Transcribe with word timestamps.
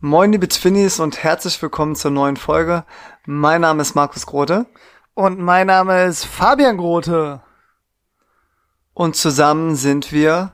Moin 0.00 0.30
liebe 0.30 0.46
Twinnies 0.46 1.00
und 1.00 1.24
herzlich 1.24 1.60
willkommen 1.60 1.96
zur 1.96 2.12
neuen 2.12 2.36
Folge. 2.36 2.84
Mein 3.26 3.62
Name 3.62 3.82
ist 3.82 3.96
Markus 3.96 4.26
Grote. 4.26 4.66
Und 5.14 5.40
mein 5.40 5.66
Name 5.66 6.04
ist 6.04 6.24
Fabian 6.24 6.76
Grote. 6.76 7.40
Und 8.94 9.16
zusammen 9.16 9.74
sind 9.74 10.12
wir 10.12 10.52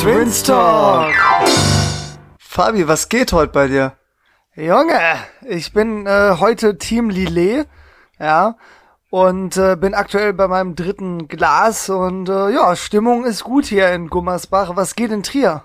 Twins 0.00 0.42
Talk. 0.42 1.12
Fabi, 2.38 2.88
was 2.88 3.10
geht 3.10 3.34
heute 3.34 3.52
bei 3.52 3.68
dir? 3.68 3.92
Junge, 4.54 4.98
ich 5.46 5.74
bin 5.74 6.06
äh, 6.06 6.36
heute 6.40 6.78
Team 6.78 7.10
Lillet, 7.10 7.68
ja, 8.18 8.56
und 9.10 9.58
äh, 9.58 9.76
bin 9.76 9.92
aktuell 9.92 10.32
bei 10.32 10.48
meinem 10.48 10.74
dritten 10.74 11.28
Glas 11.28 11.90
und 11.90 12.30
äh, 12.30 12.48
ja, 12.54 12.74
Stimmung 12.74 13.26
ist 13.26 13.44
gut 13.44 13.66
hier 13.66 13.92
in 13.92 14.08
Gummersbach. 14.08 14.76
Was 14.76 14.96
geht 14.96 15.10
in 15.10 15.22
Trier? 15.22 15.62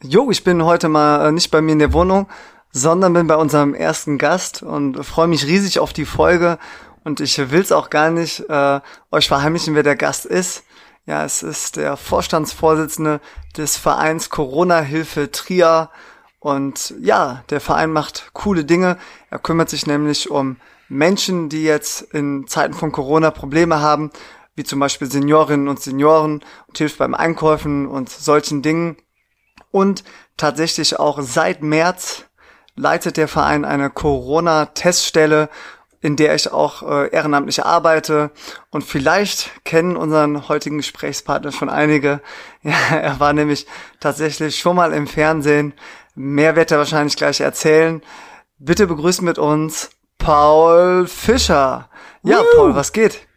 Jo, 0.00 0.30
ich 0.30 0.44
bin 0.44 0.64
heute 0.64 0.88
mal 0.88 1.26
äh, 1.26 1.32
nicht 1.32 1.50
bei 1.50 1.60
mir 1.60 1.72
in 1.72 1.80
der 1.80 1.92
Wohnung, 1.92 2.28
sondern 2.70 3.14
bin 3.14 3.26
bei 3.26 3.34
unserem 3.34 3.74
ersten 3.74 4.16
Gast 4.16 4.62
und 4.62 5.04
freue 5.04 5.26
mich 5.26 5.44
riesig 5.44 5.80
auf 5.80 5.92
die 5.92 6.04
Folge. 6.04 6.58
Und 7.02 7.18
ich 7.18 7.36
will 7.50 7.60
es 7.60 7.72
auch 7.72 7.90
gar 7.90 8.10
nicht 8.10 8.48
äh, 8.48 8.80
euch 9.10 9.26
verheimlichen, 9.26 9.74
wer 9.74 9.82
der 9.82 9.96
Gast 9.96 10.24
ist. 10.24 10.62
Ja, 11.04 11.24
es 11.24 11.42
ist 11.42 11.74
der 11.74 11.96
Vorstandsvorsitzende 11.96 13.20
des 13.56 13.76
Vereins 13.76 14.30
Corona-Hilfe 14.30 15.32
Trier. 15.32 15.90
Und 16.38 16.94
ja, 17.00 17.42
der 17.50 17.60
Verein 17.60 17.90
macht 17.90 18.30
coole 18.34 18.64
Dinge. 18.64 18.98
Er 19.30 19.40
kümmert 19.40 19.68
sich 19.68 19.88
nämlich 19.88 20.30
um 20.30 20.58
Menschen, 20.88 21.48
die 21.48 21.64
jetzt 21.64 22.02
in 22.14 22.46
Zeiten 22.46 22.74
von 22.74 22.92
Corona 22.92 23.32
Probleme 23.32 23.80
haben, 23.80 24.12
wie 24.54 24.62
zum 24.62 24.78
Beispiel 24.78 25.10
Seniorinnen 25.10 25.66
und 25.66 25.80
Senioren 25.82 26.44
und 26.68 26.78
hilft 26.78 26.98
beim 26.98 27.14
Einkäufen 27.14 27.88
und 27.88 28.08
solchen 28.10 28.62
Dingen. 28.62 28.96
Und 29.70 30.04
tatsächlich 30.36 30.98
auch 30.98 31.20
seit 31.20 31.62
März 31.62 32.24
leitet 32.76 33.16
der 33.16 33.28
Verein 33.28 33.64
eine 33.64 33.90
Corona-Teststelle, 33.90 35.48
in 36.00 36.16
der 36.16 36.34
ich 36.34 36.52
auch 36.52 36.82
äh, 36.82 37.10
ehrenamtlich 37.10 37.64
arbeite. 37.64 38.30
Und 38.70 38.84
vielleicht 38.84 39.64
kennen 39.64 39.96
unseren 39.96 40.48
heutigen 40.48 40.78
Gesprächspartner 40.78 41.52
schon 41.52 41.68
einige. 41.68 42.20
Ja, 42.62 42.96
er 42.96 43.20
war 43.20 43.32
nämlich 43.32 43.66
tatsächlich 44.00 44.58
schon 44.58 44.76
mal 44.76 44.92
im 44.92 45.06
Fernsehen. 45.06 45.74
Mehr 46.16 46.56
wird 46.56 46.72
er 46.72 46.78
wahrscheinlich 46.78 47.16
gleich 47.16 47.40
erzählen. 47.40 48.02
Bitte 48.58 48.88
begrüßen 48.88 49.24
mit 49.24 49.38
uns 49.38 49.90
Paul 50.18 51.06
Fischer. 51.06 51.88
Ja, 52.24 52.40
Woo! 52.40 52.44
Paul, 52.56 52.74
was 52.74 52.92
geht? 52.92 53.27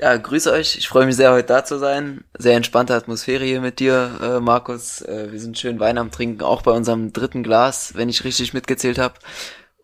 Ja, 0.00 0.16
grüße 0.16 0.52
euch. 0.52 0.76
Ich 0.76 0.88
freue 0.88 1.06
mich 1.06 1.16
sehr, 1.16 1.32
heute 1.32 1.48
da 1.48 1.64
zu 1.64 1.78
sein. 1.78 2.24
Sehr 2.38 2.56
entspannte 2.56 2.94
Atmosphäre 2.94 3.44
hier 3.44 3.60
mit 3.60 3.80
dir, 3.80 4.10
äh, 4.22 4.40
Markus. 4.40 5.02
Äh, 5.02 5.32
wir 5.32 5.40
sind 5.40 5.58
schön 5.58 5.80
Wein 5.80 5.98
am 5.98 6.12
Trinken, 6.12 6.42
auch 6.42 6.62
bei 6.62 6.70
unserem 6.70 7.12
dritten 7.12 7.42
Glas, 7.42 7.94
wenn 7.96 8.08
ich 8.08 8.22
richtig 8.22 8.54
mitgezählt 8.54 8.98
habe. 8.98 9.14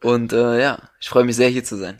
Und 0.02 0.32
äh, 0.32 0.60
ja, 0.60 0.78
ich 1.00 1.08
freue 1.08 1.24
mich 1.24 1.34
sehr, 1.34 1.48
hier 1.48 1.64
zu 1.64 1.76
sein. 1.76 1.98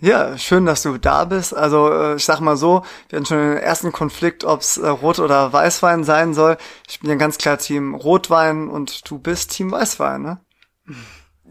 Ja, 0.00 0.38
schön, 0.38 0.64
dass 0.64 0.82
du 0.82 0.96
da 0.96 1.26
bist. 1.26 1.54
Also 1.54 1.92
äh, 1.92 2.16
ich 2.16 2.24
sag 2.24 2.40
mal 2.40 2.56
so, 2.56 2.82
wir 3.10 3.18
hatten 3.18 3.26
schon 3.26 3.38
den 3.38 3.58
ersten 3.58 3.92
Konflikt, 3.92 4.44
ob 4.44 4.62
es 4.62 4.78
äh, 4.78 4.88
Rot- 4.88 5.18
oder 5.18 5.52
Weißwein 5.52 6.04
sein 6.04 6.32
soll. 6.32 6.56
Ich 6.88 7.00
bin 7.00 7.10
ja 7.10 7.16
ganz 7.16 7.36
klar 7.36 7.58
Team 7.58 7.94
Rotwein 7.94 8.68
und 8.68 9.08
du 9.10 9.18
bist 9.18 9.52
Team 9.52 9.70
Weißwein, 9.70 10.22
ne? 10.22 10.40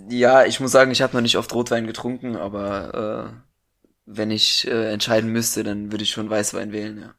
Ja, 0.10 0.44
ich 0.44 0.60
muss 0.60 0.72
sagen, 0.72 0.92
ich 0.92 1.02
habe 1.04 1.16
noch 1.16 1.22
nicht 1.22 1.38
oft 1.38 1.54
Rotwein 1.54 1.86
getrunken, 1.86 2.36
aber 2.36 3.30
äh, 3.30 3.51
wenn 4.06 4.32
ich 4.32 4.68
äh, 4.68 4.92
entscheiden 4.92 5.32
müsste, 5.32 5.64
dann 5.64 5.92
würde 5.92 6.04
ich 6.04 6.12
schon 6.12 6.30
Weißwein 6.30 6.72
wählen, 6.72 7.00
ja. 7.00 7.14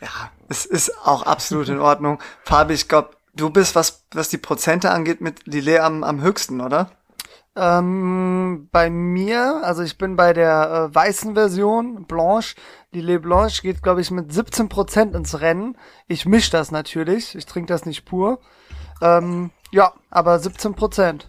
Ja, 0.00 0.30
es 0.48 0.66
ist 0.66 1.06
auch 1.06 1.22
absolut 1.22 1.68
in 1.68 1.78
Ordnung. 1.78 2.18
Fabi, 2.42 2.74
ich 2.74 2.88
glaube, 2.88 3.10
du 3.34 3.50
bist, 3.50 3.76
was, 3.76 4.04
was 4.12 4.28
die 4.28 4.38
Prozente 4.38 4.90
angeht, 4.90 5.20
mit 5.20 5.46
Lillet 5.46 5.80
am, 5.80 6.02
am 6.02 6.20
höchsten, 6.20 6.60
oder? 6.60 6.90
Ähm, 7.54 8.68
bei 8.72 8.88
mir, 8.88 9.60
also 9.62 9.82
ich 9.82 9.98
bin 9.98 10.16
bei 10.16 10.32
der 10.32 10.90
äh, 10.90 10.94
weißen 10.94 11.34
Version, 11.34 12.06
Blanche. 12.06 12.56
Lillet 12.90 13.22
Blanche 13.22 13.62
geht, 13.62 13.82
glaube 13.82 14.00
ich, 14.00 14.10
mit 14.10 14.30
17% 14.30 15.14
ins 15.14 15.40
Rennen. 15.40 15.76
Ich 16.08 16.26
misch 16.26 16.50
das 16.50 16.70
natürlich. 16.70 17.34
Ich 17.34 17.46
trinke 17.46 17.72
das 17.72 17.84
nicht 17.84 18.04
pur. 18.04 18.40
Ähm, 19.02 19.50
ja, 19.70 19.92
aber 20.10 20.36
17%. 20.36 21.26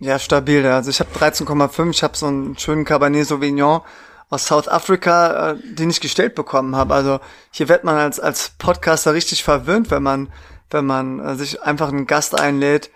Ja, 0.00 0.18
stabil. 0.18 0.66
Also 0.66 0.90
ich 0.90 0.98
habe 0.98 1.10
13,5. 1.10 1.90
Ich 1.90 2.02
habe 2.02 2.16
so 2.16 2.26
einen 2.26 2.58
schönen 2.58 2.84
Cabernet 2.84 3.26
Sauvignon 3.26 3.82
aus 4.30 4.46
South 4.46 4.66
Africa, 4.66 5.50
äh, 5.50 5.56
den 5.74 5.90
ich 5.90 6.00
gestellt 6.00 6.34
bekommen 6.34 6.74
habe. 6.74 6.94
Also 6.94 7.20
hier 7.50 7.68
wird 7.68 7.84
man 7.84 7.96
als 7.96 8.18
als 8.18 8.52
Podcaster 8.58 9.12
richtig 9.12 9.44
verwöhnt, 9.44 9.90
wenn 9.90 10.02
man 10.02 10.32
wenn 10.70 10.86
man 10.86 11.20
äh, 11.20 11.34
sich 11.34 11.62
einfach 11.62 11.88
einen 11.88 12.06
Gast 12.06 12.38
einlädt, 12.38 12.90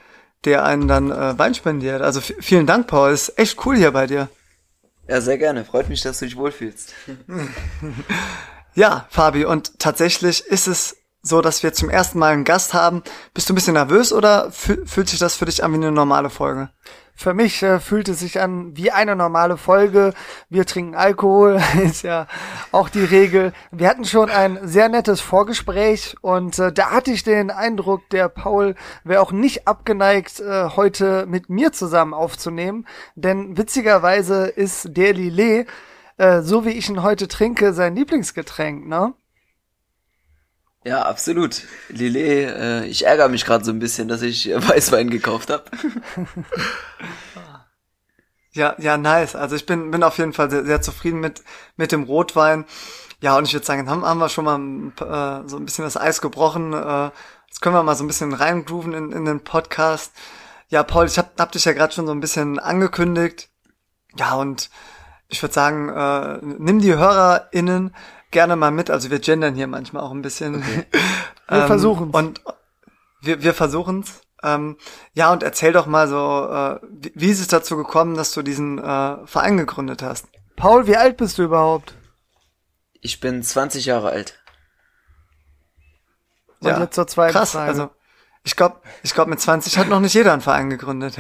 der 0.44 0.64
einen 0.64 0.88
dann 0.88 1.10
äh, 1.10 1.38
Wein 1.38 1.54
spendiert. 1.54 2.00
Also 2.00 2.20
vielen 2.20 2.66
Dank, 2.66 2.86
Paul. 2.86 3.12
Ist 3.12 3.38
echt 3.38 3.64
cool 3.66 3.76
hier 3.76 3.90
bei 3.90 4.06
dir. 4.06 4.28
Ja, 5.06 5.20
sehr 5.20 5.36
gerne. 5.36 5.64
Freut 5.66 5.90
mich, 5.90 6.00
dass 6.00 6.20
du 6.20 6.24
dich 6.24 6.36
wohlfühlst. 6.36 6.94
ja, 8.74 9.06
Fabi. 9.10 9.44
Und 9.44 9.78
tatsächlich 9.78 10.46
ist 10.46 10.66
es 10.66 10.96
so, 11.24 11.40
dass 11.40 11.62
wir 11.62 11.72
zum 11.72 11.90
ersten 11.90 12.18
Mal 12.18 12.34
einen 12.34 12.44
Gast 12.44 12.74
haben. 12.74 13.02
Bist 13.32 13.48
du 13.48 13.54
ein 13.54 13.56
bisschen 13.56 13.74
nervös 13.74 14.12
oder 14.12 14.52
fühlt 14.52 15.08
sich 15.08 15.18
das 15.18 15.34
für 15.34 15.46
dich 15.46 15.64
an 15.64 15.72
wie 15.72 15.76
eine 15.76 15.90
normale 15.90 16.30
Folge? 16.30 16.68
Für 17.16 17.32
mich 17.32 17.62
äh, 17.62 17.78
fühlt 17.78 18.08
es 18.08 18.18
sich 18.18 18.40
an 18.40 18.76
wie 18.76 18.90
eine 18.90 19.14
normale 19.14 19.56
Folge. 19.56 20.12
Wir 20.50 20.66
trinken 20.66 20.96
Alkohol, 20.96 21.60
ist 21.82 22.02
ja 22.02 22.26
auch 22.72 22.88
die 22.88 23.04
Regel. 23.04 23.52
Wir 23.70 23.88
hatten 23.88 24.04
schon 24.04 24.30
ein 24.30 24.58
sehr 24.62 24.88
nettes 24.88 25.20
Vorgespräch 25.20 26.16
und 26.20 26.58
äh, 26.58 26.72
da 26.72 26.90
hatte 26.90 27.12
ich 27.12 27.22
den 27.22 27.50
Eindruck, 27.50 28.08
der 28.10 28.28
Paul 28.28 28.74
wäre 29.04 29.22
auch 29.22 29.32
nicht 29.32 29.68
abgeneigt, 29.68 30.40
äh, 30.40 30.70
heute 30.76 31.26
mit 31.26 31.48
mir 31.48 31.72
zusammen 31.72 32.14
aufzunehmen. 32.14 32.86
Denn 33.14 33.56
witzigerweise 33.56 34.46
ist 34.46 34.88
der 34.96 35.14
Lillet, 35.14 35.68
äh, 36.18 36.42
so 36.42 36.66
wie 36.66 36.70
ich 36.70 36.88
ihn 36.90 37.04
heute 37.04 37.28
trinke, 37.28 37.72
sein 37.72 37.94
Lieblingsgetränk, 37.94 38.86
ne? 38.88 39.14
Ja, 40.84 41.02
absolut. 41.02 41.62
Lillet, 41.88 42.50
äh, 42.50 42.84
ich 42.84 43.06
ärgere 43.06 43.30
mich 43.30 43.46
gerade 43.46 43.64
so 43.64 43.72
ein 43.72 43.78
bisschen, 43.78 44.06
dass 44.06 44.20
ich 44.20 44.50
äh, 44.50 44.68
Weißwein 44.68 45.08
gekauft 45.08 45.50
habe. 45.50 45.64
ja, 48.52 48.76
ja, 48.78 48.98
nice. 48.98 49.34
Also 49.34 49.56
ich 49.56 49.64
bin, 49.64 49.90
bin 49.90 50.02
auf 50.02 50.18
jeden 50.18 50.34
Fall 50.34 50.50
sehr, 50.50 50.64
sehr 50.64 50.82
zufrieden 50.82 51.20
mit, 51.20 51.42
mit 51.76 51.90
dem 51.90 52.04
Rotwein. 52.04 52.66
Ja, 53.22 53.38
und 53.38 53.48
ich 53.48 53.54
würde 53.54 53.64
sagen, 53.64 53.88
haben, 53.88 54.04
haben 54.04 54.18
wir 54.18 54.28
schon 54.28 54.44
mal 54.44 55.42
äh, 55.44 55.48
so 55.48 55.56
ein 55.56 55.64
bisschen 55.64 55.84
das 55.84 55.96
Eis 55.96 56.20
gebrochen. 56.20 56.74
Äh, 56.74 57.10
jetzt 57.46 57.62
können 57.62 57.74
wir 57.74 57.82
mal 57.82 57.96
so 57.96 58.04
ein 58.04 58.08
bisschen 58.08 58.34
reingrooven 58.34 58.92
in, 58.92 59.12
in 59.12 59.24
den 59.24 59.40
Podcast. 59.40 60.12
Ja, 60.68 60.82
Paul, 60.82 61.06
ich 61.06 61.16
hab, 61.16 61.40
hab 61.40 61.52
dich 61.52 61.64
ja 61.64 61.72
gerade 61.72 61.94
schon 61.94 62.06
so 62.06 62.12
ein 62.12 62.20
bisschen 62.20 62.58
angekündigt. 62.58 63.48
Ja, 64.18 64.34
und 64.34 64.68
ich 65.28 65.42
würde 65.42 65.54
sagen, 65.54 65.88
äh, 65.88 66.38
nimm 66.42 66.80
die 66.80 66.94
HörerInnen 66.94 67.94
gerne 68.34 68.56
mal 68.56 68.70
mit. 68.70 68.90
Also 68.90 69.10
wir 69.10 69.18
gendern 69.18 69.54
hier 69.54 69.66
manchmal 69.66 70.02
auch 70.02 70.10
ein 70.10 70.20
bisschen. 70.20 70.56
Okay. 70.56 70.84
wir 71.48 71.58
ähm, 71.60 71.66
versuchen 71.66 72.10
Und 72.10 72.42
wir, 73.22 73.42
wir 73.42 73.54
versuchen's. 73.54 74.20
Ähm, 74.42 74.76
ja, 75.14 75.32
und 75.32 75.42
erzähl 75.42 75.72
doch 75.72 75.86
mal 75.86 76.06
so, 76.06 76.48
äh, 76.50 76.78
wie, 76.90 77.12
wie 77.14 77.30
ist 77.30 77.40
es 77.40 77.48
dazu 77.48 77.78
gekommen, 77.78 78.14
dass 78.14 78.32
du 78.34 78.42
diesen 78.42 78.78
äh, 78.78 79.26
Verein 79.26 79.56
gegründet 79.56 80.02
hast? 80.02 80.26
Paul, 80.56 80.86
wie 80.86 80.98
alt 80.98 81.16
bist 81.16 81.38
du 81.38 81.44
überhaupt? 81.44 81.94
Ich 83.00 83.20
bin 83.20 83.42
20 83.42 83.86
Jahre 83.86 84.10
alt. 84.10 84.38
Und 86.60 86.68
ja, 86.68 86.80
jetzt 86.80 86.94
zur 86.94 87.06
zweiten 87.06 87.32
krass, 87.32 87.52
Frage. 87.52 87.70
Also 87.70 87.90
ich 88.42 88.56
glaube, 88.56 88.80
ich 89.02 89.14
glaub, 89.14 89.28
mit 89.28 89.40
20 89.40 89.78
hat 89.78 89.88
noch 89.88 90.00
nicht 90.00 90.14
jeder 90.14 90.32
einen 90.32 90.42
Verein 90.42 90.68
gegründet. 90.68 91.16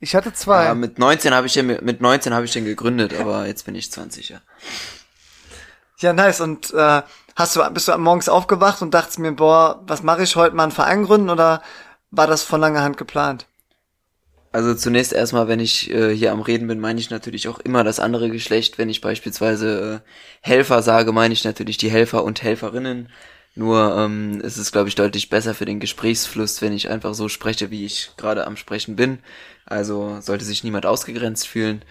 Ich 0.00 0.14
hatte 0.14 0.32
zwei. 0.32 0.66
Ja, 0.66 0.74
mit 0.74 0.98
19 0.98 1.34
habe 1.34 1.46
ich 1.46 1.54
den, 1.54 1.66
mit 1.66 2.00
19 2.00 2.32
habe 2.32 2.44
ich 2.44 2.52
den 2.52 2.64
gegründet, 2.64 3.18
aber 3.18 3.46
jetzt 3.46 3.64
bin 3.64 3.74
ich 3.74 3.90
20, 3.90 4.28
ja. 4.28 4.40
Ja, 5.98 6.12
nice. 6.12 6.40
Und 6.40 6.72
äh, 6.72 7.02
hast 7.36 7.56
du, 7.56 7.70
bist 7.70 7.88
du 7.88 7.98
morgens 7.98 8.28
aufgewacht 8.28 8.82
und 8.82 8.94
dachtest 8.94 9.18
mir, 9.18 9.32
boah, 9.32 9.82
was 9.86 10.02
mache 10.02 10.22
ich 10.22 10.36
heute 10.36 10.54
mal 10.54 10.64
einen 10.64 10.72
Verein 10.72 11.04
gründen 11.04 11.30
oder 11.30 11.62
war 12.10 12.26
das 12.26 12.42
von 12.42 12.60
langer 12.60 12.82
Hand 12.82 12.96
geplant? 12.96 13.46
Also 14.50 14.74
zunächst 14.74 15.12
erstmal, 15.12 15.46
wenn 15.46 15.60
ich 15.60 15.90
äh, 15.90 16.14
hier 16.14 16.32
am 16.32 16.40
Reden 16.40 16.68
bin, 16.68 16.80
meine 16.80 16.98
ich 16.98 17.10
natürlich 17.10 17.48
auch 17.48 17.58
immer 17.58 17.84
das 17.84 18.00
andere 18.00 18.30
Geschlecht. 18.30 18.78
Wenn 18.78 18.88
ich 18.88 19.00
beispielsweise 19.00 20.02
äh, 20.04 20.08
Helfer 20.40 20.82
sage, 20.82 21.12
meine 21.12 21.34
ich 21.34 21.44
natürlich 21.44 21.76
die 21.76 21.90
Helfer 21.90 22.24
und 22.24 22.42
Helferinnen. 22.42 23.10
Nur 23.54 23.96
ähm, 23.98 24.40
ist 24.40 24.56
es, 24.56 24.70
glaube 24.72 24.88
ich, 24.88 24.94
deutlich 24.94 25.28
besser 25.28 25.52
für 25.52 25.64
den 25.64 25.80
Gesprächsfluss, 25.80 26.62
wenn 26.62 26.72
ich 26.72 26.88
einfach 26.88 27.12
so 27.14 27.28
spreche, 27.28 27.70
wie 27.70 27.84
ich 27.84 28.12
gerade 28.16 28.46
am 28.46 28.56
Sprechen 28.56 28.94
bin. 28.94 29.18
Also 29.66 30.18
sollte 30.20 30.44
sich 30.44 30.64
niemand 30.64 30.86
ausgegrenzt 30.86 31.46
fühlen. 31.48 31.82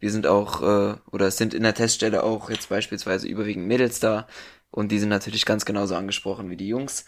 Wir 0.00 0.10
sind 0.10 0.26
auch, 0.26 0.62
äh, 0.62 0.94
oder 1.10 1.26
es 1.26 1.36
sind 1.38 1.54
in 1.54 1.62
der 1.62 1.74
Teststelle 1.74 2.22
auch 2.22 2.50
jetzt 2.50 2.68
beispielsweise 2.68 3.26
überwiegend 3.28 3.66
Mädels 3.66 4.00
da 4.00 4.26
und 4.70 4.92
die 4.92 4.98
sind 4.98 5.08
natürlich 5.08 5.46
ganz 5.46 5.64
genauso 5.64 5.94
angesprochen 5.94 6.50
wie 6.50 6.56
die 6.56 6.68
Jungs. 6.68 7.06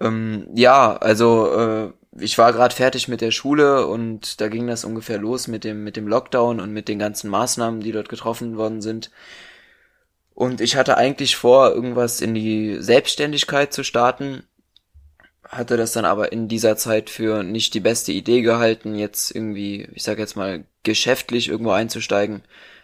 Ähm, 0.00 0.48
ja, 0.54 0.96
also 0.96 1.52
äh, 1.52 1.92
ich 2.18 2.38
war 2.38 2.52
gerade 2.52 2.74
fertig 2.74 3.08
mit 3.08 3.20
der 3.20 3.30
Schule 3.30 3.86
und 3.86 4.40
da 4.40 4.48
ging 4.48 4.66
das 4.66 4.84
ungefähr 4.84 5.18
los 5.18 5.48
mit 5.48 5.64
dem 5.64 5.84
mit 5.84 5.96
dem 5.96 6.08
Lockdown 6.08 6.60
und 6.60 6.72
mit 6.72 6.88
den 6.88 6.98
ganzen 6.98 7.30
Maßnahmen, 7.30 7.80
die 7.80 7.92
dort 7.92 8.08
getroffen 8.08 8.56
worden 8.56 8.80
sind. 8.82 9.10
Und 10.34 10.60
ich 10.60 10.76
hatte 10.76 10.96
eigentlich 10.96 11.36
vor, 11.36 11.70
irgendwas 11.70 12.20
in 12.20 12.34
die 12.34 12.78
Selbstständigkeit 12.80 13.72
zu 13.72 13.84
starten. 13.84 14.44
hatte 15.44 15.76
das 15.76 15.92
dann 15.92 16.04
aber 16.04 16.32
in 16.32 16.48
dieser 16.48 16.76
Zeit 16.76 17.10
für 17.10 17.42
nicht 17.42 17.74
die 17.74 17.80
beste 17.80 18.12
Idee 18.12 18.42
gehalten, 18.42 18.94
jetzt 18.94 19.34
irgendwie, 19.34 19.88
ich 19.94 20.02
sag 20.04 20.18
jetzt 20.18 20.36
mal, 20.36 20.64
geschäftlich 20.82 21.48
irgendwo 21.48 21.72
einzusteigen. 21.72 22.42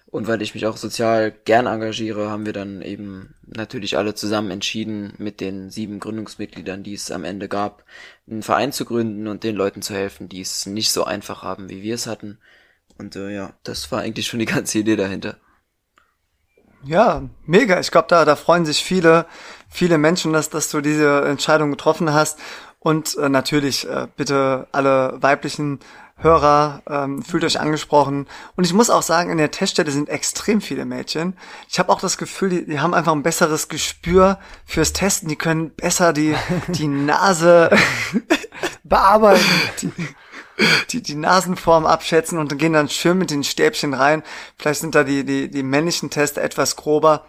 Und 0.08 0.28
weil 0.28 0.40
ich 0.40 0.54
mich 0.54 0.66
auch 0.66 0.76
sozial 0.76 1.32
gern 1.44 1.66
engagiere, 1.66 2.30
haben 2.30 2.46
wir 2.46 2.52
dann 2.52 2.80
eben 2.80 3.34
natürlich 3.44 3.98
alle 3.98 4.14
zusammen 4.14 4.50
entschieden, 4.50 5.14
mit 5.18 5.40
den 5.40 5.70
sieben 5.70 5.98
Gründungsmitgliedern, 5.98 6.82
die 6.82 6.94
es 6.94 7.10
am 7.10 7.24
Ende 7.24 7.48
gab, 7.48 7.84
einen 8.30 8.42
Verein 8.42 8.72
zu 8.72 8.84
gründen 8.84 9.26
und 9.26 9.42
den 9.42 9.56
Leuten 9.56 9.82
zu 9.82 9.94
helfen, 9.94 10.28
die 10.28 10.40
es 10.40 10.64
nicht 10.66 10.92
so 10.92 11.04
einfach 11.04 11.42
haben, 11.42 11.68
wie 11.68 11.82
wir 11.82 11.94
es 11.94 12.06
hatten. 12.06 12.38
Und 12.98 13.16
äh, 13.16 13.34
ja, 13.34 13.52
das 13.64 13.90
war 13.90 14.00
eigentlich 14.00 14.26
schon 14.26 14.40
die 14.40 14.46
ganze 14.46 14.78
Idee 14.78 14.96
dahinter. 14.96 15.38
Ja, 16.84 17.28
mega. 17.44 17.80
Ich 17.80 17.90
glaube, 17.90 18.06
da, 18.08 18.24
da 18.24 18.36
freuen 18.36 18.64
sich 18.64 18.84
viele, 18.84 19.26
viele 19.68 19.98
Menschen, 19.98 20.32
dass, 20.32 20.50
dass 20.50 20.70
du 20.70 20.80
diese 20.80 21.22
Entscheidung 21.22 21.72
getroffen 21.72 22.12
hast. 22.12 22.38
Und 22.78 23.16
äh, 23.18 23.28
natürlich 23.28 23.88
äh, 23.88 24.06
bitte 24.16 24.68
alle 24.70 25.18
weiblichen 25.20 25.80
Hörer, 26.18 26.82
ähm, 26.88 27.22
fühlt 27.22 27.44
euch 27.44 27.60
angesprochen. 27.60 28.26
Und 28.56 28.64
ich 28.64 28.72
muss 28.72 28.88
auch 28.88 29.02
sagen, 29.02 29.30
in 29.30 29.36
der 29.36 29.50
Teststelle 29.50 29.90
sind 29.90 30.08
extrem 30.08 30.62
viele 30.62 30.86
Mädchen. 30.86 31.36
Ich 31.68 31.78
habe 31.78 31.92
auch 31.92 32.00
das 32.00 32.16
Gefühl, 32.16 32.48
die, 32.48 32.64
die 32.64 32.80
haben 32.80 32.94
einfach 32.94 33.12
ein 33.12 33.22
besseres 33.22 33.68
Gespür 33.68 34.38
fürs 34.64 34.94
Testen. 34.94 35.28
Die 35.28 35.36
können 35.36 35.74
besser 35.74 36.14
die, 36.14 36.34
die 36.68 36.88
Nase 36.88 37.70
bearbeiten. 38.82 39.42
Die, 39.82 39.92
die, 40.88 41.02
die 41.02 41.16
Nasenform 41.16 41.84
abschätzen 41.84 42.38
und 42.38 42.58
gehen 42.58 42.72
dann 42.72 42.88
schön 42.88 43.18
mit 43.18 43.30
den 43.30 43.44
Stäbchen 43.44 43.92
rein. 43.92 44.22
Vielleicht 44.56 44.80
sind 44.80 44.94
da 44.94 45.04
die, 45.04 45.22
die, 45.22 45.50
die 45.50 45.62
männlichen 45.62 46.08
Tester 46.08 46.42
etwas 46.42 46.76
grober. 46.76 47.26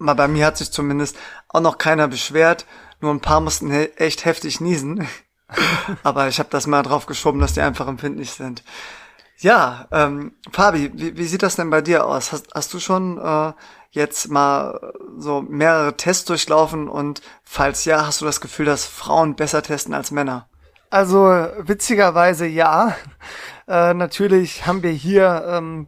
Aber 0.00 0.16
bei 0.16 0.28
mir 0.28 0.46
hat 0.46 0.58
sich 0.58 0.72
zumindest 0.72 1.16
auch 1.48 1.60
noch 1.60 1.78
keiner 1.78 2.08
beschwert. 2.08 2.66
Nur 3.00 3.12
ein 3.12 3.20
paar 3.20 3.40
mussten 3.40 3.70
he 3.70 3.90
echt 3.96 4.24
heftig 4.24 4.60
niesen. 4.60 5.06
Aber 6.02 6.28
ich 6.28 6.38
habe 6.38 6.50
das 6.50 6.66
mal 6.66 6.82
drauf 6.82 7.06
geschoben, 7.06 7.40
dass 7.40 7.54
die 7.54 7.60
einfach 7.60 7.88
empfindlich 7.88 8.32
sind. 8.32 8.62
Ja, 9.38 9.86
ähm, 9.92 10.32
Fabi, 10.50 10.90
wie, 10.94 11.16
wie 11.16 11.26
sieht 11.26 11.42
das 11.42 11.56
denn 11.56 11.70
bei 11.70 11.80
dir 11.80 12.06
aus? 12.06 12.32
Hast, 12.32 12.48
hast 12.54 12.74
du 12.74 12.80
schon 12.80 13.18
äh, 13.18 13.52
jetzt 13.90 14.28
mal 14.30 14.92
so 15.16 15.42
mehrere 15.42 15.96
Tests 15.96 16.24
durchlaufen 16.24 16.88
und 16.88 17.22
falls 17.44 17.84
ja, 17.84 18.04
hast 18.04 18.20
du 18.20 18.24
das 18.24 18.40
Gefühl, 18.40 18.66
dass 18.66 18.84
Frauen 18.84 19.36
besser 19.36 19.62
testen 19.62 19.94
als 19.94 20.10
Männer? 20.10 20.48
Also 20.90 21.46
witzigerweise 21.58 22.46
ja. 22.46 22.96
Äh, 23.68 23.94
natürlich 23.94 24.66
haben 24.66 24.82
wir 24.82 24.90
hier 24.90 25.44
ähm, 25.46 25.86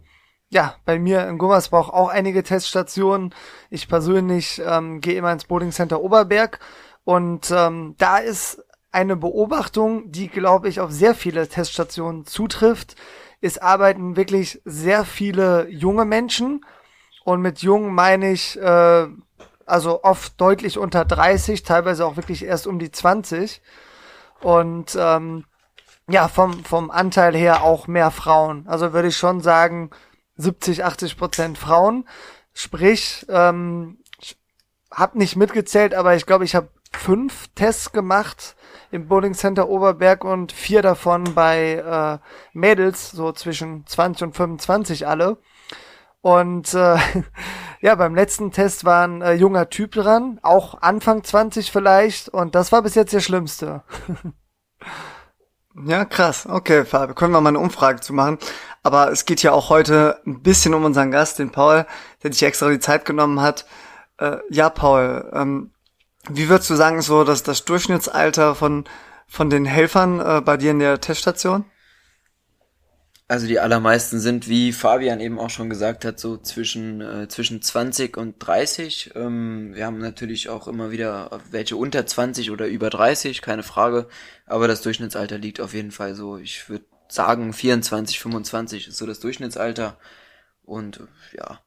ja 0.50 0.74
bei 0.84 0.98
mir 0.98 1.26
in 1.26 1.38
Gummersbach 1.38 1.88
auch 1.88 2.08
einige 2.08 2.42
Teststationen. 2.42 3.34
Ich 3.70 3.88
persönlich 3.88 4.60
ähm, 4.64 5.00
gehe 5.00 5.16
immer 5.16 5.32
ins 5.32 5.46
Bowling 5.46 5.72
Center 5.72 6.02
Oberberg 6.02 6.60
und 7.04 7.50
ähm, 7.50 7.94
da 7.98 8.18
ist 8.18 8.62
eine 8.92 9.16
Beobachtung, 9.16 10.10
die 10.10 10.28
glaube 10.28 10.69
ich 10.69 10.81
auf 10.81 10.90
sehr 10.90 11.14
viele 11.14 11.48
Teststationen 11.48 12.26
zutrifft. 12.26 12.96
Es 13.40 13.58
arbeiten 13.58 14.16
wirklich 14.16 14.60
sehr 14.64 15.04
viele 15.04 15.69
junge 15.69 16.04
Menschen 16.04 16.64
und 17.25 17.40
mit 17.40 17.60
jung 17.60 17.94
meine 17.94 18.32
ich 18.32 18.60
äh, 18.60 19.06
also 19.70 20.02
oft 20.02 20.40
deutlich 20.40 20.78
unter 20.78 21.04
30, 21.04 21.62
teilweise 21.62 22.04
auch 22.04 22.16
wirklich 22.16 22.44
erst 22.44 22.66
um 22.66 22.78
die 22.78 22.90
20. 22.90 23.62
Und 24.40 24.96
ähm, 24.98 25.44
ja, 26.08 26.28
vom, 26.28 26.64
vom 26.64 26.90
Anteil 26.90 27.37
her 27.37 27.62
auch 27.62 27.87
mehr 27.87 28.10
Frauen. 28.10 28.66
Also 28.66 28.92
würde 28.92 29.08
ich 29.08 29.16
schon 29.16 29.40
sagen, 29.40 29.90
70, 30.37 30.84
80 30.84 31.16
Prozent 31.16 31.58
Frauen. 31.58 32.08
Sprich, 32.52 33.26
ähm, 33.28 33.98
ich 34.20 34.37
habe 34.90 35.19
nicht 35.19 35.37
mitgezählt, 35.37 35.94
aber 35.94 36.16
ich 36.16 36.26
glaube, 36.26 36.44
ich 36.44 36.54
habe 36.54 36.69
fünf 36.92 37.48
Tests 37.54 37.92
gemacht 37.92 38.56
im 38.90 39.06
Bowling 39.06 39.34
Center 39.34 39.69
Oberberg 39.69 40.25
und 40.25 40.52
vier 40.52 40.82
davon 40.82 41.25
bei 41.34 41.75
äh, 41.75 42.19
Mädels, 42.52 43.10
so 43.10 43.32
zwischen 43.32 43.87
20 43.87 44.28
und 44.28 44.37
25 44.37 45.06
alle. 45.06 45.38
Und 46.22 46.75
äh, 46.75 46.96
ja, 47.81 47.94
beim 47.94 48.14
letzten 48.14 48.50
Test 48.50 48.84
war 48.84 49.06
ein 49.06 49.22
äh, 49.22 49.32
junger 49.32 49.70
Typ 49.70 49.92
dran, 49.92 50.38
auch 50.42 50.82
Anfang 50.82 51.25
20 51.25 51.72
vielleicht, 51.72 52.28
und 52.28 52.54
das 52.54 52.72
war 52.72 52.82
bis 52.82 52.94
jetzt 52.94 53.12
der 53.12 53.20
Schlimmste. 53.20 53.82
ja, 55.87 56.04
krass. 56.04 56.46
Okay, 56.46 56.84
Fabio, 56.84 57.14
können 57.14 57.32
wir 57.32 57.40
mal 57.40 57.50
eine 57.50 57.58
Umfrage 57.58 58.00
zu 58.00 58.12
machen. 58.12 58.38
Aber 58.82 59.10
es 59.10 59.26
geht 59.26 59.42
ja 59.42 59.52
auch 59.52 59.69
heute 59.69 60.20
ein 60.26 60.42
bisschen 60.42 60.75
um 60.75 60.84
unseren 60.84 61.10
Gast, 61.10 61.38
den 61.38 61.52
Paul, 61.52 61.87
der 62.22 62.32
sich 62.32 62.42
extra 62.42 62.69
die 62.70 62.81
Zeit 62.81 63.04
genommen 63.04 63.40
hat. 63.40 63.66
Äh, 64.19 64.38
ja, 64.50 64.70
Paul, 64.70 65.31
ähm, 65.34 65.72
wie 66.28 66.49
würdest 66.49 66.70
du 66.70 66.75
sagen, 66.75 67.02
so 67.02 67.25
dass 67.25 67.43
das 67.43 67.64
Durchschnittsalter 67.64 68.55
von, 68.55 68.84
von 69.26 69.50
den 69.50 69.64
Helfern 69.64 70.20
äh, 70.20 70.40
bei 70.40 70.56
dir 70.56 70.72
in 70.72 70.78
der 70.78 71.00
Teststation? 71.00 71.64
Also 73.31 73.46
die 73.46 73.61
allermeisten 73.61 74.19
sind, 74.19 74.49
wie 74.49 74.72
Fabian 74.72 75.20
eben 75.20 75.38
auch 75.38 75.50
schon 75.50 75.70
gesagt 75.70 76.05
hat, 76.05 76.19
so 76.19 76.37
zwischen, 76.37 77.00
äh, 77.00 77.28
zwischen 77.28 77.62
20 77.62 78.17
und 78.17 78.34
30. 78.40 79.12
Ähm, 79.14 79.72
wir 79.72 79.87
haben 79.87 79.99
natürlich 79.99 80.49
auch 80.49 80.67
immer 80.67 80.90
wieder 80.90 81.40
welche 81.49 81.76
unter 81.76 82.05
20 82.05 82.50
oder 82.50 82.66
über 82.66 82.90
30, 82.90 83.40
keine 83.40 83.62
Frage. 83.62 84.08
Aber 84.46 84.66
das 84.66 84.82
Durchschnittsalter 84.82 85.38
liegt 85.38 85.61
auf 85.61 85.75
jeden 85.75 85.93
Fall 85.93 86.16
so, 86.16 86.38
ich 86.38 86.69
würde 86.69 86.87
sagen 87.08 87.52
24, 87.52 88.19
25 88.19 88.88
ist 88.88 88.96
so 88.96 89.06
das 89.06 89.20
Durchschnittsalter. 89.20 89.96
Und 90.64 91.00
ja, 91.32 91.61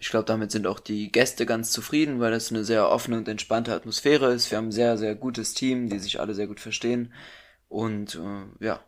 ich 0.00 0.10
glaube, 0.10 0.26
damit 0.26 0.50
sind 0.50 0.66
auch 0.66 0.80
die 0.80 1.10
Gäste 1.10 1.46
ganz 1.46 1.70
zufrieden, 1.70 2.20
weil 2.20 2.30
das 2.30 2.50
eine 2.50 2.64
sehr 2.64 2.88
offene 2.88 3.18
und 3.18 3.28
entspannte 3.28 3.74
Atmosphäre 3.74 4.32
ist. 4.32 4.50
Wir 4.50 4.58
haben 4.58 4.68
ein 4.68 4.72
sehr, 4.72 4.98
sehr 4.98 5.14
gutes 5.14 5.54
Team, 5.54 5.88
die 5.88 5.98
sich 5.98 6.20
alle 6.20 6.34
sehr 6.34 6.46
gut 6.46 6.60
verstehen. 6.60 7.12
Und 7.68 8.14
äh, 8.14 8.64
ja, 8.64 8.80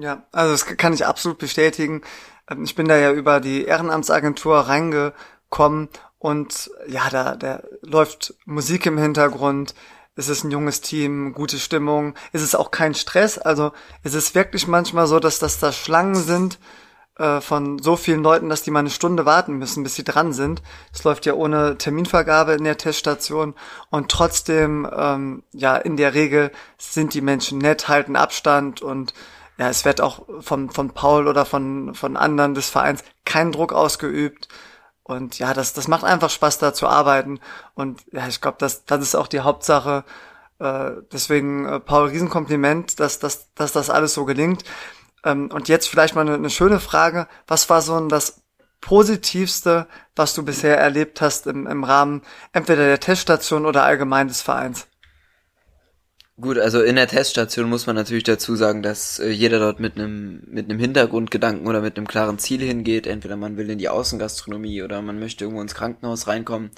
ja, 0.00 0.26
also 0.32 0.52
das 0.52 0.66
kann 0.76 0.92
ich 0.92 1.06
absolut 1.06 1.38
bestätigen. 1.38 2.02
Ähm, 2.48 2.64
ich 2.64 2.74
bin 2.74 2.88
da 2.88 2.96
ja 2.96 3.12
über 3.12 3.40
die 3.40 3.64
Ehrenamtsagentur 3.64 4.56
reingekommen 4.58 5.88
und 6.18 6.70
ja, 6.86 7.08
da, 7.10 7.36
da 7.36 7.62
läuft 7.82 8.34
Musik 8.44 8.86
im 8.86 8.98
Hintergrund. 8.98 9.74
Es 10.14 10.28
ist 10.28 10.44
ein 10.44 10.50
junges 10.50 10.80
Team, 10.80 11.32
gute 11.32 11.58
Stimmung. 11.58 12.14
Es 12.32 12.42
ist 12.42 12.56
auch 12.56 12.70
kein 12.70 12.94
Stress. 12.94 13.38
Also 13.38 13.72
es 14.02 14.14
ist 14.14 14.34
wirklich 14.34 14.66
manchmal 14.66 15.06
so, 15.06 15.20
dass 15.20 15.38
das 15.38 15.60
da 15.60 15.72
Schlangen 15.72 16.16
sind 16.16 16.58
äh, 17.18 17.40
von 17.40 17.78
so 17.80 17.96
vielen 17.96 18.22
Leuten, 18.22 18.48
dass 18.48 18.62
die 18.62 18.70
mal 18.70 18.80
eine 18.80 18.90
Stunde 18.90 19.26
warten 19.26 19.54
müssen, 19.54 19.82
bis 19.82 19.96
sie 19.96 20.04
dran 20.04 20.32
sind. 20.32 20.62
Es 20.92 21.04
läuft 21.04 21.26
ja 21.26 21.34
ohne 21.34 21.76
Terminvergabe 21.76 22.52
in 22.52 22.64
der 22.64 22.78
Teststation 22.78 23.54
und 23.90 24.10
trotzdem, 24.10 24.88
ähm, 24.96 25.42
ja, 25.52 25.76
in 25.76 25.96
der 25.96 26.14
Regel 26.14 26.52
sind 26.78 27.14
die 27.14 27.20
Menschen 27.20 27.58
nett, 27.58 27.88
halten 27.88 28.16
Abstand 28.16 28.82
und 28.82 29.14
ja, 29.58 29.68
es 29.68 29.84
wird 29.84 30.00
auch 30.00 30.22
von, 30.40 30.70
von 30.70 30.90
Paul 30.90 31.26
oder 31.26 31.44
von, 31.44 31.94
von 31.94 32.16
anderen 32.16 32.54
des 32.54 32.70
Vereins 32.70 33.02
kein 33.24 33.50
Druck 33.50 33.72
ausgeübt. 33.72 34.48
Und 35.02 35.38
ja, 35.40 35.52
das, 35.54 35.72
das 35.72 35.88
macht 35.88 36.04
einfach 36.04 36.30
Spaß, 36.30 36.58
da 36.58 36.72
zu 36.72 36.86
arbeiten. 36.86 37.40
Und 37.74 38.02
ja, 38.12 38.28
ich 38.28 38.40
glaube, 38.40 38.58
das, 38.60 38.84
das 38.84 39.02
ist 39.02 39.14
auch 39.16 39.26
die 39.26 39.40
Hauptsache. 39.40 40.04
Äh, 40.60 40.90
deswegen, 41.12 41.66
äh, 41.66 41.80
Paul, 41.80 42.08
Riesenkompliment, 42.08 43.00
dass, 43.00 43.18
dass, 43.18 43.52
dass 43.54 43.72
das 43.72 43.90
alles 43.90 44.14
so 44.14 44.24
gelingt. 44.24 44.62
Ähm, 45.24 45.50
und 45.52 45.68
jetzt 45.68 45.88
vielleicht 45.88 46.14
mal 46.14 46.22
eine, 46.22 46.34
eine 46.34 46.50
schöne 46.50 46.80
Frage. 46.80 47.28
Was 47.46 47.68
war 47.70 47.82
so 47.82 47.98
das 48.08 48.42
Positivste, 48.80 49.86
was 50.14 50.34
du 50.34 50.44
bisher 50.44 50.78
erlebt 50.78 51.20
hast 51.20 51.46
im, 51.46 51.66
im 51.66 51.84
Rahmen 51.84 52.22
entweder 52.52 52.84
der 52.84 53.00
Teststation 53.00 53.66
oder 53.66 53.84
allgemein 53.84 54.28
des 54.28 54.40
Vereins? 54.40 54.86
Gut, 56.40 56.56
also 56.56 56.80
in 56.82 56.94
der 56.94 57.08
Teststation 57.08 57.68
muss 57.68 57.88
man 57.88 57.96
natürlich 57.96 58.22
dazu 58.22 58.54
sagen, 58.54 58.80
dass 58.80 59.18
äh, 59.18 59.28
jeder 59.28 59.58
dort 59.58 59.80
mit 59.80 59.96
einem 59.96 60.42
mit 60.46 60.70
einem 60.70 60.78
Hintergrundgedanken 60.78 61.66
oder 61.66 61.80
mit 61.80 61.96
einem 61.96 62.06
klaren 62.06 62.38
Ziel 62.38 62.60
hingeht. 62.60 63.08
Entweder 63.08 63.36
man 63.36 63.56
will 63.56 63.68
in 63.70 63.78
die 63.78 63.88
Außengastronomie 63.88 64.82
oder 64.84 65.02
man 65.02 65.18
möchte 65.18 65.44
irgendwo 65.44 65.62
ins 65.62 65.74
Krankenhaus 65.74 66.28
reinkommen. 66.28 66.70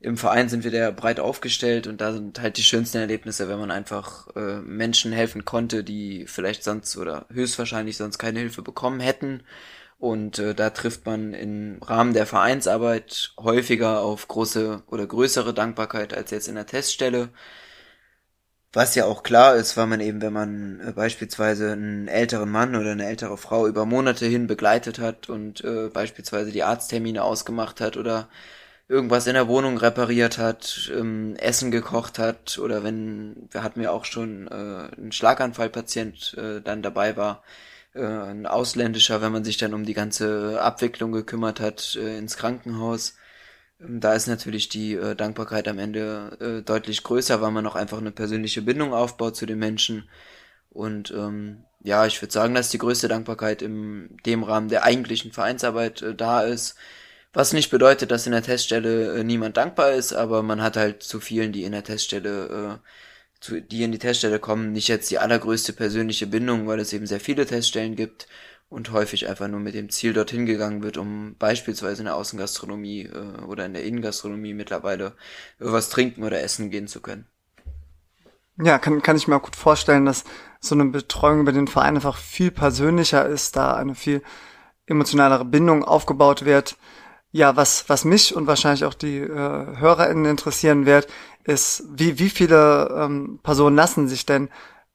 Im 0.00 0.16
Verein 0.16 0.48
sind 0.48 0.62
wir 0.62 0.70
da 0.70 0.92
breit 0.92 1.18
aufgestellt 1.18 1.88
und 1.88 2.00
da 2.00 2.12
sind 2.12 2.40
halt 2.40 2.56
die 2.56 2.62
schönsten 2.62 2.98
Erlebnisse, 2.98 3.48
wenn 3.48 3.58
man 3.58 3.72
einfach 3.72 4.28
äh, 4.36 4.60
Menschen 4.60 5.10
helfen 5.12 5.44
konnte, 5.44 5.82
die 5.82 6.24
vielleicht 6.28 6.62
sonst 6.62 6.96
oder 6.96 7.26
höchstwahrscheinlich 7.32 7.96
sonst 7.96 8.18
keine 8.18 8.38
Hilfe 8.38 8.62
bekommen 8.62 9.00
hätten. 9.00 9.42
Und 9.98 10.38
äh, 10.38 10.54
da 10.54 10.70
trifft 10.70 11.04
man 11.06 11.34
im 11.34 11.82
Rahmen 11.82 12.14
der 12.14 12.26
Vereinsarbeit 12.26 13.32
häufiger 13.38 14.00
auf 14.02 14.28
große 14.28 14.84
oder 14.86 15.06
größere 15.06 15.52
Dankbarkeit 15.52 16.14
als 16.14 16.30
jetzt 16.30 16.46
in 16.48 16.54
der 16.54 16.66
Teststelle. 16.66 17.30
Was 18.72 18.94
ja 18.94 19.06
auch 19.06 19.22
klar 19.22 19.56
ist, 19.56 19.76
weil 19.76 19.86
man 19.86 20.00
eben, 20.00 20.20
wenn 20.22 20.32
man 20.32 20.80
äh, 20.80 20.92
beispielsweise 20.92 21.72
einen 21.72 22.06
älteren 22.06 22.50
Mann 22.50 22.76
oder 22.76 22.92
eine 22.92 23.06
ältere 23.06 23.36
Frau 23.36 23.66
über 23.66 23.86
Monate 23.86 24.26
hin 24.26 24.46
begleitet 24.46 25.00
hat 25.00 25.28
und 25.28 25.64
äh, 25.64 25.88
beispielsweise 25.88 26.52
die 26.52 26.62
Arzttermine 26.62 27.24
ausgemacht 27.24 27.80
hat 27.80 27.96
oder 27.96 28.28
irgendwas 28.88 29.26
in 29.26 29.34
der 29.34 29.48
Wohnung 29.48 29.76
repariert 29.78 30.38
hat, 30.38 30.90
ähm, 30.94 31.36
Essen 31.36 31.70
gekocht 31.70 32.18
hat 32.18 32.58
oder 32.58 32.82
wenn, 32.84 33.48
wir 33.50 33.62
hatten 33.62 33.82
ja 33.82 33.90
auch 33.90 34.04
schon 34.04 34.48
äh, 34.48 34.52
einen 34.96 35.12
Schlaganfallpatient 35.12 36.34
äh, 36.38 36.60
dann 36.62 36.82
dabei 36.82 37.16
war, 37.16 37.42
äh, 37.94 38.04
ein 38.04 38.46
ausländischer, 38.46 39.20
wenn 39.22 39.32
man 39.32 39.44
sich 39.44 39.58
dann 39.58 39.74
um 39.74 39.84
die 39.84 39.94
ganze 39.94 40.60
Abwicklung 40.62 41.12
gekümmert 41.12 41.60
hat 41.60 41.96
äh, 41.96 42.18
ins 42.18 42.36
Krankenhaus 42.36 43.16
Ähm, 43.80 44.00
da 44.00 44.14
ist 44.14 44.26
natürlich 44.28 44.68
die 44.68 44.94
äh, 44.94 45.14
Dankbarkeit 45.16 45.68
am 45.68 45.78
Ende 45.78 46.36
äh, 46.40 46.62
deutlich 46.64 47.02
größer, 47.02 47.40
weil 47.40 47.50
man 47.52 47.66
auch 47.66 47.76
einfach 47.76 47.98
eine 47.98 48.12
persönliche 48.12 48.62
Bindung 48.62 48.92
aufbaut 48.94 49.36
zu 49.36 49.46
den 49.46 49.58
Menschen. 49.58 50.08
Und 50.70 51.10
ähm, 51.12 51.64
ja, 51.82 52.06
ich 52.06 52.20
würde 52.22 52.32
sagen, 52.32 52.54
dass 52.54 52.70
die 52.70 52.78
größte 52.78 53.08
Dankbarkeit 53.08 53.62
im 53.62 54.16
dem 54.26 54.42
Rahmen 54.42 54.68
der 54.68 54.84
eigentlichen 54.84 55.32
Vereinsarbeit 55.32 56.02
äh, 56.02 56.14
da 56.14 56.42
ist. 56.42 56.76
Was 57.32 57.52
nicht 57.52 57.70
bedeutet, 57.70 58.10
dass 58.10 58.26
in 58.26 58.32
der 58.32 58.42
Teststelle 58.42 59.18
äh, 59.18 59.24
niemand 59.24 59.56
dankbar 59.56 59.92
ist, 59.92 60.12
aber 60.12 60.42
man 60.42 60.62
hat 60.62 60.76
halt 60.76 61.02
zu 61.02 61.20
vielen, 61.20 61.52
die 61.52 61.64
in 61.64 61.72
der 61.72 61.84
Teststelle, 61.84 62.80
äh, 62.80 62.88
zu, 63.40 63.60
die 63.60 63.82
in 63.82 63.92
die 63.92 63.98
Teststelle 63.98 64.38
kommen, 64.38 64.72
nicht 64.72 64.88
jetzt 64.88 65.10
die 65.10 65.18
allergrößte 65.18 65.72
persönliche 65.72 66.26
Bindung, 66.26 66.66
weil 66.66 66.80
es 66.80 66.92
eben 66.92 67.06
sehr 67.06 67.20
viele 67.20 67.46
Teststellen 67.46 67.96
gibt 67.96 68.26
und 68.70 68.92
häufig 68.92 69.28
einfach 69.28 69.48
nur 69.48 69.60
mit 69.60 69.74
dem 69.74 69.90
Ziel 69.90 70.12
dorthin 70.12 70.46
gegangen 70.46 70.82
wird, 70.82 70.96
um 70.96 71.36
beispielsweise 71.38 72.02
in 72.02 72.06
der 72.06 72.16
Außengastronomie 72.16 73.04
äh, 73.04 73.44
oder 73.46 73.66
in 73.66 73.74
der 73.74 73.84
Innengastronomie 73.84 74.54
mittlerweile 74.54 75.14
was 75.58 75.90
trinken 75.90 76.24
oder 76.24 76.42
essen 76.42 76.70
gehen 76.70 76.88
zu 76.88 77.00
können. 77.00 77.26
Ja, 78.60 78.78
kann, 78.78 79.02
kann 79.02 79.16
ich 79.16 79.28
mir 79.28 79.36
auch 79.36 79.42
gut 79.42 79.54
vorstellen, 79.54 80.04
dass 80.04 80.24
so 80.60 80.74
eine 80.74 80.86
Betreuung 80.86 81.40
über 81.40 81.52
den 81.52 81.68
Verein 81.68 81.94
einfach 81.94 82.16
viel 82.16 82.50
persönlicher 82.50 83.24
ist, 83.26 83.54
da 83.54 83.76
eine 83.76 83.94
viel 83.94 84.22
emotionalere 84.86 85.44
Bindung 85.44 85.84
aufgebaut 85.84 86.44
wird. 86.44 86.76
Ja, 87.30 87.56
was, 87.56 87.88
was 87.88 88.04
mich 88.04 88.34
und 88.34 88.46
wahrscheinlich 88.46 88.84
auch 88.84 88.94
die 88.94 89.18
äh, 89.18 89.28
HörerInnen 89.28 90.24
interessieren 90.24 90.86
wird, 90.86 91.08
ist, 91.44 91.84
wie, 91.90 92.18
wie 92.18 92.30
viele 92.30 92.88
ähm, 92.96 93.40
Personen 93.42 93.76
lassen 93.76 94.08
sich 94.08 94.24
denn 94.24 94.48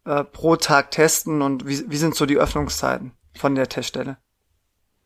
äh, 0.05 0.23
pro 0.23 0.55
Tag 0.55 0.91
testen 0.91 1.41
und 1.41 1.67
wie, 1.67 1.83
wie 1.89 1.97
sind 1.97 2.15
so 2.15 2.25
die 2.25 2.37
Öffnungszeiten 2.37 3.11
von 3.35 3.55
der 3.55 3.69
Teststelle? 3.69 4.17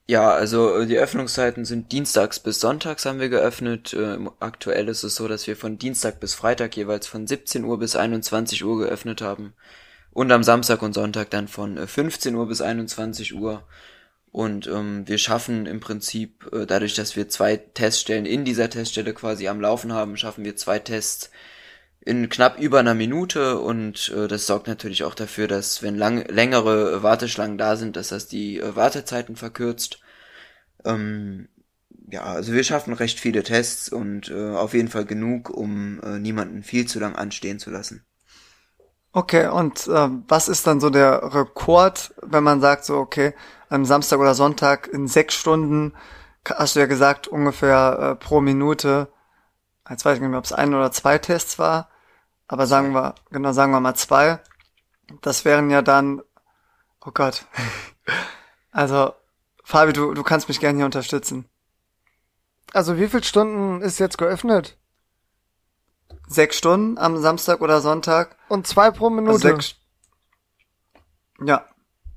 Ja, 0.10 0.32
also 0.32 0.78
äh, 0.78 0.86
die 0.86 0.98
Öffnungszeiten 0.98 1.66
sind 1.66 1.92
dienstags 1.92 2.40
bis 2.40 2.62
sonntags 2.62 3.06
haben 3.06 3.20
wir 3.20 3.28
geöffnet. 3.28 3.94
Äh, 3.94 4.18
aktuell 4.40 4.88
ist 4.88 5.04
es 5.04 5.16
so, 5.16 5.28
dass 5.28 5.48
wir 5.48 5.58
von 5.58 5.78
Dienstag 5.78 6.22
bis 6.22 6.34
Freitag 6.34 6.78
jeweils 6.78 7.08
von 7.08 7.28
17 7.28 7.66
Uhr 7.66 7.78
bis 7.78 7.98
21 7.98 8.64
Uhr 8.64 8.80
geöffnet 8.80 9.22
haben. 9.22 9.54
Und 10.12 10.32
am 10.32 10.44
Samstag 10.44 10.82
und 10.82 10.94
Sonntag 10.94 11.30
dann 11.30 11.50
von 11.50 11.78
15 11.86 12.34
äh, 12.34 12.38
Uhr 12.38 12.48
bis 12.48 12.62
21 12.62 13.36
Uhr. 13.36 13.64
Und 14.38 14.68
ähm, 14.68 15.08
wir 15.08 15.18
schaffen 15.18 15.66
im 15.66 15.80
Prinzip, 15.80 16.48
äh, 16.54 16.68
dadurch, 16.68 16.94
dass 16.94 17.16
wir 17.16 17.28
zwei 17.28 17.58
Teststellen 17.58 18.28
in 18.28 18.46
dieser 18.46 18.70
Teststelle 18.70 19.16
quasi 19.16 19.48
am 19.48 19.60
Laufen 19.60 19.94
haben, 19.94 20.16
schaffen 20.16 20.46
wir 20.46 20.56
zwei 20.56 20.78
Tests 20.78 21.32
in 22.02 22.30
knapp 22.30 22.60
über 22.60 22.78
einer 22.78 22.94
Minute 22.94 23.60
und 23.60 24.14
äh, 24.16 24.28
das 24.28 24.46
sorgt 24.46 24.68
natürlich 24.68 25.04
auch 25.06 25.16
dafür, 25.16 25.48
dass 25.48 25.82
wenn 25.82 25.96
lang, 25.96 26.24
längere 26.28 27.02
Warteschlangen 27.02 27.58
da 27.58 27.78
sind, 27.78 27.96
dass 27.96 28.10
das 28.10 28.28
die 28.28 28.60
äh, 28.60 28.76
Wartezeiten 28.76 29.38
verkürzt. 29.38 30.02
Ähm, 30.86 31.50
ja, 32.12 32.22
also 32.22 32.54
wir 32.54 32.64
schaffen 32.64 32.94
recht 32.94 33.20
viele 33.20 33.42
Tests 33.42 33.90
und 33.90 34.30
äh, 34.30 34.52
auf 34.52 34.76
jeden 34.76 34.90
Fall 34.90 35.06
genug, 35.06 35.50
um 35.50 36.00
äh, 36.02 36.20
niemanden 36.20 36.62
viel 36.62 36.86
zu 36.86 37.00
lang 37.00 37.16
anstehen 37.16 37.58
zu 37.58 37.72
lassen. 37.72 38.06
Okay, 39.14 39.48
und 39.48 39.88
äh, 39.88 40.10
was 40.28 40.48
ist 40.48 40.68
dann 40.68 40.80
so 40.80 40.92
der 40.92 41.34
Rekord, 41.34 42.14
wenn 42.22 42.44
man 42.44 42.62
sagt 42.62 42.86
so, 42.86 42.98
okay, 42.98 43.34
am 43.70 43.86
Samstag 43.86 44.20
oder 44.20 44.34
Sonntag 44.34 44.88
in 44.88 45.08
sechs 45.08 45.36
Stunden, 45.36 45.94
hast 46.46 46.76
du 46.76 46.80
ja 46.80 46.86
gesagt, 46.86 47.28
ungefähr 47.28 48.00
äh, 48.00 48.16
pro 48.16 48.42
Minute, 48.42 49.10
jetzt 49.90 50.06
weiß 50.06 50.16
ich 50.16 50.22
nicht 50.22 50.30
mehr, 50.30 50.40
ob 50.40 50.46
es 50.46 50.54
ein 50.54 50.74
oder 50.74 50.92
zwei 50.92 51.18
Tests 51.18 51.60
war, 51.60 51.90
aber 52.48 52.68
sagen 52.68 52.94
wir, 52.94 53.16
genau, 53.30 53.52
sagen 53.52 53.72
wir 53.72 53.80
mal 53.80 53.96
zwei. 53.96 54.40
Das 55.22 55.46
wären 55.46 55.70
ja 55.70 55.82
dann, 55.82 56.22
oh 57.06 57.12
Gott. 57.14 57.46
Also, 58.70 59.12
Fabi, 59.64 59.92
du, 59.92 60.14
du 60.14 60.22
kannst 60.22 60.50
mich 60.50 60.60
gerne 60.60 60.78
hier 60.78 60.86
unterstützen. 60.86 61.50
Also, 62.74 62.98
wie 63.00 63.08
viele 63.08 63.24
Stunden 63.24 63.82
ist 63.82 63.98
jetzt 63.98 64.20
geöffnet? 64.20 64.78
Sechs 66.28 66.58
Stunden 66.58 67.00
am 67.00 67.18
Samstag 67.18 67.62
oder 67.62 67.82
Sonntag. 67.82 68.38
Und 68.50 68.68
zwei 68.68 68.92
pro 68.92 69.10
Minute. 69.10 69.32
Also 69.32 69.48
sechs, 69.48 69.76
ja. 71.44 71.66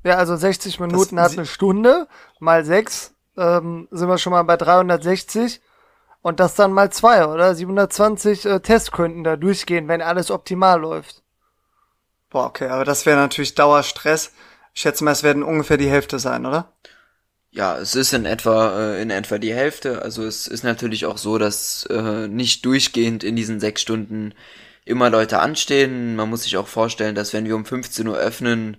Ja, 0.03 0.17
also 0.17 0.37
60 0.37 0.81
Minuten 0.81 1.17
das, 1.17 1.33
hat 1.33 1.39
eine 1.39 1.47
Stunde. 1.47 2.09
Mal 2.39 2.65
sechs 2.65 3.15
ähm, 3.37 3.89
sind 3.91 4.09
wir 4.09 4.19
schon 4.19 4.33
mal 4.33 4.43
bei 4.43 4.57
360. 4.57 5.61
Und 6.23 6.39
das 6.39 6.55
dann 6.55 6.73
mal 6.73 6.91
zwei, 6.91 7.27
oder? 7.27 7.55
720 7.55 8.45
äh, 8.45 8.61
Tests 8.61 8.93
könnten 8.93 9.25
da 9.25 9.37
durchgehen, 9.37 9.89
wenn 9.89 10.03
alles 10.03 10.31
optimal 10.31 10.81
läuft. 10.81 11.23
Boah, 12.29 12.47
okay, 12.47 12.69
aber 12.69 12.85
das 12.85 13.07
wäre 13.07 13.19
natürlich 13.19 13.55
Dauerstress. 13.55 14.33
Ich 14.75 14.83
schätze 14.83 15.03
mal, 15.03 15.13
es 15.13 15.23
werden 15.23 15.43
ungefähr 15.43 15.79
die 15.79 15.89
Hälfte 15.89 16.19
sein, 16.19 16.45
oder? 16.47 16.73
Ja, 17.51 17.79
es 17.79 17.97
ist 17.97 18.13
in 18.13 18.27
etwa 18.27 18.79
äh, 18.79 19.03
in 19.03 19.11
etwa 19.11 19.39
die 19.39 19.55
Hälfte. 19.55 20.03
Also 20.03 20.25
es 20.25 20.47
ist 20.47 20.63
natürlich 20.63 21.07
auch 21.07 21.19
so, 21.19 21.39
dass 21.39 21.85
äh, 21.87 22.29
nicht 22.29 22.65
durchgehend 22.65 23.25
in 23.25 23.35
diesen 23.35 23.59
sechs 23.59 23.81
Stunden 23.81 24.35
immer 24.85 25.11
Leute 25.11 25.41
anstehen. 25.41 26.15
Man 26.15 26.31
muss 26.31 26.45
sich 26.45 26.57
auch 26.57 26.69
vorstellen, 26.69 27.17
dass 27.17 27.33
wenn 27.33 27.47
wir 27.47 27.57
um 27.57 27.65
15 27.65 28.07
Uhr 28.07 28.17
öffnen, 28.17 28.77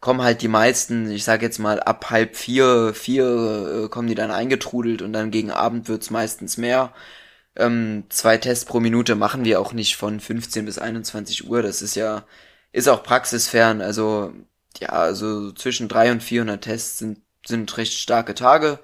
kommen 0.00 0.22
halt 0.22 0.42
die 0.42 0.48
meisten, 0.48 1.10
ich 1.10 1.24
sag 1.24 1.42
jetzt 1.42 1.58
mal 1.58 1.80
ab 1.80 2.10
halb 2.10 2.36
vier, 2.36 2.94
vier 2.94 3.84
äh, 3.84 3.88
kommen 3.88 4.08
die 4.08 4.14
dann 4.14 4.30
eingetrudelt 4.30 5.02
und 5.02 5.12
dann 5.12 5.30
gegen 5.30 5.50
Abend 5.50 5.88
wird's 5.88 6.10
meistens 6.10 6.56
mehr. 6.56 6.92
Ähm, 7.56 8.04
zwei 8.10 8.38
Tests 8.38 8.64
pro 8.64 8.80
Minute 8.80 9.16
machen 9.16 9.44
wir 9.44 9.60
auch 9.60 9.72
nicht 9.72 9.96
von 9.96 10.20
15 10.20 10.64
bis 10.66 10.78
21 10.78 11.48
Uhr. 11.48 11.62
Das 11.62 11.82
ist 11.82 11.94
ja, 11.96 12.24
ist 12.72 12.88
auch 12.88 13.02
praxisfern. 13.02 13.80
Also, 13.82 14.32
ja, 14.80 14.90
also 14.90 15.52
zwischen 15.52 15.88
drei 15.88 16.12
und 16.12 16.22
400 16.22 16.62
Tests 16.62 16.98
sind, 16.98 17.20
sind 17.46 17.76
recht 17.76 17.94
starke 17.94 18.34
Tage. 18.34 18.80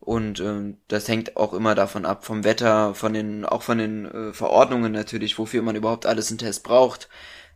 Und 0.00 0.40
ähm, 0.40 0.78
das 0.88 1.08
hängt 1.08 1.36
auch 1.36 1.52
immer 1.52 1.74
davon 1.74 2.06
ab, 2.06 2.24
vom 2.24 2.44
Wetter, 2.44 2.94
von 2.94 3.12
den, 3.12 3.44
auch 3.44 3.62
von 3.62 3.78
den 3.78 4.06
äh, 4.06 4.32
Verordnungen 4.32 4.92
natürlich, 4.92 5.38
wofür 5.38 5.62
man 5.62 5.76
überhaupt 5.76 6.06
alles 6.06 6.30
einen 6.30 6.38
Test 6.38 6.64
braucht. 6.64 7.08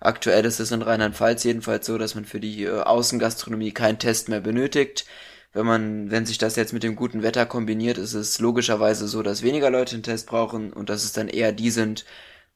Aktuell 0.04 0.44
ist 0.44 0.60
es 0.60 0.70
in 0.70 0.82
Rheinland-Pfalz 0.82 1.44
jedenfalls 1.44 1.86
so, 1.86 1.98
dass 1.98 2.14
man 2.14 2.24
für 2.26 2.40
die 2.40 2.64
äh, 2.64 2.82
Außengastronomie 2.82 3.72
keinen 3.72 3.98
Test 3.98 4.28
mehr 4.28 4.40
benötigt. 4.40 5.06
Wenn 5.54 5.66
man, 5.66 6.10
wenn 6.10 6.26
sich 6.26 6.38
das 6.38 6.56
jetzt 6.56 6.72
mit 6.72 6.82
dem 6.82 6.96
guten 6.96 7.22
Wetter 7.22 7.46
kombiniert, 7.46 7.96
ist 7.98 8.14
es 8.14 8.38
logischerweise 8.40 9.08
so, 9.08 9.22
dass 9.22 9.42
weniger 9.42 9.70
Leute 9.70 9.94
einen 9.94 10.02
Test 10.02 10.26
brauchen 10.26 10.72
und 10.72 10.90
dass 10.90 11.04
es 11.04 11.12
dann 11.12 11.28
eher 11.28 11.52
die 11.52 11.70
sind, 11.70 12.04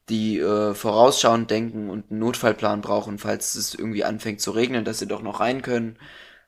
die 0.09 0.39
äh, 0.39 0.73
vorausschauend 0.75 1.49
denken 1.51 1.89
und 1.89 2.11
einen 2.11 2.19
Notfallplan 2.19 2.81
brauchen, 2.81 3.19
falls 3.19 3.55
es 3.55 3.73
irgendwie 3.75 4.03
anfängt 4.03 4.41
zu 4.41 4.51
regnen, 4.51 4.85
dass 4.85 4.99
sie 4.99 5.07
doch 5.07 5.21
noch 5.21 5.39
rein 5.39 5.61
können. 5.61 5.97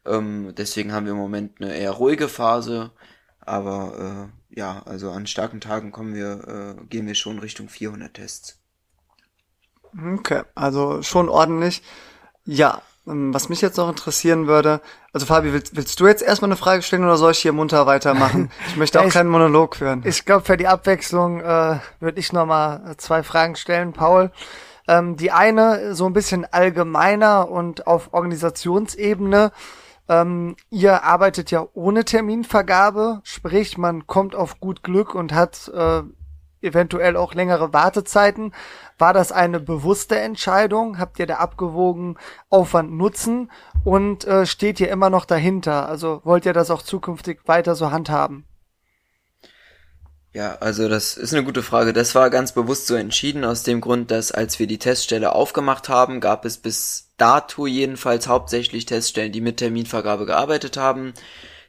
Ähm, 0.05 0.53
deswegen 0.57 0.93
haben 0.93 1.05
wir 1.05 1.13
im 1.13 1.19
Moment 1.19 1.61
eine 1.61 1.75
eher 1.75 1.91
ruhige 1.91 2.27
Phase. 2.29 2.91
Aber 3.39 4.31
äh, 4.51 4.55
ja, 4.59 4.83
also 4.85 5.11
an 5.11 5.27
starken 5.27 5.61
Tagen 5.61 5.91
kommen 5.91 6.13
wir, 6.15 6.77
äh, 6.79 6.85
gehen 6.87 7.07
wir 7.07 7.15
schon 7.15 7.39
Richtung 7.39 7.69
400 7.69 8.13
Tests. 8.13 8.60
Okay, 10.17 10.43
also 10.55 11.01
schon 11.01 11.29
ordentlich. 11.29 11.83
Ja, 12.45 12.81
ähm, 13.07 13.33
was 13.33 13.49
mich 13.49 13.61
jetzt 13.61 13.77
noch 13.77 13.89
interessieren 13.89 14.47
würde, 14.47 14.81
also 15.13 15.25
Fabi, 15.25 15.53
willst, 15.53 15.75
willst 15.75 15.99
du 15.99 16.07
jetzt 16.07 16.21
erstmal 16.21 16.49
eine 16.49 16.57
Frage 16.57 16.81
stellen 16.81 17.03
oder 17.03 17.17
soll 17.17 17.31
ich 17.31 17.39
hier 17.39 17.53
munter 17.53 17.85
weitermachen? 17.85 18.51
Ich 18.67 18.77
möchte 18.77 19.01
auch 19.01 19.05
ich, 19.05 19.13
keinen 19.13 19.29
Monolog 19.29 19.75
führen. 19.75 20.03
Ich 20.05 20.25
glaube, 20.25 20.45
für 20.45 20.57
die 20.57 20.67
Abwechslung 20.67 21.41
äh, 21.41 21.79
würde 21.99 22.19
ich 22.19 22.31
nochmal 22.31 22.95
zwei 22.97 23.23
Fragen 23.23 23.55
stellen, 23.55 23.93
Paul. 23.93 24.31
Ähm, 24.87 25.17
die 25.17 25.31
eine 25.31 25.93
so 25.95 26.05
ein 26.05 26.13
bisschen 26.13 26.45
allgemeiner 26.45 27.49
und 27.49 27.87
auf 27.87 28.13
Organisationsebene. 28.13 29.51
Ähm, 30.07 30.55
ihr 30.69 31.03
arbeitet 31.03 31.51
ja 31.51 31.67
ohne 31.73 32.05
Terminvergabe, 32.05 33.21
sprich 33.23 33.77
man 33.77 34.07
kommt 34.07 34.35
auf 34.35 34.59
gut 34.59 34.83
Glück 34.83 35.15
und 35.15 35.33
hat 35.33 35.71
äh, 35.73 36.01
eventuell 36.61 37.17
auch 37.17 37.33
längere 37.33 37.73
Wartezeiten. 37.73 38.53
War 38.97 39.13
das 39.13 39.31
eine 39.31 39.59
bewusste 39.59 40.19
Entscheidung? 40.19 40.99
Habt 40.99 41.19
ihr 41.19 41.27
da 41.27 41.35
abgewogen 41.35 42.17
Aufwand 42.49 42.91
Nutzen 42.91 43.51
und 43.83 44.25
äh, 44.25 44.45
steht 44.45 44.79
ihr 44.79 44.89
immer 44.89 45.09
noch 45.09 45.25
dahinter? 45.25 45.87
Also 45.89 46.21
wollt 46.23 46.45
ihr 46.45 46.53
das 46.53 46.71
auch 46.71 46.81
zukünftig 46.81 47.39
weiter 47.45 47.75
so 47.75 47.91
handhaben? 47.91 48.45
Ja, 50.33 50.55
also 50.61 50.87
das 50.87 51.17
ist 51.17 51.33
eine 51.33 51.43
gute 51.43 51.61
Frage. 51.61 51.91
Das 51.91 52.15
war 52.15 52.29
ganz 52.29 52.53
bewusst 52.53 52.87
so 52.87 52.95
entschieden 52.95 53.43
aus 53.43 53.63
dem 53.63 53.81
Grund, 53.81 54.11
dass 54.11 54.31
als 54.31 54.59
wir 54.59 54.67
die 54.67 54.79
Teststelle 54.79 55.35
aufgemacht 55.35 55.89
haben, 55.89 56.21
gab 56.21 56.45
es 56.45 56.57
bis 56.57 57.09
dato 57.17 57.67
jedenfalls 57.67 58.27
hauptsächlich 58.27 58.85
Teststellen, 58.85 59.33
die 59.33 59.41
mit 59.41 59.57
Terminvergabe 59.57 60.25
gearbeitet 60.25 60.77
haben. 60.77 61.13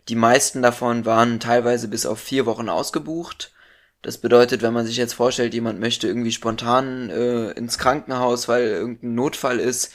Die 0.08 0.14
meisten 0.14 0.62
davon 0.62 1.04
waren 1.04 1.40
teilweise 1.40 1.88
bis 1.88 2.06
auf 2.06 2.20
vier 2.20 2.46
Wochen 2.46 2.68
ausgebucht. 2.68 3.52
Das 4.02 4.18
bedeutet, 4.18 4.62
wenn 4.62 4.72
man 4.72 4.84
sich 4.84 4.96
jetzt 4.96 5.14
vorstellt, 5.14 5.54
jemand 5.54 5.78
möchte 5.78 6.08
irgendwie 6.08 6.32
spontan 6.32 7.08
äh, 7.10 7.52
ins 7.52 7.78
Krankenhaus, 7.78 8.48
weil 8.48 8.64
irgendein 8.66 9.14
Notfall 9.14 9.60
ist, 9.60 9.92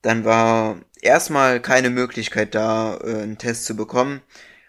dann 0.00 0.24
war 0.24 0.80
erstmal 1.02 1.60
keine 1.60 1.90
Möglichkeit 1.90 2.54
da, 2.54 2.96
äh, 2.96 3.22
einen 3.22 3.36
Test 3.38 3.66
zu 3.66 3.76
bekommen. 3.76 4.22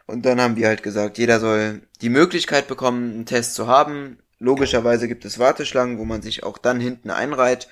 Und 0.07 0.25
dann 0.25 0.41
haben 0.41 0.57
wir 0.57 0.67
halt 0.67 0.83
gesagt, 0.83 1.17
jeder 1.17 1.39
soll 1.39 1.81
die 2.01 2.09
Möglichkeit 2.09 2.67
bekommen, 2.67 3.13
einen 3.13 3.25
Test 3.25 3.55
zu 3.55 3.67
haben. 3.67 4.17
Logischerweise 4.39 5.07
gibt 5.07 5.23
es 5.23 5.39
Warteschlangen, 5.39 5.97
wo 5.97 6.03
man 6.03 6.21
sich 6.21 6.43
auch 6.43 6.57
dann 6.57 6.81
hinten 6.81 7.11
einreiht. 7.11 7.69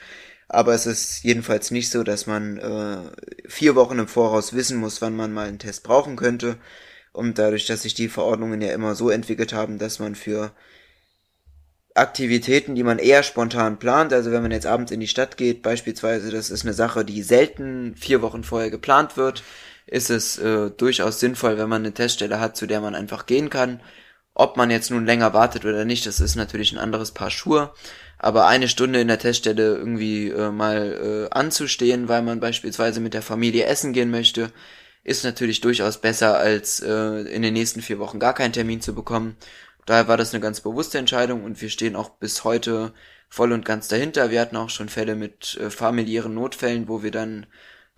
Aber 0.47 0.73
es 0.73 0.85
ist 0.85 1.23
jedenfalls 1.23 1.69
nicht 1.69 1.91
so, 1.91 2.03
dass 2.03 2.27
man 2.27 2.57
äh, 2.57 3.49
vier 3.49 3.75
Wochen 3.75 3.99
im 3.99 4.07
Voraus 4.07 4.53
wissen 4.53 4.77
muss, 4.77 5.01
wann 5.01 5.15
man 5.17 5.33
mal 5.33 5.47
einen 5.47 5.59
Test 5.59 5.83
brauchen 5.83 6.15
könnte. 6.15 6.57
Und 7.11 7.38
dadurch, 7.39 7.65
dass 7.67 7.81
sich 7.81 7.93
die 7.93 8.07
Verordnungen 8.07 8.61
ja 8.61 8.71
immer 8.71 8.95
so 8.95 9.09
entwickelt 9.09 9.51
haben, 9.51 9.77
dass 9.79 9.99
man 9.99 10.15
für 10.15 10.51
Aktivitäten, 12.00 12.75
die 12.75 12.84
man 12.84 12.98
eher 12.98 13.24
spontan 13.24 13.77
plant. 13.77 14.13
Also 14.13 14.32
wenn 14.32 14.41
man 14.41 14.51
jetzt 14.51 14.65
abends 14.65 14.91
in 14.91 15.00
die 15.00 15.08
Stadt 15.08 15.38
geht, 15.38 15.62
beispielsweise, 15.62 16.32
das 16.32 16.50
ist 16.50 16.63
eine 16.63 16.74
Sache, 16.74 17.06
die 17.06 17.22
selten 17.22 17.96
vier 17.96 18.22
Wochen 18.22 18.44
vorher 18.44 18.72
geplant 18.72 19.18
wird, 19.18 19.44
ist 19.86 20.10
es 20.10 20.38
äh, 20.38 20.72
durchaus 20.72 21.20
sinnvoll, 21.20 21.58
wenn 21.58 21.70
man 21.70 21.82
eine 21.84 21.94
Teststelle 21.94 22.39
hat, 22.39 22.56
zu 22.58 22.68
der 22.68 22.82
man 22.82 22.96
einfach 22.96 23.25
gehen 23.25 23.50
kann. 23.50 23.82
Ob 24.34 24.56
man 24.56 24.72
jetzt 24.72 24.91
nun 24.91 25.06
länger 25.06 25.34
wartet 25.34 25.65
oder 25.65 25.84
nicht, 25.86 26.06
das 26.06 26.20
ist 26.20 26.36
natürlich 26.36 26.72
ein 26.72 26.77
anderes 26.77 27.12
Paar 27.12 27.32
Schuhe. 27.32 27.74
Aber 28.18 28.48
eine 28.48 28.68
Stunde 28.68 29.01
in 29.01 29.08
der 29.08 29.20
Teststelle 29.20 29.75
irgendwie 29.75 30.29
äh, 30.29 30.51
mal 30.51 31.27
äh, 31.32 31.36
anzustehen, 31.36 32.08
weil 32.08 32.22
man 32.22 32.39
beispielsweise 32.39 33.00
mit 33.00 33.13
der 33.13 33.22
Familie 33.22 33.65
essen 33.65 33.94
gehen 33.94 34.12
möchte, 34.12 34.51
ist 35.03 35.24
natürlich 35.24 35.62
durchaus 35.62 36.00
besser, 36.00 36.38
als 36.38 36.82
äh, 36.82 37.22
in 37.34 37.41
den 37.41 37.53
nächsten 37.53 37.82
vier 37.82 38.00
Wochen 38.00 38.20
gar 38.20 38.34
keinen 38.34 38.53
Termin 38.53 38.82
zu 38.82 38.94
bekommen. 38.94 39.38
Daher 39.89 40.08
war 40.08 40.17
das 40.17 40.36
eine 40.36 40.39
ganz 40.39 40.62
bewusste 40.62 41.00
Entscheidung 41.00 41.43
und 41.43 41.60
wir 41.63 41.69
stehen 41.72 41.96
auch 41.96 42.10
bis 42.12 42.43
heute 42.43 42.93
voll 43.27 43.51
und 43.51 43.65
ganz 43.65 43.88
dahinter. 43.88 44.29
Wir 44.29 44.39
hatten 44.39 44.55
auch 44.55 44.69
schon 44.69 44.88
Fälle 44.88 45.15
mit 45.15 45.58
äh, 45.60 45.72
familiären 45.72 46.36
Notfällen, 46.36 46.88
wo 46.88 47.01
wir 47.01 47.10
dann 47.10 47.48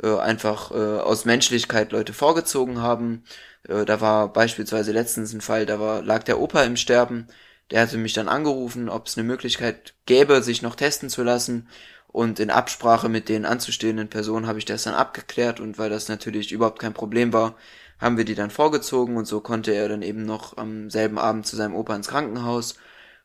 äh, 0.02 0.16
einfach 0.18 0.72
äh, 0.72 1.02
aus 1.02 1.26
Menschlichkeit 1.26 1.92
Leute 1.92 2.14
vorgezogen 2.14 2.82
haben. 2.82 3.26
Äh, 3.68 3.84
da 3.84 4.00
war 4.00 4.32
beispielsweise 4.32 4.94
letztens 4.94 5.34
ein 5.34 5.42
Fall, 5.42 5.66
da 5.66 5.82
war, 5.82 6.02
lag 6.02 6.24
der 6.24 6.40
Opa 6.40 6.64
im 6.64 6.78
Sterben. 6.78 7.28
Der 7.72 7.82
hatte 7.82 7.98
mich 7.98 8.14
dann 8.14 8.30
angerufen, 8.30 8.88
ob 8.88 9.08
es 9.08 9.18
eine 9.18 9.28
Möglichkeit 9.28 9.94
gäbe, 10.06 10.42
sich 10.44 10.62
noch 10.62 10.76
testen 10.76 11.10
zu 11.10 11.24
lassen. 11.24 11.68
Und 12.08 12.40
in 12.40 12.52
Absprache 12.52 13.10
mit 13.10 13.28
den 13.28 13.46
anzustehenden 13.46 14.08
Personen 14.08 14.48
habe 14.48 14.60
ich 14.60 14.66
das 14.66 14.84
dann 14.84 14.94
abgeklärt 14.94 15.60
und 15.60 15.78
weil 15.78 15.90
das 15.90 16.08
natürlich 16.08 16.54
überhaupt 16.54 16.80
kein 16.80 16.94
Problem 16.94 17.34
war, 17.34 17.58
haben 18.02 18.18
wir 18.18 18.26
die 18.26 18.36
dann 18.36 18.50
vorgezogen 18.50 19.16
und 19.16 19.26
so 19.26 19.40
konnte 19.40 19.72
er 19.72 19.88
dann 19.88 20.02
eben 20.02 20.26
noch 20.26 20.58
am 20.58 20.90
selben 20.90 21.20
Abend 21.20 21.46
zu 21.46 21.56
seinem 21.56 21.76
Opa 21.76 21.96
ins 21.96 22.08
Krankenhaus. 22.08 22.76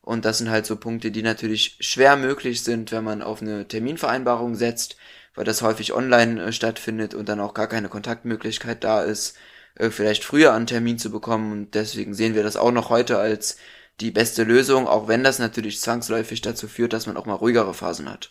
Und 0.03 0.25
das 0.25 0.39
sind 0.39 0.51
halt 0.51 0.67
so 0.67 0.77
Punkte, 0.77 1.11
die 1.11 1.23
natürlich 1.23 1.79
schwer 1.81 2.17
möglich 2.17 2.63
sind, 2.63 2.93
wenn 2.93 3.03
man 3.03 3.23
auf 3.23 3.43
eine 3.43 3.67
Terminvereinbarung 3.67 4.55
setzt, 4.55 4.97
weil 5.35 5.45
das 5.45 5.63
häufig 5.63 5.95
online 5.95 6.41
äh, 6.41 6.53
stattfindet 6.53 7.15
und 7.15 7.29
dann 7.29 7.41
auch 7.41 7.55
gar 7.55 7.67
keine 7.67 7.89
Kontaktmöglichkeit 7.89 8.85
da 8.85 9.03
ist, 9.03 9.37
äh, 9.75 9.91
vielleicht 9.91 10.23
früher 10.23 10.53
einen 10.53 10.67
Termin 10.67 10.99
zu 10.99 11.11
bekommen. 11.11 11.51
Und 11.51 11.75
deswegen 11.75 12.15
sehen 12.15 12.35
wir 12.35 12.43
das 12.43 12.57
auch 12.57 12.71
noch 12.71 12.91
heute 12.91 13.19
als 13.19 13.57
die 14.01 14.11
beste 14.11 14.45
Lösung, 14.45 14.87
auch 14.87 15.09
wenn 15.09 15.25
das 15.25 15.39
natürlich 15.39 15.81
zwangsläufig 15.81 16.43
dazu 16.43 16.69
führt, 16.69 16.93
dass 16.93 17.07
man 17.07 17.17
auch 17.17 17.27
mal 17.27 17.35
ruhigere 17.35 17.75
Phasen 17.75 18.11
hat. 18.11 18.31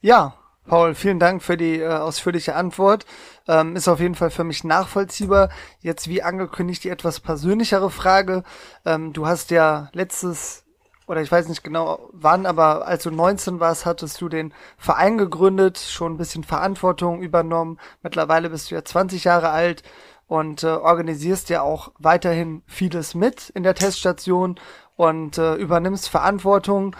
Ja, 0.00 0.34
Paul, 0.68 0.94
vielen 0.94 1.18
Dank 1.18 1.42
für 1.42 1.56
die 1.56 1.80
äh, 1.80 1.88
ausführliche 1.88 2.54
Antwort. 2.54 3.06
Ähm, 3.48 3.74
ist 3.76 3.88
auf 3.88 4.00
jeden 4.00 4.14
Fall 4.14 4.30
für 4.30 4.44
mich 4.44 4.62
nachvollziehbar. 4.62 5.48
Jetzt 5.80 6.06
wie 6.08 6.22
angekündigt 6.22 6.84
die 6.84 6.90
etwas 6.90 7.20
persönlichere 7.20 7.90
Frage. 7.90 8.44
Ähm, 8.84 9.12
du 9.14 9.26
hast 9.26 9.50
ja 9.50 9.88
letztes, 9.92 10.64
oder 11.06 11.22
ich 11.22 11.32
weiß 11.32 11.48
nicht 11.48 11.64
genau 11.64 12.10
wann, 12.12 12.44
aber 12.44 12.86
als 12.86 13.04
du 13.04 13.10
19 13.10 13.58
warst, 13.58 13.86
hattest 13.86 14.20
du 14.20 14.28
den 14.28 14.52
Verein 14.76 15.16
gegründet, 15.16 15.78
schon 15.78 16.12
ein 16.12 16.18
bisschen 16.18 16.44
Verantwortung 16.44 17.22
übernommen. 17.22 17.78
Mittlerweile 18.02 18.50
bist 18.50 18.70
du 18.70 18.74
ja 18.74 18.84
20 18.84 19.24
Jahre 19.24 19.48
alt 19.48 19.82
und 20.26 20.62
äh, 20.62 20.66
organisierst 20.66 21.48
ja 21.48 21.62
auch 21.62 21.92
weiterhin 21.98 22.62
vieles 22.66 23.14
mit 23.14 23.48
in 23.50 23.62
der 23.62 23.74
Teststation 23.74 24.60
und 24.96 25.38
äh, 25.38 25.54
übernimmst 25.54 26.10
Verantwortung. 26.10 26.94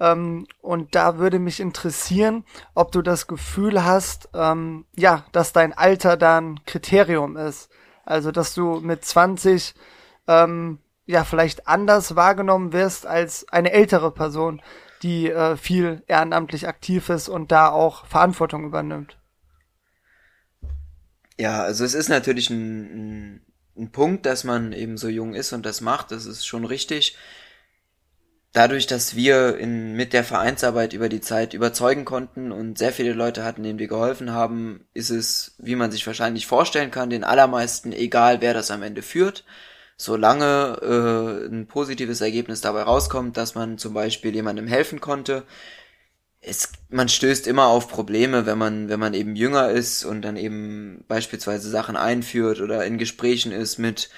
Ähm, 0.00 0.46
und 0.62 0.94
da 0.94 1.18
würde 1.18 1.38
mich 1.38 1.60
interessieren, 1.60 2.44
ob 2.74 2.90
du 2.90 3.02
das 3.02 3.26
Gefühl 3.26 3.84
hast, 3.84 4.30
ähm, 4.34 4.86
ja, 4.96 5.26
dass 5.32 5.52
dein 5.52 5.74
Alter 5.74 6.16
dann 6.16 6.64
Kriterium 6.64 7.36
ist. 7.36 7.70
Also, 8.04 8.32
dass 8.32 8.54
du 8.54 8.80
mit 8.80 9.04
20 9.04 9.74
ähm, 10.26 10.78
ja 11.06 11.24
vielleicht 11.24 11.68
anders 11.68 12.16
wahrgenommen 12.16 12.72
wirst 12.72 13.06
als 13.06 13.46
eine 13.48 13.72
ältere 13.72 14.10
Person, 14.10 14.62
die 15.02 15.30
äh, 15.30 15.56
viel 15.56 16.02
ehrenamtlich 16.06 16.66
aktiv 16.66 17.10
ist 17.10 17.28
und 17.28 17.52
da 17.52 17.68
auch 17.68 18.06
Verantwortung 18.06 18.64
übernimmt. 18.64 19.18
Ja, 21.38 21.62
also 21.62 21.84
es 21.84 21.94
ist 21.94 22.08
natürlich 22.08 22.50
ein, 22.50 22.80
ein, 22.80 23.46
ein 23.76 23.92
Punkt, 23.92 24.26
dass 24.26 24.44
man 24.44 24.72
eben 24.72 24.96
so 24.98 25.08
jung 25.08 25.34
ist 25.34 25.52
und 25.52 25.64
das 25.64 25.80
macht, 25.80 26.10
das 26.10 26.26
ist 26.26 26.46
schon 26.46 26.64
richtig 26.64 27.16
dadurch, 28.52 28.86
dass 28.86 29.14
wir 29.14 29.58
in, 29.58 29.94
mit 29.94 30.12
der 30.12 30.24
Vereinsarbeit 30.24 30.92
über 30.92 31.08
die 31.08 31.20
Zeit 31.20 31.54
überzeugen 31.54 32.04
konnten 32.04 32.52
und 32.52 32.78
sehr 32.78 32.92
viele 32.92 33.12
Leute 33.12 33.44
hatten, 33.44 33.62
denen 33.62 33.78
wir 33.78 33.88
geholfen 33.88 34.32
haben, 34.32 34.86
ist 34.94 35.10
es, 35.10 35.54
wie 35.58 35.76
man 35.76 35.90
sich 35.92 36.06
wahrscheinlich 36.06 36.46
vorstellen 36.46 36.90
kann, 36.90 37.10
den 37.10 37.24
allermeisten 37.24 37.92
egal, 37.92 38.40
wer 38.40 38.54
das 38.54 38.70
am 38.70 38.82
Ende 38.82 39.02
führt. 39.02 39.44
Solange 39.96 40.78
äh, 40.82 41.46
ein 41.46 41.66
positives 41.66 42.20
Ergebnis 42.22 42.60
dabei 42.60 42.82
rauskommt, 42.82 43.36
dass 43.36 43.54
man 43.54 43.78
zum 43.78 43.94
Beispiel 43.94 44.34
jemandem 44.34 44.66
helfen 44.66 45.00
konnte, 45.00 45.44
es, 46.40 46.72
man 46.88 47.08
stößt 47.08 47.46
immer 47.46 47.66
auf 47.66 47.88
Probleme, 47.88 48.46
wenn 48.46 48.58
man, 48.58 48.88
wenn 48.88 48.98
man 48.98 49.14
eben 49.14 49.36
jünger 49.36 49.70
ist 49.70 50.04
und 50.04 50.22
dann 50.22 50.36
eben 50.36 51.04
beispielsweise 51.06 51.68
Sachen 51.68 51.96
einführt 51.96 52.60
oder 52.60 52.84
in 52.86 52.96
Gesprächen 52.96 53.52
ist 53.52 53.78
mit 53.78 54.08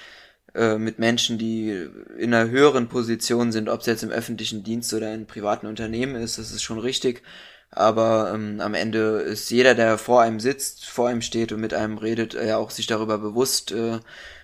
äh, 0.55 0.77
mit 0.77 0.99
Menschen, 0.99 1.37
die 1.37 1.87
in 2.17 2.33
einer 2.33 2.49
höheren 2.49 2.87
Position 2.89 3.51
sind, 3.51 3.69
ob 3.69 3.81
es 3.81 3.87
jetzt 3.87 4.03
im 4.03 4.11
öffentlichen 4.11 4.63
Dienst 4.63 4.93
oder 4.93 5.13
in 5.13 5.25
privaten 5.25 5.67
Unternehmen 5.67 6.15
ist, 6.15 6.37
das 6.37 6.51
ist 6.51 6.63
schon 6.63 6.79
richtig. 6.79 7.23
Aber 7.71 8.31
ähm, 8.33 8.61
am 8.61 8.75
Ende 8.75 9.21
ist 9.21 9.49
jeder, 9.49 9.73
der 9.75 9.97
vor 9.97 10.21
einem 10.21 10.39
sitzt, 10.39 10.85
vor 10.85 11.09
einem 11.09 11.21
steht 11.23 11.51
und 11.51 11.59
mit 11.59 11.73
einem 11.73 11.97
redet, 11.97 12.35
ja 12.35 12.57
auch 12.57 12.69
sich 12.69 12.85
darüber 12.85 13.17
bewusst, 13.17 13.71
äh, 13.71 13.99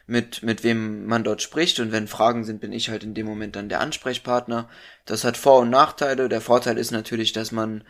mit, 0.07 0.41
mit 0.41 0.63
wem 0.63 1.05
man 1.05 1.23
dort 1.23 1.41
spricht. 1.43 1.79
Und 1.79 1.91
wenn 1.91 2.07
Fragen 2.07 2.43
sind, 2.43 2.59
bin 2.61 2.73
ich 2.73 2.89
halt 2.89 3.03
in 3.03 3.13
dem 3.13 3.27
Moment 3.27 3.55
dann 3.55 3.69
der 3.69 3.81
Ansprechpartner. 3.81 4.67
Das 5.05 5.23
hat 5.23 5.37
Vor- 5.37 5.59
und 5.61 5.69
Nachteile. 5.69 6.27
Der 6.29 6.41
Vorteil 6.41 6.77
ist 6.79 6.91
natürlich, 6.91 7.33
dass 7.33 7.51
man 7.51 7.81
äh, 7.81 7.83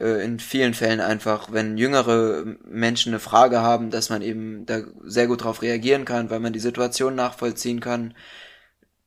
in 0.00 0.40
vielen 0.40 0.74
Fällen 0.74 1.00
einfach, 1.00 1.52
wenn 1.52 1.78
jüngere 1.78 2.44
Menschen 2.68 3.12
eine 3.12 3.20
Frage 3.20 3.60
haben, 3.60 3.90
dass 3.90 4.10
man 4.10 4.22
eben 4.22 4.66
da 4.66 4.80
sehr 5.04 5.28
gut 5.28 5.42
darauf 5.42 5.62
reagieren 5.62 6.04
kann, 6.04 6.30
weil 6.30 6.40
man 6.40 6.52
die 6.52 6.60
Situation 6.60 7.14
nachvollziehen 7.14 7.80
kann. 7.80 8.14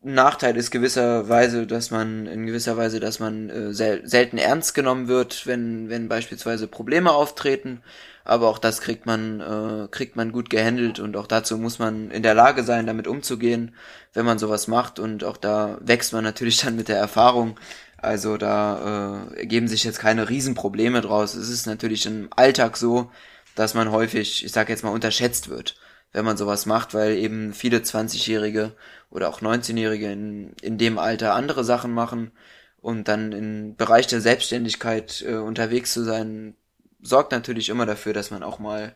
Nachteil 0.02 0.56
ist 0.56 0.72
gewisserweise, 0.72 1.68
dass 1.68 1.92
man 1.92 2.28
in 2.28 2.46
gewisser 2.46 2.78
Weise, 2.78 3.00
dass 3.00 3.20
man 3.20 3.50
äh, 3.50 3.74
sel 3.74 4.08
selten 4.08 4.38
ernst 4.38 4.76
genommen 4.76 5.08
wird, 5.08 5.46
wenn 5.48 5.90
wenn 5.90 6.08
beispielsweise 6.08 6.68
Probleme 6.68 7.12
auftreten. 7.12 7.82
Aber 8.24 8.48
auch 8.48 8.60
das 8.60 8.80
kriegt 8.82 9.06
man 9.06 9.42
äh, 9.42 9.88
kriegt 9.90 10.16
man 10.16 10.32
gut 10.32 10.50
gehandelt 10.50 11.00
und 11.00 11.18
auch 11.18 11.28
dazu 11.28 11.58
muss 11.58 11.80
man 11.80 12.12
in 12.12 12.24
der 12.24 12.36
Lage 12.36 12.64
sein, 12.64 12.86
damit 12.88 13.08
umzugehen, 13.08 13.74
wenn 14.14 14.26
man 14.26 14.40
sowas 14.40 14.68
macht. 14.68 15.00
Und 15.00 15.24
auch 15.24 15.38
da 15.38 15.78
wächst 15.82 16.14
man 16.14 16.24
natürlich 16.24 16.58
dann 16.62 16.76
mit 16.76 16.88
der 16.88 16.98
Erfahrung. 16.98 17.58
Also 17.98 18.38
da 18.38 19.28
äh, 19.34 19.40
ergeben 19.40 19.68
sich 19.68 19.84
jetzt 19.84 20.00
keine 20.00 20.30
Riesenprobleme 20.30 21.02
draus. 21.02 21.34
Es 21.34 21.50
ist 21.50 21.66
natürlich 21.66 22.06
im 22.06 22.30
Alltag 22.36 22.78
so, 22.78 23.12
dass 23.56 23.74
man 23.74 23.92
häufig, 23.92 24.46
ich 24.46 24.52
sag 24.52 24.70
jetzt 24.70 24.84
mal, 24.84 24.92
unterschätzt 24.92 25.50
wird, 25.50 25.76
wenn 26.14 26.26
man 26.26 26.38
sowas 26.38 26.66
macht, 26.68 26.94
weil 26.94 27.18
eben 27.18 27.54
viele 27.54 27.80
20-Jährige 27.80 28.76
oder 29.10 29.30
auch 29.30 29.42
19-Jährige 29.42 30.12
in, 30.12 30.54
in 30.62 30.78
dem 30.78 31.00
Alter 31.00 31.34
andere 31.34 31.64
Sachen 31.64 31.92
machen 31.92 32.32
und 32.80 33.08
dann 33.08 33.32
im 33.32 33.76
Bereich 33.76 34.08
der 34.08 34.22
Selbstständigkeit 34.22 35.24
äh, 35.28 35.36
unterwegs 35.36 35.92
zu 35.92 36.04
sein, 36.04 36.56
sorgt 37.02 37.32
natürlich 37.32 37.70
immer 37.70 37.86
dafür, 37.88 38.14
dass 38.14 38.32
man 38.32 38.44
auch 38.44 38.60
mal 38.60 38.96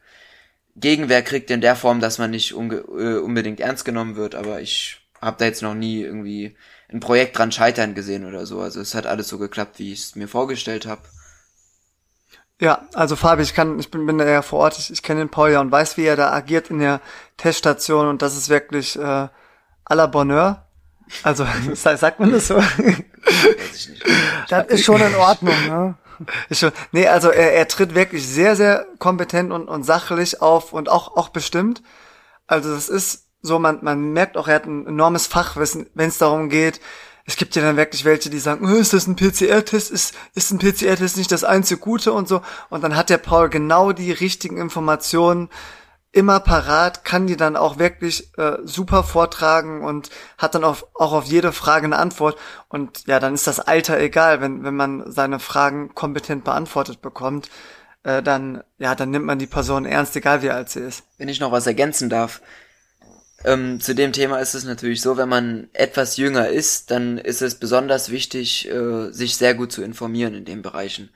Gegenwehr 0.75 1.23
kriegt 1.23 1.51
in 1.51 1.61
der 1.61 1.75
Form, 1.75 1.99
dass 1.99 2.17
man 2.17 2.31
nicht 2.31 2.51
äh, 2.51 2.55
unbedingt 2.55 3.59
ernst 3.59 3.83
genommen 3.83 4.15
wird, 4.15 4.35
aber 4.35 4.61
ich 4.61 5.01
habe 5.19 5.37
da 5.39 5.45
jetzt 5.45 5.61
noch 5.61 5.73
nie 5.75 6.01
irgendwie 6.01 6.55
ein 6.91 6.99
Projekt 6.99 7.37
dran 7.37 7.51
scheitern 7.51 7.95
gesehen 7.95 8.25
oder 8.25 8.45
so. 8.45 8.61
Also 8.61 8.81
es 8.81 8.95
hat 8.95 9.05
alles 9.05 9.27
so 9.27 9.37
geklappt, 9.37 9.79
wie 9.79 9.93
ich 9.93 9.99
es 9.99 10.15
mir 10.15 10.27
vorgestellt 10.27 10.85
habe. 10.85 11.01
Ja, 12.59 12.87
also 12.93 13.15
Fabi, 13.15 13.41
ich 13.41 13.55
kann, 13.55 13.79
ich 13.79 13.89
bin, 13.89 14.05
bin 14.05 14.19
da 14.19 14.25
ja 14.25 14.43
vor 14.43 14.59
Ort, 14.59 14.77
ich, 14.77 14.91
ich 14.91 15.01
kenne 15.01 15.21
den 15.21 15.29
Paul 15.29 15.51
ja 15.51 15.61
und 15.61 15.71
weiß, 15.71 15.97
wie 15.97 16.05
er 16.05 16.15
da 16.15 16.31
agiert 16.31 16.69
in 16.69 16.79
der 16.79 17.01
Teststation 17.37 18.07
und 18.07 18.21
das 18.21 18.37
ist 18.37 18.49
wirklich 18.49 18.97
äh, 18.97 19.01
à 19.01 19.95
la 19.95 20.05
Bonheur. 20.05 20.67
Also 21.23 21.45
sagt 21.73 22.19
man 22.19 22.31
das 22.31 22.47
so? 22.47 22.57
Weiß 22.57 22.65
ich 23.73 23.89
nicht. 23.89 24.05
Das 24.49 24.67
ist 24.67 24.85
schon 24.85 25.01
in 25.01 25.15
Ordnung, 25.15 25.55
ne? 25.67 25.95
Ist 26.49 26.59
schon, 26.59 26.71
nee, 26.91 27.07
also 27.07 27.29
er, 27.29 27.53
er 27.53 27.67
tritt 27.67 27.95
wirklich 27.95 28.27
sehr, 28.27 28.55
sehr 28.55 28.85
kompetent 28.99 29.51
und, 29.51 29.67
und 29.67 29.83
sachlich 29.83 30.39
auf 30.39 30.71
und 30.71 30.87
auch, 30.87 31.17
auch 31.17 31.29
bestimmt. 31.29 31.81
Also 32.45 32.73
das 32.73 32.89
ist 32.89 33.25
so, 33.41 33.59
man, 33.59 33.79
man 33.81 34.13
merkt 34.13 34.37
auch, 34.37 34.47
er 34.47 34.55
hat 34.55 34.65
ein 34.65 34.87
enormes 34.87 35.27
Fachwissen, 35.27 35.87
wenn 35.93 36.09
es 36.09 36.17
darum 36.17 36.49
geht. 36.49 36.79
Es 37.25 37.35
gibt 37.35 37.55
ja 37.55 37.61
dann 37.61 37.77
wirklich 37.77 38.03
welche, 38.03 38.29
die 38.29 38.39
sagen, 38.39 38.65
oh, 38.65 38.75
ist 38.75 38.93
das 38.93 39.07
ein 39.07 39.15
PCR-Test? 39.15 39.91
Ist, 39.91 40.15
ist 40.33 40.51
ein 40.51 40.59
PCR-Test 40.59 41.17
nicht 41.17 41.31
das 41.31 41.43
einzige 41.43 41.79
Gute 41.79 42.13
und 42.13 42.27
so? 42.27 42.41
Und 42.69 42.83
dann 42.83 42.95
hat 42.95 43.09
der 43.09 43.17
Paul 43.17 43.49
genau 43.49 43.91
die 43.91 44.11
richtigen 44.11 44.57
Informationen 44.57 45.49
immer 46.11 46.39
parat, 46.41 47.05
kann 47.05 47.27
die 47.27 47.37
dann 47.37 47.55
auch 47.55 47.77
wirklich 47.79 48.37
äh, 48.37 48.57
super 48.63 49.03
vortragen 49.03 49.81
und 49.81 50.09
hat 50.37 50.55
dann 50.55 50.63
auf, 50.63 50.85
auch 50.93 51.13
auf 51.13 51.25
jede 51.25 51.53
Frage 51.53 51.85
eine 51.85 51.97
Antwort. 51.97 52.37
Und 52.67 53.07
ja, 53.07 53.19
dann 53.19 53.33
ist 53.33 53.47
das 53.47 53.59
Alter 53.59 53.99
egal, 53.99 54.41
wenn, 54.41 54.63
wenn 54.63 54.75
man 54.75 55.09
seine 55.09 55.39
Fragen 55.39 55.95
kompetent 55.95 56.43
beantwortet 56.43 57.01
bekommt, 57.01 57.49
äh, 58.03 58.21
dann, 58.21 58.63
ja, 58.77 58.93
dann 58.95 59.11
nimmt 59.11 59.25
man 59.25 59.39
die 59.39 59.47
Person 59.47 59.85
ernst, 59.85 60.15
egal 60.15 60.41
wie 60.41 60.49
alt 60.49 60.69
sie 60.69 60.81
ist. 60.81 61.03
Wenn 61.17 61.29
ich 61.29 61.39
noch 61.39 61.51
was 61.51 61.67
ergänzen 61.67 62.09
darf, 62.09 62.41
Ähm, 63.43 63.79
zu 63.79 63.95
dem 63.95 64.13
Thema 64.13 64.37
ist 64.37 64.53
es 64.53 64.65
natürlich 64.65 65.01
so, 65.01 65.17
wenn 65.17 65.29
man 65.29 65.69
etwas 65.73 66.17
jünger 66.17 66.49
ist, 66.49 66.91
dann 66.91 67.17
ist 67.17 67.41
es 67.41 67.55
besonders 67.55 68.11
wichtig, 68.11 68.69
äh, 68.69 69.11
sich 69.11 69.35
sehr 69.35 69.55
gut 69.55 69.71
zu 69.71 69.81
informieren 69.81 70.35
in 70.35 70.45
den 70.45 70.61
Bereichen. 70.61 71.09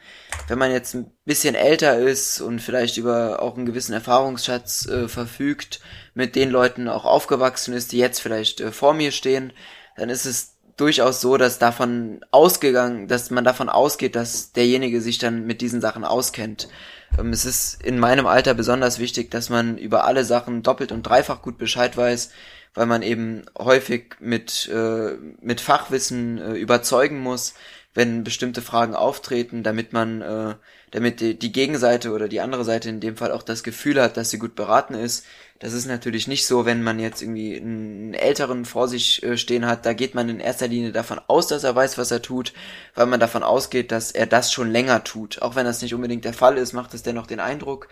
Wenn 0.47 0.57
man 0.57 0.71
jetzt 0.71 0.95
ein 0.95 1.11
bisschen 1.25 1.53
älter 1.53 1.99
ist 1.99 2.41
und 2.41 2.61
vielleicht 2.61 2.97
über 2.97 3.41
auch 3.43 3.55
einen 3.55 3.67
gewissen 3.67 3.93
Erfahrungsschatz 3.93 4.87
äh, 4.87 5.07
verfügt, 5.07 5.81
mit 6.15 6.35
den 6.35 6.49
Leuten 6.49 6.87
auch 6.87 7.05
aufgewachsen 7.05 7.75
ist, 7.75 7.91
die 7.91 7.99
jetzt 7.99 8.19
vielleicht 8.19 8.59
äh, 8.59 8.71
vor 8.71 8.95
mir 8.95 9.11
stehen, 9.11 9.53
dann 9.95 10.09
ist 10.09 10.25
es 10.25 10.55
durchaus 10.77 11.21
so, 11.21 11.37
dass 11.37 11.59
davon 11.59 12.21
ausgegangen, 12.31 13.07
dass 13.07 13.29
man 13.29 13.43
davon 13.43 13.69
ausgeht, 13.69 14.15
dass 14.15 14.51
derjenige 14.51 14.99
sich 14.99 15.19
dann 15.19 15.45
mit 15.45 15.61
diesen 15.61 15.79
Sachen 15.79 16.03
auskennt. 16.03 16.67
Ähm, 17.17 17.31
es 17.31 17.45
ist 17.45 17.81
in 17.83 17.99
meinem 17.99 18.27
Alter 18.27 18.53
besonders 18.53 18.99
wichtig, 18.99 19.31
dass 19.31 19.49
man 19.49 19.77
über 19.77 20.05
alle 20.05 20.23
Sachen 20.23 20.63
doppelt 20.63 20.91
und 20.91 21.03
dreifach 21.03 21.41
gut 21.41 21.57
Bescheid 21.57 21.95
weiß, 21.97 22.31
weil 22.73 22.85
man 22.85 23.01
eben 23.01 23.43
häufig 23.57 24.15
mit, 24.19 24.67
äh, 24.67 25.15
mit 25.41 25.61
Fachwissen 25.61 26.37
äh, 26.39 26.53
überzeugen 26.53 27.19
muss, 27.19 27.53
wenn 27.93 28.23
bestimmte 28.25 28.61
Fragen 28.61 28.93
auftreten, 28.95 29.63
damit 29.63 29.93
man, 29.93 30.21
äh, 30.21 30.55
damit 30.91 31.21
die, 31.21 31.39
die 31.39 31.51
Gegenseite 31.51 32.11
oder 32.11 32.27
die 32.27 32.41
andere 32.41 32.65
Seite 32.65 32.89
in 32.89 32.99
dem 32.99 33.15
Fall 33.15 33.31
auch 33.31 33.43
das 33.43 33.63
Gefühl 33.63 34.01
hat, 34.01 34.17
dass 34.17 34.29
sie 34.29 34.39
gut 34.39 34.55
beraten 34.55 34.93
ist. 34.93 35.25
Das 35.59 35.71
ist 35.71 35.85
natürlich 35.85 36.27
nicht 36.27 36.45
so, 36.45 36.65
wenn 36.65 36.83
man 36.83 36.99
jetzt 36.99 37.21
irgendwie 37.21 37.55
einen 37.55 38.13
Älteren 38.13 38.65
vor 38.65 38.89
sich 38.89 39.23
äh, 39.23 39.37
stehen 39.37 39.65
hat. 39.65 39.85
Da 39.85 39.93
geht 39.93 40.13
man 40.13 40.27
in 40.27 40.41
erster 40.41 40.67
Linie 40.67 40.91
davon 40.91 41.19
aus, 41.27 41.47
dass 41.47 41.63
er 41.63 41.75
weiß, 41.75 41.97
was 41.97 42.11
er 42.11 42.21
tut, 42.21 42.53
weil 42.93 43.05
man 43.05 43.21
davon 43.21 43.41
ausgeht, 43.41 43.91
dass 43.91 44.11
er 44.11 44.25
das 44.25 44.51
schon 44.51 44.69
länger 44.69 45.05
tut. 45.05 45.41
Auch 45.41 45.55
wenn 45.55 45.65
das 45.65 45.81
nicht 45.81 45.93
unbedingt 45.93 46.25
der 46.25 46.33
Fall 46.33 46.57
ist, 46.57 46.73
macht 46.73 46.93
es 46.93 47.03
dennoch 47.03 47.25
den 47.25 47.39
Eindruck. 47.39 47.87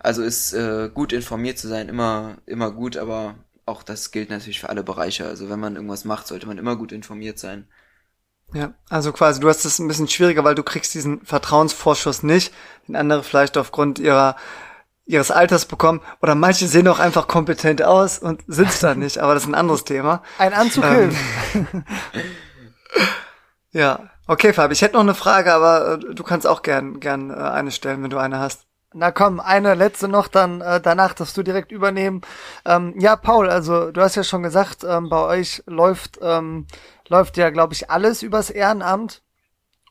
Also 0.00 0.22
ist 0.22 0.52
äh, 0.54 0.90
gut 0.92 1.12
informiert 1.12 1.58
zu 1.58 1.68
sein 1.68 1.88
immer 1.88 2.38
immer 2.46 2.72
gut, 2.72 2.96
aber 2.96 3.36
auch 3.64 3.82
das 3.82 4.10
gilt 4.10 4.30
natürlich 4.30 4.60
für 4.60 4.68
alle 4.68 4.82
Bereiche. 4.82 5.26
Also 5.26 5.48
wenn 5.48 5.60
man 5.60 5.76
irgendwas 5.76 6.04
macht, 6.04 6.26
sollte 6.26 6.46
man 6.46 6.58
immer 6.58 6.76
gut 6.76 6.92
informiert 6.92 7.38
sein. 7.38 7.68
Ja, 8.52 8.74
also 8.88 9.12
quasi, 9.12 9.40
du 9.40 9.48
hast 9.48 9.64
es 9.64 9.78
ein 9.78 9.88
bisschen 9.88 10.08
schwieriger, 10.08 10.44
weil 10.44 10.54
du 10.54 10.62
kriegst 10.62 10.94
diesen 10.94 11.24
Vertrauensvorschuss 11.24 12.22
nicht, 12.22 12.52
den 12.86 12.96
andere 12.96 13.22
vielleicht 13.22 13.56
aufgrund 13.56 13.98
ihrer 13.98 14.36
ihres 15.06 15.30
Alters 15.30 15.66
bekommen 15.66 16.00
oder 16.22 16.34
manche 16.34 16.66
sehen 16.66 16.88
auch 16.88 16.98
einfach 16.98 17.28
kompetent 17.28 17.82
aus 17.82 18.18
und 18.18 18.42
sind 18.46 18.68
es 18.68 18.80
dann 18.80 18.98
nicht, 18.98 19.18
aber 19.18 19.34
das 19.34 19.44
ist 19.44 19.48
ein 19.48 19.54
anderes 19.54 19.84
Thema. 19.84 20.22
Ein 20.38 20.54
Anzug 20.54 20.84
ähm, 20.84 21.14
Ja, 23.72 24.08
okay, 24.26 24.52
Fabi, 24.52 24.72
ich 24.72 24.82
hätte 24.82 24.94
noch 24.94 25.00
eine 25.00 25.14
Frage, 25.14 25.52
aber 25.52 25.94
äh, 25.94 26.14
du 26.14 26.22
kannst 26.22 26.46
auch 26.46 26.62
gern 26.62 27.00
gern 27.00 27.30
äh, 27.30 27.34
eine 27.34 27.70
stellen, 27.70 28.02
wenn 28.02 28.10
du 28.10 28.18
eine 28.18 28.38
hast. 28.38 28.66
Na 28.96 29.10
komm, 29.10 29.40
eine 29.40 29.74
letzte 29.74 30.06
noch, 30.06 30.28
dann 30.28 30.60
äh, 30.60 30.80
danach 30.80 31.14
darfst 31.14 31.36
du 31.36 31.42
direkt 31.42 31.72
übernehmen. 31.72 32.22
Ähm, 32.64 32.94
ja, 32.96 33.16
Paul, 33.16 33.50
also 33.50 33.90
du 33.90 34.00
hast 34.00 34.14
ja 34.14 34.22
schon 34.22 34.44
gesagt, 34.44 34.84
ähm, 34.84 35.08
bei 35.08 35.20
euch 35.20 35.64
läuft 35.66 36.20
ähm, 36.22 36.66
läuft 37.08 37.36
ja, 37.36 37.50
glaube 37.50 37.74
ich, 37.74 37.90
alles 37.90 38.22
übers 38.22 38.50
Ehrenamt. 38.50 39.22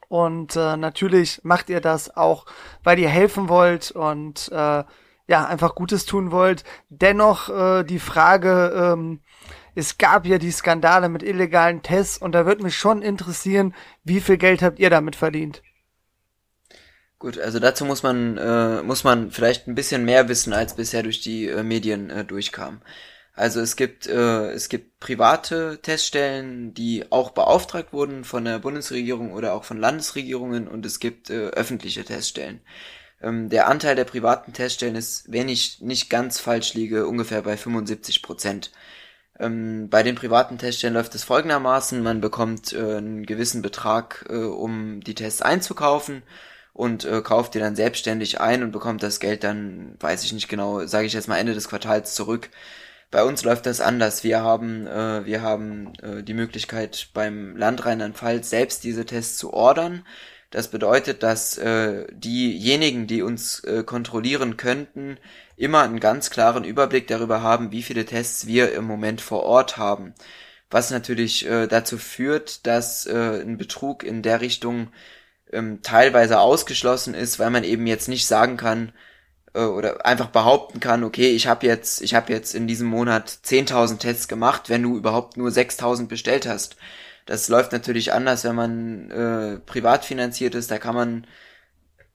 Und 0.08 0.56
äh, 0.56 0.78
natürlich 0.78 1.42
macht 1.44 1.70
ihr 1.70 1.82
das 1.82 2.16
auch, 2.16 2.46
weil 2.84 3.00
ihr 3.00 3.10
helfen 3.10 3.50
wollt 3.50 3.92
und 3.92 4.52
äh, 4.52 4.84
ja, 5.28 5.46
einfach 5.46 5.76
Gutes 5.76 6.06
tun 6.06 6.32
wollt. 6.32 6.64
Dennoch 6.90 7.50
äh, 7.50 7.84
die 7.84 8.00
Frage, 8.00 8.74
ähm, 8.76 9.22
es 9.76 9.98
gab 9.98 10.26
ja 10.26 10.38
die 10.38 10.52
Skandale 10.52 11.10
mit 11.10 11.24
illegalen 11.24 11.82
Tests 11.82 12.18
und 12.18 12.34
da 12.34 12.46
würde 12.46 12.64
mich 12.64 12.76
schon 12.76 13.02
interessieren, 13.02 13.74
wie 14.04 14.22
viel 14.22 14.38
Geld 14.38 14.62
habt 14.62 14.80
ihr 14.80 14.90
damit 14.90 15.16
verdient? 15.16 15.64
Gut, 17.18 17.40
also 17.40 17.60
dazu 17.60 17.86
muss 17.86 18.04
man 18.04 18.38
äh, 18.38 18.84
muss 18.84 19.06
man 19.06 19.32
vielleicht 19.32 19.68
ein 19.68 19.76
bisschen 19.76 20.04
mehr 20.04 20.28
wissen, 20.28 20.52
als 20.52 20.76
bisher 20.76 21.04
durch 21.04 21.22
die 21.22 21.48
äh, 21.48 21.64
Medien 21.64 22.10
äh, 22.10 22.26
durchkam. 22.26 22.82
Also 23.36 23.62
es 23.62 23.76
gibt, 23.76 24.06
äh, 24.06 24.52
es 24.52 24.70
gibt 24.70 25.00
private 25.00 25.80
Teststellen, 25.82 26.74
die 26.76 27.12
auch 27.12 27.32
beauftragt 27.32 27.92
wurden 27.92 28.26
von 28.26 28.46
der 28.46 28.60
Bundesregierung 28.60 29.34
oder 29.34 29.54
auch 29.54 29.64
von 29.64 29.80
Landesregierungen 29.80 30.68
und 30.68 30.86
es 30.86 31.00
gibt 31.00 31.32
äh, 31.32 31.48
öffentliche 31.48 32.04
Teststellen. 32.04 32.62
Ähm, 33.24 33.50
der 33.50 33.68
Anteil 33.68 33.96
der 33.96 34.04
privaten 34.04 34.54
Teststellen 34.54 34.96
ist, 34.96 35.32
wenn 35.32 35.50
ich 35.50 35.82
nicht 35.82 36.10
ganz 36.10 36.40
falsch 36.40 36.74
liege, 36.74 37.08
ungefähr 37.08 37.42
bei 37.42 37.58
75 37.58 38.22
Prozent. 38.22 38.72
Ähm, 39.40 39.90
bei 39.90 40.04
den 40.04 40.16
privaten 40.16 40.58
Teststellen 40.58 40.94
läuft 40.94 41.16
es 41.16 41.24
folgendermaßen, 41.24 42.04
man 42.04 42.22
bekommt 42.22 42.74
äh, 42.74 42.98
einen 42.98 43.26
gewissen 43.26 43.62
Betrag, 43.62 44.26
äh, 44.30 44.36
um 44.36 45.02
die 45.02 45.16
Tests 45.16 45.42
einzukaufen 45.42 46.22
und 46.74 47.06
äh, 47.06 47.22
kauft 47.22 47.56
die 47.56 47.60
dann 47.60 47.76
selbstständig 47.76 48.42
ein 48.42 48.64
und 48.64 48.72
bekommt 48.72 49.04
das 49.04 49.20
Geld 49.20 49.44
dann, 49.44 49.96
weiß 50.00 50.24
ich 50.24 50.34
nicht 50.34 50.50
genau, 50.50 50.86
sage 50.86 51.08
ich 51.08 51.14
jetzt 51.14 51.28
mal 51.28 51.38
Ende 51.38 51.54
des 51.54 51.70
Quartals 51.70 52.14
zurück. 52.16 52.50
Bei 53.12 53.24
uns 53.24 53.44
läuft 53.44 53.68
das 53.68 53.80
anders. 53.80 54.24
Wir 54.24 54.42
haben, 54.42 54.88
äh, 54.88 55.26
wir 55.26 55.42
haben 55.44 55.94
äh, 56.02 56.24
die 56.24 56.34
Möglichkeit 56.34 57.10
beim 57.14 57.56
Land 57.56 57.86
Rheinland-Pfalz 57.86 58.50
selbst 58.50 58.84
diese 58.84 59.06
Tests 59.06 59.38
zu 59.38 59.54
ordern. 59.54 60.04
Das 60.54 60.68
bedeutet, 60.68 61.24
dass 61.24 61.58
äh, 61.58 62.06
diejenigen, 62.12 63.08
die 63.08 63.24
uns 63.24 63.62
äh, 63.64 63.84
kontrollieren 63.84 64.56
könnten, 64.56 65.18
immer 65.58 65.82
einen 65.82 66.00
ganz 66.00 66.30
klaren 66.30 66.64
Überblick 66.64 67.08
darüber 67.08 67.42
haben, 67.42 67.72
wie 67.72 67.82
viele 67.82 68.06
Tests 68.06 68.46
wir 68.46 68.72
im 68.74 68.86
Moment 68.86 69.20
vor 69.20 69.42
Ort 69.42 69.78
haben. 69.78 70.14
Was 70.70 70.92
natürlich 70.92 71.48
äh, 71.50 71.66
dazu 71.66 71.98
führt, 71.98 72.68
dass 72.68 73.08
äh, 73.08 73.42
ein 73.42 73.58
Betrug 73.58 74.04
in 74.04 74.22
der 74.22 74.42
Richtung 74.42 74.90
ähm, 75.52 75.82
teilweise 75.82 76.40
ausgeschlossen 76.40 77.16
ist, 77.16 77.40
weil 77.40 77.50
man 77.50 77.64
eben 77.64 77.88
jetzt 77.88 78.08
nicht 78.08 78.28
sagen 78.28 78.56
kann, 78.56 78.92
äh, 79.56 79.62
oder 79.62 80.06
einfach 80.06 80.28
behaupten 80.28 80.80
kann, 80.80 81.04
okay, 81.04 81.32
ich 81.32 81.48
habe 81.48 81.66
jetzt, 81.66 82.00
ich 82.04 82.14
habe 82.14 82.32
jetzt 82.32 82.54
in 82.54 82.68
diesem 82.68 82.90
Monat 82.90 83.40
10.000 83.44 83.98
Tests 83.98 84.28
gemacht, 84.28 84.70
wenn 84.70 84.84
du 84.84 84.98
überhaupt 84.98 85.36
nur 85.36 85.50
6.000 85.50 86.08
bestellt 86.08 86.48
hast. 86.48 86.76
Das 87.26 87.48
läuft 87.48 87.72
natürlich 87.72 88.14
anders, 88.14 88.44
wenn 88.44 88.56
man 88.56 89.12
äh, 89.12 89.60
privat 89.60 90.06
finanziert 90.06 90.56
ist. 90.56 90.72
Da 90.72 90.78
kann 90.78 90.96
man 90.96 91.28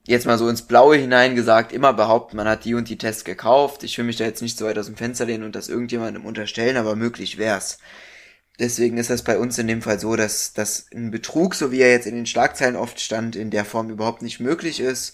jetzt 0.05 0.25
mal 0.25 0.37
so 0.37 0.49
ins 0.49 0.63
Blaue 0.63 0.97
hineingesagt 0.97 1.71
immer 1.71 1.93
behaupten, 1.93 2.37
man 2.37 2.47
hat 2.47 2.65
die 2.65 2.73
und 2.73 2.89
die 2.89 2.97
Tests 2.97 3.23
gekauft. 3.23 3.83
Ich 3.83 3.97
will 3.97 4.05
mich 4.05 4.17
da 4.17 4.25
jetzt 4.25 4.41
nicht 4.41 4.57
so 4.57 4.65
weit 4.65 4.77
aus 4.77 4.87
dem 4.87 4.97
Fenster 4.97 5.25
lehnen 5.25 5.43
und 5.43 5.55
das 5.55 5.69
irgendjemandem 5.69 6.25
unterstellen, 6.25 6.77
aber 6.77 6.95
möglich 6.95 7.37
wär's. 7.37 7.79
Deswegen 8.59 8.97
ist 8.97 9.09
das 9.09 9.23
bei 9.23 9.37
uns 9.37 9.57
in 9.57 9.67
dem 9.67 9.81
Fall 9.81 9.99
so, 9.99 10.15
dass, 10.15 10.53
dass 10.53 10.87
ein 10.93 11.11
Betrug, 11.11 11.55
so 11.55 11.71
wie 11.71 11.79
er 11.79 11.91
jetzt 11.91 12.07
in 12.07 12.15
den 12.15 12.25
Schlagzeilen 12.25 12.75
oft 12.75 12.99
stand, 12.99 13.35
in 13.35 13.51
der 13.51 13.63
Form 13.63 13.89
überhaupt 13.89 14.21
nicht 14.21 14.39
möglich 14.39 14.81
ist. 14.81 15.13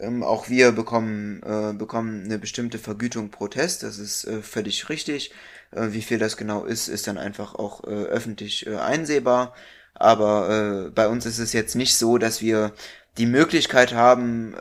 Ähm, 0.00 0.22
auch 0.22 0.48
wir 0.48 0.72
bekommen, 0.72 1.42
äh, 1.42 1.74
bekommen 1.74 2.24
eine 2.24 2.38
bestimmte 2.38 2.78
Vergütung 2.78 3.30
pro 3.30 3.48
Test, 3.48 3.82
das 3.82 3.98
ist 3.98 4.24
äh, 4.24 4.42
völlig 4.42 4.88
richtig. 4.88 5.32
Äh, 5.72 5.88
wie 5.90 6.02
viel 6.02 6.18
das 6.18 6.36
genau 6.36 6.64
ist, 6.64 6.88
ist 6.88 7.06
dann 7.06 7.18
einfach 7.18 7.54
auch 7.54 7.84
äh, 7.84 7.88
öffentlich 7.90 8.66
äh, 8.66 8.76
einsehbar. 8.76 9.54
Aber 9.94 10.90
bei 10.94 11.08
uns 11.08 11.24
ist 11.24 11.38
es 11.38 11.54
jetzt 11.54 11.74
nicht 11.74 11.96
so, 11.96 12.18
dass 12.18 12.42
wir 12.42 12.74
die 13.16 13.24
Möglichkeit 13.24 13.94
haben, 13.94 14.54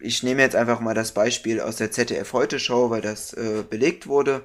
ich 0.00 0.22
nehme 0.22 0.42
jetzt 0.42 0.56
einfach 0.56 0.80
mal 0.80 0.94
das 0.94 1.12
Beispiel 1.12 1.60
aus 1.60 1.76
der 1.76 1.90
ZDF 1.90 2.32
Heute 2.32 2.58
Show, 2.58 2.90
weil 2.90 3.02
das 3.02 3.32
äh, 3.32 3.62
belegt 3.68 4.06
wurde, 4.06 4.42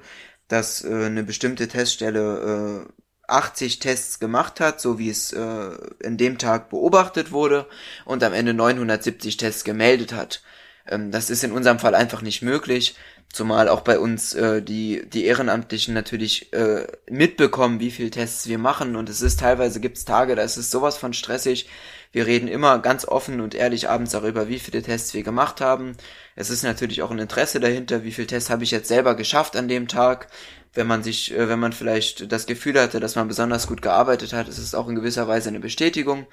dass 0.48 0.84
äh, 0.84 1.06
eine 1.06 1.22
bestimmte 1.22 1.68
Teststelle 1.68 2.86
äh, 2.88 2.92
80 3.28 3.78
Tests 3.78 4.18
gemacht 4.18 4.60
hat, 4.60 4.80
so 4.80 4.98
wie 4.98 5.08
es 5.08 5.32
äh, 5.32 5.70
in 6.00 6.16
dem 6.16 6.38
Tag 6.38 6.70
beobachtet 6.70 7.32
wurde 7.32 7.66
und 8.04 8.22
am 8.22 8.32
Ende 8.32 8.54
970 8.54 9.36
Tests 9.36 9.64
gemeldet 9.64 10.12
hat. 10.12 10.42
Ähm, 10.86 11.10
das 11.10 11.30
ist 11.30 11.44
in 11.44 11.52
unserem 11.52 11.78
Fall 11.78 11.94
einfach 11.94 12.22
nicht 12.22 12.42
möglich, 12.42 12.96
zumal 13.32 13.68
auch 13.68 13.80
bei 13.80 13.98
uns 13.98 14.34
äh, 14.34 14.62
die, 14.62 15.02
die 15.08 15.24
Ehrenamtlichen 15.24 15.94
natürlich 15.94 16.52
äh, 16.52 16.86
mitbekommen, 17.10 17.80
wie 17.80 17.90
viel 17.90 18.10
Tests 18.10 18.46
wir 18.46 18.58
machen 18.58 18.96
und 18.96 19.08
es 19.08 19.22
ist 19.22 19.40
teilweise 19.40 19.80
gibt's 19.80 20.04
Tage, 20.04 20.34
da 20.36 20.42
ist 20.42 20.56
es 20.56 20.70
sowas 20.70 20.96
von 20.96 21.12
stressig. 21.12 21.68
Wir 22.12 22.26
reden 22.26 22.46
immer 22.46 22.78
ganz 22.78 23.06
offen 23.06 23.40
und 23.40 23.54
ehrlich 23.54 23.88
abends 23.88 24.12
darüber, 24.12 24.48
wie 24.48 24.58
viele 24.58 24.82
Tests 24.82 25.14
wir 25.14 25.22
gemacht 25.22 25.62
haben. 25.62 25.96
Es 26.36 26.50
ist 26.50 26.62
natürlich 26.62 27.00
auch 27.02 27.10
ein 27.10 27.18
Interesse 27.18 27.58
dahinter, 27.58 28.04
wie 28.04 28.12
viele 28.12 28.26
Tests 28.26 28.50
habe 28.50 28.64
ich 28.64 28.70
jetzt 28.70 28.88
selber 28.88 29.14
geschafft 29.14 29.56
an 29.56 29.68
dem 29.68 29.88
Tag 29.88 30.28
wenn 30.74 30.86
man 30.86 31.02
sich, 31.02 31.32
äh, 31.32 31.48
wenn 31.48 31.58
man 31.58 31.72
vielleicht 31.72 32.30
das 32.32 32.46
Gefühl 32.46 32.80
hatte, 32.80 33.00
dass 33.00 33.16
man 33.16 33.28
besonders 33.28 33.66
gut 33.66 33.82
gearbeitet 33.82 34.32
hat, 34.32 34.48
ist 34.48 34.58
es 34.58 34.74
auch 34.74 34.88
in 34.88 34.94
gewisser 34.94 35.28
Weise 35.28 35.48
eine 35.48 35.60
Bestätigung. 35.60 36.26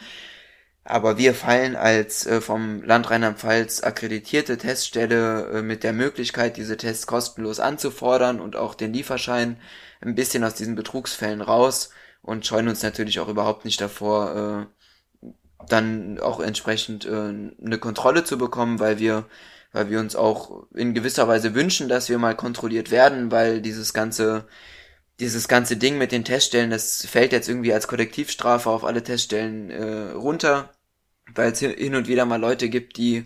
Aber 0.84 1.18
wir 1.18 1.34
fallen 1.34 1.76
als 1.76 2.26
äh, 2.26 2.42
vom 2.42 2.84
Land 2.84 3.10
Rheinland-Pfalz 3.10 3.84
akkreditierte 3.84 4.58
Teststelle 4.58 5.50
äh, 5.54 5.62
mit 5.62 5.84
der 5.84 5.94
Möglichkeit, 5.94 6.58
diese 6.58 6.78
Tests 6.78 7.06
kostenlos 7.06 7.60
anzufordern 7.60 8.40
und 8.40 8.56
auch 8.56 8.74
den 8.74 8.94
Lieferschein 8.94 9.58
ein 10.02 10.16
bisschen 10.16 10.44
aus 10.44 10.56
diesen 10.56 10.76
Betrugsfällen 10.76 11.42
raus 11.42 11.92
und 12.22 12.46
scheuen 12.46 12.68
uns 12.68 12.82
natürlich 12.82 13.20
auch 13.20 13.28
überhaupt 13.28 13.66
nicht 13.66 13.82
davor, 13.82 14.68
äh, 15.24 15.28
dann 15.68 16.20
auch 16.20 16.40
entsprechend 16.40 17.06
äh, 17.06 17.10
eine 17.12 17.78
Kontrolle 17.80 18.24
zu 18.24 18.38
bekommen, 18.38 18.80
weil 18.80 19.00
wir 19.00 19.26
weil 19.72 19.90
wir 19.90 20.00
uns 20.00 20.16
auch 20.16 20.66
in 20.74 20.94
gewisser 20.94 21.28
Weise 21.28 21.54
wünschen, 21.54 21.90
dass 21.90 22.10
wir 22.10 22.18
mal 22.18 22.36
kontrolliert 22.36 22.92
werden, 22.92 23.32
weil 23.32 23.62
dieses 23.62 23.94
ganze 23.94 24.48
dieses 25.20 25.48
ganze 25.48 25.78
Ding 25.78 25.98
mit 25.98 26.12
den 26.12 26.24
Teststellen, 26.24 26.70
das 26.70 27.06
fällt 27.06 27.32
jetzt 27.32 27.50
irgendwie 27.50 27.74
als 27.74 27.88
Kollektivstrafe 27.88 28.70
auf 28.70 28.84
alle 28.84 29.04
Teststellen 29.04 29.70
äh, 29.70 30.12
runter, 30.12 30.74
weil 31.36 31.52
es 31.52 31.60
hin 31.60 31.96
und 31.96 32.08
wieder 32.08 32.26
mal 32.26 32.40
Leute 32.40 32.70
gibt, 32.70 32.98
die 32.98 33.26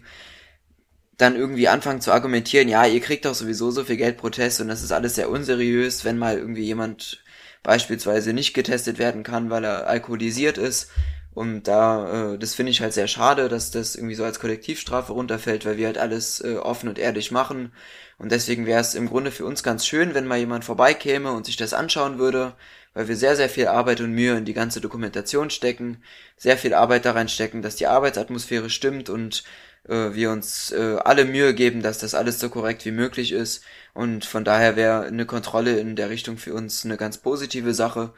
dann 1.17 1.35
irgendwie 1.35 1.67
anfangen 1.67 2.01
zu 2.01 2.11
argumentieren, 2.11 2.67
ja, 2.67 2.85
ihr 2.85 2.99
kriegt 2.99 3.25
doch 3.25 3.35
sowieso 3.35 3.69
so 3.71 3.83
viel 3.83 3.97
Geld 3.97 4.17
pro 4.17 4.29
Test 4.29 4.61
und 4.61 4.67
das 4.67 4.81
ist 4.81 4.91
alles 4.91 5.15
sehr 5.15 5.29
unseriös, 5.29 6.03
wenn 6.03 6.17
mal 6.17 6.37
irgendwie 6.37 6.63
jemand 6.63 7.23
beispielsweise 7.61 8.33
nicht 8.33 8.53
getestet 8.53 8.97
werden 8.97 9.23
kann, 9.23 9.49
weil 9.49 9.63
er 9.63 9.87
alkoholisiert 9.87 10.57
ist. 10.57 10.89
Und 11.33 11.63
da, 11.63 12.33
äh, 12.33 12.37
das 12.37 12.55
finde 12.55 12.71
ich 12.71 12.81
halt 12.81 12.93
sehr 12.93 13.07
schade, 13.07 13.49
dass 13.49 13.71
das 13.71 13.95
irgendwie 13.95 14.15
so 14.15 14.23
als 14.23 14.39
Kollektivstrafe 14.39 15.13
runterfällt, 15.13 15.65
weil 15.65 15.77
wir 15.77 15.87
halt 15.87 15.97
alles 15.97 16.41
äh, 16.41 16.55
offen 16.57 16.89
und 16.89 16.99
ehrlich 16.99 17.31
machen. 17.31 17.71
Und 18.17 18.31
deswegen 18.31 18.65
wäre 18.65 18.81
es 18.81 18.95
im 18.95 19.09
Grunde 19.09 19.31
für 19.31 19.45
uns 19.45 19.63
ganz 19.63 19.85
schön, 19.85 20.13
wenn 20.13 20.27
mal 20.27 20.37
jemand 20.37 20.65
vorbeikäme 20.65 21.31
und 21.31 21.45
sich 21.45 21.57
das 21.57 21.73
anschauen 21.73 22.19
würde, 22.19 22.53
weil 22.93 23.07
wir 23.07 23.15
sehr, 23.15 23.35
sehr 23.35 23.49
viel 23.49 23.67
Arbeit 23.67 24.01
und 24.01 24.11
Mühe 24.11 24.37
in 24.37 24.45
die 24.45 24.53
ganze 24.53 24.81
Dokumentation 24.81 25.49
stecken, 25.49 26.03
sehr 26.37 26.57
viel 26.57 26.73
Arbeit 26.73 27.05
da 27.05 27.13
reinstecken, 27.13 27.61
dass 27.61 27.75
die 27.75 27.87
Arbeitsatmosphäre 27.87 28.69
stimmt 28.69 29.09
und 29.09 29.43
äh, 29.87 30.13
wir 30.13 30.31
uns 30.31 30.71
äh, 30.71 30.97
alle 31.03 31.25
Mühe 31.25 31.53
geben, 31.53 31.81
dass 31.81 31.97
das 31.97 32.13
alles 32.13 32.39
so 32.39 32.49
korrekt 32.49 32.85
wie 32.85 32.91
möglich 32.91 33.31
ist. 33.31 33.63
Und 33.93 34.25
von 34.25 34.43
daher 34.43 34.75
wäre 34.75 35.03
eine 35.05 35.25
Kontrolle 35.25 35.79
in 35.79 35.95
der 35.95 36.09
Richtung 36.09 36.37
für 36.37 36.53
uns 36.53 36.85
eine 36.85 36.97
ganz 36.97 37.17
positive 37.17 37.73
Sache, 37.73 38.13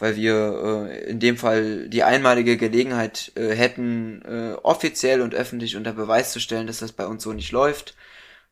weil 0.00 0.16
wir 0.16 0.88
äh, 0.90 1.10
in 1.10 1.20
dem 1.20 1.36
Fall 1.36 1.88
die 1.88 2.02
einmalige 2.02 2.56
Gelegenheit 2.56 3.32
äh, 3.36 3.54
hätten, 3.54 4.22
äh, 4.22 4.54
offiziell 4.62 5.20
und 5.20 5.34
öffentlich 5.34 5.76
unter 5.76 5.92
Beweis 5.92 6.32
zu 6.32 6.40
stellen, 6.40 6.66
dass 6.66 6.78
das 6.78 6.92
bei 6.92 7.06
uns 7.06 7.22
so 7.22 7.32
nicht 7.32 7.52
läuft. 7.52 7.94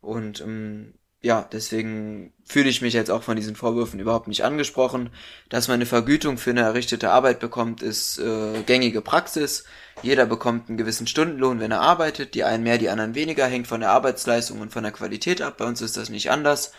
Und 0.00 0.40
ähm, 0.42 0.94
ja, 1.20 1.48
deswegen 1.50 2.32
fühle 2.44 2.68
ich 2.68 2.80
mich 2.80 2.94
jetzt 2.94 3.11
auch 3.11 3.24
von 3.24 3.34
diesen 3.37 3.56
Vorwürfen 3.56 3.98
überhaupt 3.98 4.28
nicht 4.28 4.44
angesprochen. 4.44 5.11
Dass 5.48 5.66
man 5.66 5.76
eine 5.76 5.87
Vergütung 5.87 6.38
für 6.38 6.50
eine 6.50 6.61
errichtete 6.61 7.11
Arbeit 7.11 7.40
bekommt, 7.40 7.82
ist 7.82 8.18
äh, 8.18 8.62
gängige 8.66 9.00
Praxis. 9.00 9.64
Jeder 10.02 10.26
bekommt 10.26 10.68
einen 10.68 10.78
gewissen 10.78 11.08
Stundenlohn, 11.08 11.58
wenn 11.58 11.72
er 11.72 11.80
arbeitet. 11.80 12.34
Die 12.34 12.44
einen 12.44 12.62
mehr, 12.62 12.78
die 12.78 12.88
anderen 12.90 13.16
weniger, 13.16 13.46
hängt 13.46 13.66
von 13.66 13.80
der 13.80 13.90
Arbeitsleistung 13.90 14.61
und 14.61 14.72
von 14.72 14.84
der 14.84 14.92
Qualität 14.92 15.42
ab. 15.42 15.56
Bei 15.58 15.64
uns 15.64 15.80
ist 15.80 15.96
das 15.96 16.08
nicht 16.08 16.30
anders. 16.30 16.72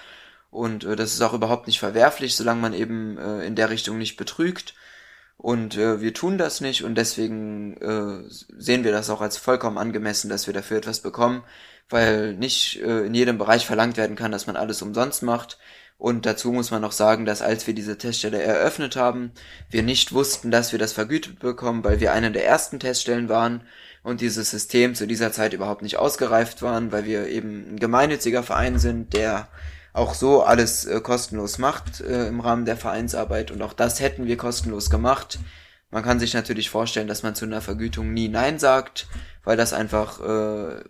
Und 0.51 0.83
äh, 0.83 0.95
das 0.95 1.13
ist 1.13 1.21
auch 1.21 1.33
überhaupt 1.33 1.67
nicht 1.67 1.79
verwerflich, 1.79 2.35
solange 2.35 2.62
man 2.62 2.73
eben 2.73 3.17
äh, 3.17 3.45
in 3.45 3.55
der 3.55 3.69
Richtung 3.69 3.97
nicht 3.97 4.17
betrügt. 4.17 4.73
Und 5.38 5.77
äh, 5.77 6.01
wir 6.01 6.13
tun 6.13 6.38
das 6.38 6.59
nicht 6.59 6.83
und 6.83 6.95
deswegen 6.95 7.77
äh, 7.77 8.29
sehen 8.29 8.83
wir 8.83 8.91
das 8.91 9.09
auch 9.09 9.21
als 9.21 9.38
vollkommen 9.38 9.77
angemessen, 9.77 10.29
dass 10.29 10.47
wir 10.47 10.53
dafür 10.53 10.77
etwas 10.77 10.99
bekommen 10.99 11.43
weil 11.89 12.33
nicht 12.33 12.81
äh, 12.81 13.05
in 13.05 13.13
jedem 13.13 13.38
Bereich 13.38 13.65
verlangt 13.65 13.97
werden 13.97 14.15
kann, 14.15 14.31
dass 14.31 14.47
man 14.47 14.55
alles 14.55 14.81
umsonst 14.81 15.23
macht. 15.23 15.57
Und 15.97 16.25
dazu 16.25 16.53
muss 16.53 16.71
man 16.71 16.81
noch 16.81 16.93
sagen, 16.93 17.25
dass 17.25 17.41
als 17.41 17.67
wir 17.67 17.73
diese 17.73 17.97
Teststelle 17.97 18.41
eröffnet 18.41 18.95
haben, 18.95 19.31
wir 19.69 19.83
nicht 19.83 20.13
wussten, 20.13 20.49
dass 20.49 20.71
wir 20.71 20.79
das 20.79 20.93
vergütet 20.93 21.39
bekommen, 21.39 21.83
weil 21.83 21.99
wir 21.99 22.13
eine 22.13 22.31
der 22.31 22.45
ersten 22.45 22.79
Teststellen 22.79 23.27
waren 23.27 23.63
und 24.01 24.21
dieses 24.21 24.49
System 24.49 24.95
zu 24.95 25.07
dieser 25.07 25.33
Zeit 25.33 25.51
überhaupt 25.51 25.81
nicht 25.81 25.97
ausgereift 25.97 26.62
waren, 26.62 26.93
weil 26.93 27.03
wir 27.03 27.27
eben 27.27 27.73
ein 27.73 27.79
gemeinnütziger 27.79 28.43
Verein 28.43 28.79
sind, 28.79 29.13
der 29.13 29.49
auch 29.93 30.13
so 30.13 30.43
alles 30.43 30.86
äh, 30.86 31.02
kostenlos 31.02 31.58
macht 31.58 32.02
äh, 32.02 32.28
im 32.28 32.39
Rahmen 32.39 32.65
der 32.65 32.78
Vereinsarbeit 32.78 33.52
und 33.52 33.62
auch 33.62 33.73
das 33.73 33.99
hätten 33.99 34.25
wir 34.25 34.38
kostenlos 34.38 34.89
gemacht. 34.89 35.39
Man 35.91 36.04
kann 36.04 36.19
sich 36.19 36.34
natürlich 36.34 36.69
vorstellen, 36.69 37.08
dass 37.08 37.23
man 37.23 37.36
zu 37.36 37.45
einer 37.45 37.62
Vergütung 37.62 38.13
nie 38.13 38.30
Nein 38.30 38.60
sagt, 38.60 39.08
weil 39.43 39.58
das 39.58 39.73
einfach 39.73 40.19
äh, 40.21 40.84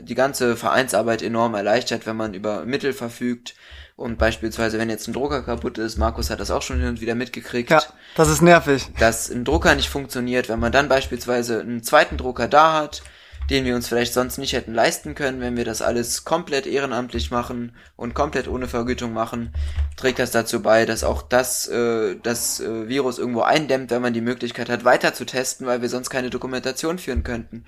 die 0.00 0.14
ganze 0.14 0.56
Vereinsarbeit 0.56 1.22
enorm 1.22 1.54
erleichtert, 1.54 2.06
wenn 2.06 2.16
man 2.16 2.34
über 2.34 2.64
Mittel 2.64 2.92
verfügt. 2.92 3.54
Und 3.96 4.18
beispielsweise, 4.18 4.78
wenn 4.78 4.90
jetzt 4.90 5.08
ein 5.08 5.14
Drucker 5.14 5.42
kaputt 5.42 5.78
ist, 5.78 5.96
Markus 5.96 6.28
hat 6.28 6.38
das 6.38 6.50
auch 6.50 6.60
schon 6.60 6.78
hin 6.80 6.88
und 6.90 7.00
wieder 7.00 7.14
mitgekriegt. 7.14 7.70
Ja, 7.70 7.82
das 8.14 8.28
ist 8.28 8.42
nervig. 8.42 8.88
Dass 8.98 9.30
ein 9.30 9.44
Drucker 9.44 9.74
nicht 9.74 9.88
funktioniert, 9.88 10.48
wenn 10.48 10.60
man 10.60 10.70
dann 10.70 10.88
beispielsweise 10.88 11.60
einen 11.60 11.82
zweiten 11.82 12.18
Drucker 12.18 12.46
da 12.46 12.74
hat, 12.74 13.02
den 13.50 13.64
wir 13.64 13.74
uns 13.74 13.88
vielleicht 13.88 14.12
sonst 14.12 14.38
nicht 14.38 14.52
hätten 14.52 14.74
leisten 14.74 15.14
können, 15.14 15.40
wenn 15.40 15.56
wir 15.56 15.64
das 15.64 15.82
alles 15.82 16.24
komplett 16.24 16.66
ehrenamtlich 16.66 17.30
machen 17.30 17.72
und 17.96 18.14
komplett 18.14 18.48
ohne 18.48 18.68
Vergütung 18.68 19.12
machen, 19.12 19.54
trägt 19.96 20.18
das 20.18 20.30
dazu 20.30 20.62
bei, 20.62 20.84
dass 20.86 21.04
auch 21.04 21.22
das 21.22 21.68
äh, 21.68 22.16
das 22.22 22.60
äh, 22.60 22.88
Virus 22.88 23.18
irgendwo 23.18 23.42
eindämmt, 23.42 23.90
wenn 23.90 24.02
man 24.02 24.14
die 24.14 24.20
Möglichkeit 24.20 24.68
hat, 24.68 24.84
weiter 24.84 25.14
zu 25.14 25.24
testen, 25.24 25.66
weil 25.66 25.82
wir 25.82 25.88
sonst 25.88 26.10
keine 26.10 26.30
Dokumentation 26.30 26.98
führen 26.98 27.22
könnten. 27.22 27.64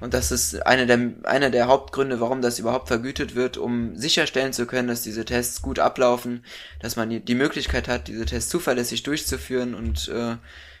Und 0.00 0.14
das 0.14 0.30
ist 0.30 0.64
einer 0.64 0.86
der, 0.86 1.10
einer 1.24 1.50
der 1.50 1.66
Hauptgründe, 1.66 2.20
warum 2.20 2.40
das 2.40 2.58
überhaupt 2.58 2.88
vergütet 2.88 3.34
wird, 3.34 3.56
um 3.56 3.96
sicherstellen 3.96 4.52
zu 4.52 4.66
können, 4.66 4.88
dass 4.88 5.02
diese 5.02 5.24
Tests 5.24 5.60
gut 5.60 5.80
ablaufen, 5.80 6.44
dass 6.80 6.96
man 6.96 7.24
die 7.24 7.34
Möglichkeit 7.34 7.88
hat, 7.88 8.06
diese 8.06 8.24
Tests 8.24 8.50
zuverlässig 8.50 9.02
durchzuführen 9.02 9.74
und 9.74 10.08
äh, 10.08 10.36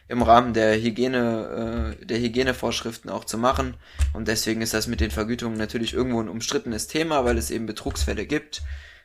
im 0.08 0.22
Rahmen 0.22 0.54
der 0.54 0.74
Hygiene, 0.80 1.96
äh, 2.00 2.04
der 2.04 2.18
Hygienevorschriften 2.18 3.10
auch 3.10 3.24
zu 3.24 3.38
machen. 3.38 3.76
Und 4.14 4.26
deswegen 4.26 4.62
ist 4.62 4.74
das 4.74 4.86
mit 4.86 5.00
den 5.00 5.10
Vergütungen 5.10 5.58
natürlich 5.58 5.92
irgendwo 5.92 6.20
ein 6.20 6.28
umstrittenes 6.28 6.86
Thema, 6.88 7.24
weil 7.24 7.38
es 7.38 7.50
eben 7.50 7.66
Betrugsfälle 7.66 8.26
gibt. 8.26 8.62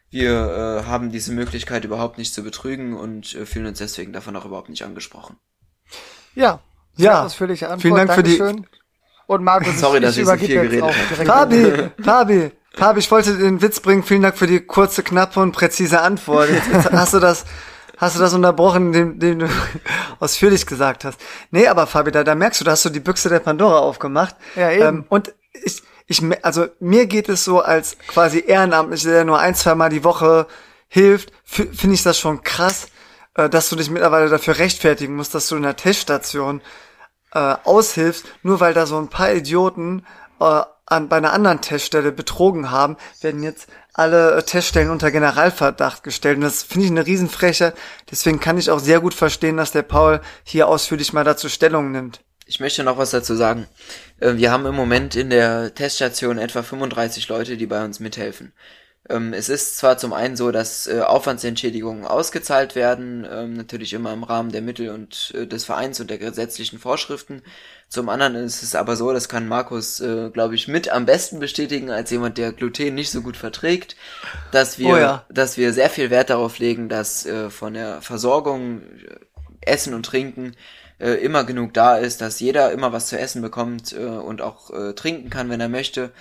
Wir 0.09 0.83
äh, 0.85 0.87
haben 0.87 1.11
diese 1.11 1.33
Möglichkeit 1.33 1.85
überhaupt 1.85 2.17
nicht 2.17 2.33
zu 2.33 2.43
betrügen 2.43 2.95
und 2.95 3.35
äh, 3.35 3.45
fühlen 3.45 3.65
uns 3.65 3.79
deswegen 3.79 4.13
davon 4.13 4.35
auch 4.35 4.45
überhaupt 4.45 4.69
nicht 4.69 4.83
angesprochen. 4.83 5.37
Ja, 6.35 6.61
ja. 6.95 7.25
Ausführliche 7.25 7.65
Antwort. 7.65 7.81
Vielen 7.81 7.95
Dank 7.95 8.09
Dankeschön. 8.09 8.55
für 8.55 8.61
die 8.61 8.67
und 9.25 9.43
Markus, 9.43 9.79
Sorry, 9.79 9.99
dass 9.99 10.17
ich 10.17 10.25
so 10.25 10.35
viel 10.35 10.47
geredet 10.47 10.81
habe. 10.81 10.93
Fabi, 10.93 11.89
Fabi, 12.01 12.51
Fabi, 12.73 12.99
ich 12.99 13.11
wollte 13.11 13.37
den 13.37 13.61
Witz 13.61 13.79
bringen. 13.79 14.03
Vielen 14.03 14.21
Dank 14.21 14.37
für 14.37 14.47
die 14.47 14.59
kurze, 14.59 15.03
knappe 15.03 15.39
und 15.39 15.51
präzise 15.51 16.01
Antwort. 16.01 16.49
Jetzt 16.49 16.91
hast 16.91 17.13
du 17.13 17.19
das, 17.19 17.45
hast 18.03 18.15
du 18.15 18.19
das 18.19 18.33
unterbrochen, 18.33 18.91
den, 18.91 19.19
den 19.19 19.39
du 19.39 19.49
ausführlich 20.19 20.65
gesagt 20.65 21.05
hast. 21.05 21.19
Nee, 21.51 21.67
aber 21.67 21.87
Fabi, 21.87 22.11
da, 22.11 22.23
da 22.23 22.35
merkst 22.35 22.61
du, 22.61 22.65
da 22.65 22.71
hast 22.71 22.85
du 22.85 22.89
die 22.89 22.99
Büchse 22.99 23.29
der 23.29 23.39
Pandora 23.39 23.79
aufgemacht. 23.79 24.35
Ja, 24.55 24.71
eben. 24.71 24.83
Ähm, 24.83 25.05
und 25.09 25.33
ich, 25.53 25.81
ich, 26.07 26.21
also 26.43 26.67
mir 26.79 27.05
geht 27.07 27.29
es 27.29 27.43
so 27.43 27.61
als 27.61 27.97
quasi 28.07 28.43
Ehrenamtlicher, 28.45 29.09
der 29.09 29.25
nur 29.25 29.39
ein, 29.39 29.55
zwei 29.55 29.75
Mal 29.75 29.89
die 29.89 30.03
Woche 30.03 30.47
hilft, 30.87 31.31
finde 31.43 31.93
ich 31.93 32.03
das 32.03 32.19
schon 32.19 32.43
krass, 32.43 32.87
äh, 33.35 33.49
dass 33.49 33.69
du 33.69 33.75
dich 33.75 33.89
mittlerweile 33.89 34.29
dafür 34.29 34.57
rechtfertigen 34.57 35.15
musst, 35.15 35.33
dass 35.33 35.47
du 35.47 35.55
in 35.55 35.63
der 35.63 35.75
Teststation 35.75 36.61
äh, 37.33 37.55
aushilfst, 37.63 38.25
nur 38.43 38.59
weil 38.59 38.73
da 38.73 38.85
so 38.85 38.97
ein 38.97 39.07
paar 39.07 39.33
Idioten 39.33 40.05
äh, 40.39 40.61
an, 40.85 41.09
bei 41.09 41.17
einer 41.17 41.33
anderen 41.33 41.61
Teststelle 41.61 42.11
betrogen 42.11 42.69
haben, 42.69 42.97
werden 43.21 43.41
jetzt 43.43 43.67
alle 43.93 44.36
äh, 44.36 44.43
Teststellen 44.43 44.89
unter 44.89 45.12
Generalverdacht 45.12 46.03
gestellt. 46.03 46.38
Und 46.38 46.41
das 46.41 46.63
finde 46.63 46.86
ich 46.86 46.91
eine 46.91 47.06
Riesenfreche. 47.06 47.73
Deswegen 48.10 48.39
kann 48.39 48.58
ich 48.58 48.69
auch 48.69 48.79
sehr 48.79 48.99
gut 48.99 49.13
verstehen, 49.13 49.58
dass 49.58 49.71
der 49.71 49.84
Paul 49.84 50.21
hier 50.43 50.67
ausführlich 50.67 51.13
mal 51.13 51.23
dazu 51.23 51.47
Stellung 51.47 51.91
nimmt. 51.91 52.21
Ich 52.45 52.60
möchte 52.60 52.84
noch 52.84 52.97
was 52.97 53.12
dazu 53.12 53.36
sagen. 53.36 53.67
Äh, 54.19 54.36
wir 54.36 54.51
haben 54.51 54.65
im 54.65 54.75
Moment 54.75 55.15
in 55.15 55.29
der 55.29 55.73
Teststation 55.73 56.38
etwa 56.38 56.63
35 56.63 57.27
Leute, 57.29 57.56
die 57.56 57.67
bei 57.67 57.86
uns 57.86 57.99
mithelfen. 57.99 58.53
Ähm, 59.10 59.34
es 59.34 59.49
ist 59.49 59.77
zwar 59.77 59.97
zum 59.97 60.13
einen 60.13 60.38
so, 60.38 60.51
dass 60.51 60.88
äh, 60.88 61.01
Aufwandsentschädigungen 61.01 62.06
ausgezahlt 62.06 62.75
werden, 62.75 63.27
ähm, 63.29 63.53
natürlich 63.53 63.93
immer 63.93 64.13
im 64.13 64.23
Rahmen 64.23 64.51
der 64.51 64.62
Mittel 64.62 64.89
und 64.89 65.34
äh, 65.36 65.45
des 65.45 65.65
Vereins 65.65 65.99
und 65.99 66.10
der 66.10 66.17
gesetzlichen 66.17 66.79
Vorschriften. 66.79 67.41
Zum 67.93 68.10
anderen 68.10 68.34
ist 68.34 68.63
es 68.63 68.73
aber 68.73 68.95
so, 68.95 69.13
das 69.13 69.29
kann 69.29 69.47
Markus, 69.47 69.99
äh, 69.99 70.32
glaube 70.32 70.56
ich, 70.56 70.67
mit 70.67 70.89
am 70.89 71.06
besten 71.06 71.39
bestätigen, 71.39 71.91
als 71.91 72.10
jemand, 72.10 72.39
der 72.39 72.51
Gluten 72.51 72.95
nicht 72.95 73.12
so 73.12 73.21
gut 73.21 73.38
verträgt, 73.38 73.95
dass 74.51 74.79
wir, 74.79 74.93
oh 74.95 74.97
ja. 74.97 75.25
dass 75.29 75.58
wir 75.58 75.73
sehr 75.73 75.91
viel 75.91 76.10
Wert 76.10 76.32
darauf 76.32 76.58
legen, 76.58 76.89
dass 76.89 77.27
äh, 77.27 77.51
von 77.51 77.75
der 77.75 78.01
Versorgung, 78.01 78.82
äh, 78.82 79.19
Essen 79.62 79.93
und 79.93 80.08
Trinken 80.08 80.56
äh, 80.97 81.12
immer 81.23 81.43
genug 81.43 81.75
da 81.75 81.97
ist, 81.97 82.19
dass 82.21 82.39
jeder 82.39 82.71
immer 82.71 82.93
was 82.93 83.10
zu 83.10 83.19
essen 83.19 83.43
bekommt 83.43 83.93
äh, 83.93 84.03
und 84.03 84.41
auch 84.41 84.71
äh, 84.71 84.93
trinken 84.93 85.29
kann, 85.29 85.51
wenn 85.51 85.62
er 85.62 85.69
möchte 85.69 86.12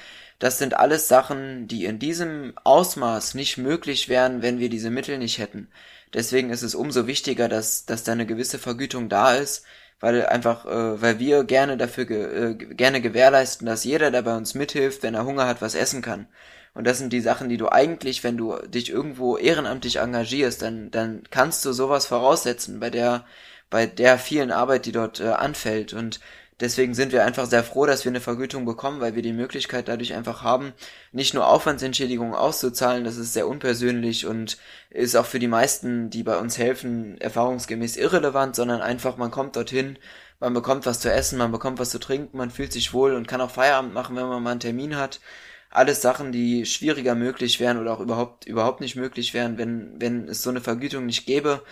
das 0.43 0.59
sind 0.59 0.77
alles 0.77 1.07
Sachen, 1.07 1.69
die 1.69 1.85
in 1.85 2.01
diesem 2.01 2.55
Ausmaß 2.65 3.35
nicht 3.35 3.59
möglich 3.59 4.09
wären, 4.09 4.43
wenn 4.43 4.59
wir 4.59 4.69
diese 4.69 4.91
Mittel 4.91 5.19
nicht 5.19 5.39
hätten. 5.39 5.69
Deswegen 6.13 6.51
ist 6.51 6.63
es 6.63 6.75
umso 6.75 7.07
wichtiger, 7.07 7.49
dass, 7.49 7.87
dass 7.87 8.03
da 8.03 8.11
eine 8.11 8.27
gewisse 8.27 8.59
Vergütung 8.59 9.09
da 9.09 9.37
ist, 9.37 9.65
weil 10.03 10.27
einfach, 10.27 10.67
äh, 10.67 11.01
weil 11.01 11.19
wir 11.21 11.45
gerne 11.45 11.77
dafür 11.79 12.05
ge, 12.05 12.51
äh, 12.51 12.55
gerne 12.55 13.01
gewährleisten, 13.01 13.67
dass 13.67 13.85
jeder, 13.85 14.11
der 14.11 14.23
bei 14.23 14.37
uns 14.37 14.55
mithilft, 14.55 15.03
wenn 15.05 15.15
er 15.15 15.25
Hunger 15.25 15.47
hat, 15.47 15.63
was 15.63 15.77
essen 15.77 16.03
kann. 16.03 16.27
Und 16.75 16.87
das 16.87 16.99
sind 16.99 17.13
die 17.13 17.21
Sachen, 17.21 17.49
die 17.49 17.57
du 17.57 17.69
eigentlich, 17.71 18.25
wenn 18.25 18.37
du 18.37 18.57
dich 18.67 18.91
irgendwo 18.91 19.37
ehrenamtlich 19.37 19.97
engagierst, 20.01 20.61
dann, 20.61 20.91
dann 20.91 21.23
kannst 21.31 21.65
du 21.65 21.73
sowas 21.73 22.07
voraussetzen 22.07 22.81
bei 22.81 22.91
der, 22.91 23.25
bei 23.71 23.87
der 23.87 24.19
vielen 24.19 24.51
Arbeit, 24.51 24.87
die 24.87 24.93
dort 24.93 25.21
äh, 25.21 25.29
anfällt. 25.29 25.93
Und 25.93 26.19
Deswegen 26.63 26.95
sind 26.95 27.11
wir 27.11 27.25
einfach 27.25 27.47
sehr 27.47 27.65
froh, 27.65 27.87
dass 27.87 28.05
wir 28.05 28.13
eine 28.13 28.21
Vergütung 28.21 28.65
bekommen, 28.65 29.01
weil 29.01 29.17
wir 29.17 29.23
die 29.23 29.33
Möglichkeit 29.33 29.89
dadurch 29.89 30.15
einfach 30.15 30.43
haben, 30.43 30.73
nicht 31.11 31.35
nur 31.35 31.49
Aufwandsentschädigungen 31.49 32.37
auszuzahlen, 32.37 33.03
das 33.03 33.17
ist 33.17 33.33
sehr 33.33 33.49
unpersönlich 33.49 34.27
und 34.27 34.59
ist 34.89 35.17
auch 35.17 35.27
für 35.27 35.41
die 35.41 35.49
meisten, 35.49 36.09
die 36.09 36.23
bei 36.23 36.39
uns 36.39 36.59
helfen, 36.59 37.21
erfahrungsgemäß 37.21 37.97
irrelevant, 37.97 38.55
sondern 38.55 38.81
einfach, 38.81 39.17
man 39.17 39.33
kommt 39.33 39.57
dorthin, 39.57 39.99
man 40.39 40.55
bekommt 40.55 40.87
was 40.87 41.01
zu 41.01 41.13
essen, 41.13 41.37
man 41.37 41.51
bekommt 41.51 41.81
was 41.81 41.91
zu 41.91 41.99
trinken, 41.99 42.37
man 42.37 42.53
fühlt 42.53 42.73
sich 42.73 42.93
wohl 42.95 43.15
und 43.15 43.27
kann 43.27 43.41
auch 43.41 43.51
Feierabend 43.51 43.93
machen, 43.93 44.15
wenn 44.15 44.29
man 44.29 44.41
mal 44.41 44.53
einen 44.53 44.61
Termin 44.61 44.97
hat. 44.97 45.21
Alles 45.69 46.01
Sachen, 46.01 46.31
die 46.31 46.65
schwieriger 46.65 47.17
möglich 47.17 47.59
wären 47.59 47.81
oder 47.81 47.93
auch 47.93 48.01
überhaupt, 48.01 48.47
überhaupt 48.47 48.81
nicht 48.81 48.95
möglich 48.95 49.35
wären, 49.35 49.59
wenn, 49.59 50.01
wenn 50.01 50.29
es 50.29 50.43
so 50.43 50.51
eine 50.51 50.61
Vergütung 50.61 51.07
nicht 51.07 51.27
gäbe 51.27 51.63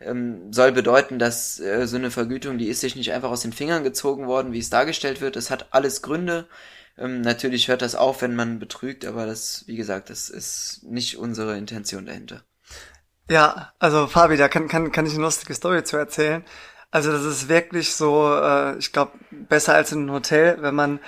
ähm, 0.00 0.52
soll 0.52 0.72
bedeuten, 0.72 1.18
dass 1.18 1.58
äh, 1.60 1.86
so 1.86 1.96
eine 1.96 2.10
Vergütung, 2.10 2.58
die 2.58 2.68
ist 2.68 2.80
sich 2.80 2.96
nicht 2.96 3.12
einfach 3.12 3.30
aus 3.30 3.42
den 3.42 3.52
Fingern 3.52 3.82
gezogen 3.82 4.26
worden, 4.26 4.52
wie 4.52 4.58
es 4.58 4.70
dargestellt 4.70 5.20
wird. 5.20 5.36
Es 5.36 5.50
hat 5.50 5.68
alles 5.70 6.02
Gründe. 6.02 6.46
Ähm, 6.96 7.20
natürlich 7.20 7.68
hört 7.68 7.82
das 7.82 7.94
auf, 7.94 8.22
wenn 8.22 8.36
man 8.36 8.58
betrügt, 8.58 9.04
aber 9.04 9.26
das, 9.26 9.64
wie 9.66 9.76
gesagt, 9.76 10.10
das 10.10 10.30
ist 10.30 10.80
nicht 10.84 11.18
unsere 11.18 11.56
Intention 11.56 12.06
dahinter. 12.06 12.42
Ja, 13.30 13.72
also 13.78 14.06
Fabi, 14.06 14.36
da 14.36 14.48
kann, 14.48 14.68
kann, 14.68 14.92
kann 14.92 15.06
ich 15.06 15.12
eine 15.12 15.22
lustige 15.22 15.54
Story 15.54 15.84
zu 15.84 15.96
erzählen. 15.96 16.44
Also 16.90 17.12
das 17.12 17.24
ist 17.24 17.48
wirklich 17.48 17.94
so, 17.94 18.32
äh, 18.34 18.78
ich 18.78 18.92
glaube, 18.92 19.12
besser 19.30 19.74
als 19.74 19.92
in 19.92 20.00
einem 20.00 20.12
Hotel, 20.12 20.58
wenn 20.62 20.74
man 20.74 21.00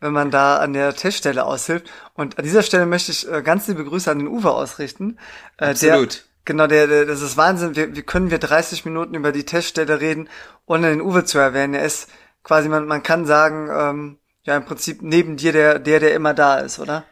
wenn 0.00 0.12
man 0.12 0.30
da 0.30 0.58
an 0.58 0.72
der 0.72 0.94
Teststelle 0.94 1.44
aushilft. 1.44 1.90
Und 2.14 2.38
an 2.38 2.44
dieser 2.44 2.62
Stelle 2.62 2.86
möchte 2.86 3.10
ich 3.10 3.28
äh, 3.28 3.42
ganz 3.42 3.66
liebe 3.66 3.84
Grüße 3.84 4.10
an 4.10 4.18
den 4.18 4.28
Uwe 4.28 4.52
ausrichten. 4.52 5.18
Äh, 5.56 5.70
Absolut. 5.70 6.24
Genau, 6.48 6.66
der, 6.66 6.86
der, 6.86 7.04
das 7.04 7.20
ist 7.20 7.36
Wahnsinn. 7.36 7.76
Wir, 7.76 7.94
wie 7.94 8.00
können 8.00 8.30
wir 8.30 8.38
30 8.38 8.86
Minuten 8.86 9.14
über 9.14 9.32
die 9.32 9.44
Teststelle 9.44 10.00
reden, 10.00 10.30
ohne 10.64 10.88
den 10.88 11.02
Uwe 11.02 11.26
zu 11.26 11.36
erwähnen. 11.36 11.74
Er 11.74 11.84
ist 11.84 12.08
quasi, 12.42 12.70
man, 12.70 12.86
man 12.86 13.02
kann 13.02 13.26
sagen, 13.26 13.68
ähm, 13.70 14.18
ja, 14.44 14.56
im 14.56 14.64
Prinzip 14.64 15.02
neben 15.02 15.36
dir 15.36 15.52
der, 15.52 15.78
der, 15.78 16.00
der 16.00 16.14
immer 16.14 16.32
da 16.32 16.56
ist, 16.60 16.78
oder? 16.78 17.04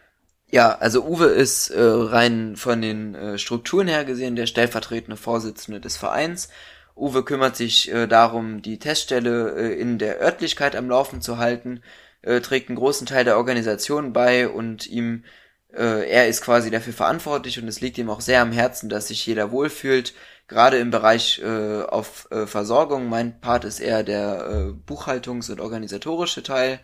Ja, 0.47 0.79
also 0.79 1.05
Uwe 1.05 1.27
ist 1.27 1.69
äh, 1.69 1.83
rein 1.83 2.57
von 2.57 2.81
den 2.81 3.15
äh, 3.15 3.37
Strukturen 3.37 3.89
her 3.89 4.07
gesehen 4.07 4.37
der 4.37 4.47
stellvertretende 4.47 5.19
Vorsitzende 5.19 5.83
des 5.83 5.99
Vereins. 5.99 6.49
Uwe 6.95 7.23
kümmert 7.23 7.57
sich 7.57 7.93
äh, 7.93 8.07
darum, 8.07 8.63
die 8.63 8.79
Teststelle 8.79 9.55
äh, 9.55 9.79
in 9.79 9.99
der 9.99 10.19
Örtlichkeit 10.19 10.75
am 10.75 10.89
Laufen 10.89 11.21
zu 11.21 11.37
halten 11.37 11.83
äh, 12.23 12.41
trägt 12.41 12.71
einen 12.71 12.79
großen 12.79 13.07
Teil 13.07 13.25
der 13.27 13.37
Organisation 13.37 14.15
bei 14.15 14.49
und 14.49 14.87
ihm, 14.87 15.25
äh, 15.73 16.09
er 16.09 16.29
ist 16.29 16.43
quasi 16.43 16.71
dafür 16.71 16.93
verantwortlich 16.93 17.61
und 17.61 17.69
es 17.69 17.81
liegt 17.81 17.99
ihm 17.99 18.11
auch 18.11 18.21
sehr 18.21 18.43
am 18.43 18.53
Herzen, 18.53 18.89
dass 18.89 19.09
sich 19.09 19.25
jeder 19.27 19.51
wohlfühlt, 19.51 20.15
gerade 20.49 20.79
im 20.79 20.91
Bereich 20.91 21.41
äh, 21.45 21.83
auf 21.83 22.29
äh, 22.31 22.47
Versorgung. 22.47 23.09
Mein 23.09 23.41
Part 23.41 23.65
ist 23.65 23.81
eher 23.81 24.03
der 24.03 24.47
äh, 24.49 24.91
Buchhaltungs- 24.91 25.51
und 25.51 25.61
organisatorische 25.61 26.43
Teil 26.43 26.81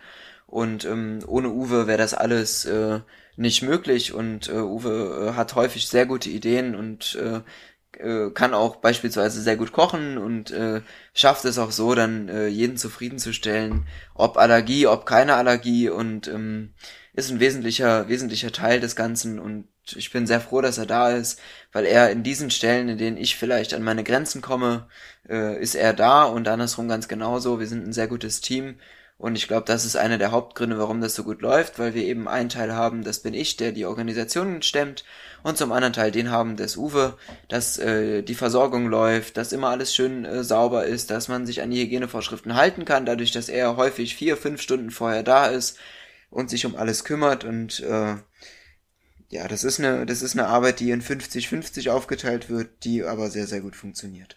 und 0.47 0.85
ähm, 0.85 1.21
ohne 1.27 1.49
Uwe 1.49 1.87
wäre 1.87 1.99
das 1.99 2.15
alles 2.15 2.65
äh, 2.65 3.01
nicht 3.37 3.63
möglich 3.63 4.13
und 4.13 4.49
äh, 4.49 4.61
Uwe 4.61 5.31
äh, 5.31 5.37
hat 5.37 5.55
häufig 5.55 5.89
sehr 5.89 6.07
gute 6.07 6.29
Ideen 6.29 6.75
und 6.75 7.15
äh, 7.17 7.41
äh, 7.99 8.31
kann 8.31 8.55
auch 8.55 8.77
beispielsweise 8.77 9.41
sehr 9.41 9.57
gut 9.57 9.73
kochen 9.73 10.19
und 10.19 10.51
äh, 10.51 10.83
schafft 11.15 11.45
es 11.45 11.59
auch 11.59 11.71
so, 11.71 11.95
dann 11.95 12.29
äh, 12.29 12.47
jeden 12.49 12.77
zufriedenzustellen, 12.77 13.87
ob 14.15 14.37
Allergie, 14.37 14.87
ob 14.87 15.07
keine 15.07 15.35
Allergie 15.35 15.89
und 15.89 16.29
ähm, 16.29 16.75
ist 17.15 17.31
ein 17.31 17.41
wesentlicher, 17.41 18.09
wesentlicher 18.09 18.53
Teil 18.53 18.81
des 18.81 18.97
Ganzen 18.97 19.39
und 19.39 19.69
ich 19.95 20.11
bin 20.11 20.27
sehr 20.27 20.41
froh, 20.41 20.61
dass 20.61 20.79
er 20.79 20.87
da 20.87 21.11
ist, 21.11 21.41
weil 21.73 21.85
er 21.85 22.11
in 22.11 22.23
diesen 22.23 22.51
Stellen, 22.51 22.89
in 22.89 22.99
denen 22.99 23.17
ich 23.17 23.37
vielleicht 23.37 23.75
an 23.75 23.83
meine 23.83 24.05
Grenzen 24.05 24.41
komme, 24.41 24.87
äh, 25.29 25.61
ist 25.61 25.75
er 25.75 25.93
da 25.93 26.25
und 26.25 26.49
andersrum 26.49 26.89
ganz 26.89 27.09
genauso. 27.09 27.61
Wir 27.61 27.67
sind 27.67 27.87
ein 27.87 27.93
sehr 27.93 28.07
gutes 28.07 28.41
Team 28.41 28.77
und 29.19 29.37
ich 29.37 29.47
glaube, 29.49 29.67
das 29.67 29.85
ist 29.85 29.97
einer 29.97 30.19
der 30.19 30.33
Hauptgründe, 30.33 30.79
warum 30.79 31.01
das 31.01 31.15
so 31.15 31.23
gut 31.25 31.43
läuft, 31.43 31.79
weil 31.79 31.95
wir 31.95 32.05
eben 32.05 32.29
einen 32.29 32.49
Teil 32.49 32.75
haben, 32.75 33.05
das 33.05 33.21
bin 33.21 33.35
ich, 33.35 33.57
der 33.57 33.73
die 33.73 33.87
Organisation 33.87 34.63
stemmt, 34.63 35.05
und 35.43 35.59
zum 35.59 35.73
anderen 35.73 35.93
Teil 35.93 36.13
den 36.13 36.31
haben 36.31 36.57
des 36.57 36.77
Uwe, 36.77 37.17
dass 37.49 37.79
äh, 37.79 38.23
die 38.23 38.35
Versorgung 38.35 38.89
läuft, 38.89 39.37
dass 39.37 39.53
immer 39.53 39.69
alles 39.69 39.95
schön 39.95 40.25
äh, 40.25 40.45
sauber 40.45 40.87
ist, 40.87 41.11
dass 41.11 41.29
man 41.29 41.47
sich 41.47 41.63
an 41.63 41.71
die 41.71 41.83
Hygienevorschriften 41.83 42.55
halten 42.55 42.85
kann, 42.85 43.07
dadurch, 43.07 43.33
dass 43.33 43.49
er 43.49 43.77
häufig 43.77 44.17
vier, 44.17 44.37
fünf 44.37 44.63
Stunden 44.63 44.91
vorher 44.91 45.23
da 45.23 45.47
ist 45.47 45.79
und 46.33 46.51
sich 46.51 46.67
um 46.67 46.75
alles 46.75 47.05
kümmert 47.05 47.45
und 47.45 47.81
äh, 47.81 48.17
ja, 49.29 49.49
das 49.49 49.65
ist 49.65 49.79
eine, 49.79 50.05
das 50.05 50.21
ist 50.21 50.37
eine 50.37 50.49
Arbeit, 50.49 50.81
die 50.81 50.91
in 50.91 51.01
50-50 51.01 51.91
aufgeteilt 51.91 52.51
wird, 52.51 52.85
die 52.85 53.03
aber 53.03 53.31
sehr, 53.31 53.47
sehr 53.47 53.61
gut 53.61 53.77
funktioniert. 53.77 54.37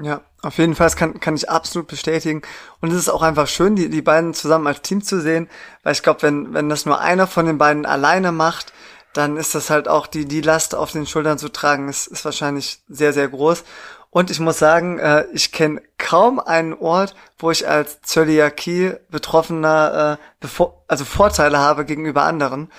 Ja, 0.00 0.22
auf 0.40 0.58
jeden 0.58 0.74
Fall, 0.74 0.86
das 0.86 0.96
kann, 0.96 1.20
kann 1.20 1.34
ich 1.34 1.50
absolut 1.50 1.88
bestätigen. 1.88 2.42
Und 2.80 2.92
es 2.92 2.96
ist 2.96 3.08
auch 3.08 3.22
einfach 3.22 3.48
schön, 3.48 3.76
die, 3.76 3.90
die 3.90 4.00
beiden 4.00 4.32
zusammen 4.32 4.66
als 4.66 4.80
Team 4.80 5.02
zu 5.02 5.20
sehen, 5.20 5.50
weil 5.82 5.92
ich 5.92 6.02
glaube, 6.02 6.22
wenn, 6.22 6.54
wenn 6.54 6.68
das 6.68 6.86
nur 6.86 7.00
einer 7.00 7.26
von 7.26 7.46
den 7.46 7.58
beiden 7.58 7.84
alleine 7.84 8.32
macht, 8.32 8.72
dann 9.12 9.36
ist 9.36 9.54
das 9.54 9.68
halt 9.68 9.88
auch 9.88 10.06
die, 10.06 10.24
die 10.24 10.40
Last 10.40 10.74
auf 10.74 10.92
den 10.92 11.06
Schultern 11.06 11.38
zu 11.38 11.50
tragen, 11.50 11.88
ist, 11.88 12.06
ist 12.06 12.24
wahrscheinlich 12.24 12.82
sehr, 12.88 13.12
sehr 13.12 13.28
groß. 13.28 13.64
Und 14.14 14.30
ich 14.30 14.40
muss 14.40 14.58
sagen, 14.58 14.98
äh, 14.98 15.24
ich 15.32 15.52
kenne 15.52 15.80
kaum 15.96 16.38
einen 16.38 16.74
Ort, 16.74 17.14
wo 17.38 17.50
ich 17.50 17.66
als 17.66 18.02
Zöliakie 18.02 18.92
Betroffener 19.08 20.18
äh, 20.42 20.46
also 20.86 21.06
Vorteile 21.06 21.56
habe 21.56 21.86
gegenüber 21.86 22.24
anderen. 22.24 22.70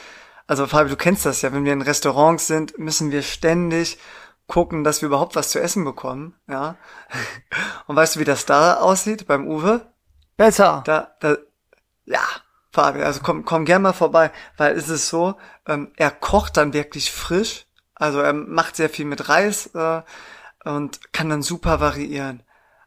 Also 0.46 0.68
Fabi, 0.68 0.92
du 0.92 0.96
kennst 0.96 1.26
das 1.26 1.42
ja, 1.42 1.52
wenn 1.52 1.66
wir 1.66 1.74
in 1.74 1.82
Restaurants 1.82 2.46
sind, 2.46 2.78
müssen 2.78 3.10
wir 3.10 3.24
ständig 3.24 3.98
gucken, 4.46 4.84
dass 4.84 5.02
wir 5.02 5.08
überhaupt 5.08 5.36
was 5.36 5.50
zu 5.50 5.60
essen 5.60 5.84
bekommen, 5.84 6.36
ja. 6.48 6.76
Und 7.88 7.96
weißt 7.96 8.16
du, 8.16 8.20
wie 8.20 8.26
das 8.26 8.46
da 8.46 8.76
aussieht 8.76 9.26
beim 9.26 9.48
Uwe? 9.48 9.92
Besser. 10.38 10.84
Da, 10.86 11.16
da, 11.20 11.38
ja, 12.06 12.22
Fabi, 12.72 13.02
also 13.02 13.22
komm, 13.24 13.44
komm 13.44 13.66
gern 13.66 13.82
mal 13.82 13.94
vorbei, 13.94 14.32
weil 14.58 14.78
es 14.78 14.88
ist 14.88 15.10
so, 15.10 15.34
ähm, 15.68 15.94
er 15.96 16.12
kocht 16.12 16.58
dann 16.58 16.74
wirklich 16.74 17.12
frisch, 17.12 17.66
also 17.96 18.20
er 18.20 18.34
macht 18.34 18.76
sehr 18.76 18.90
viel 18.90 19.06
mit 19.06 19.30
Reis 19.30 19.74
äh, 19.74 20.04
und 20.64 21.14
kann 21.14 21.30
dann 21.30 21.42
super 21.42 21.80
variieren. 21.80 22.44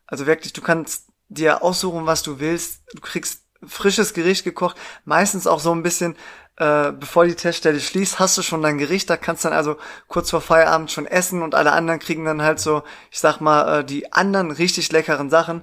Also 0.06 0.26
wirklich, 0.26 0.52
du 0.52 0.62
kannst 0.62 1.08
dir 1.28 1.62
aussuchen, 1.62 2.06
was 2.06 2.22
du 2.22 2.38
willst. 2.38 2.82
Du 2.94 3.00
kriegst 3.00 3.44
frisches 3.66 4.14
Gericht 4.14 4.44
gekocht, 4.44 4.76
meistens 5.04 5.46
auch 5.46 5.60
so 5.60 5.72
ein 5.72 5.82
bisschen 5.82 6.16
äh, 6.56 6.92
bevor 6.92 7.26
die 7.26 7.34
Teststelle 7.34 7.80
schließt, 7.80 8.18
hast 8.18 8.38
du 8.38 8.42
schon 8.42 8.62
dein 8.62 8.78
Gericht, 8.78 9.10
da 9.10 9.16
kannst 9.16 9.44
dann 9.44 9.52
also 9.52 9.76
kurz 10.08 10.30
vor 10.30 10.40
Feierabend 10.40 10.90
schon 10.90 11.06
essen 11.06 11.42
und 11.42 11.54
alle 11.54 11.72
anderen 11.72 12.00
kriegen 12.00 12.24
dann 12.24 12.42
halt 12.42 12.60
so, 12.60 12.82
ich 13.10 13.20
sag 13.20 13.40
mal, 13.40 13.80
äh, 13.80 13.84
die 13.84 14.12
anderen 14.12 14.50
richtig 14.50 14.90
leckeren 14.90 15.28
Sachen. 15.28 15.62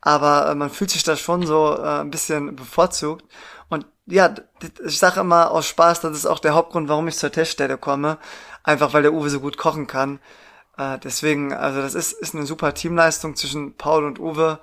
Aber 0.00 0.50
äh, 0.50 0.54
man 0.54 0.70
fühlt 0.70 0.90
sich 0.90 1.02
da 1.02 1.16
schon 1.16 1.46
so 1.46 1.76
äh, 1.76 2.00
ein 2.00 2.10
bisschen 2.10 2.56
bevorzugt. 2.56 3.24
Und 3.68 3.86
ja, 4.06 4.34
ich 4.84 4.98
sage 4.98 5.20
immer 5.20 5.50
aus 5.50 5.66
Spaß, 5.66 6.00
das 6.00 6.16
ist 6.16 6.26
auch 6.26 6.38
der 6.38 6.54
Hauptgrund, 6.54 6.88
warum 6.88 7.06
ich 7.08 7.18
zur 7.18 7.32
Teststelle 7.32 7.76
komme. 7.76 8.16
Einfach 8.62 8.94
weil 8.94 9.02
der 9.02 9.12
Uwe 9.12 9.28
so 9.28 9.40
gut 9.40 9.58
kochen 9.58 9.86
kann. 9.86 10.20
Äh, 10.80 10.98
deswegen, 10.98 11.52
also 11.52 11.82
das 11.82 11.94
ist, 11.94 12.12
ist 12.12 12.34
eine 12.34 12.46
super 12.46 12.72
Teamleistung 12.72 13.36
zwischen 13.36 13.76
Paul 13.76 14.04
und 14.04 14.18
Uwe. 14.18 14.60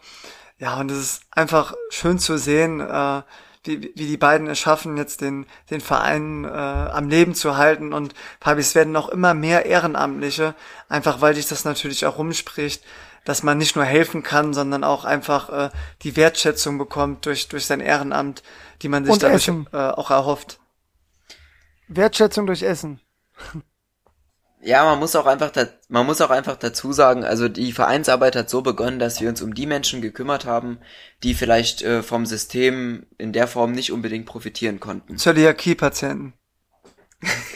Ja, 0.58 0.80
und 0.80 0.90
es 0.90 0.98
ist 0.98 1.22
einfach 1.30 1.76
schön 1.92 2.18
zu 2.18 2.40
sehen, 2.40 2.80
äh, 2.80 3.22
wie, 3.64 3.92
wie 3.96 4.08
die 4.08 4.18
beiden 4.18 4.48
es 4.48 4.58
schaffen, 4.58 4.98
jetzt 4.98 5.22
den, 5.22 5.46
den 5.70 5.82
Verein 5.82 6.46
äh, 6.46 6.48
am 6.48 7.10
Leben 7.10 7.36
zu 7.36 7.58
halten. 7.58 7.94
Und 7.94 8.16
Fabi, 8.40 8.62
es 8.62 8.74
werden 8.74 8.94
noch 8.94 9.10
immer 9.10 9.36
mehr 9.36 9.68
Ehrenamtliche, 9.68 10.56
einfach 10.90 11.22
weil 11.22 11.36
sich 11.36 11.48
das 11.48 11.66
natürlich 11.66 12.06
auch 12.08 12.18
rumspricht, 12.18 12.84
dass 13.24 13.44
man 13.44 13.60
nicht 13.60 13.76
nur 13.76 13.86
helfen 13.86 14.24
kann, 14.24 14.56
sondern 14.56 14.84
auch 14.84 15.06
einfach 15.06 15.50
äh, 15.50 15.70
die 16.02 16.16
Wertschätzung 16.16 16.80
bekommt 16.80 17.28
durch, 17.28 17.48
durch 17.50 17.68
sein 17.68 17.82
Ehrenamt, 17.82 18.42
die 18.82 18.90
man 18.90 19.04
sich 19.04 19.14
Und 19.14 19.22
dadurch 19.22 19.50
äh, 19.50 19.78
auch 19.78 20.10
erhofft. 20.10 20.60
Wertschätzung 21.88 22.48
durch 22.48 22.64
Essen. 22.64 23.02
Ja, 24.62 24.86
man 24.86 25.00
muss 25.00 25.16
auch 25.16 25.28
einfach, 25.28 25.52
da, 25.52 25.68
man 25.88 26.06
muss 26.06 26.20
auch 26.20 26.32
einfach 26.32 26.56
dazu 26.56 26.92
sagen, 26.92 27.24
also 27.24 27.48
die 27.48 27.72
Vereinsarbeit 27.72 28.36
hat 28.36 28.50
so 28.50 28.62
begonnen, 28.62 28.98
dass 28.98 29.22
wir 29.22 29.30
uns 29.30 29.42
um 29.42 29.54
die 29.54 29.68
Menschen 29.68 30.02
gekümmert 30.02 30.46
haben, 30.46 30.80
die 31.24 31.36
vielleicht 31.36 31.84
äh, 31.84 32.02
vom 32.02 32.26
System 32.26 33.06
in 33.18 33.34
der 33.34 33.48
Form 33.48 33.72
nicht 33.72 33.92
unbedingt 33.92 34.26
profitieren 34.26 34.80
konnten. 34.80 35.18
Zöliakie-Patienten. 35.18 36.34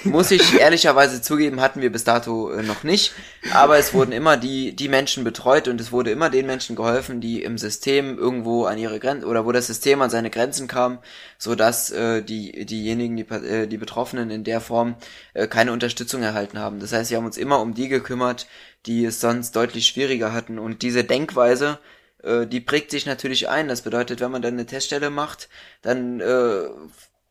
Muss 0.03 0.31
ich 0.31 0.59
ehrlicherweise 0.59 1.21
zugeben, 1.21 1.61
hatten 1.61 1.81
wir 1.81 1.91
bis 1.91 2.03
dato 2.03 2.51
äh, 2.51 2.63
noch 2.63 2.83
nicht. 2.83 3.13
Aber 3.53 3.77
es 3.77 3.93
wurden 3.93 4.11
immer 4.11 4.35
die, 4.35 4.75
die 4.75 4.87
Menschen 4.87 5.23
betreut 5.23 5.67
und 5.67 5.79
es 5.79 5.91
wurde 5.91 6.09
immer 6.09 6.31
den 6.31 6.47
Menschen 6.47 6.75
geholfen, 6.75 7.21
die 7.21 7.43
im 7.43 7.59
System 7.59 8.17
irgendwo 8.17 8.65
an 8.65 8.79
ihre 8.79 8.99
Grenzen 8.99 9.25
oder 9.25 9.45
wo 9.45 9.51
das 9.51 9.67
System 9.67 10.01
an 10.01 10.09
seine 10.09 10.31
Grenzen 10.31 10.67
kam, 10.67 10.97
so 11.37 11.53
dass 11.53 11.91
äh, 11.91 12.23
die, 12.23 12.65
diejenigen, 12.65 13.15
die, 13.15 13.29
äh, 13.29 13.67
die 13.67 13.77
Betroffenen 13.77 14.31
in 14.31 14.43
der 14.43 14.61
Form 14.61 14.95
äh, 15.35 15.47
keine 15.47 15.73
Unterstützung 15.73 16.23
erhalten 16.23 16.57
haben. 16.57 16.79
Das 16.79 16.91
heißt, 16.91 17.11
wir 17.11 17.17
haben 17.17 17.25
uns 17.25 17.37
immer 17.37 17.59
um 17.59 17.75
die 17.75 17.87
gekümmert, 17.87 18.47
die 18.87 19.05
es 19.05 19.21
sonst 19.21 19.55
deutlich 19.55 19.85
schwieriger 19.85 20.33
hatten. 20.33 20.57
Und 20.57 20.81
diese 20.81 21.03
Denkweise, 21.03 21.77
äh, 22.23 22.47
die 22.47 22.61
prägt 22.61 22.89
sich 22.89 23.05
natürlich 23.05 23.49
ein. 23.49 23.67
Das 23.67 23.83
bedeutet, 23.83 24.19
wenn 24.21 24.31
man 24.31 24.41
dann 24.41 24.55
eine 24.55 24.65
Teststelle 24.65 25.11
macht, 25.11 25.49
dann 25.83 26.19
äh, 26.19 26.63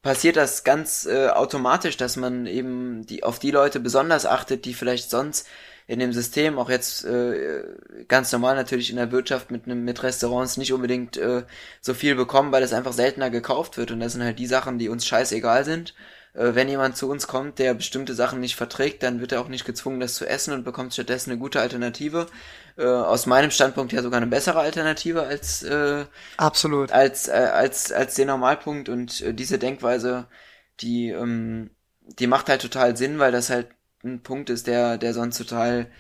passiert 0.03 0.37
das 0.37 0.65
ganz 0.65 1.07
äh, 1.07 1.29
automatisch, 1.29 1.97
dass 1.97 2.17
man 2.17 2.47
eben 2.47 3.07
die 3.07 3.23
auf 3.23 3.39
die 3.39 3.51
Leute 3.51 3.81
besonders 3.81 4.27
achtet, 4.27 4.65
die 4.65 4.75
vielleicht 4.75 5.11
sonst 5.11 5.47
in 5.87 5.99
dem 5.99 6.13
System 6.13 6.59
auch 6.59 6.71
jetzt 6.71 7.05
äh, 7.05 7.65
ganz 8.07 8.31
normal 8.33 8.55
natürlich 8.55 8.91
in 8.91 8.97
der 8.97 9.11
Wirtschaft 9.13 9.51
mit 9.51 9.67
einem 9.67 9.85
mit 9.85 10.03
Restaurants 10.03 10.57
nicht 10.57 10.73
unbedingt 10.73 11.17
äh, 11.17 11.43
so 11.81 11.95
viel 11.95 12.15
bekommen, 12.15 12.53
weil 12.53 12.63
es 12.63 12.73
einfach 12.73 12.93
seltener 12.93 13.29
gekauft 13.31 13.77
wird 13.77 13.91
und 13.91 14.01
das 14.01 14.13
sind 14.13 14.23
halt 14.23 14.39
die 14.39 14.47
Sachen, 14.47 14.79
die 14.79 14.89
uns 14.89 15.07
scheißegal 15.07 15.65
sind 15.65 15.95
äh, 16.35 16.55
wenn 16.55 16.69
jemand 16.69 16.97
zu 16.97 17.11
uns 17.11 17.27
kommt, 17.27 17.59
der 17.59 17.75
bestimmte 17.75 18.15
Sachen 18.15 18.41
nicht 18.41 18.57
verträgt, 18.57 19.03
dann 19.03 19.21
wird 19.21 19.33
er 19.33 19.41
auch 19.41 19.49
nicht 19.49 19.65
gezwungen, 19.65 20.01
das 20.01 20.15
zu 20.15 20.27
essen 20.27 20.55
und 20.55 20.65
bekommt 20.65 20.93
stattdessen 20.93 21.31
eine 21.31 21.41
gute 21.41 21.61
Alternative. 21.61 22.27
Äh, 22.77 22.85
aus 22.87 23.27
meinem 23.27 23.51
Standpunkt 23.51 23.93
her 23.93 24.03
sogar 24.03 24.19
eine 24.21 24.31
bessere 24.31 24.61
Alternative 24.61 25.23
als 25.23 25.63
äh, 25.63 26.05
absolut 26.37 26.93
als 26.93 27.29
äh, 27.29 27.33
als 27.33 27.93
als 27.93 28.15
den 28.15 28.29
Normalpunkt 28.29 28.89
und 28.89 29.21
äh, 29.23 29.35
diese 29.35 29.59
Denkweise, 29.59 30.29
die 30.81 31.11
ähm, 31.11 31.71
die 32.01 32.27
macht 32.27 32.49
halt 32.49 32.63
total 32.63 32.97
Sinn, 32.97 33.19
weil 33.19 33.33
das 33.33 33.51
halt 33.51 33.69
ein 34.05 34.23
Punkt 34.23 34.51
ist, 34.51 34.67
der 34.67 34.99
der 34.99 35.15
sonst 35.15 35.39
total 35.39 35.91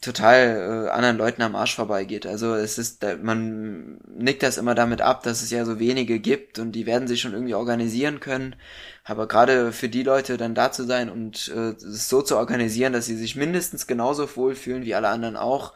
total 0.00 0.86
äh, 0.86 0.90
anderen 0.90 1.16
Leuten 1.18 1.42
am 1.42 1.56
Arsch 1.56 1.74
vorbeigeht. 1.74 2.24
Also 2.26 2.54
es 2.54 2.78
ist, 2.78 3.04
man 3.22 3.98
nickt 4.06 4.42
das 4.44 4.56
immer 4.56 4.74
damit 4.76 5.00
ab, 5.00 5.24
dass 5.24 5.42
es 5.42 5.50
ja 5.50 5.64
so 5.64 5.80
wenige 5.80 6.20
gibt 6.20 6.58
und 6.60 6.72
die 6.72 6.86
werden 6.86 7.08
sich 7.08 7.20
schon 7.20 7.32
irgendwie 7.32 7.54
organisieren 7.54 8.20
können. 8.20 8.54
Aber 9.08 9.26
gerade 9.26 9.72
für 9.72 9.88
die 9.88 10.02
Leute 10.02 10.36
dann 10.36 10.54
da 10.54 10.70
zu 10.70 10.84
sein 10.84 11.08
und 11.08 11.48
äh, 11.48 11.72
so 11.78 12.20
zu 12.20 12.36
organisieren, 12.36 12.92
dass 12.92 13.06
sie 13.06 13.16
sich 13.16 13.36
mindestens 13.36 13.86
genauso 13.86 14.36
wohlfühlen 14.36 14.84
wie 14.84 14.94
alle 14.94 15.08
anderen 15.08 15.36
auch, 15.36 15.72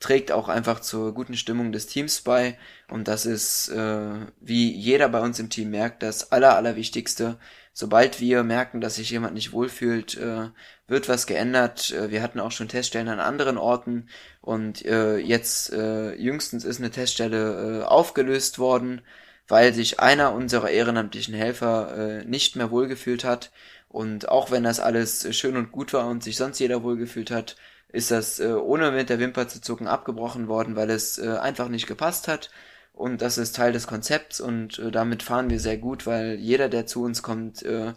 trägt 0.00 0.32
auch 0.32 0.48
einfach 0.48 0.80
zur 0.80 1.12
guten 1.12 1.36
Stimmung 1.36 1.72
des 1.72 1.86
Teams 1.86 2.22
bei. 2.22 2.56
Und 2.88 3.06
das 3.06 3.26
ist, 3.26 3.68
äh, 3.68 4.12
wie 4.40 4.72
jeder 4.74 5.10
bei 5.10 5.20
uns 5.20 5.38
im 5.38 5.50
Team 5.50 5.68
merkt, 5.70 6.02
das 6.02 6.32
Aller, 6.32 6.56
Allerwichtigste. 6.56 7.38
Sobald 7.74 8.18
wir 8.18 8.44
merken, 8.44 8.80
dass 8.80 8.94
sich 8.94 9.10
jemand 9.10 9.34
nicht 9.34 9.52
wohlfühlt, 9.52 10.16
äh, 10.16 10.48
wird 10.88 11.06
was 11.10 11.26
geändert. 11.26 11.92
Äh, 11.92 12.10
wir 12.10 12.22
hatten 12.22 12.40
auch 12.40 12.50
schon 12.50 12.68
Teststellen 12.68 13.08
an 13.08 13.20
anderen 13.20 13.58
Orten 13.58 14.08
und 14.40 14.86
äh, 14.86 15.18
jetzt 15.18 15.70
äh, 15.70 16.14
jüngstens 16.14 16.64
ist 16.64 16.80
eine 16.80 16.90
Teststelle 16.90 17.82
äh, 17.82 17.84
aufgelöst 17.84 18.58
worden, 18.58 19.02
weil 19.50 19.74
sich 19.74 20.00
einer 20.00 20.32
unserer 20.32 20.70
ehrenamtlichen 20.70 21.34
Helfer 21.34 21.96
äh, 21.96 22.24
nicht 22.24 22.54
mehr 22.56 22.70
wohlgefühlt 22.70 23.24
hat. 23.24 23.50
Und 23.88 24.28
auch 24.28 24.52
wenn 24.52 24.62
das 24.62 24.78
alles 24.78 25.26
schön 25.36 25.56
und 25.56 25.72
gut 25.72 25.92
war 25.92 26.06
und 26.06 26.22
sich 26.22 26.36
sonst 26.36 26.60
jeder 26.60 26.84
wohlgefühlt 26.84 27.32
hat, 27.32 27.56
ist 27.88 28.12
das 28.12 28.38
äh, 28.38 28.52
ohne 28.52 28.92
mit 28.92 29.10
der 29.10 29.18
Wimper 29.18 29.48
zu 29.48 29.60
zucken 29.60 29.88
abgebrochen 29.88 30.46
worden, 30.46 30.76
weil 30.76 30.90
es 30.90 31.18
äh, 31.18 31.36
einfach 31.38 31.68
nicht 31.68 31.88
gepasst 31.88 32.28
hat. 32.28 32.50
Und 32.92 33.22
das 33.22 33.38
ist 33.38 33.56
Teil 33.56 33.72
des 33.72 33.88
Konzepts 33.88 34.40
und 34.40 34.78
äh, 34.78 34.92
damit 34.92 35.24
fahren 35.24 35.50
wir 35.50 35.58
sehr 35.58 35.78
gut, 35.78 36.06
weil 36.06 36.34
jeder, 36.34 36.68
der 36.68 36.86
zu 36.86 37.02
uns 37.02 37.22
kommt, 37.22 37.62
äh, 37.64 37.88
äh, 37.88 37.92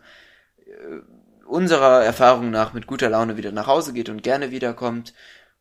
unserer 1.46 2.04
Erfahrung 2.04 2.50
nach 2.50 2.74
mit 2.74 2.88
guter 2.88 3.10
Laune 3.10 3.38
wieder 3.38 3.52
nach 3.52 3.68
Hause 3.68 3.94
geht 3.94 4.10
und 4.10 4.24
gerne 4.24 4.50
wiederkommt. 4.50 5.14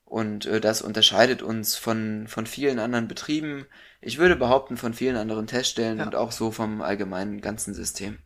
Und 0.06 0.46
äh, 0.46 0.60
das 0.60 0.80
unterscheidet 0.80 1.42
uns 1.42 1.76
von, 1.76 2.26
von 2.28 2.46
vielen 2.46 2.78
anderen 2.78 3.08
Betrieben. 3.08 3.66
Ich 4.02 4.18
würde 4.18 4.36
behaupten, 4.36 4.76
von 4.76 4.94
vielen 4.94 5.16
anderen 5.16 5.46
Teststellen 5.46 5.98
ja. 5.98 6.04
und 6.04 6.16
auch 6.16 6.32
so 6.32 6.50
vom 6.50 6.82
allgemeinen 6.82 7.40
ganzen 7.40 7.72
System. 7.72 8.18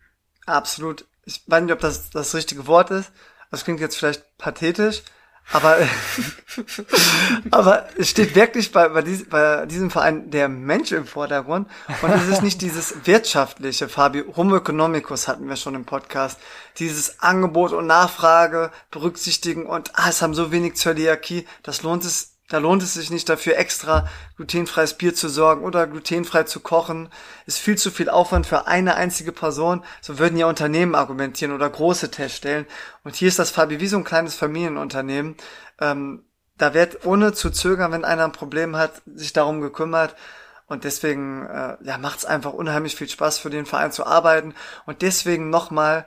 Absolut. 0.46 1.04
Ich 1.24 1.42
weiß 1.46 1.62
nicht, 1.62 1.72
ob 1.72 1.80
das 1.80 2.10
das 2.10 2.34
richtige 2.34 2.66
Wort 2.66 2.90
ist. 2.90 3.12
Das 3.50 3.64
klingt 3.64 3.80
jetzt 3.80 3.96
vielleicht 3.96 4.38
pathetisch, 4.38 5.02
aber, 5.52 5.78
aber 7.52 7.88
es 7.96 8.10
steht 8.10 8.34
wirklich 8.34 8.72
bei, 8.72 8.88
bei, 8.88 9.02
dies, 9.02 9.28
bei 9.28 9.66
diesem 9.66 9.90
Verein 9.90 10.30
der 10.30 10.48
Mensch 10.48 10.90
im 10.90 11.06
Vordergrund 11.06 11.68
und 12.02 12.10
es 12.10 12.26
ist 12.26 12.42
nicht 12.42 12.60
dieses 12.62 13.06
wirtschaftliche, 13.06 13.88
Fabi, 13.88 14.20
Rum 14.20 14.52
Economicus 14.54 15.28
hatten 15.28 15.48
wir 15.48 15.56
schon 15.56 15.76
im 15.76 15.84
Podcast, 15.84 16.40
dieses 16.78 17.20
Angebot 17.20 17.72
und 17.72 17.86
Nachfrage 17.86 18.72
berücksichtigen 18.90 19.66
und 19.66 19.92
ah, 19.94 20.08
es 20.08 20.20
haben 20.22 20.34
so 20.34 20.50
wenig 20.50 20.74
Zöliakie, 20.74 21.46
das 21.62 21.82
lohnt 21.82 22.04
es 22.04 22.35
da 22.48 22.58
lohnt 22.58 22.82
es 22.82 22.94
sich 22.94 23.10
nicht 23.10 23.28
dafür 23.28 23.56
extra 23.56 24.08
glutenfreies 24.36 24.94
Bier 24.94 25.14
zu 25.14 25.28
sorgen 25.28 25.64
oder 25.64 25.86
glutenfrei 25.86 26.44
zu 26.44 26.60
kochen. 26.60 27.08
Ist 27.44 27.58
viel 27.58 27.76
zu 27.76 27.90
viel 27.90 28.08
Aufwand 28.08 28.46
für 28.46 28.68
eine 28.68 28.94
einzige 28.94 29.32
Person. 29.32 29.82
So 30.00 30.18
würden 30.20 30.38
ja 30.38 30.46
Unternehmen 30.46 30.94
argumentieren 30.94 31.52
oder 31.52 31.68
große 31.68 32.10
Teststellen. 32.10 32.66
Und 33.02 33.16
hier 33.16 33.28
ist 33.28 33.40
das 33.40 33.50
Fabi 33.50 33.80
wie 33.80 33.88
so 33.88 33.96
ein 33.96 34.04
kleines 34.04 34.36
Familienunternehmen. 34.36 35.36
Ähm, 35.80 36.24
da 36.56 36.72
wird 36.72 37.04
ohne 37.04 37.32
zu 37.32 37.50
zögern, 37.50 37.90
wenn 37.90 38.04
einer 38.04 38.24
ein 38.24 38.32
Problem 38.32 38.76
hat, 38.76 39.02
sich 39.06 39.32
darum 39.32 39.60
gekümmert. 39.60 40.14
Und 40.68 40.84
deswegen 40.84 41.46
äh, 41.46 41.76
ja, 41.82 41.98
macht 41.98 42.20
es 42.20 42.24
einfach 42.24 42.52
unheimlich 42.52 42.94
viel 42.94 43.08
Spaß 43.08 43.38
für 43.38 43.50
den 43.50 43.66
Verein 43.66 43.90
zu 43.90 44.06
arbeiten. 44.06 44.54
Und 44.84 45.02
deswegen 45.02 45.50
nochmal 45.50 46.06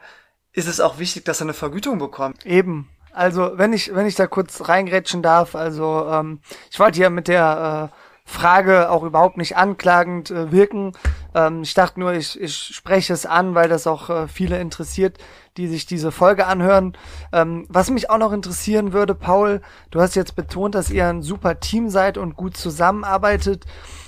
ist 0.53 0.67
es 0.67 0.79
auch 0.79 0.99
wichtig, 0.99 1.25
dass 1.25 1.41
er 1.41 1.45
eine 1.45 1.53
Vergütung 1.53 1.99
bekommt. 1.99 2.45
Eben, 2.45 2.89
also, 3.13 3.51
wenn 3.55 3.73
ich, 3.73 3.93
wenn 3.93 4.05
ich 4.05 4.15
da 4.15 4.27
kurz 4.27 4.67
reingrätschen 4.67 5.21
darf, 5.21 5.55
also 5.55 6.07
ähm, 6.09 6.41
ich 6.71 6.79
wollte 6.79 6.97
hier 6.97 7.09
mit 7.09 7.27
der 7.27 7.91
äh, 7.91 7.95
Frage 8.29 8.91
auch 8.91 9.01
überhaupt 9.01 9.37
nicht 9.37 9.57
anklagend 9.57 10.29
äh, 10.29 10.51
wirken. 10.51 10.91
Ähm, 11.33 11.63
ich 11.63 11.73
dachte 11.73 11.99
nur, 11.99 12.13
ich, 12.13 12.39
ich 12.39 12.55
spreche 12.55 13.11
es 13.11 13.25
an, 13.25 13.55
weil 13.55 13.67
das 13.67 13.87
auch 13.87 14.09
äh, 14.11 14.27
viele 14.27 14.59
interessiert, 14.59 15.17
die 15.57 15.67
sich 15.67 15.87
diese 15.87 16.11
Folge 16.11 16.45
anhören. 16.45 16.95
Ähm, 17.33 17.65
was 17.69 17.89
mich 17.89 18.11
auch 18.11 18.19
noch 18.19 18.31
interessieren 18.31 18.93
würde, 18.93 19.15
Paul, 19.15 19.61
du 19.89 19.99
hast 19.99 20.15
jetzt 20.15 20.35
betont, 20.35 20.75
dass 20.75 20.91
ihr 20.91 21.07
ein 21.07 21.23
super 21.23 21.59
Team 21.59 21.89
seid 21.89 22.19
und 22.19 22.35
gut 22.35 22.55
zusammenarbeitet. 22.55 23.65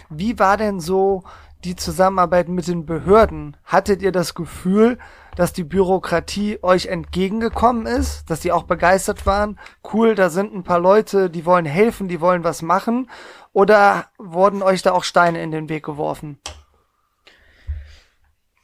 Wie 0.10 0.38
war 0.38 0.56
denn 0.56 0.80
so 0.80 1.24
die 1.64 1.76
Zusammenarbeit 1.76 2.48
mit 2.48 2.68
den 2.68 2.86
Behörden? 2.86 3.58
Hattet 3.66 4.04
ihr 4.04 4.12
das 4.12 4.36
Gefühl, 4.36 5.00
dass 5.36 5.54
die 5.54 5.64
Bürokratie 5.64 6.60
euch 6.62 6.88
entgegengekommen 6.88 7.86
ist, 7.86 8.30
dass 8.30 8.42
die 8.42 8.52
auch 8.52 8.64
begeistert 8.64 9.26
waren? 9.26 9.60
Cool, 9.94 10.16
da 10.16 10.30
sind 10.30 10.54
ein 10.54 10.64
paar 10.64 10.80
Leute, 10.80 11.30
die 11.30 11.46
wollen 11.46 11.66
helfen, 11.66 12.08
die 12.08 12.22
wollen 12.22 12.44
was 12.44 12.62
machen. 12.62 13.10
Oder 13.54 14.08
wurden 14.18 14.62
euch 14.62 14.82
da 14.82 14.92
auch 14.92 15.04
Steine 15.04 15.42
in 15.42 15.52
den 15.52 15.70
Weg 15.70 15.84
geworfen? 15.84 16.40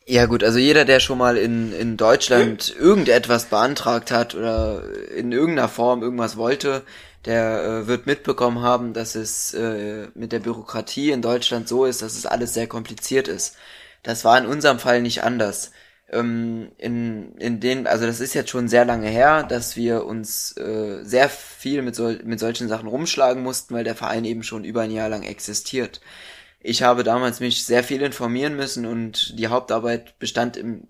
Ja 0.09 0.25
gut, 0.25 0.41
also 0.41 0.57
jeder, 0.57 0.85
der 0.85 1.01
schon 1.01 1.17
mal 1.17 1.35
in, 1.35 1.73
in 1.73 1.97
Deutschland 1.97 2.73
irgendetwas 2.79 3.45
beantragt 3.47 4.09
hat 4.09 4.35
oder 4.35 4.83
in 5.13 5.33
irgendeiner 5.33 5.67
Form 5.67 6.01
irgendwas 6.01 6.37
wollte, 6.37 6.83
der 7.25 7.63
äh, 7.63 7.87
wird 7.87 8.05
mitbekommen 8.05 8.61
haben, 8.61 8.93
dass 8.93 9.15
es 9.15 9.53
äh, 9.53 10.07
mit 10.15 10.31
der 10.31 10.39
Bürokratie 10.39 11.11
in 11.11 11.21
Deutschland 11.21 11.67
so 11.67 11.83
ist, 11.83 12.01
dass 12.01 12.15
es 12.15 12.25
alles 12.25 12.53
sehr 12.53 12.67
kompliziert 12.67 13.27
ist. 13.27 13.57
Das 14.01 14.23
war 14.23 14.37
in 14.37 14.45
unserem 14.45 14.79
Fall 14.79 15.01
nicht 15.01 15.23
anders. 15.23 15.71
Ähm, 16.09 16.71
in, 16.77 17.35
in 17.37 17.59
den, 17.59 17.87
also 17.87 18.05
das 18.05 18.19
ist 18.19 18.33
jetzt 18.33 18.49
schon 18.49 18.67
sehr 18.69 18.85
lange 18.85 19.09
her, 19.09 19.43
dass 19.43 19.75
wir 19.75 20.05
uns 20.05 20.55
äh, 20.57 21.03
sehr 21.03 21.29
viel 21.29 21.81
mit, 21.81 21.95
so, 21.95 22.15
mit 22.23 22.39
solchen 22.39 22.69
Sachen 22.69 22.87
rumschlagen 22.87 23.43
mussten, 23.43 23.75
weil 23.75 23.83
der 23.83 23.95
Verein 23.95 24.25
eben 24.25 24.43
schon 24.43 24.63
über 24.63 24.81
ein 24.81 24.91
Jahr 24.91 25.09
lang 25.09 25.23
existiert. 25.23 26.01
Ich 26.61 26.83
habe 26.83 27.03
damals 27.03 27.39
mich 27.39 27.65
sehr 27.65 27.83
viel 27.83 28.01
informieren 28.01 28.55
müssen 28.55 28.85
und 28.85 29.37
die 29.37 29.47
Hauptarbeit 29.47 30.17
bestand 30.19 30.57
im 30.57 30.83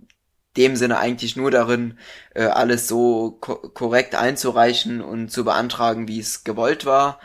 dem 0.58 0.76
Sinne 0.76 0.98
eigentlich 0.98 1.36
nur 1.36 1.52
darin, 1.52 1.98
äh, 2.34 2.46
alles 2.46 2.88
so 2.88 3.38
ko 3.40 3.56
korrekt 3.56 4.16
einzureichen 4.16 5.02
und 5.02 5.30
zu 5.32 5.46
beantragen, 5.46 6.08
wie 6.08 6.20
es 6.20 6.44
gewollt 6.44 6.86
war. 6.86 7.20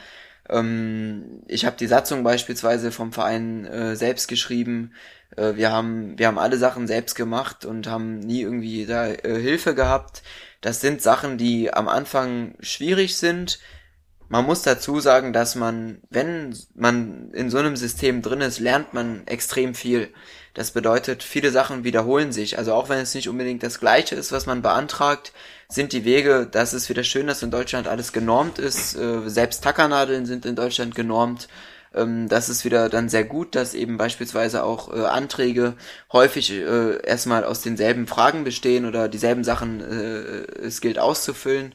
Ähm, 0.48 1.42
ich 1.48 1.64
habe 1.64 1.76
die 1.76 1.86
Satzung 1.86 2.22
beispielsweise 2.24 2.92
vom 2.92 3.12
Verein 3.12 3.64
äh, 3.66 3.96
selbst 3.96 4.28
geschrieben. 4.28 4.92
Äh, 5.36 5.56
wir 5.56 5.70
haben 5.70 6.18
wir 6.18 6.26
haben 6.26 6.38
alle 6.38 6.58
Sachen 6.58 6.86
selbst 6.86 7.14
gemacht 7.14 7.64
und 7.64 7.86
haben 7.86 8.18
nie 8.18 8.42
irgendwie 8.42 8.86
da 8.86 9.06
äh, 9.06 9.40
Hilfe 9.40 9.74
gehabt. 9.74 10.22
Das 10.60 10.80
sind 10.80 11.02
Sachen, 11.02 11.38
die 11.38 11.72
am 11.72 11.88
Anfang 11.88 12.54
schwierig 12.60 13.16
sind. 13.16 13.58
Man 14.28 14.46
muss 14.46 14.62
dazu 14.62 14.98
sagen, 14.98 15.34
dass 15.34 15.56
man, 15.56 16.00
wenn 16.08 16.56
man 16.74 17.32
in 17.32 17.50
so 17.50 17.58
einem 17.58 17.76
System 17.76 18.22
drin 18.22 18.40
ist, 18.40 18.60
lernt 18.60 18.94
man 18.94 19.26
extrem 19.26 19.74
viel. 19.74 20.08
Das 20.54 20.70
bedeutet, 20.70 21.22
viele 21.22 21.50
Sachen 21.50 21.84
wiederholen 21.84 22.32
sich. 22.32 22.56
Also 22.56 22.72
auch 22.72 22.88
wenn 22.88 22.98
es 22.98 23.14
nicht 23.14 23.28
unbedingt 23.28 23.62
das 23.62 23.78
Gleiche 23.78 24.14
ist, 24.14 24.32
was 24.32 24.46
man 24.46 24.62
beantragt, 24.62 25.32
sind 25.68 25.92
die 25.92 26.06
Wege, 26.06 26.48
das 26.50 26.72
ist 26.72 26.88
wieder 26.88 27.04
schön, 27.04 27.26
dass 27.26 27.42
in 27.42 27.50
Deutschland 27.50 27.88
alles 27.88 28.12
genormt 28.12 28.58
ist. 28.58 28.94
Äh, 28.96 29.28
selbst 29.28 29.64
Tackernadeln 29.64 30.24
sind 30.24 30.46
in 30.46 30.56
Deutschland 30.56 30.94
genormt. 30.94 31.48
Ähm, 31.94 32.28
das 32.28 32.48
ist 32.48 32.64
wieder 32.64 32.88
dann 32.88 33.08
sehr 33.08 33.24
gut, 33.24 33.54
dass 33.54 33.74
eben 33.74 33.96
beispielsweise 33.96 34.64
auch 34.64 34.92
äh, 34.92 35.04
Anträge 35.04 35.74
häufig 36.12 36.52
äh, 36.52 37.04
erstmal 37.04 37.44
aus 37.44 37.60
denselben 37.60 38.06
Fragen 38.06 38.44
bestehen 38.44 38.86
oder 38.86 39.08
dieselben 39.08 39.44
Sachen 39.44 39.80
äh, 39.80 40.64
es 40.64 40.80
gilt 40.80 40.98
auszufüllen. 40.98 41.74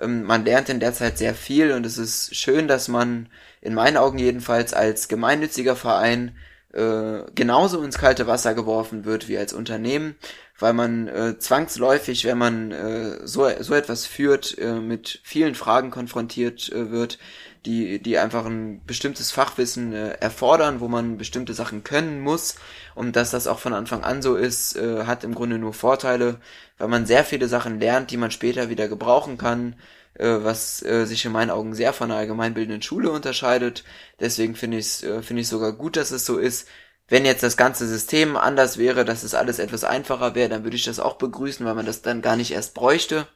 Ähm, 0.00 0.24
man 0.24 0.44
lernt 0.44 0.68
in 0.68 0.80
der 0.80 0.94
Zeit 0.94 1.18
sehr 1.18 1.34
viel 1.34 1.72
und 1.72 1.84
es 1.86 1.98
ist 1.98 2.34
schön, 2.34 2.68
dass 2.68 2.88
man 2.88 3.28
in 3.60 3.74
meinen 3.74 3.96
Augen 3.96 4.18
jedenfalls 4.18 4.74
als 4.74 5.08
gemeinnütziger 5.08 5.76
Verein 5.76 6.36
äh, 6.72 7.22
genauso 7.34 7.82
ins 7.82 7.98
kalte 7.98 8.26
Wasser 8.26 8.54
geworfen 8.54 9.04
wird 9.04 9.28
wie 9.28 9.38
als 9.38 9.52
Unternehmen, 9.52 10.16
weil 10.58 10.74
man 10.74 11.08
äh, 11.08 11.38
zwangsläufig, 11.38 12.24
wenn 12.24 12.38
man 12.38 12.72
äh, 12.72 13.26
so, 13.26 13.48
so 13.60 13.74
etwas 13.74 14.06
führt, 14.06 14.56
äh, 14.58 14.74
mit 14.74 15.20
vielen 15.24 15.54
Fragen 15.54 15.90
konfrontiert 15.90 16.70
äh, 16.70 16.90
wird, 16.90 17.18
die, 17.66 18.02
die 18.02 18.18
einfach 18.18 18.44
ein 18.46 18.82
bestimmtes 18.86 19.30
Fachwissen 19.30 19.92
äh, 19.92 20.10
erfordern, 20.20 20.80
wo 20.80 20.88
man 20.88 21.18
bestimmte 21.18 21.54
Sachen 21.54 21.84
können 21.84 22.20
muss. 22.20 22.56
Und 22.94 23.16
dass 23.16 23.30
das 23.30 23.46
auch 23.46 23.58
von 23.58 23.72
Anfang 23.74 24.04
an 24.04 24.22
so 24.22 24.36
ist, 24.36 24.76
äh, 24.76 25.04
hat 25.04 25.24
im 25.24 25.34
Grunde 25.34 25.58
nur 25.58 25.72
Vorteile, 25.72 26.40
weil 26.78 26.88
man 26.88 27.06
sehr 27.06 27.24
viele 27.24 27.48
Sachen 27.48 27.80
lernt, 27.80 28.10
die 28.10 28.16
man 28.16 28.30
später 28.30 28.68
wieder 28.68 28.88
gebrauchen 28.88 29.38
kann, 29.38 29.76
äh, 30.14 30.26
was 30.42 30.82
äh, 30.82 31.04
sich 31.06 31.24
in 31.24 31.32
meinen 31.32 31.50
Augen 31.50 31.74
sehr 31.74 31.92
von 31.92 32.10
einer 32.10 32.20
allgemeinbildenden 32.20 32.82
Schule 32.82 33.10
unterscheidet. 33.10 33.84
Deswegen 34.20 34.54
finde 34.56 34.78
ich 34.78 34.86
es 34.86 35.02
äh, 35.02 35.22
finde 35.22 35.42
ich 35.42 35.48
sogar 35.48 35.72
gut, 35.72 35.96
dass 35.96 36.10
es 36.10 36.26
so 36.26 36.38
ist. 36.38 36.68
Wenn 37.08 37.24
jetzt 37.24 37.42
das 37.42 37.56
ganze 37.56 37.86
System 37.88 38.36
anders 38.36 38.76
wäre, 38.78 39.04
dass 39.04 39.22
es 39.22 39.34
alles 39.34 39.58
etwas 39.58 39.84
einfacher 39.84 40.34
wäre, 40.34 40.50
dann 40.50 40.64
würde 40.64 40.76
ich 40.76 40.84
das 40.84 41.00
auch 41.00 41.16
begrüßen, 41.16 41.64
weil 41.64 41.74
man 41.74 41.86
das 41.86 42.02
dann 42.02 42.20
gar 42.22 42.36
nicht 42.36 42.50
erst 42.52 42.74
bräuchte. 42.74 43.26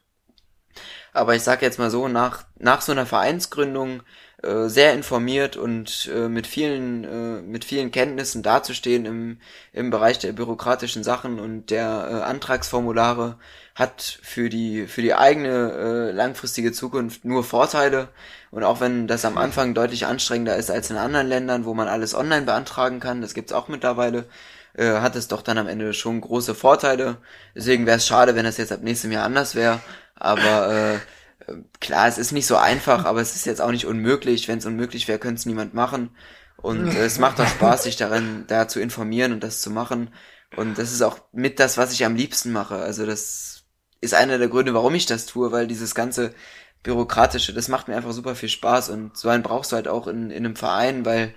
Aber 1.13 1.35
ich 1.35 1.43
sag 1.43 1.63
jetzt 1.63 1.79
mal 1.79 1.91
so, 1.91 2.09
nach, 2.09 2.45
nach 2.59 2.81
so 2.81 2.93
einer 2.93 3.07
Vereinsgründung 3.07 4.03
äh, 4.43 4.69
sehr 4.69 4.93
informiert 4.95 5.57
und 5.57 6.11
äh, 6.13 6.29
mit 6.29 6.47
vielen 6.47 7.05
äh, 7.05 7.43
mit 7.43 7.65
vielen 7.65 7.93
Kenntnissen 7.93 8.43
dazustehen 8.43 9.07
im 9.07 9.39
im 9.73 9.91
Bereich 9.91 10.19
der 10.19 10.33
bürokratischen 10.33 11.05
Sachen 11.05 11.39
und 11.39 11.71
der 11.71 12.09
äh, 12.11 12.15
Antragsformulare 12.23 13.37
hat 13.77 14.19
für 14.23 14.49
die 14.49 14.87
für 14.89 15.03
die 15.03 15.15
eigene 15.15 15.73
äh, 15.73 16.11
langfristige 16.11 16.73
Zukunft 16.73 17.25
nur 17.25 17.45
Vorteile 17.45 18.09
und 18.51 18.65
auch 18.65 18.81
wenn 18.81 19.07
das 19.07 19.25
am 19.25 19.39
Anfang 19.39 19.75
deutlich 19.75 20.07
anstrengender 20.07 20.57
ist 20.57 20.71
als 20.71 20.91
in 20.91 20.97
anderen 20.97 21.29
Ländern, 21.29 21.65
wo 21.65 21.73
man 21.73 21.89
alles 21.89 22.15
online 22.15 22.45
beantragen 22.45 22.99
kann, 23.01 23.23
das 23.23 23.35
gibt's 23.35 23.53
auch 23.53 23.69
mittlerweile, 23.69 24.27
äh, 24.75 25.01
hat 25.01 25.17
es 25.17 25.29
doch 25.29 25.43
dann 25.43 25.59
am 25.59 25.69
Ende 25.69 25.95
schon 25.95 26.21
große 26.21 26.55
Vorteile. 26.55 27.19
Deswegen 27.55 27.87
wäre 27.87 27.99
es 27.99 28.07
schade, 28.07 28.35
wenn 28.35 28.45
das 28.45 28.59
jetzt 28.59 28.73
ab 28.73 28.81
nächstem 28.83 29.13
Jahr 29.13 29.25
anders 29.25 29.55
wäre, 29.55 29.81
aber 30.23 31.01
äh, 31.49 31.53
klar, 31.81 32.07
es 32.07 32.17
ist 32.17 32.31
nicht 32.31 32.47
so 32.47 32.57
einfach, 32.57 33.05
aber 33.05 33.21
es 33.21 33.35
ist 33.35 33.45
jetzt 33.45 33.61
auch 33.61 33.73
nicht 33.73 33.87
unmöglich. 33.87 34.47
Wenn 34.47 34.59
es 34.59 34.67
unmöglich 34.67 35.09
wäre, 35.09 35.19
könnte 35.19 35.41
es 35.41 35.47
niemand 35.47 35.75
machen. 35.75 36.11
Und 36.59 36.95
äh, 36.95 37.05
es 37.05 37.19
macht 37.19 37.41
auch 37.41 37.49
Spaß, 37.49 37.83
sich 37.83 37.97
darin 37.97 38.45
da 38.47 38.69
zu 38.69 38.81
informieren 38.81 39.33
und 39.33 39.43
das 39.43 39.61
zu 39.61 39.71
machen. 39.71 40.11
Und 40.57 40.79
das 40.79 40.93
ist 40.93 41.03
auch 41.03 41.19
mit 41.33 41.59
das, 41.59 41.77
was 41.77 41.93
ich 41.93 42.05
am 42.05 42.15
liebsten 42.15 42.53
mache. 42.53 42.77
Also 42.77 43.05
das 43.05 43.65
ist 44.01 44.15
einer 44.15 44.39
der 44.39 44.49
Gründe, 44.49 44.75
warum 44.75 44.95
ich 44.95 45.07
das 45.07 45.27
tue, 45.27 45.51
weil 45.51 45.67
dieses 45.67 45.95
ganze 45.95 46.35
bürokratische, 46.85 47.53
das 47.53 47.69
macht 47.69 47.89
mir 47.89 47.97
einfach 47.97 48.13
super 48.13 48.37
viel 48.37 48.49
Spaß 48.49 48.91
und 48.91 49.17
so 49.17 49.29
einen 49.29 49.43
brauchst 49.43 49.73
du 49.73 49.77
halt 49.77 49.89
auch 49.89 50.07
in, 50.07 50.31
in 50.31 50.45
einem 50.45 50.57
Verein, 50.57 51.05
weil 51.05 51.35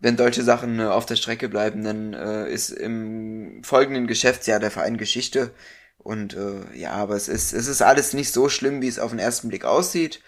wenn 0.00 0.16
deutsche 0.16 0.42
Sachen 0.42 0.80
äh, 0.80 0.84
auf 0.84 1.06
der 1.06 1.16
Strecke 1.16 1.48
bleiben, 1.48 1.82
dann 1.84 2.14
äh, 2.14 2.50
ist 2.50 2.70
im 2.70 3.62
folgenden 3.64 4.06
Geschäftsjahr 4.06 4.60
der 4.60 4.70
Verein 4.70 4.98
Geschichte 4.98 5.52
und 5.98 6.34
äh, 6.34 6.76
ja, 6.76 6.92
aber 6.92 7.16
es 7.16 7.28
ist, 7.28 7.52
es 7.52 7.66
ist 7.66 7.82
alles 7.82 8.12
nicht 8.12 8.32
so 8.32 8.48
schlimm, 8.48 8.80
wie 8.80 8.88
es 8.88 8.98
auf 8.98 9.10
den 9.10 9.18
ersten 9.18 9.48
Blick 9.48 9.64
aussieht. 9.64 10.20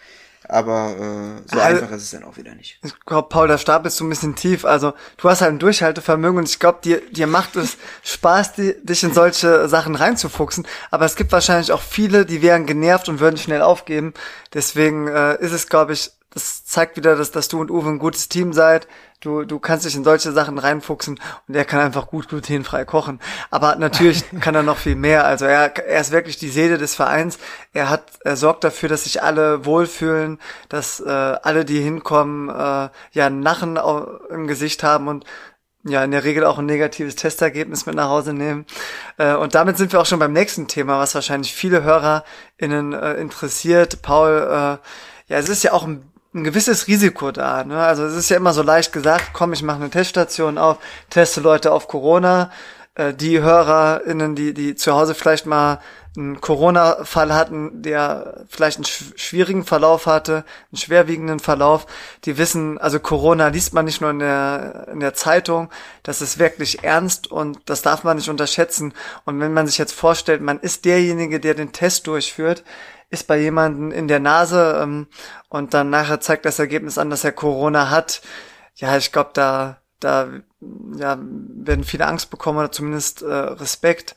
Aber 0.48 0.96
äh, 0.96 1.48
so 1.52 1.60
also, 1.60 1.82
einfach 1.82 1.96
ist 1.96 2.02
es 2.02 2.10
dann 2.10 2.24
auch 2.24 2.36
wieder 2.36 2.54
nicht. 2.54 2.78
Ich 2.82 2.98
glaube, 3.00 3.28
Paul, 3.28 3.46
der 3.46 3.58
Stab 3.58 3.84
ist 3.86 3.96
so 3.96 4.04
ein 4.04 4.08
bisschen 4.08 4.34
tief. 4.34 4.64
Also 4.64 4.94
du 5.18 5.28
hast 5.28 5.42
halt 5.42 5.52
ein 5.52 5.58
Durchhaltevermögen 5.58 6.38
und 6.38 6.48
ich 6.48 6.58
glaube, 6.58 6.80
dir, 6.82 7.00
dir 7.10 7.26
macht 7.26 7.56
es 7.56 7.76
Spaß, 8.02 8.54
die, 8.54 8.74
dich 8.82 9.02
in 9.02 9.12
solche 9.12 9.68
Sachen 9.68 9.94
reinzufuchsen. 9.94 10.66
Aber 10.90 11.04
es 11.04 11.14
gibt 11.14 11.30
wahrscheinlich 11.32 11.72
auch 11.72 11.82
viele, 11.82 12.26
die 12.26 12.42
wären 12.42 12.66
genervt 12.66 13.08
und 13.08 13.20
würden 13.20 13.36
schnell 13.36 13.62
aufgeben. 13.62 14.14
Deswegen 14.54 15.08
äh, 15.08 15.36
ist 15.40 15.52
es, 15.52 15.68
glaube 15.68 15.92
ich, 15.92 16.10
das 16.32 16.64
zeigt 16.64 16.96
wieder, 16.96 17.16
dass, 17.16 17.32
dass 17.32 17.48
du 17.48 17.60
und 17.60 17.70
Uwe 17.70 17.88
ein 17.88 17.98
gutes 17.98 18.28
Team 18.28 18.52
seid. 18.52 18.86
Du, 19.20 19.44
du 19.44 19.58
kannst 19.58 19.84
dich 19.84 19.94
in 19.94 20.02
solche 20.02 20.32
Sachen 20.32 20.58
reinfuchsen 20.58 21.20
und 21.46 21.54
er 21.54 21.66
kann 21.66 21.80
einfach 21.80 22.06
gut 22.06 22.28
glutenfrei 22.28 22.86
kochen. 22.86 23.20
Aber 23.50 23.76
natürlich 23.76 24.24
kann 24.40 24.54
er 24.54 24.62
noch 24.62 24.78
viel 24.78 24.94
mehr. 24.94 25.26
Also 25.26 25.44
er, 25.44 25.76
er 25.76 26.00
ist 26.00 26.10
wirklich 26.10 26.38
die 26.38 26.48
Seele 26.48 26.78
des 26.78 26.94
Vereins. 26.94 27.38
Er 27.74 27.90
hat, 27.90 28.04
er 28.24 28.36
sorgt 28.36 28.64
dafür, 28.64 28.88
dass 28.88 29.04
sich 29.04 29.22
alle 29.22 29.66
wohlfühlen, 29.66 30.38
dass 30.70 31.00
äh, 31.00 31.08
alle, 31.10 31.66
die 31.66 31.80
hinkommen, 31.80 32.48
äh, 32.48 32.88
ja 33.12 33.26
ein 33.26 33.42
Lachen 33.42 33.78
im 34.30 34.46
Gesicht 34.46 34.82
haben 34.82 35.06
und 35.06 35.26
ja, 35.84 36.02
in 36.04 36.10
der 36.10 36.24
Regel 36.24 36.44
auch 36.44 36.58
ein 36.58 36.66
negatives 36.66 37.16
Testergebnis 37.16 37.86
mit 37.86 37.96
nach 37.96 38.08
Hause 38.08 38.32
nehmen. 38.32 38.64
Äh, 39.18 39.34
und 39.34 39.54
damit 39.54 39.76
sind 39.76 39.92
wir 39.92 40.00
auch 40.00 40.06
schon 40.06 40.18
beim 40.18 40.32
nächsten 40.32 40.66
Thema, 40.66 40.98
was 40.98 41.14
wahrscheinlich 41.14 41.54
viele 41.54 41.82
HörerInnen 41.82 42.92
äh, 42.94 43.14
interessiert. 43.14 44.00
Paul, 44.02 44.30
äh, 44.30 45.32
ja, 45.32 45.38
es 45.38 45.48
ist 45.48 45.62
ja 45.62 45.72
auch 45.72 45.86
ein 45.86 46.09
ein 46.34 46.44
gewisses 46.44 46.86
Risiko 46.86 47.32
da. 47.32 47.64
Ne? 47.64 47.78
Also 47.78 48.04
es 48.04 48.14
ist 48.14 48.30
ja 48.30 48.36
immer 48.36 48.52
so 48.52 48.62
leicht 48.62 48.92
gesagt, 48.92 49.30
komm, 49.32 49.52
ich 49.52 49.62
mache 49.62 49.80
eine 49.80 49.90
Teststation 49.90 50.58
auf, 50.58 50.78
teste 51.10 51.40
Leute 51.40 51.72
auf 51.72 51.88
Corona. 51.88 52.50
Äh, 52.94 53.14
die 53.14 53.40
HörerInnen, 53.40 54.34
die, 54.36 54.54
die 54.54 54.74
zu 54.74 54.92
Hause 54.94 55.14
vielleicht 55.14 55.46
mal 55.46 55.80
einen 56.16 56.40
Corona-Fall 56.40 57.32
hatten, 57.32 57.82
der 57.82 58.44
vielleicht 58.48 58.78
einen 58.78 58.84
schwierigen 58.84 59.64
Verlauf 59.64 60.06
hatte, 60.06 60.44
einen 60.72 60.78
schwerwiegenden 60.78 61.38
Verlauf, 61.38 61.86
die 62.24 62.36
wissen, 62.36 62.78
also 62.78 62.98
Corona 62.98 63.48
liest 63.48 63.74
man 63.74 63.84
nicht 63.84 64.00
nur 64.00 64.10
in 64.10 64.18
der, 64.18 64.88
in 64.92 64.98
der 64.98 65.14
Zeitung, 65.14 65.70
das 66.02 66.20
ist 66.20 66.40
wirklich 66.40 66.82
ernst 66.82 67.30
und 67.30 67.60
das 67.66 67.82
darf 67.82 68.02
man 68.02 68.16
nicht 68.16 68.28
unterschätzen. 68.28 68.92
Und 69.24 69.38
wenn 69.38 69.52
man 69.52 69.68
sich 69.68 69.78
jetzt 69.78 69.92
vorstellt, 69.92 70.42
man 70.42 70.58
ist 70.58 70.84
derjenige, 70.84 71.38
der 71.38 71.54
den 71.54 71.70
Test 71.70 72.08
durchführt, 72.08 72.64
ist 73.10 73.26
bei 73.26 73.38
jemandem 73.38 73.90
in 73.90 74.08
der 74.08 74.20
Nase 74.20 74.80
ähm, 74.82 75.08
und 75.48 75.74
dann 75.74 75.90
nachher 75.90 76.20
zeigt 76.20 76.44
das 76.44 76.58
Ergebnis 76.58 76.96
an, 76.96 77.10
dass 77.10 77.24
er 77.24 77.32
Corona 77.32 77.90
hat. 77.90 78.22
Ja, 78.76 78.96
ich 78.96 79.12
glaube, 79.12 79.30
da, 79.34 79.78
da 79.98 80.28
ja, 80.96 81.18
werden 81.20 81.84
viele 81.84 82.06
Angst 82.06 82.30
bekommen 82.30 82.58
oder 82.58 82.72
zumindest 82.72 83.22
äh, 83.22 83.26
Respekt. 83.26 84.14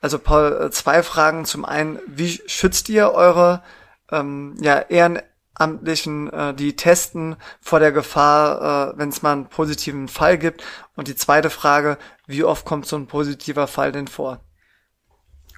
Also 0.00 0.18
Paul, 0.18 0.66
äh, 0.66 0.70
zwei 0.70 1.02
Fragen. 1.02 1.46
Zum 1.46 1.64
einen, 1.64 1.98
wie 2.06 2.40
schützt 2.46 2.88
ihr 2.90 3.12
eure 3.12 3.62
ähm, 4.10 4.54
ja, 4.60 4.80
Ehrenamtlichen, 4.80 6.30
äh, 6.30 6.54
die 6.54 6.76
testen 6.76 7.36
vor 7.60 7.80
der 7.80 7.92
Gefahr, 7.92 8.92
äh, 8.92 8.98
wenn 8.98 9.08
es 9.08 9.22
mal 9.22 9.32
einen 9.32 9.48
positiven 9.48 10.08
Fall 10.08 10.36
gibt? 10.36 10.62
Und 10.94 11.08
die 11.08 11.16
zweite 11.16 11.48
Frage, 11.48 11.96
wie 12.26 12.44
oft 12.44 12.66
kommt 12.66 12.86
so 12.86 12.96
ein 12.96 13.06
positiver 13.06 13.66
Fall 13.66 13.92
denn 13.92 14.08
vor? 14.08 14.40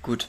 Gut. 0.03 0.29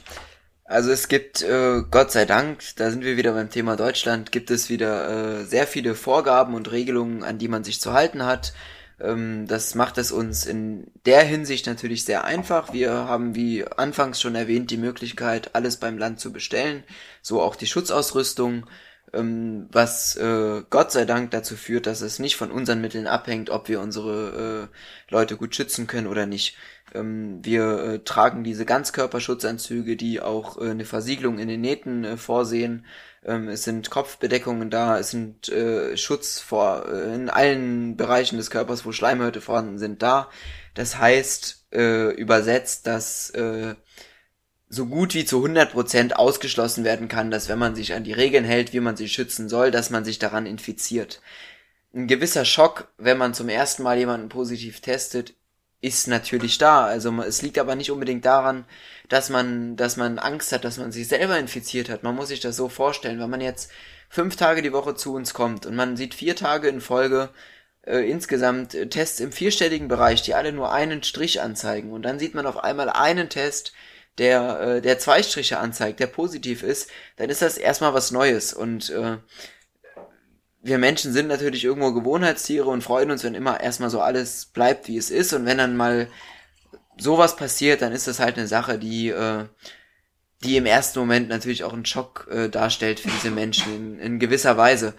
Also 0.70 0.92
es 0.92 1.08
gibt, 1.08 1.42
äh, 1.42 1.82
Gott 1.90 2.12
sei 2.12 2.26
Dank, 2.26 2.62
da 2.76 2.92
sind 2.92 3.02
wir 3.02 3.16
wieder 3.16 3.32
beim 3.32 3.50
Thema 3.50 3.74
Deutschland, 3.74 4.30
gibt 4.30 4.52
es 4.52 4.70
wieder 4.70 5.40
äh, 5.40 5.44
sehr 5.44 5.66
viele 5.66 5.96
Vorgaben 5.96 6.54
und 6.54 6.70
Regelungen, 6.70 7.24
an 7.24 7.38
die 7.38 7.48
man 7.48 7.64
sich 7.64 7.80
zu 7.80 7.92
halten 7.92 8.24
hat. 8.24 8.52
Ähm, 9.00 9.48
das 9.48 9.74
macht 9.74 9.98
es 9.98 10.12
uns 10.12 10.46
in 10.46 10.86
der 11.06 11.24
Hinsicht 11.24 11.66
natürlich 11.66 12.04
sehr 12.04 12.22
einfach. 12.22 12.72
Wir 12.72 12.92
haben, 12.92 13.34
wie 13.34 13.64
anfangs 13.66 14.20
schon 14.20 14.36
erwähnt, 14.36 14.70
die 14.70 14.76
Möglichkeit, 14.76 15.56
alles 15.56 15.78
beim 15.78 15.98
Land 15.98 16.20
zu 16.20 16.32
bestellen, 16.32 16.84
so 17.20 17.42
auch 17.42 17.56
die 17.56 17.66
Schutzausrüstung, 17.66 18.64
ähm, 19.12 19.68
was 19.72 20.14
äh, 20.16 20.62
Gott 20.70 20.92
sei 20.92 21.04
Dank 21.04 21.32
dazu 21.32 21.56
führt, 21.56 21.86
dass 21.86 22.00
es 22.00 22.20
nicht 22.20 22.36
von 22.36 22.52
unseren 22.52 22.80
Mitteln 22.80 23.08
abhängt, 23.08 23.50
ob 23.50 23.68
wir 23.68 23.80
unsere 23.80 24.68
äh, 24.70 25.12
Leute 25.12 25.36
gut 25.36 25.56
schützen 25.56 25.88
können 25.88 26.06
oder 26.06 26.26
nicht. 26.26 26.56
Ähm, 26.94 27.40
wir 27.42 27.78
äh, 27.78 27.98
tragen 28.00 28.44
diese 28.44 28.64
Ganzkörperschutzanzüge, 28.64 29.96
die 29.96 30.20
auch 30.20 30.58
äh, 30.58 30.70
eine 30.70 30.84
Versiegelung 30.84 31.38
in 31.38 31.48
den 31.48 31.60
Nähten 31.60 32.04
äh, 32.04 32.16
vorsehen. 32.16 32.84
Ähm, 33.24 33.48
es 33.48 33.64
sind 33.64 33.90
Kopfbedeckungen 33.90 34.70
da, 34.70 34.98
es 34.98 35.10
sind 35.10 35.52
Schutz 35.96 36.40
vor 36.40 36.88
in 36.88 37.28
allen 37.28 37.96
Bereichen 37.96 38.36
des 38.38 38.50
Körpers, 38.50 38.86
wo 38.86 38.92
Schleimhäute 38.92 39.40
vorhanden 39.40 39.78
sind, 39.78 40.02
da. 40.02 40.30
Das 40.74 40.98
heißt 40.98 41.58
übersetzt, 41.72 42.86
dass 42.88 43.32
so 44.68 44.86
gut 44.86 45.14
wie 45.14 45.24
zu 45.24 45.44
100% 45.44 46.12
ausgeschlossen 46.12 46.84
werden 46.84 47.08
kann, 47.08 47.30
dass 47.30 47.48
wenn 47.48 47.58
man 47.58 47.74
sich 47.74 47.92
an 47.92 48.04
die 48.04 48.12
Regeln 48.12 48.44
hält, 48.44 48.72
wie 48.72 48.80
man 48.80 48.96
sich 48.96 49.12
schützen 49.12 49.48
soll, 49.48 49.70
dass 49.70 49.90
man 49.90 50.04
sich 50.04 50.18
daran 50.18 50.46
infiziert. 50.46 51.20
Ein 51.92 52.06
gewisser 52.06 52.44
Schock, 52.44 52.88
wenn 52.96 53.18
man 53.18 53.34
zum 53.34 53.48
ersten 53.48 53.82
Mal 53.82 53.98
jemanden 53.98 54.28
positiv 54.28 54.80
testet, 54.80 55.34
ist 55.80 56.08
natürlich 56.08 56.58
da. 56.58 56.84
Also 56.84 57.10
es 57.22 57.42
liegt 57.42 57.58
aber 57.58 57.74
nicht 57.74 57.90
unbedingt 57.90 58.24
daran, 58.24 58.64
dass 59.08 59.30
man, 59.30 59.76
dass 59.76 59.96
man 59.96 60.18
Angst 60.18 60.52
hat, 60.52 60.64
dass 60.64 60.78
man 60.78 60.92
sich 60.92 61.08
selber 61.08 61.38
infiziert 61.38 61.88
hat. 61.88 62.02
Man 62.02 62.14
muss 62.14 62.28
sich 62.28 62.40
das 62.40 62.56
so 62.56 62.68
vorstellen, 62.68 63.20
wenn 63.20 63.30
man 63.30 63.40
jetzt 63.40 63.70
fünf 64.08 64.36
Tage 64.36 64.62
die 64.62 64.72
Woche 64.72 64.94
zu 64.94 65.14
uns 65.14 65.34
kommt 65.34 65.66
und 65.66 65.76
man 65.76 65.96
sieht 65.96 66.14
vier 66.14 66.36
Tage 66.36 66.68
in 66.68 66.80
Folge 66.80 67.30
äh, 67.86 68.10
insgesamt 68.10 68.74
äh, 68.74 68.88
Tests 68.88 69.20
im 69.20 69.32
vierstelligen 69.32 69.88
Bereich, 69.88 70.22
die 70.22 70.34
alle 70.34 70.52
nur 70.52 70.72
einen 70.72 71.02
Strich 71.02 71.40
anzeigen 71.40 71.92
und 71.92 72.02
dann 72.02 72.18
sieht 72.18 72.34
man 72.34 72.46
auf 72.46 72.58
einmal 72.62 72.90
einen 72.90 73.28
Test, 73.28 73.72
der, 74.18 74.60
äh, 74.60 74.82
der 74.82 74.98
zwei 74.98 75.22
Striche 75.22 75.58
anzeigt, 75.58 76.00
der 76.00 76.08
positiv 76.08 76.62
ist, 76.62 76.90
dann 77.16 77.30
ist 77.30 77.42
das 77.42 77.56
erstmal 77.56 77.94
was 77.94 78.10
Neues 78.10 78.52
und 78.52 78.90
äh, 78.90 79.18
wir 80.62 80.78
Menschen 80.78 81.12
sind 81.12 81.28
natürlich 81.28 81.64
irgendwo 81.64 81.92
Gewohnheitstiere 81.92 82.68
und 82.68 82.82
freuen 82.82 83.10
uns, 83.10 83.24
wenn 83.24 83.34
immer 83.34 83.60
erstmal 83.60 83.90
so 83.90 84.00
alles 84.00 84.46
bleibt, 84.46 84.88
wie 84.88 84.96
es 84.96 85.10
ist. 85.10 85.32
Und 85.32 85.46
wenn 85.46 85.58
dann 85.58 85.76
mal 85.76 86.08
sowas 86.98 87.36
passiert, 87.36 87.82
dann 87.82 87.92
ist 87.92 88.06
das 88.06 88.20
halt 88.20 88.36
eine 88.36 88.46
Sache, 88.46 88.78
die, 88.78 89.08
äh, 89.08 89.44
die 90.44 90.56
im 90.56 90.66
ersten 90.66 90.98
Moment 90.98 91.28
natürlich 91.28 91.64
auch 91.64 91.72
einen 91.72 91.86
Schock 91.86 92.28
äh, 92.30 92.48
darstellt 92.48 93.00
für 93.00 93.08
diese 93.08 93.30
Menschen 93.30 93.74
in, 93.74 93.98
in 93.98 94.18
gewisser 94.18 94.56
Weise. 94.56 94.94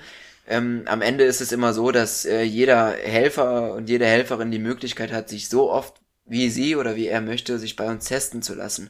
Ähm, 0.47 0.83
am 0.87 1.01
Ende 1.01 1.25
ist 1.25 1.41
es 1.41 1.51
immer 1.51 1.73
so, 1.73 1.91
dass 1.91 2.25
äh, 2.25 2.41
jeder 2.41 2.91
Helfer 2.93 3.73
und 3.73 3.87
jede 3.87 4.07
Helferin 4.07 4.49
die 4.49 4.59
Möglichkeit 4.59 5.11
hat, 5.11 5.29
sich 5.29 5.47
so 5.47 5.71
oft 5.71 6.01
wie 6.25 6.49
sie 6.49 6.75
oder 6.75 6.95
wie 6.95 7.07
er 7.07 7.21
möchte, 7.21 7.59
sich 7.59 7.75
bei 7.75 7.87
uns 7.87 8.05
testen 8.05 8.41
zu 8.41 8.55
lassen. 8.55 8.89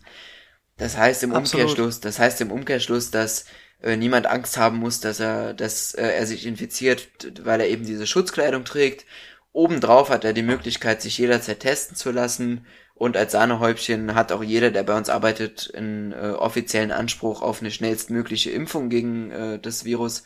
Das 0.78 0.98
heißt 0.98 1.24
im 1.24 1.34
Absolut. 1.34 1.66
Umkehrschluss, 1.66 2.00
das 2.00 2.18
heißt 2.18 2.40
im 2.42 2.52
Umkehrschluss, 2.52 3.12
dass 3.12 3.46
äh, 3.84 3.98
niemand 3.98 4.28
Angst 4.28 4.58
haben 4.58 4.78
muss, 4.78 5.00
dass 5.00 5.20
er, 5.20 5.54
dass 5.54 5.94
äh, 5.94 6.08
er 6.08 6.26
sich 6.28 6.46
infiziert, 6.46 7.08
weil 7.44 7.62
er 7.62 7.70
eben 7.70 7.86
diese 7.86 8.08
Schutzkleidung 8.08 8.64
trägt. 8.66 9.06
Obendrauf 9.54 10.10
hat 10.10 10.24
er 10.24 10.34
die 10.34 10.44
Möglichkeit, 10.44 11.02
sich 11.02 11.18
jederzeit 11.18 11.60
testen 11.62 11.96
zu 11.96 12.12
lassen. 12.12 12.66
Und 12.94 13.18
als 13.18 13.32
Sahnehäubchen 13.32 14.14
hat 14.14 14.32
auch 14.32 14.44
jeder, 14.44 14.70
der 14.70 14.84
bei 14.84 14.96
uns 14.96 15.10
arbeitet, 15.10 15.72
einen 15.76 16.12
äh, 16.14 16.34
offiziellen 16.38 16.92
Anspruch 16.92 17.42
auf 17.42 17.62
eine 17.62 17.72
schnellstmögliche 17.72 18.52
Impfung 18.52 18.90
gegen 18.90 19.32
äh, 19.32 19.60
das 19.60 19.86
Virus. 19.86 20.24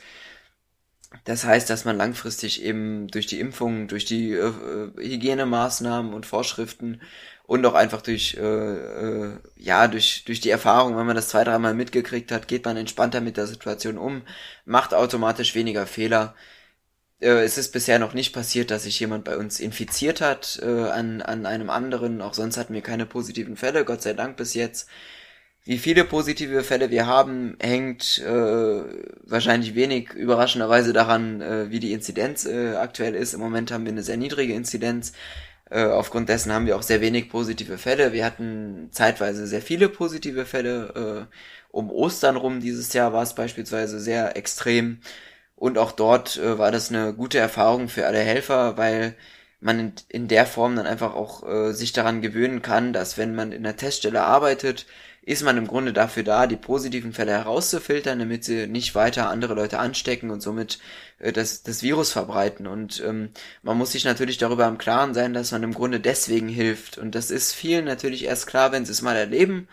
Das 1.24 1.46
heißt, 1.46 1.70
dass 1.70 1.86
man 1.86 1.96
langfristig 1.96 2.62
eben 2.64 3.08
durch 3.08 3.28
die 3.28 3.40
Impfung, 3.40 3.88
durch 3.88 4.06
die 4.06 4.34
äh, 4.34 4.52
Hygienemaßnahmen 4.98 6.14
und 6.14 6.26
Vorschriften 6.26 7.02
und 7.48 7.66
auch 7.66 7.76
einfach 7.76 8.02
durch, 8.02 8.36
äh, 8.36 8.42
äh, 8.42 9.32
ja, 9.56 9.88
durch, 9.88 10.24
durch 10.26 10.40
die 10.42 10.50
Erfahrung, 10.50 10.98
wenn 10.98 11.06
man 11.06 11.16
das 11.16 11.30
zwei, 11.30 11.44
dreimal 11.44 11.74
mitgekriegt 11.74 12.32
hat, 12.32 12.48
geht 12.48 12.66
man 12.66 12.78
entspannter 12.78 13.22
mit 13.22 13.38
der 13.38 13.48
Situation 13.48 13.98
um, 13.98 14.24
macht 14.66 14.94
automatisch 14.94 15.54
weniger 15.56 15.86
Fehler. 15.86 16.36
Äh, 17.22 17.44
es 17.44 17.58
ist 17.58 17.72
bisher 17.72 18.00
noch 18.00 18.14
nicht 18.14 18.34
passiert, 18.34 18.72
dass 18.72 18.84
sich 18.84 19.00
jemand 19.00 19.26
bei 19.26 19.38
uns 19.38 19.60
infiziert 19.60 20.22
hat 20.22 20.60
äh, 20.64 20.90
an, 20.90 21.22
an 21.22 21.46
einem 21.46 21.70
anderen, 21.70 22.22
auch 22.22 22.34
sonst 22.34 22.58
hatten 22.58 22.74
wir 22.74 22.82
keine 22.82 23.06
positiven 23.06 23.58
Fälle, 23.58 23.86
Gott 23.86 24.02
sei 24.02 24.14
Dank 24.14 24.38
bis 24.38 24.54
jetzt. 24.56 24.90
Wie 25.68 25.80
viele 25.80 26.04
positive 26.06 26.64
Fälle 26.64 26.92
wir 26.92 27.08
haben, 27.08 27.58
hängt 27.60 28.20
äh, 28.20 28.84
wahrscheinlich 29.24 29.74
wenig 29.74 30.14
überraschenderweise 30.14 30.94
daran, 30.94 31.42
äh, 31.42 31.72
wie 31.72 31.80
die 31.80 31.92
Inzidenz 31.92 32.46
äh, 32.46 32.76
aktuell 32.76 33.16
ist. 33.16 33.34
Im 33.34 33.40
Moment 33.40 33.72
haben 33.72 33.84
wir 33.86 33.92
eine 33.92 34.04
sehr 34.04 34.18
niedrige 34.18 34.54
Inzidenz. 34.54 35.14
Äh, 35.70 35.86
aufgrund 35.86 36.30
dessen 36.30 36.54
haben 36.54 36.66
wir 36.68 36.76
auch 36.76 36.84
sehr 36.84 37.02
wenig 37.02 37.30
positive 37.30 37.78
Fälle. 37.78 38.14
Wir 38.14 38.26
hatten 38.26 38.90
zeitweise 38.92 39.48
sehr 39.48 39.62
viele 39.62 39.90
positive 39.90 40.46
Fälle. 40.46 41.28
Äh, 41.30 41.36
um 41.72 41.90
Ostern 41.92 42.38
rum 42.38 42.60
dieses 42.62 42.94
Jahr 42.94 43.14
war 43.14 43.24
es 43.24 43.36
beispielsweise 43.36 44.00
sehr 44.00 44.38
extrem. 44.38 45.00
Und 45.56 45.78
auch 45.78 45.92
dort 45.92 46.38
äh, 46.38 46.58
war 46.60 46.72
das 46.72 46.90
eine 46.90 47.14
gute 47.14 47.40
Erfahrung 47.40 47.90
für 47.90 48.06
alle 48.08 48.20
Helfer, 48.20 48.78
weil 48.78 49.16
man 49.60 49.80
in, 49.80 49.94
in 50.10 50.28
der 50.28 50.46
Form 50.46 50.76
dann 50.76 50.88
einfach 50.88 51.16
auch 51.16 51.44
äh, 51.48 51.74
sich 51.74 51.94
daran 51.94 52.22
gewöhnen 52.22 52.62
kann, 52.62 52.94
dass 52.94 53.18
wenn 53.18 53.36
man 53.36 53.52
in 53.52 53.64
der 53.64 53.78
Teststelle 53.78 54.24
arbeitet, 54.24 54.86
ist 55.26 55.44
man 55.44 55.58
im 55.58 55.68
Grunde 55.68 55.92
dafür 55.92 56.24
da, 56.24 56.46
die 56.46 56.56
positiven 56.56 57.12
Fälle 57.12 57.32
herauszufiltern, 57.32 58.20
damit 58.20 58.44
sie 58.44 58.68
nicht 58.68 58.94
weiter 58.94 59.30
andere 59.30 59.56
Leute 59.56 59.80
anstecken 59.80 60.30
und 60.30 60.42
somit 60.42 60.80
äh, 61.20 61.34
das, 61.34 61.64
das 61.64 61.82
Virus 61.82 62.12
verbreiten. 62.12 62.68
Und 62.68 63.04
ähm, 63.06 63.30
man 63.64 63.78
muss 63.78 63.92
sich 63.92 64.06
natürlich 64.06 64.38
darüber 64.38 64.68
im 64.68 64.78
Klaren 64.78 65.16
sein, 65.16 65.34
dass 65.34 65.52
man 65.52 65.64
im 65.64 65.74
Grunde 65.74 66.00
deswegen 66.00 66.48
hilft. 66.48 67.00
Und 67.00 67.16
das 67.16 67.32
ist 67.32 67.54
vielen 67.54 67.86
natürlich 67.86 68.26
erst 68.26 68.46
klar, 68.46 68.72
wenn 68.72 68.86
sie 68.86 68.92
es 68.92 69.02
mal 69.02 69.16
erleben. 69.16 69.68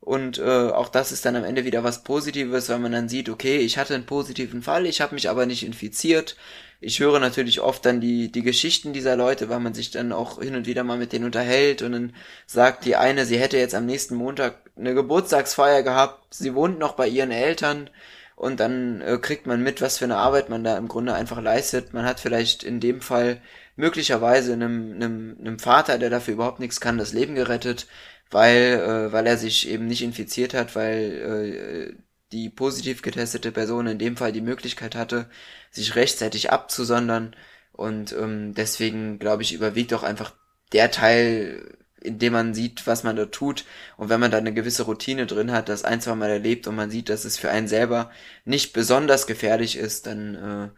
Und 0.00 0.38
äh, 0.38 0.42
auch 0.42 0.88
das 0.88 1.12
ist 1.12 1.24
dann 1.24 1.36
am 1.36 1.44
Ende 1.44 1.64
wieder 1.64 1.84
was 1.84 2.02
Positives, 2.02 2.68
weil 2.68 2.78
man 2.78 2.92
dann 2.92 3.08
sieht, 3.08 3.28
okay, 3.28 3.58
ich 3.58 3.78
hatte 3.78 3.94
einen 3.94 4.06
positiven 4.06 4.62
Fall, 4.62 4.86
ich 4.86 5.00
habe 5.00 5.14
mich 5.14 5.28
aber 5.28 5.46
nicht 5.46 5.64
infiziert 5.64 6.36
ich 6.80 7.00
höre 7.00 7.18
natürlich 7.18 7.60
oft 7.60 7.84
dann 7.84 8.00
die, 8.00 8.30
die 8.30 8.42
Geschichten 8.42 8.92
dieser 8.92 9.16
Leute, 9.16 9.48
weil 9.48 9.60
man 9.60 9.74
sich 9.74 9.90
dann 9.90 10.12
auch 10.12 10.40
hin 10.40 10.54
und 10.54 10.66
wieder 10.66 10.84
mal 10.84 10.98
mit 10.98 11.12
denen 11.12 11.24
unterhält 11.24 11.82
und 11.82 11.92
dann 11.92 12.14
sagt 12.46 12.84
die 12.84 12.96
eine, 12.96 13.24
sie 13.26 13.38
hätte 13.38 13.58
jetzt 13.58 13.74
am 13.74 13.86
nächsten 13.86 14.14
Montag 14.14 14.54
eine 14.76 14.94
Geburtstagsfeier 14.94 15.82
gehabt, 15.82 16.34
sie 16.34 16.54
wohnt 16.54 16.78
noch 16.78 16.94
bei 16.94 17.08
ihren 17.08 17.32
Eltern 17.32 17.90
und 18.36 18.60
dann 18.60 19.00
äh, 19.00 19.18
kriegt 19.18 19.46
man 19.46 19.62
mit, 19.62 19.82
was 19.82 19.98
für 19.98 20.04
eine 20.04 20.16
Arbeit 20.16 20.48
man 20.48 20.62
da 20.62 20.78
im 20.78 20.86
Grunde 20.86 21.14
einfach 21.14 21.42
leistet. 21.42 21.92
Man 21.92 22.04
hat 22.04 22.20
vielleicht 22.20 22.62
in 22.62 22.78
dem 22.78 23.00
Fall 23.00 23.40
möglicherweise 23.74 24.52
einem, 24.52 24.94
einem, 24.94 25.36
einem 25.40 25.58
Vater, 25.58 25.98
der 25.98 26.10
dafür 26.10 26.34
überhaupt 26.34 26.60
nichts 26.60 26.80
kann, 26.80 26.98
das 26.98 27.12
Leben 27.12 27.34
gerettet, 27.34 27.88
weil, 28.30 29.08
äh, 29.08 29.12
weil 29.12 29.26
er 29.26 29.38
sich 29.38 29.68
eben 29.68 29.86
nicht 29.86 30.02
infiziert 30.02 30.54
hat, 30.54 30.76
weil 30.76 31.96
äh, 31.96 32.07
die 32.32 32.50
positiv 32.50 33.02
getestete 33.02 33.52
Person 33.52 33.86
in 33.86 33.98
dem 33.98 34.16
Fall 34.16 34.32
die 34.32 34.40
Möglichkeit 34.40 34.94
hatte, 34.94 35.30
sich 35.70 35.96
rechtzeitig 35.96 36.50
abzusondern. 36.50 37.34
Und 37.72 38.12
ähm, 38.12 38.54
deswegen, 38.54 39.18
glaube 39.18 39.42
ich, 39.42 39.52
überwiegt 39.52 39.94
auch 39.94 40.02
einfach 40.02 40.34
der 40.72 40.90
Teil, 40.90 41.78
in 42.00 42.18
dem 42.18 42.32
man 42.32 42.54
sieht, 42.54 42.86
was 42.86 43.02
man 43.02 43.16
da 43.16 43.26
tut. 43.26 43.64
Und 43.96 44.08
wenn 44.08 44.20
man 44.20 44.30
da 44.30 44.38
eine 44.38 44.52
gewisse 44.52 44.82
Routine 44.84 45.26
drin 45.26 45.52
hat, 45.52 45.68
das 45.68 45.84
ein, 45.84 46.00
zwei 46.00 46.14
Mal 46.14 46.30
erlebt 46.30 46.66
und 46.66 46.76
man 46.76 46.90
sieht, 46.90 47.08
dass 47.08 47.24
es 47.24 47.38
für 47.38 47.50
einen 47.50 47.68
selber 47.68 48.10
nicht 48.44 48.72
besonders 48.72 49.26
gefährlich 49.26 49.76
ist, 49.76 50.06
dann 50.06 50.34
äh, 50.34 50.68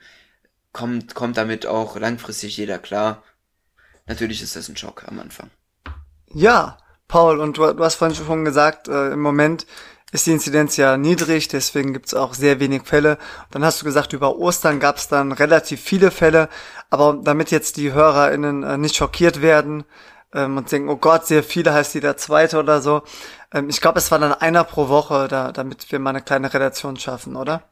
kommt, 0.73 1.15
kommt 1.15 1.37
damit 1.37 1.67
auch 1.67 1.97
langfristig 1.97 2.57
jeder 2.57 2.79
klar. 2.79 3.23
Natürlich 4.07 4.43
ist 4.43 4.57
das 4.57 4.69
ein 4.69 4.77
Schock 4.77 5.05
am 5.07 5.19
Anfang. 5.19 5.51
Ja, 6.33 6.79
Paul, 7.09 7.41
und 7.41 7.59
du, 7.59 7.73
du 7.73 7.85
hast 7.85 7.97
vorhin 7.97 8.17
schon 8.17 8.45
gesagt, 8.45 8.89
äh, 8.89 9.13
im 9.13 9.21
Moment 9.21 9.67
ist 10.13 10.27
die 10.27 10.33
Inzidenz 10.33 10.77
ja 10.77 10.97
niedrig, 10.97 11.49
deswegen 11.49 11.93
gibt's 11.93 12.15
auch 12.15 12.35
sehr 12.35 12.61
wenig 12.61 12.83
Fälle. 12.85 13.19
Dann 13.51 13.65
hast 13.65 13.81
du 13.81 13.85
gesagt, 13.85 14.13
über 14.13 14.37
Ostern 14.37 14.81
gab's 14.81 15.09
dann 15.09 15.33
relativ 15.33 15.81
viele 15.81 16.11
Fälle, 16.11 16.49
aber 16.91 17.19
damit 17.23 17.51
jetzt 17.51 17.77
die 17.77 17.93
HörerInnen 17.93 18.63
äh, 18.63 18.79
nicht 18.79 18.97
schockiert 18.97 19.43
werden 19.43 19.85
ähm, 20.35 20.57
und 20.57 20.71
denken, 20.71 20.89
oh 20.89 20.97
Gott, 20.97 21.27
sehr 21.27 21.43
viele 21.43 21.73
heißt 21.73 21.95
jeder 21.95 22.17
zweite 22.17 22.59
oder 22.59 22.81
so. 22.81 23.03
Ähm, 23.53 23.69
ich 23.69 23.81
glaube, 23.81 23.99
es 23.99 24.11
war 24.11 24.19
dann 24.19 24.33
einer 24.33 24.65
pro 24.65 24.89
Woche, 24.89 25.29
da, 25.29 25.53
damit 25.53 25.91
wir 25.93 25.99
mal 25.99 26.11
eine 26.11 26.23
kleine 26.23 26.53
Relation 26.53 26.97
schaffen, 26.97 27.37
oder? 27.37 27.63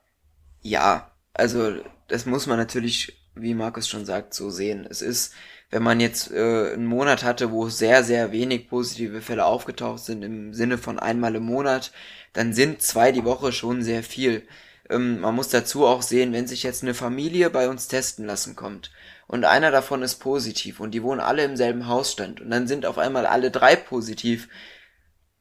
Ja, 0.60 1.10
also 1.34 1.72
das 2.08 2.26
muss 2.26 2.46
man 2.46 2.58
natürlich, 2.58 3.20
wie 3.34 3.54
Markus 3.54 3.88
schon 3.88 4.04
sagt, 4.04 4.34
so 4.34 4.50
sehen. 4.50 4.86
Es 4.88 5.02
ist 5.02 5.34
wenn 5.70 5.82
man 5.82 6.00
jetzt 6.00 6.30
äh, 6.32 6.72
einen 6.72 6.86
Monat 6.86 7.24
hatte, 7.24 7.50
wo 7.52 7.68
sehr, 7.68 8.02
sehr 8.02 8.32
wenig 8.32 8.68
positive 8.68 9.20
Fälle 9.20 9.44
aufgetaucht 9.44 10.04
sind, 10.04 10.22
im 10.22 10.54
Sinne 10.54 10.78
von 10.78 10.98
einmal 10.98 11.34
im 11.34 11.44
Monat, 11.44 11.92
dann 12.32 12.54
sind 12.54 12.82
zwei 12.82 13.12
die 13.12 13.24
Woche 13.24 13.52
schon 13.52 13.82
sehr 13.82 14.02
viel. 14.02 14.46
Ähm, 14.88 15.20
man 15.20 15.34
muss 15.34 15.48
dazu 15.48 15.86
auch 15.86 16.02
sehen, 16.02 16.32
wenn 16.32 16.46
sich 16.46 16.62
jetzt 16.62 16.82
eine 16.82 16.94
Familie 16.94 17.50
bei 17.50 17.68
uns 17.68 17.88
testen 17.88 18.24
lassen 18.24 18.56
kommt 18.56 18.90
und 19.26 19.44
einer 19.44 19.70
davon 19.70 20.02
ist 20.02 20.16
positiv 20.16 20.80
und 20.80 20.92
die 20.92 21.02
wohnen 21.02 21.20
alle 21.20 21.44
im 21.44 21.56
selben 21.56 21.86
Hausstand 21.86 22.40
und 22.40 22.50
dann 22.50 22.66
sind 22.66 22.86
auf 22.86 22.98
einmal 22.98 23.26
alle 23.26 23.50
drei 23.50 23.76
positiv, 23.76 24.48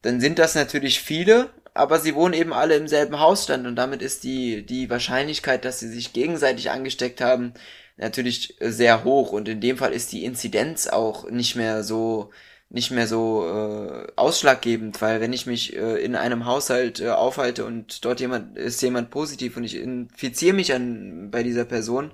dann 0.02 0.20
sind 0.20 0.38
das 0.38 0.54
natürlich 0.54 1.00
viele, 1.00 1.50
aber 1.74 1.98
sie 1.98 2.14
wohnen 2.14 2.34
eben 2.34 2.52
alle 2.52 2.76
im 2.76 2.88
selben 2.88 3.18
Hausstand 3.18 3.66
und 3.66 3.76
damit 3.76 4.02
ist 4.02 4.24
die, 4.24 4.66
die 4.66 4.90
Wahrscheinlichkeit, 4.90 5.64
dass 5.64 5.80
sie 5.80 5.88
sich 5.88 6.12
gegenseitig 6.12 6.70
angesteckt 6.70 7.20
haben, 7.20 7.54
natürlich 7.98 8.56
sehr 8.60 9.04
hoch 9.04 9.32
und 9.32 9.48
in 9.48 9.60
dem 9.60 9.76
Fall 9.76 9.92
ist 9.92 10.12
die 10.12 10.24
Inzidenz 10.24 10.86
auch 10.86 11.30
nicht 11.30 11.56
mehr 11.56 11.84
so 11.84 12.30
nicht 12.70 12.90
mehr 12.90 13.06
so 13.06 13.46
äh, 13.46 14.12
ausschlaggebend, 14.16 15.00
weil 15.00 15.20
wenn 15.20 15.32
ich 15.32 15.46
mich 15.46 15.74
äh, 15.74 16.02
in 16.04 16.14
einem 16.14 16.44
Haushalt 16.44 17.00
äh, 17.00 17.08
aufhalte 17.08 17.64
und 17.64 18.04
dort 18.04 18.20
jemand 18.20 18.58
ist 18.58 18.82
jemand 18.82 19.10
positiv 19.10 19.56
und 19.56 19.64
ich 19.64 19.76
infiziere 19.76 20.54
mich 20.54 20.74
an 20.74 21.30
bei 21.30 21.42
dieser 21.42 21.64
Person, 21.64 22.12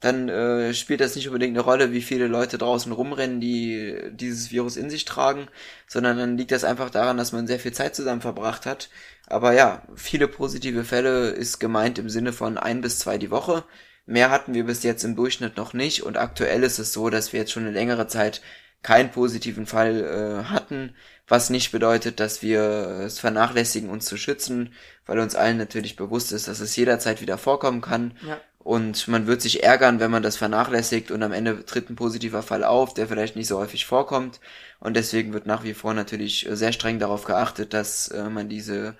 dann 0.00 0.28
äh, 0.28 0.72
spielt 0.74 1.00
das 1.00 1.16
nicht 1.16 1.26
unbedingt 1.26 1.56
eine 1.56 1.64
Rolle, 1.64 1.92
wie 1.92 2.02
viele 2.02 2.28
Leute 2.28 2.58
draußen 2.58 2.92
rumrennen, 2.92 3.40
die 3.40 3.96
dieses 4.12 4.52
Virus 4.52 4.76
in 4.76 4.90
sich 4.90 5.04
tragen, 5.04 5.48
sondern 5.88 6.16
dann 6.16 6.36
liegt 6.38 6.52
das 6.52 6.62
einfach 6.64 6.90
daran, 6.90 7.16
dass 7.16 7.32
man 7.32 7.48
sehr 7.48 7.58
viel 7.58 7.72
Zeit 7.72 7.96
zusammen 7.96 8.20
verbracht 8.20 8.66
hat. 8.66 8.90
Aber 9.26 9.52
ja, 9.54 9.82
viele 9.96 10.28
positive 10.28 10.84
Fälle 10.84 11.30
ist 11.30 11.58
gemeint 11.58 11.98
im 11.98 12.08
Sinne 12.08 12.32
von 12.32 12.58
ein 12.58 12.80
bis 12.80 13.00
zwei 13.00 13.18
die 13.18 13.30
Woche. 13.32 13.64
Mehr 14.08 14.30
hatten 14.30 14.54
wir 14.54 14.64
bis 14.64 14.84
jetzt 14.84 15.04
im 15.04 15.16
Durchschnitt 15.16 15.58
noch 15.58 15.74
nicht 15.74 16.02
und 16.02 16.16
aktuell 16.16 16.62
ist 16.62 16.78
es 16.78 16.94
so, 16.94 17.10
dass 17.10 17.34
wir 17.34 17.40
jetzt 17.40 17.52
schon 17.52 17.64
eine 17.64 17.72
längere 17.72 18.06
Zeit 18.06 18.40
keinen 18.82 19.10
positiven 19.10 19.66
Fall 19.66 20.00
äh, 20.02 20.44
hatten, 20.44 20.94
was 21.26 21.50
nicht 21.50 21.72
bedeutet, 21.72 22.18
dass 22.18 22.40
wir 22.40 22.62
es 23.04 23.18
vernachlässigen, 23.18 23.90
uns 23.90 24.06
zu 24.06 24.16
schützen, 24.16 24.72
weil 25.04 25.18
uns 25.18 25.34
allen 25.34 25.58
natürlich 25.58 25.94
bewusst 25.94 26.32
ist, 26.32 26.48
dass 26.48 26.60
es 26.60 26.74
jederzeit 26.74 27.20
wieder 27.20 27.36
vorkommen 27.36 27.82
kann. 27.82 28.16
Ja. 28.26 28.40
Und 28.60 29.08
man 29.08 29.26
wird 29.26 29.42
sich 29.42 29.62
ärgern, 29.62 30.00
wenn 30.00 30.10
man 30.10 30.22
das 30.22 30.38
vernachlässigt 30.38 31.10
und 31.10 31.22
am 31.22 31.32
Ende 31.32 31.66
tritt 31.66 31.90
ein 31.90 31.96
positiver 31.96 32.42
Fall 32.42 32.64
auf, 32.64 32.94
der 32.94 33.08
vielleicht 33.08 33.36
nicht 33.36 33.48
so 33.48 33.58
häufig 33.58 33.84
vorkommt. 33.84 34.40
Und 34.80 34.96
deswegen 34.96 35.34
wird 35.34 35.44
nach 35.44 35.64
wie 35.64 35.74
vor 35.74 35.92
natürlich 35.92 36.48
sehr 36.50 36.72
streng 36.72 36.98
darauf 36.98 37.24
geachtet, 37.24 37.74
dass 37.74 38.08
äh, 38.08 38.30
man 38.30 38.48
diese 38.48 38.96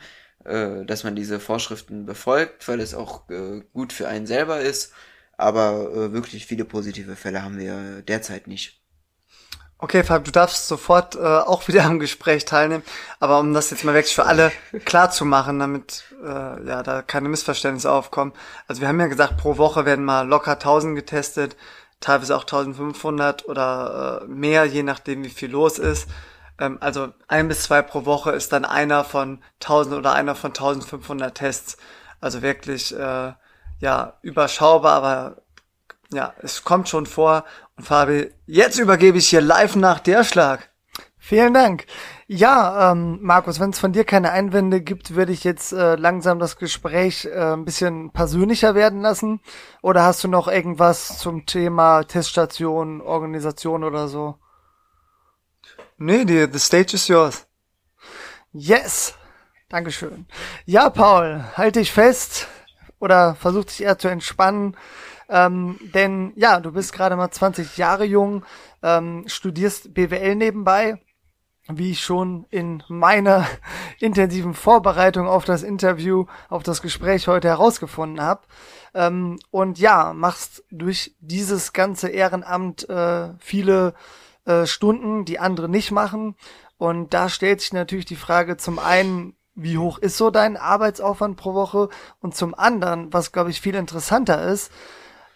äh, 0.48 0.84
dass 0.84 1.04
man 1.04 1.14
diese 1.14 1.40
Vorschriften 1.40 2.06
befolgt, 2.06 2.66
weil 2.68 2.80
es 2.80 2.94
auch 2.94 3.28
äh, 3.30 3.62
gut 3.72 3.92
für 3.92 4.08
einen 4.08 4.26
selber 4.26 4.60
ist. 4.60 4.92
Aber 5.36 5.92
äh, 5.92 6.12
wirklich 6.12 6.46
viele 6.46 6.64
positive 6.64 7.14
Fälle 7.14 7.42
haben 7.42 7.58
wir 7.58 8.02
derzeit 8.02 8.46
nicht. 8.48 8.78
Okay, 9.80 10.02
Fab, 10.02 10.24
du 10.24 10.32
darfst 10.32 10.66
sofort 10.66 11.14
äh, 11.14 11.20
auch 11.20 11.68
wieder 11.68 11.84
am 11.86 12.00
Gespräch 12.00 12.44
teilnehmen. 12.44 12.82
Aber 13.20 13.38
um 13.38 13.54
das 13.54 13.70
jetzt 13.70 13.84
mal 13.84 13.94
wirklich 13.94 14.14
für 14.14 14.26
alle 14.26 14.50
klar 14.84 15.10
zu 15.10 15.24
machen, 15.24 15.60
damit 15.60 16.04
äh, 16.22 16.66
ja 16.66 16.82
da 16.82 17.02
keine 17.02 17.28
Missverständnisse 17.28 17.90
aufkommen. 17.90 18.32
Also 18.66 18.80
wir 18.80 18.88
haben 18.88 18.98
ja 18.98 19.06
gesagt, 19.06 19.36
pro 19.36 19.56
Woche 19.56 19.84
werden 19.84 20.04
mal 20.04 20.26
locker 20.26 20.52
1000 20.52 20.96
getestet, 20.96 21.56
teilweise 22.00 22.36
auch 22.36 22.42
1500 22.42 23.48
oder 23.48 24.22
äh, 24.22 24.26
mehr, 24.26 24.64
je 24.64 24.82
nachdem 24.82 25.22
wie 25.22 25.30
viel 25.30 25.50
los 25.50 25.78
ist. 25.78 26.08
Ähm, 26.58 26.78
also 26.80 27.08
ein 27.28 27.48
bis 27.48 27.64
zwei 27.64 27.82
pro 27.82 28.04
Woche 28.04 28.32
ist 28.32 28.52
dann 28.52 28.64
einer 28.64 29.04
von 29.04 29.42
1000 29.62 29.96
oder 29.96 30.12
einer 30.12 30.34
von 30.34 30.50
1500 30.50 31.34
Tests. 31.34 31.76
Also 32.20 32.42
wirklich, 32.42 32.94
äh, 32.96 33.32
ja, 33.80 34.18
überschaubar, 34.22 34.94
aber 34.94 35.36
ja, 36.12 36.34
es 36.42 36.64
kommt 36.64 36.88
schon 36.88 37.06
vor. 37.06 37.44
Und 37.76 37.84
Fabi, 37.84 38.32
jetzt 38.46 38.78
übergebe 38.78 39.18
ich 39.18 39.28
hier 39.28 39.40
live 39.40 39.76
nach 39.76 40.00
der 40.00 40.24
Schlag. 40.24 40.70
Vielen 41.18 41.52
Dank. 41.52 41.84
Ja, 42.26 42.92
ähm, 42.92 43.18
Markus, 43.20 43.60
wenn 43.60 43.70
es 43.70 43.78
von 43.78 43.92
dir 43.92 44.04
keine 44.04 44.32
Einwände 44.32 44.80
gibt, 44.80 45.14
würde 45.14 45.32
ich 45.32 45.44
jetzt 45.44 45.72
äh, 45.72 45.96
langsam 45.96 46.38
das 46.38 46.56
Gespräch 46.56 47.26
äh, 47.26 47.52
ein 47.52 47.64
bisschen 47.64 48.10
persönlicher 48.12 48.74
werden 48.74 49.02
lassen. 49.02 49.40
Oder 49.82 50.04
hast 50.04 50.24
du 50.24 50.28
noch 50.28 50.48
irgendwas 50.48 51.18
zum 51.18 51.44
Thema 51.46 52.04
Teststation, 52.04 53.00
Organisation 53.02 53.84
oder 53.84 54.08
so? 54.08 54.36
Nee, 55.98 56.24
die, 56.24 56.48
the 56.50 56.58
stage 56.58 56.94
is 56.94 57.08
yours. 57.08 57.46
Yes. 58.52 59.14
Dankeschön. 59.68 60.26
Ja, 60.64 60.88
Paul, 60.90 61.44
halte 61.56 61.80
dich 61.80 61.92
fest 61.92 62.48
oder 63.00 63.34
versuch 63.34 63.64
dich 63.64 63.82
eher 63.82 63.98
zu 63.98 64.08
entspannen. 64.08 64.76
Ähm, 65.28 65.78
denn 65.94 66.32
ja, 66.36 66.60
du 66.60 66.72
bist 66.72 66.92
gerade 66.92 67.16
mal 67.16 67.30
20 67.30 67.76
Jahre 67.76 68.04
jung, 68.04 68.44
ähm, 68.82 69.24
studierst 69.26 69.92
BWL 69.92 70.36
nebenbei 70.36 70.98
wie 71.68 71.90
ich 71.90 72.00
schon 72.00 72.46
in 72.50 72.82
meiner 72.88 73.46
intensiven 74.00 74.54
Vorbereitung 74.54 75.28
auf 75.28 75.44
das 75.44 75.62
Interview, 75.62 76.26
auf 76.48 76.62
das 76.62 76.82
Gespräch 76.82 77.28
heute 77.28 77.48
herausgefunden 77.48 78.22
habe. 78.22 78.42
Ähm, 78.94 79.38
und 79.50 79.78
ja, 79.78 80.12
machst 80.14 80.64
durch 80.70 81.14
dieses 81.20 81.72
ganze 81.72 82.08
Ehrenamt 82.08 82.88
äh, 82.88 83.34
viele 83.38 83.94
äh, 84.48 84.66
Stunden, 84.66 85.24
die 85.24 85.38
andere 85.38 85.68
nicht 85.68 85.90
machen. 85.90 86.34
Und 86.78 87.12
da 87.12 87.28
stellt 87.28 87.60
sich 87.60 87.72
natürlich 87.72 88.06
die 88.06 88.16
Frage 88.16 88.56
zum 88.56 88.78
einen, 88.78 89.36
wie 89.54 89.78
hoch 89.78 89.98
ist 89.98 90.16
so 90.16 90.30
dein 90.30 90.56
Arbeitsaufwand 90.56 91.36
pro 91.36 91.54
Woche? 91.54 91.88
Und 92.20 92.34
zum 92.34 92.54
anderen, 92.54 93.12
was 93.12 93.32
glaube 93.32 93.50
ich 93.50 93.60
viel 93.60 93.74
interessanter 93.74 94.42
ist, 94.50 94.72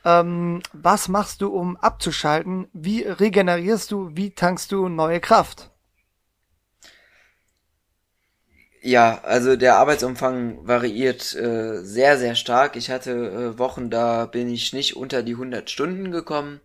ähm, 0.04 0.62
was 0.72 1.08
machst 1.08 1.42
du, 1.42 1.48
um 1.52 1.76
abzuschalten? 1.76 2.68
Wie 2.72 3.02
regenerierst 3.02 3.90
du? 3.90 4.10
Wie 4.14 4.30
tankst 4.34 4.72
du 4.72 4.88
neue 4.88 5.20
Kraft? 5.20 5.70
Ja, 8.80 9.20
also 9.22 9.54
der 9.54 9.76
Arbeitsumfang 9.76 10.66
variiert 10.66 11.36
äh, 11.36 11.82
sehr, 11.84 12.18
sehr 12.18 12.34
stark. 12.34 12.74
Ich 12.74 12.90
hatte 12.90 13.12
äh, 13.12 13.58
Wochen, 13.58 13.90
da 13.90 14.26
bin 14.26 14.48
ich 14.48 14.72
nicht 14.72 14.96
unter 14.96 15.22
die 15.22 15.34
100 15.34 15.70
Stunden 15.70 16.10
gekommen, 16.10 16.60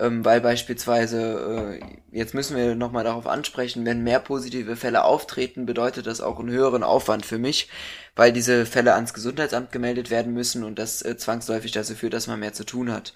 ähm, 0.00 0.24
weil 0.24 0.40
beispielsweise, 0.40 1.78
äh, 1.80 2.16
jetzt 2.16 2.34
müssen 2.34 2.56
wir 2.56 2.74
nochmal 2.74 3.04
darauf 3.04 3.26
ansprechen, 3.26 3.84
wenn 3.86 4.02
mehr 4.02 4.20
positive 4.20 4.76
Fälle 4.76 5.04
auftreten, 5.04 5.66
bedeutet 5.66 6.06
das 6.06 6.20
auch 6.20 6.40
einen 6.40 6.50
höheren 6.50 6.82
Aufwand 6.82 7.26
für 7.26 7.38
mich, 7.38 7.68
weil 8.16 8.32
diese 8.32 8.66
Fälle 8.66 8.94
ans 8.94 9.14
Gesundheitsamt 9.14 9.72
gemeldet 9.72 10.10
werden 10.10 10.32
müssen 10.32 10.64
und 10.64 10.78
das 10.78 11.02
äh, 11.02 11.16
zwangsläufig 11.16 11.72
dazu 11.72 11.94
führt, 11.94 12.14
dass 12.14 12.26
man 12.26 12.40
mehr 12.40 12.52
zu 12.52 12.64
tun 12.64 12.90
hat. 12.90 13.14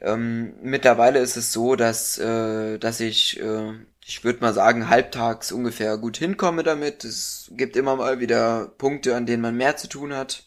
Ähm, 0.00 0.54
mittlerweile 0.62 1.18
ist 1.18 1.36
es 1.36 1.52
so, 1.52 1.74
dass, 1.76 2.18
äh, 2.18 2.78
dass 2.78 3.00
ich 3.00 3.40
äh, 3.40 3.72
ich 4.08 4.24
würde 4.24 4.40
mal 4.40 4.54
sagen, 4.54 4.88
halbtags 4.88 5.52
ungefähr 5.52 5.98
gut 5.98 6.16
hinkomme 6.16 6.62
damit. 6.62 7.04
Es 7.04 7.50
gibt 7.52 7.76
immer 7.76 7.96
mal 7.96 8.20
wieder 8.20 8.72
Punkte, 8.78 9.14
an 9.14 9.26
denen 9.26 9.42
man 9.42 9.54
mehr 9.54 9.76
zu 9.76 9.86
tun 9.86 10.14
hat, 10.14 10.44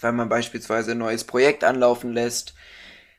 weil 0.00 0.10
man 0.12 0.28
beispielsweise 0.28 0.92
ein 0.92 0.98
neues 0.98 1.22
Projekt 1.22 1.62
anlaufen 1.62 2.12
lässt, 2.12 2.54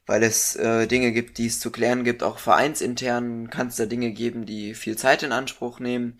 weil 0.08 0.24
es 0.24 0.56
äh, 0.56 0.88
Dinge 0.88 1.12
gibt, 1.12 1.38
die 1.38 1.48
es 1.48 1.60
zu 1.60 1.72
klären 1.72 2.04
gibt. 2.04 2.24
Auch 2.24 2.40
vereinsintern 2.40 3.50
kann 3.50 3.68
es 3.68 3.76
da 3.76 3.86
Dinge 3.86 4.12
geben, 4.12 4.46
die 4.46 4.74
viel 4.74 4.98
Zeit 4.98 5.24
in 5.24 5.32
Anspruch 5.32 5.80
nehmen. 5.80 6.20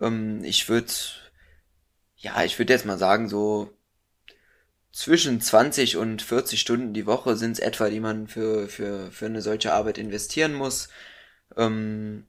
Ähm, 0.00 0.42
ich 0.44 0.68
würde, 0.68 0.92
ja, 2.16 2.42
ich 2.44 2.58
würde 2.58 2.72
jetzt 2.72 2.86
mal 2.86 2.98
sagen, 2.98 3.28
so 3.28 3.70
zwischen 4.92 5.40
20 5.40 5.96
und 5.98 6.22
40 6.22 6.60
Stunden 6.60 6.94
die 6.94 7.06
Woche 7.06 7.36
sind 7.36 7.52
es 7.52 7.58
etwa, 7.60 7.88
die 7.90 8.00
man 8.00 8.26
für, 8.28 8.68
für, 8.68 9.12
für 9.12 9.26
eine 9.26 9.42
solche 9.42 9.72
Arbeit 9.72 9.98
investieren 9.98 10.54
muss. 10.54 10.88
Ähm, 11.56 12.26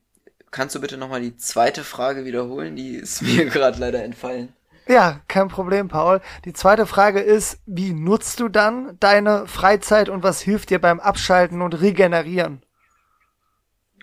Kannst 0.50 0.74
du 0.74 0.80
bitte 0.80 0.96
nochmal 0.96 1.20
die 1.20 1.36
zweite 1.36 1.84
Frage 1.84 2.24
wiederholen? 2.24 2.74
Die 2.74 2.96
ist 2.96 3.22
mir 3.22 3.46
gerade 3.46 3.78
leider 3.78 4.02
entfallen. 4.02 4.52
Ja, 4.90 5.20
kein 5.28 5.46
Problem, 5.46 5.86
Paul. 5.86 6.20
Die 6.44 6.52
zweite 6.52 6.84
Frage 6.84 7.20
ist, 7.20 7.60
wie 7.64 7.92
nutzt 7.92 8.40
du 8.40 8.48
dann 8.48 8.96
deine 8.98 9.46
Freizeit 9.46 10.08
und 10.08 10.24
was 10.24 10.40
hilft 10.40 10.70
dir 10.70 10.80
beim 10.80 10.98
Abschalten 10.98 11.62
und 11.62 11.80
Regenerieren? 11.80 12.60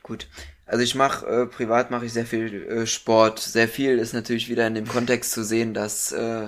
Gut. 0.02 0.30
Also 0.66 0.86
ich 0.86 0.96
mache 0.96 1.26
äh, 1.26 1.46
privat 1.46 1.92
mache 1.92 2.06
ich 2.06 2.14
sehr 2.14 2.26
viel 2.26 2.64
äh, 2.64 2.88
Sport. 2.88 3.40
Sehr 3.40 3.68
viel 3.68 4.00
ist 4.00 4.14
natürlich 4.14 4.48
wieder 4.48 4.66
in 4.66 4.76
dem 4.76 4.88
Kontext 4.88 5.34
zu 5.34 5.44
sehen, 5.44 5.74
dass 5.74 6.14
äh, 6.14 6.48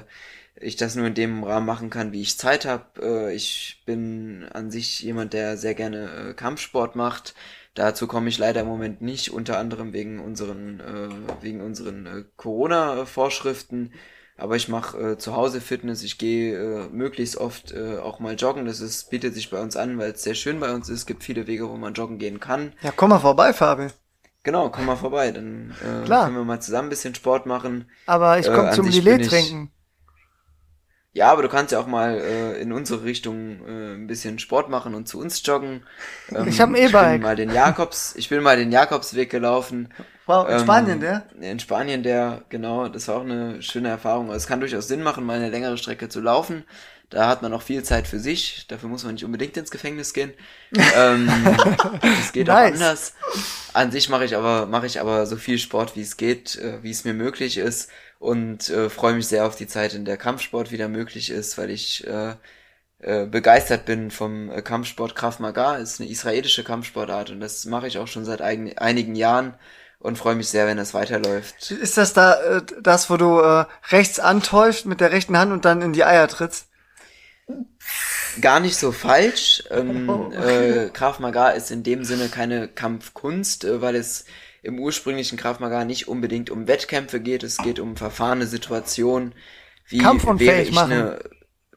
ich 0.55 0.77
das 0.77 0.95
nur 0.95 1.07
in 1.07 1.15
dem 1.15 1.43
Rahmen 1.43 1.65
machen 1.65 1.89
kann, 1.89 2.13
wie 2.13 2.21
ich 2.21 2.37
Zeit 2.37 2.63
habe. 2.63 2.85
Äh, 3.01 3.35
ich 3.35 3.83
bin 3.85 4.45
an 4.53 4.71
sich 4.71 5.01
jemand, 5.01 5.33
der 5.33 5.57
sehr 5.57 5.75
gerne 5.75 6.29
äh, 6.29 6.33
Kampfsport 6.33 6.95
macht. 6.95 7.35
Dazu 7.73 8.07
komme 8.07 8.29
ich 8.29 8.37
leider 8.37 8.61
im 8.61 8.67
Moment 8.67 9.01
nicht, 9.01 9.31
unter 9.31 9.57
anderem 9.57 9.91
wegen 9.91 10.21
unseren, 10.21 10.79
äh, 10.79 11.43
wegen 11.43 11.59
unseren 11.59 12.25
Corona-Vorschriften. 12.37 13.91
Aber 14.39 14.55
ich 14.55 14.69
mache 14.69 14.97
äh, 14.97 15.17
zu 15.17 15.35
Hause 15.35 15.59
Fitness, 15.59 16.01
ich 16.01 16.17
gehe 16.17 16.55
äh, 16.55 16.89
möglichst 16.89 17.37
oft 17.37 17.73
äh, 17.73 17.97
auch 17.97 18.19
mal 18.19 18.35
joggen. 18.35 18.65
Das 18.65 18.79
ist, 18.79 19.09
bietet 19.09 19.35
sich 19.35 19.49
bei 19.49 19.61
uns 19.61 19.75
an, 19.75 19.97
weil 19.97 20.11
es 20.11 20.23
sehr 20.23 20.35
schön 20.35 20.59
bei 20.59 20.73
uns 20.73 20.87
ist. 20.89 20.99
Es 20.99 21.05
gibt 21.05 21.23
viele 21.23 21.45
Wege, 21.45 21.69
wo 21.69 21.75
man 21.75 21.93
joggen 21.93 22.19
gehen 22.19 22.39
kann. 22.39 22.73
Ja, 22.81 22.91
komm 22.95 23.09
mal 23.09 23.19
vorbei, 23.19 23.53
Fabi. 23.53 23.87
Genau, 24.43 24.69
komm 24.69 24.85
mal 24.85 24.95
vorbei. 24.95 25.31
Dann 25.31 25.75
äh, 25.81 26.07
können 26.07 26.35
wir 26.35 26.43
mal 26.45 26.61
zusammen 26.61 26.87
ein 26.87 26.89
bisschen 26.89 27.15
Sport 27.15 27.45
machen. 27.45 27.89
Aber 28.05 28.39
ich 28.39 28.45
komme 28.45 28.69
äh, 28.69 28.73
zum 28.73 28.87
Lillet 28.87 29.27
trinken. 29.27 29.71
Ja, 31.11 31.31
aber 31.31 31.41
du 31.41 31.49
kannst 31.49 31.71
ja 31.71 31.79
auch 31.79 31.87
mal 31.87 32.17
äh, 32.17 32.61
in 32.61 32.71
unsere 32.71 33.03
Richtung 33.03 33.65
äh, 33.67 33.95
ein 33.95 34.07
bisschen 34.07 34.39
Sport 34.39 34.69
machen 34.69 34.93
und 34.93 35.07
zu 35.07 35.19
uns 35.19 35.45
joggen. 35.45 35.83
Ähm, 36.31 36.47
ich 36.47 36.61
habe 36.61 36.71
ein 36.71 36.75
E-Bike. 36.75 36.93
Ich 36.93 37.11
bin 37.13 37.21
mal 37.21 37.35
den 37.35 37.51
Jakobs, 37.51 38.15
ich 38.15 38.29
bin 38.29 38.43
mal 38.43 38.55
den 38.57 38.71
Jakobsweg 38.71 39.29
gelaufen. 39.29 39.89
Wow, 40.30 40.47
in 40.47 40.57
ähm, 40.57 40.59
Spanien 40.59 40.99
der? 40.99 41.23
In 41.41 41.59
Spanien 41.59 42.03
der, 42.03 42.43
genau. 42.49 42.88
Das 42.88 43.07
war 43.07 43.17
auch 43.17 43.23
eine 43.23 43.63
schöne 43.63 43.89
Erfahrung. 43.89 44.27
Also 44.27 44.38
es 44.38 44.45
kann 44.47 44.59
durchaus 44.59 44.88
Sinn 44.88 45.01
machen, 45.01 45.25
mal 45.25 45.38
eine 45.38 45.49
längere 45.49 45.75
Strecke 45.75 46.07
zu 46.07 46.21
laufen. 46.21 46.65
Da 47.09 47.27
hat 47.27 47.41
man 47.41 47.51
auch 47.51 47.63
viel 47.63 47.82
Zeit 47.82 48.05
für 48.05 48.19
sich. 48.19 48.67
Dafür 48.67 48.89
muss 48.89 49.03
man 49.03 49.15
nicht 49.15 49.25
unbedingt 49.25 49.57
ins 49.57 49.71
Gefängnis 49.71 50.13
gehen. 50.13 50.32
ähm, 50.95 51.32
das 52.19 52.32
geht 52.32 52.45
nice. 52.45 52.55
auch 52.55 52.73
anders. 52.75 53.13
An 53.73 53.91
sich 53.91 54.07
mache 54.09 54.23
ich 54.23 54.36
aber 54.36 54.67
mache 54.67 54.86
ich 54.86 55.01
aber 55.01 55.25
so 55.25 55.36
viel 55.36 55.57
Sport, 55.57 55.95
wie 55.95 56.03
es 56.03 56.15
geht, 56.15 56.57
äh, 56.57 56.84
wie 56.84 56.91
es 56.91 57.05
mir 57.05 57.15
möglich 57.15 57.57
ist 57.57 57.89
und 58.19 58.69
äh, 58.69 58.91
freue 58.91 59.15
mich 59.15 59.25
sehr 59.25 59.47
auf 59.47 59.55
die 59.55 59.65
Zeit, 59.65 59.95
in 59.95 60.05
der 60.05 60.17
Kampfsport 60.17 60.71
wieder 60.71 60.89
möglich 60.89 61.32
ist, 61.32 61.57
weil 61.57 61.71
ich 61.71 62.05
äh, 62.05 62.36
äh, 62.99 63.25
begeistert 63.25 63.86
bin 63.86 64.11
vom 64.11 64.51
äh, 64.51 64.61
Kampfsport 64.61 65.15
Krav 65.15 65.39
Maga. 65.39 65.77
Ist 65.77 65.99
eine 65.99 66.07
israelische 66.07 66.63
Kampfsportart 66.63 67.32
und 67.32 67.39
das 67.39 67.65
mache 67.65 67.88
ich 67.88 67.97
auch 67.97 68.07
schon 68.07 68.25
seit 68.25 68.41
einigen 68.41 69.15
Jahren 69.15 69.55
und 69.99 70.17
freue 70.17 70.35
mich 70.35 70.47
sehr, 70.47 70.65
wenn 70.67 70.77
das 70.77 70.93
weiterläuft. 70.93 71.71
Ist 71.71 71.97
das 71.97 72.13
da 72.13 72.33
äh, 72.41 72.61
das, 72.81 73.09
wo 73.09 73.17
du 73.17 73.39
äh, 73.39 73.65
rechts 73.89 74.19
antäuscht 74.19 74.85
mit 74.85 75.01
der 75.01 75.11
rechten 75.11 75.37
Hand 75.37 75.51
und 75.51 75.65
dann 75.65 75.81
in 75.81 75.93
die 75.93 76.05
Eier 76.05 76.27
trittst? 76.27 76.67
Gar 78.41 78.59
nicht 78.59 78.77
so 78.77 78.91
falsch. 78.91 79.63
Ähm, 79.69 80.09
oh, 80.09 80.25
okay. 80.27 80.85
äh, 80.85 80.89
Krav 80.89 81.19
Maga 81.19 81.49
ist 81.49 81.71
in 81.71 81.83
dem 81.83 82.03
Sinne 82.05 82.29
keine 82.29 82.67
Kampfkunst, 82.67 83.65
äh, 83.65 83.81
weil 83.81 83.95
es 83.95 84.25
im 84.61 84.79
ursprünglichen 84.79 85.37
Krav 85.37 85.59
Maga 85.59 85.83
nicht 85.85 86.07
unbedingt 86.07 86.49
um 86.49 86.67
Wettkämpfe 86.67 87.19
geht, 87.19 87.43
es 87.43 87.57
geht 87.57 87.79
um 87.79 87.95
verfahrene 87.95 88.45
Situationen. 88.45 89.33
Wie 89.87 90.03
wäre 90.03 90.61
ich 90.61 90.71
machen. 90.71 90.91
eine, 90.91 91.19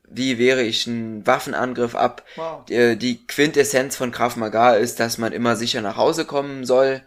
wie 0.04 0.38
wäre 0.38 0.62
ich 0.62 0.86
ein 0.86 1.26
Waffenangriff 1.26 1.94
ab? 1.94 2.24
Wow. 2.36 2.64
Die, 2.66 2.98
die 2.98 3.26
Quintessenz 3.26 3.96
von 3.96 4.10
Krav 4.10 4.36
Maga 4.36 4.74
ist, 4.74 5.00
dass 5.00 5.16
man 5.18 5.32
immer 5.32 5.56
sicher 5.56 5.80
nach 5.80 5.96
Hause 5.96 6.24
kommen 6.24 6.64
soll. 6.64 7.02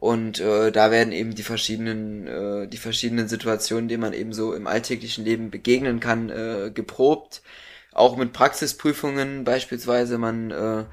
Und 0.00 0.38
äh, 0.38 0.70
da 0.70 0.90
werden 0.90 1.12
eben 1.12 1.34
die 1.34 1.42
verschiedenen, 1.42 2.26
äh, 2.26 2.68
die 2.68 2.76
verschiedenen 2.76 3.28
Situationen, 3.28 3.88
denen 3.88 4.02
man 4.02 4.12
eben 4.12 4.32
so 4.32 4.54
im 4.54 4.66
alltäglichen 4.66 5.24
Leben 5.24 5.50
begegnen 5.50 5.98
kann, 5.98 6.30
äh, 6.30 6.70
geprobt. 6.72 7.42
Auch 7.92 8.16
mit 8.16 8.32
Praxisprüfungen 8.32 9.44
beispielsweise. 9.44 10.18
Man 10.18 10.52
äh, 10.52 10.84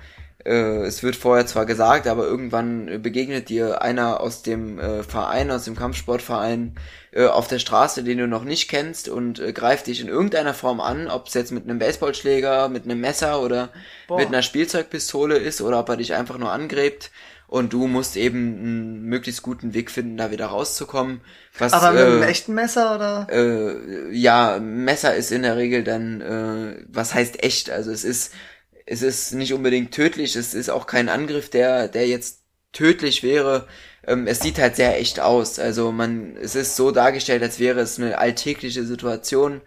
äh, 0.45 0.86
es 0.86 1.01
wird 1.01 1.16
vorher 1.16 1.47
zwar 1.47 1.66
gesagt, 1.66 2.08
aber 2.08 2.26
irgendwann 2.26 3.01
begegnet 3.01 3.49
dir 3.49 3.82
einer 3.82 4.22
aus 4.22 4.43
dem 4.43 4.80
äh, 4.80 5.01
Verein, 5.03 5.49
aus 5.49 5.66
dem 5.66 5.76
Kampfsportverein 5.76 6.76
äh, 7.12 7.26
auf 7.26 7.47
der 7.47 7.60
Straße, 7.60 8.03
den 8.03 8.20
du 8.20 8.28
noch 8.28 8.43
nicht 8.43 8.70
kennst 8.70 9.10
und 9.10 9.39
äh, 9.39 9.53
greift 9.53 9.88
dich 9.88 10.01
in 10.01 10.08
irgendeiner 10.08 10.53
Form 10.53 10.80
an, 10.82 11.10
ob 11.10 11.28
es 11.28 11.34
jetzt 11.34 11.51
mit 11.51 11.64
einem 11.64 11.80
Baseballschläger, 11.80 12.70
mit 12.70 12.84
einem 12.86 13.01
Messer 13.01 13.41
oder 13.41 13.70
Boah. 14.08 14.20
mit 14.20 14.28
einer 14.28 14.43
Spielzeugpistole 14.43 15.38
ist 15.38 15.62
oder 15.62 15.80
ob 15.80 15.89
er 15.89 15.97
dich 15.97 16.14
einfach 16.14 16.38
nur 16.38 16.51
angräbt 16.51 17.12
und 17.56 17.72
du 17.72 17.88
musst 17.88 18.18
eben 18.18 18.58
einen 18.58 19.01
möglichst 19.03 19.41
guten 19.41 19.74
Weg 19.74 19.89
finden, 19.89 20.18
da 20.18 20.30
wieder 20.30 20.47
rauszukommen. 20.47 21.22
Was, 21.58 21.72
Aber 21.72 21.91
mit 21.93 22.01
äh, 22.01 22.06
einem 22.06 22.24
echten 22.24 22.53
Messer 22.53 22.95
oder? 22.95 23.28
Äh, 23.32 24.14
ja, 24.14 24.60
Messer 24.60 25.16
ist 25.16 25.32
in 25.32 25.43
der 25.43 25.56
Regel 25.56 25.86
dann, 25.86 26.20
äh, 26.20 26.84
was 26.89 27.14
heißt 27.14 27.41
echt? 27.43 27.70
Also 27.70 27.91
es 27.91 28.03
ist 28.03 28.34
es 28.86 29.01
ist 29.01 29.34
nicht 29.34 29.53
unbedingt 29.53 29.93
tödlich, 29.93 30.36
es 30.36 30.53
ist 30.53 30.70
auch 30.70 30.86
kein 30.86 31.08
Angriff, 31.08 31.49
der, 31.49 31.88
der 31.88 32.10
jetzt 32.10 32.41
tödlich 32.74 33.24
wäre. 33.24 33.70
Ähm, 34.06 34.28
es 34.28 34.41
sieht 34.41 34.60
halt 34.60 34.76
sehr 34.76 34.99
echt 34.99 35.22
aus. 35.22 35.58
Also 35.58 35.93
man, 35.93 36.36
es 36.36 36.56
ist 36.56 36.76
so 36.76 36.91
dargestellt, 36.91 37.41
als 37.41 37.58
wäre 37.58 37.80
es 37.80 37.97
eine 37.97 38.18
alltägliche 38.18 38.84
Situation. 38.84 39.62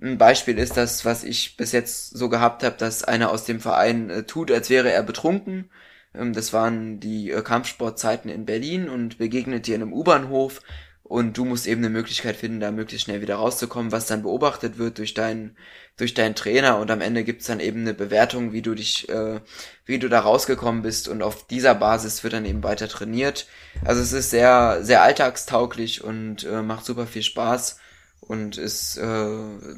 Ein 0.00 0.18
Beispiel 0.18 0.56
ist 0.56 0.76
das, 0.76 1.04
was 1.04 1.24
ich 1.24 1.56
bis 1.56 1.72
jetzt 1.72 2.16
so 2.16 2.28
gehabt 2.28 2.62
habe, 2.62 2.76
dass 2.78 3.02
einer 3.02 3.30
aus 3.30 3.44
dem 3.44 3.58
Verein 3.58 4.08
äh, 4.08 4.22
tut, 4.22 4.52
als 4.52 4.70
wäre 4.70 4.92
er 4.92 5.02
betrunken. 5.02 5.68
Ähm, 6.14 6.32
das 6.32 6.52
waren 6.52 7.00
die 7.00 7.30
äh, 7.30 7.42
Kampfsportzeiten 7.42 8.30
in 8.30 8.46
Berlin 8.46 8.88
und 8.88 9.18
begegnet 9.18 9.66
dir 9.66 9.76
in 9.76 9.82
einem 9.82 9.92
U-Bahnhof 9.92 10.60
und 11.04 11.36
du 11.36 11.44
musst 11.44 11.66
eben 11.66 11.82
eine 11.82 11.90
Möglichkeit 11.90 12.34
finden, 12.34 12.60
da 12.60 12.72
möglichst 12.72 13.04
schnell 13.04 13.20
wieder 13.20 13.36
rauszukommen, 13.36 13.92
was 13.92 14.06
dann 14.06 14.22
beobachtet 14.22 14.78
wird 14.78 14.98
durch 14.98 15.12
deinen 15.14 15.56
durch 15.96 16.14
deinen 16.14 16.34
Trainer 16.34 16.78
und 16.78 16.90
am 16.90 17.00
Ende 17.00 17.22
gibt's 17.22 17.46
dann 17.46 17.60
eben 17.60 17.82
eine 17.82 17.94
Bewertung, 17.94 18.52
wie 18.52 18.62
du 18.62 18.74
dich, 18.74 19.08
äh, 19.10 19.40
wie 19.84 19.98
du 19.98 20.08
da 20.08 20.20
rausgekommen 20.20 20.82
bist 20.82 21.06
und 21.08 21.22
auf 21.22 21.46
dieser 21.46 21.74
Basis 21.74 22.24
wird 22.24 22.32
dann 22.32 22.46
eben 22.46 22.64
weiter 22.64 22.88
trainiert. 22.88 23.46
Also 23.84 24.00
es 24.00 24.12
ist 24.12 24.30
sehr 24.30 24.78
sehr 24.82 25.02
alltagstauglich 25.02 26.02
und 26.02 26.44
äh, 26.44 26.62
macht 26.62 26.84
super 26.86 27.06
viel 27.06 27.22
Spaß 27.22 27.78
und 28.20 28.56
ist 28.56 28.96
äh, 28.96 29.28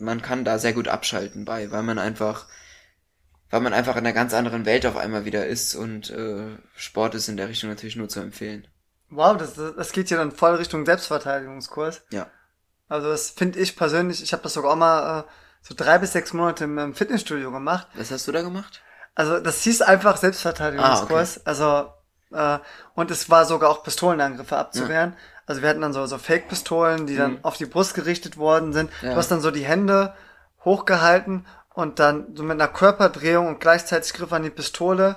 man 0.00 0.22
kann 0.22 0.44
da 0.44 0.58
sehr 0.58 0.72
gut 0.72 0.88
abschalten 0.88 1.44
bei, 1.44 1.70
weil 1.72 1.82
man 1.82 1.98
einfach 1.98 2.46
weil 3.56 3.62
man 3.62 3.72
einfach 3.72 3.96
in 3.96 4.00
einer 4.00 4.12
ganz 4.12 4.34
anderen 4.34 4.66
Welt 4.66 4.84
auf 4.84 4.98
einmal 4.98 5.24
wieder 5.24 5.46
ist 5.46 5.74
und 5.74 6.10
äh, 6.10 6.58
Sport 6.76 7.14
ist 7.14 7.28
in 7.28 7.38
der 7.38 7.48
Richtung 7.48 7.70
natürlich 7.70 7.96
nur 7.96 8.10
zu 8.10 8.20
empfehlen. 8.20 8.68
Wow, 9.08 9.38
das, 9.38 9.54
das 9.54 9.92
geht 9.92 10.10
ja 10.10 10.18
dann 10.18 10.30
voll 10.30 10.56
Richtung 10.56 10.84
Selbstverteidigungskurs. 10.84 12.02
Ja. 12.10 12.26
Also 12.90 13.08
das 13.08 13.30
finde 13.30 13.58
ich 13.58 13.74
persönlich, 13.74 14.22
ich 14.22 14.34
habe 14.34 14.42
das 14.42 14.52
sogar 14.52 14.72
auch 14.72 14.76
mal 14.76 15.20
äh, 15.20 15.22
so 15.62 15.74
drei 15.74 15.96
bis 15.96 16.12
sechs 16.12 16.34
Monate 16.34 16.64
im, 16.64 16.94
Fitnessstudio 16.94 17.50
gemacht. 17.50 17.86
Was 17.94 18.10
hast 18.10 18.28
du 18.28 18.32
da 18.32 18.42
gemacht? 18.42 18.82
Also 19.14 19.40
das 19.40 19.62
hieß 19.62 19.80
einfach 19.80 20.18
Selbstverteidigungskurs. 20.18 21.46
Also 21.46 21.94
äh, 22.32 22.58
und 22.94 23.10
es 23.10 23.30
war 23.30 23.46
sogar 23.46 23.70
auch 23.70 23.82
Pistolenangriffe 23.84 24.58
abzuwehren. 24.58 25.14
Also 25.46 25.62
wir 25.62 25.70
hatten 25.70 25.80
dann 25.80 25.94
so, 25.94 26.04
so 26.04 26.18
Fake-Pistolen, 26.18 27.06
die 27.06 27.16
dann 27.16 27.32
Mhm. 27.32 27.38
auf 27.40 27.56
die 27.56 27.64
Brust 27.64 27.94
gerichtet 27.94 28.36
worden 28.36 28.74
sind. 28.74 28.90
Ja. 29.00 29.12
Du 29.12 29.16
hast 29.16 29.30
dann 29.30 29.40
so 29.40 29.50
die 29.50 29.64
Hände 29.64 30.12
hochgehalten 30.62 31.46
und 31.76 31.98
dann 31.98 32.34
so 32.34 32.42
mit 32.42 32.58
einer 32.58 32.72
Körperdrehung 32.72 33.48
und 33.48 33.60
gleichzeitig 33.60 34.14
Griff 34.14 34.32
an 34.32 34.42
die 34.42 34.50
Pistole, 34.50 35.16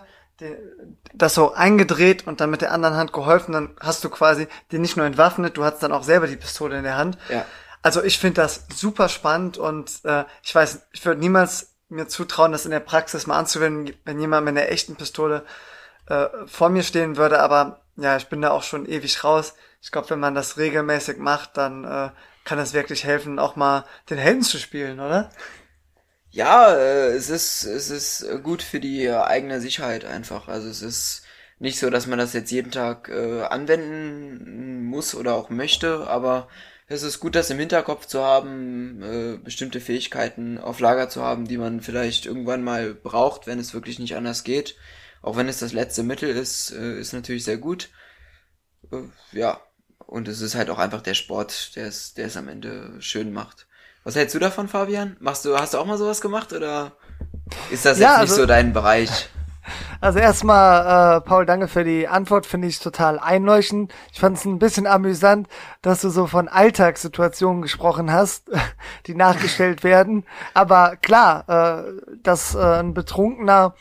das 1.14 1.34
so 1.34 1.54
eingedreht 1.54 2.28
und 2.28 2.42
dann 2.42 2.50
mit 2.50 2.62
der 2.62 2.74
anderen 2.74 2.96
Hand 2.96 3.14
geholfen. 3.14 3.54
Dann 3.54 3.78
hast 3.80 4.04
du 4.04 4.10
quasi 4.10 4.50
die 4.70 4.78
nicht 4.78 4.98
nur 4.98 5.06
entwaffnet, 5.06 5.56
du 5.56 5.64
hattest 5.64 5.84
dann 5.84 5.94
auch 5.94 6.04
selber 6.04 6.28
die 6.28 6.36
Pistole 6.36 6.78
in 6.78 6.84
der 6.84 6.98
Hand. 6.98 7.18
Ja. 7.30 7.46
Also 7.82 8.04
ich 8.04 8.20
finde 8.20 8.42
das 8.42 8.66
super 8.76 9.08
spannend 9.08 9.58
und 9.58 10.04
äh, 10.04 10.26
ich 10.44 10.54
weiß, 10.54 10.82
ich 10.92 11.06
würde 11.06 11.22
niemals 11.22 11.76
mir 11.88 12.10
zutrauen, 12.10 12.52
das 12.52 12.66
in 12.66 12.72
der 12.72 12.82
Praxis 12.82 13.26
mal 13.26 13.40
anzuwenden, 13.40 13.96
wenn 14.04 14.20
jemand 14.20 14.44
mit 14.44 14.58
einer 14.58 14.70
echten 14.70 14.98
Pistole 14.98 15.46
äh, 16.08 16.28
vor 16.46 16.68
mir 16.68 16.84
stehen 16.84 17.16
würde. 17.16 17.40
Aber 17.40 17.80
ja, 17.96 18.18
ich 18.18 18.28
bin 18.28 18.42
da 18.42 18.52
auch 18.52 18.64
schon 18.64 18.86
ewig 18.86 19.24
raus. 19.24 19.54
Ich 19.82 19.92
glaube, 19.92 20.10
wenn 20.10 20.20
man 20.20 20.36
das 20.36 20.58
regelmäßig 20.58 21.20
macht, 21.20 21.56
dann 21.56 21.86
äh, 21.86 22.10
kann 22.44 22.58
das 22.58 22.74
wirklich 22.74 23.06
helfen, 23.06 23.40
auch 23.40 23.56
mal 23.56 23.86
den 24.10 24.18
Helden 24.18 24.44
zu 24.44 24.58
spielen, 24.58 25.00
oder? 25.00 25.30
Ja, 26.32 26.76
äh, 26.76 27.10
es 27.16 27.30
ist 27.30 27.64
es 27.66 27.90
ist 27.90 28.22
äh, 28.24 28.40
gut 28.42 28.62
für 28.62 28.80
die 28.80 29.06
äh, 29.06 29.16
eigene 29.16 29.62
Sicherheit 29.62 30.06
einfach. 30.06 30.48
Also 30.48 30.68
es 30.70 30.82
ist 30.82 31.24
nicht 31.60 31.80
so, 31.80 31.90
dass 31.90 32.08
man 32.08 32.20
das 32.20 32.34
jetzt 32.34 32.52
jeden 32.52 32.72
Tag 32.72 33.10
äh, 33.10 33.42
anwenden 33.44 34.84
muss 34.86 35.16
oder 35.16 35.34
auch 35.36 35.50
möchte, 35.50 36.08
aber 36.08 36.48
es 36.88 37.04
ist 37.04 37.20
gut, 37.20 37.36
das 37.36 37.50
im 37.50 37.60
Hinterkopf 37.60 38.06
zu 38.06 38.24
haben, 38.24 39.02
äh, 39.04 39.38
bestimmte 39.44 39.82
Fähigkeiten 39.82 40.58
auf 40.58 40.80
Lager 40.80 41.10
zu 41.10 41.22
haben, 41.24 41.48
die 41.48 41.58
man 41.58 41.82
vielleicht 41.82 42.26
irgendwann 42.26 42.64
mal 42.64 42.94
braucht, 42.94 43.46
wenn 43.48 43.60
es 43.60 43.74
wirklich 43.74 44.00
nicht 44.00 44.16
anders 44.16 44.44
geht. 44.44 44.76
Auch 45.22 45.36
wenn 45.36 45.50
es 45.50 45.60
das 45.60 45.74
letzte 45.74 46.04
Mittel 46.04 46.30
ist, 46.30 46.72
äh, 46.72 47.00
ist 47.00 47.14
natürlich 47.14 47.44
sehr 47.44 47.58
gut. 47.58 47.90
Äh, 48.92 49.04
ja, 49.32 49.62
und 50.00 50.28
es 50.28 50.42
ist 50.42 50.56
halt 50.56 50.70
auch 50.70 50.80
einfach 50.80 51.02
der 51.02 51.14
Sport, 51.16 51.76
der 51.76 51.88
es, 51.88 52.14
der 52.14 52.28
es 52.28 52.38
am 52.38 52.48
Ende 52.48 53.02
schön 53.02 53.32
macht. 53.34 53.68
Was 54.10 54.16
hältst 54.16 54.34
du 54.34 54.40
davon, 54.40 54.68
Fabian? 54.68 55.18
Machst 55.20 55.46
du, 55.46 55.56
hast 55.56 55.76
du 55.76 55.78
auch 55.78 55.86
mal 55.86 56.00
sowas 56.00 56.20
gemacht 56.20 56.52
oder 56.52 56.94
ist 57.70 57.86
das 57.86 58.00
Ja, 58.00 58.14
jetzt 58.14 58.22
nicht 58.22 58.30
also- 58.32 58.42
so 58.42 58.46
dein 58.48 58.74
Bereich? 58.74 59.30
Also 60.02 60.18
erstmal, 60.18 61.18
äh, 61.18 61.22
Paul, 61.22 61.46
danke 61.46 61.68
für 61.68 61.84
die 61.84 62.08
Antwort, 62.08 62.48
finde 62.48 62.68
ich 62.68 62.80
total 62.80 63.20
einleuchtend. 63.20 63.94
Ich 64.12 64.20
fand 64.20 64.36
es 64.36 64.46
ein 64.46 64.58
bisschen 64.58 64.88
amüsant, 64.88 65.48
dass 65.84 66.02
du 66.02 66.10
so 66.10 66.26
von 66.26 66.48
Alltagssituationen 66.48 67.62
gesprochen 67.62 68.12
hast, 68.12 68.50
die 69.06 69.14
nachgestellt 69.14 69.84
werden. 69.84 70.26
Aber 70.56 70.96
klar, 70.96 71.44
äh, 71.48 71.92
dass 72.24 72.56
äh, 72.56 72.80
ein 72.80 72.96
Betrunkener 72.96 73.76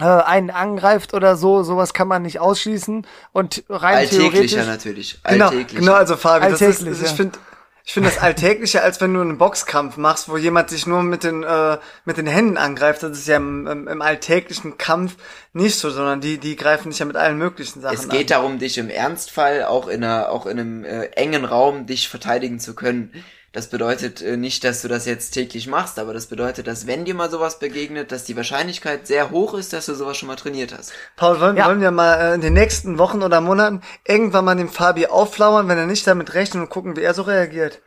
äh, 0.00 0.04
einen 0.04 0.48
angreift 0.48 1.12
oder 1.12 1.36
so, 1.36 1.62
sowas 1.64 1.92
kann 1.92 2.08
man 2.08 2.22
nicht 2.22 2.40
ausschließen. 2.40 3.06
Und 3.32 3.62
rein 3.68 3.96
Alltäglicher 3.96 4.30
theoretisch. 4.30 4.66
natürlich. 4.66 5.22
Genau, 5.22 5.48
Alltäglicher. 5.48 5.80
genau, 5.80 5.92
also 5.92 6.16
Fabi, 6.16 6.48
das 6.48 6.62
ist, 6.62 6.78
Alltäglich, 6.80 7.02
ich 7.02 7.10
ja. 7.10 7.14
finde 7.14 7.38
ich 7.84 7.92
finde 7.92 8.10
das 8.10 8.18
alltäglicher, 8.18 8.82
als 8.82 9.00
wenn 9.00 9.14
du 9.14 9.20
einen 9.20 9.38
Boxkampf 9.38 9.96
machst, 9.96 10.28
wo 10.28 10.36
jemand 10.36 10.70
dich 10.70 10.86
nur 10.86 11.02
mit 11.02 11.24
den, 11.24 11.42
äh, 11.42 11.78
mit 12.04 12.18
den 12.18 12.26
Händen 12.26 12.56
angreift. 12.56 13.02
Das 13.02 13.18
ist 13.18 13.28
ja 13.28 13.36
im, 13.36 13.66
im, 13.66 13.88
im 13.88 14.02
alltäglichen 14.02 14.78
Kampf 14.78 15.16
nicht 15.52 15.76
so, 15.76 15.90
sondern 15.90 16.20
die, 16.20 16.38
die 16.38 16.56
greifen 16.56 16.90
dich 16.90 16.98
ja 16.98 17.06
mit 17.06 17.16
allen 17.16 17.38
möglichen 17.38 17.80
Sachen 17.80 17.96
es 17.96 18.08
geht 18.08 18.30
darum, 18.30 18.58
dich 18.58 18.78
im 18.78 18.90
Ernstfall 18.90 19.64
auch 19.64 19.88
in 19.88 20.04
einer, 20.04 20.30
auch 20.30 20.46
in 20.46 20.60
einem 20.60 20.84
äh, 20.84 21.06
engen 21.16 21.44
Raum 21.44 21.86
dich 21.86 22.08
verteidigen 22.08 22.60
zu 22.60 22.74
können. 22.74 23.12
Das 23.52 23.66
bedeutet 23.68 24.22
äh, 24.22 24.36
nicht, 24.36 24.62
dass 24.62 24.80
du 24.82 24.86
das 24.88 25.06
jetzt 25.06 25.32
täglich 25.32 25.66
machst, 25.66 25.98
aber 25.98 26.14
das 26.14 26.26
bedeutet, 26.26 26.68
dass 26.68 26.86
wenn 26.86 27.04
dir 27.04 27.14
mal 27.14 27.28
sowas 27.30 27.58
begegnet, 27.58 28.12
dass 28.12 28.22
die 28.22 28.36
Wahrscheinlichkeit 28.36 29.08
sehr 29.08 29.30
hoch 29.32 29.54
ist, 29.54 29.72
dass 29.72 29.86
du 29.86 29.94
sowas 29.94 30.16
schon 30.16 30.28
mal 30.28 30.36
trainiert 30.36 30.72
hast. 30.76 30.92
Paul, 31.16 31.40
wollen, 31.40 31.56
Ja. 31.56 31.66
wollen 31.66 31.80
wir 31.80 31.90
mal 31.90 32.14
äh, 32.14 32.34
in 32.34 32.42
den 32.42 32.52
nächsten 32.52 32.98
Wochen 32.98 33.22
oder 33.24 33.40
Monaten 33.40 33.82
irgendwann 34.06 34.44
mal 34.44 34.54
dem 34.54 34.68
Fabi 34.68 35.06
auflauern, 35.06 35.66
wenn 35.66 35.78
er 35.78 35.86
nicht 35.86 36.06
damit 36.06 36.34
rechnet 36.34 36.62
und 36.62 36.70
gucken, 36.70 36.96
wie 36.96 37.02
er 37.02 37.12
so 37.12 37.22
reagiert? 37.22 37.80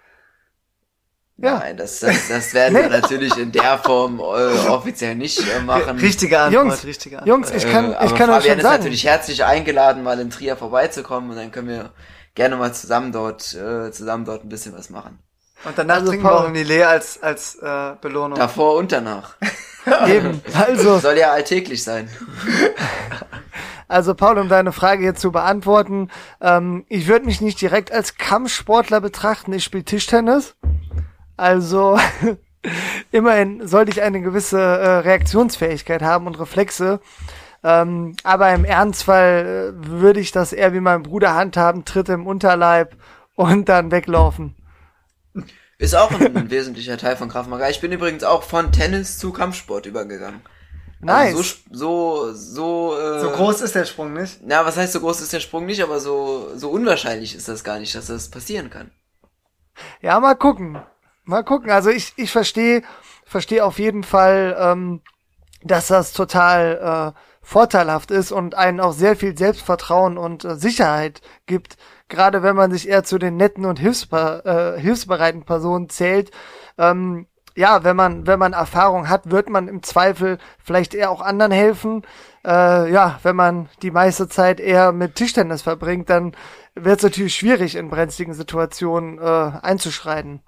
Ja. 1.38 1.60
Nein, 1.60 1.78
das, 1.78 2.00
das, 2.02 2.28
das 2.28 2.54
werden 2.54 2.76
wir 2.76 2.90
natürlich 3.02 3.38
in 3.38 3.52
der 3.54 3.78
Form 3.80 4.20
äh, 4.20 4.68
offiziell 4.68 5.16
nicht 5.16 5.40
äh, 5.40 5.62
machen. 5.62 5.98
Richtige 5.98 6.40
Antwort, 6.42 6.66
Jungs, 6.66 6.84
richtige 6.86 7.20
Antwort. 7.20 7.28
Jungs, 7.50 7.52
ich 7.52 7.72
kann, 7.72 7.94
äh, 7.94 7.96
aber 7.96 8.06
ich 8.06 8.16
kann 8.16 8.30
euch 8.30 8.36
Fabian 8.36 8.52
schon 8.52 8.58
ist 8.60 8.64
sagen. 8.64 8.78
natürlich 8.80 9.06
herzlich 9.06 9.44
eingeladen, 9.46 10.04
mal 10.04 10.20
in 10.20 10.30
Trier 10.30 10.58
vorbeizukommen 10.58 11.30
und 11.30 11.38
dann 11.38 11.52
können 11.52 11.70
wir 11.70 11.92
gerne 12.36 12.58
mal 12.58 12.74
zusammen 12.74 13.14
dort, 13.14 13.54
äh, 13.56 13.92
zusammen 13.92 14.26
dort 14.26 14.44
ein 14.44 14.50
bisschen 14.50 14.78
was 14.78 14.90
machen. 14.90 15.23
Und 15.66 15.78
danach 15.78 15.96
Also, 15.96 16.08
trinken 16.08 16.26
wir 16.26 16.30
Paul- 16.32 16.40
auch 16.44 16.48
in 16.48 16.54
die 16.54 16.64
Lea 16.64 16.84
als, 16.84 17.22
als 17.24 17.56
äh, 17.56 17.92
Belohnung. 18.02 18.38
Davor 18.38 18.76
und 18.76 18.92
danach. 18.92 19.36
Eben. 20.08 20.42
Also, 20.54 21.00
Soll 21.00 21.18
ja 21.18 21.32
alltäglich 21.32 21.84
sein. 21.84 22.10
Also 23.90 24.16
Paul, 24.16 24.40
um 24.40 24.50
deine 24.50 24.72
Frage 24.72 25.04
jetzt 25.04 25.22
zu 25.22 25.32
beantworten, 25.32 26.10
ähm, 26.42 26.84
ich 26.88 27.08
würde 27.08 27.26
mich 27.26 27.42
nicht 27.42 27.62
direkt 27.62 27.92
als 27.92 28.18
Kampfsportler 28.18 29.02
betrachten, 29.02 29.54
ich 29.54 29.64
spiele 29.64 29.84
Tischtennis. 29.84 30.56
Also 31.38 32.00
immerhin 33.12 33.68
sollte 33.68 33.92
ich 33.92 34.02
eine 34.02 34.22
gewisse 34.22 34.60
äh, 34.60 34.88
Reaktionsfähigkeit 35.00 36.02
haben 36.02 36.26
und 36.26 36.40
Reflexe. 36.40 37.02
Ähm, 37.64 38.16
aber 38.24 38.52
im 38.54 38.66
Ernstfall 38.66 39.74
äh, 39.84 39.88
würde 39.88 40.22
ich 40.22 40.32
das 40.32 40.54
eher 40.54 40.74
wie 40.74 40.80
mein 40.80 41.04
Bruder 41.04 41.36
handhaben, 41.36 41.86
Tritt 41.86 42.10
im 42.10 42.26
Unterleib 42.26 42.96
und 43.36 43.70
dann 43.70 43.92
weglaufen. 43.92 44.56
Ist 45.78 45.96
auch 45.96 46.12
ein, 46.12 46.36
ein 46.36 46.50
wesentlicher 46.50 46.98
Teil 46.98 47.16
von 47.16 47.30
Krav 47.30 47.48
Maga. 47.48 47.70
Ich 47.70 47.82
bin 47.82 47.92
übrigens 47.92 48.24
auch 48.24 48.44
von 48.44 48.72
Tennis 48.72 49.18
zu 49.18 49.32
Kampfsport 49.32 49.86
übergegangen. 49.86 50.42
Nice. 51.00 51.36
Also 51.36 51.44
so, 51.72 52.34
so, 52.34 52.94
so, 52.94 52.98
äh, 52.98 53.20
so 53.20 53.30
groß 53.32 53.62
ist 53.62 53.76
der 53.76 53.86
Sprung 53.86 54.14
nicht. 54.14 54.40
Na, 54.44 54.66
was 54.66 54.78
heißt 54.78 54.94
so 54.94 55.02
groß 55.02 55.22
ist 55.22 55.34
der 55.34 55.42
Sprung 55.42 55.66
nicht, 55.66 55.84
aber 55.84 56.00
so, 56.00 56.52
so 56.56 56.70
unwahrscheinlich 56.70 57.36
ist 57.36 57.50
das 57.50 57.64
gar 57.64 57.80
nicht, 57.80 57.94
dass 57.96 58.08
das 58.08 58.30
passieren 58.30 58.70
kann. 58.70 58.92
Ja, 60.02 60.20
mal 60.20 60.36
gucken. 60.36 60.82
Mal 61.26 61.44
gucken. 61.44 61.72
Also 61.72 61.90
ich, 61.90 62.14
ich 62.16 62.32
verstehe 62.32 62.84
verstehe 63.26 63.66
auf 63.66 63.80
jeden 63.80 64.04
Fall, 64.04 64.56
ähm, 64.60 65.02
dass 65.64 65.88
das 65.88 66.14
total 66.14 67.14
äh, 67.16 67.20
vorteilhaft 67.42 68.12
ist 68.12 68.32
und 68.32 68.56
einen 68.56 68.80
auch 68.80 68.94
sehr 68.94 69.16
viel 69.16 69.38
Selbstvertrauen 69.38 70.18
und 70.18 70.46
äh, 70.46 70.56
Sicherheit 70.56 71.22
gibt. 71.46 71.78
Gerade 72.14 72.44
wenn 72.44 72.56
man 72.56 72.72
sich 72.72 72.88
eher 72.88 73.04
zu 73.04 73.18
den 73.18 73.38
netten 73.38 73.66
und 73.66 73.80
hilfsber 73.80 74.76
äh, 74.76 74.80
hilfsbereiten 74.80 75.46
Personen 75.46 75.90
zählt. 75.90 76.30
Ähm, 76.78 77.26
ja, 77.56 77.84
wenn 77.84 77.96
man, 77.96 78.28
wenn 78.28 78.38
man 78.38 78.54
Erfahrung 78.54 79.10
hat, 79.10 79.32
wird 79.32 79.50
man 79.50 79.68
im 79.68 79.82
Zweifel 79.82 80.38
vielleicht 80.64 80.94
eher 80.94 81.10
auch 81.10 81.22
anderen 81.22 81.52
helfen. 81.52 82.04
Äh, 82.46 82.92
ja, 82.92 83.20
wenn 83.24 83.36
man 83.36 83.68
die 83.82 83.90
meiste 83.92 84.28
Zeit 84.28 84.60
eher 84.60 84.92
mit 84.92 85.16
Tischtennis 85.16 85.64
verbringt, 85.64 86.10
dann 86.12 86.36
wird 86.76 86.98
es 86.98 87.04
natürlich 87.04 87.36
schwierig, 87.36 87.76
in 87.76 87.90
brenzligen 87.90 88.36
Situationen 88.36 89.18
äh, 89.18 89.52
einzuschreiten. 89.62 90.42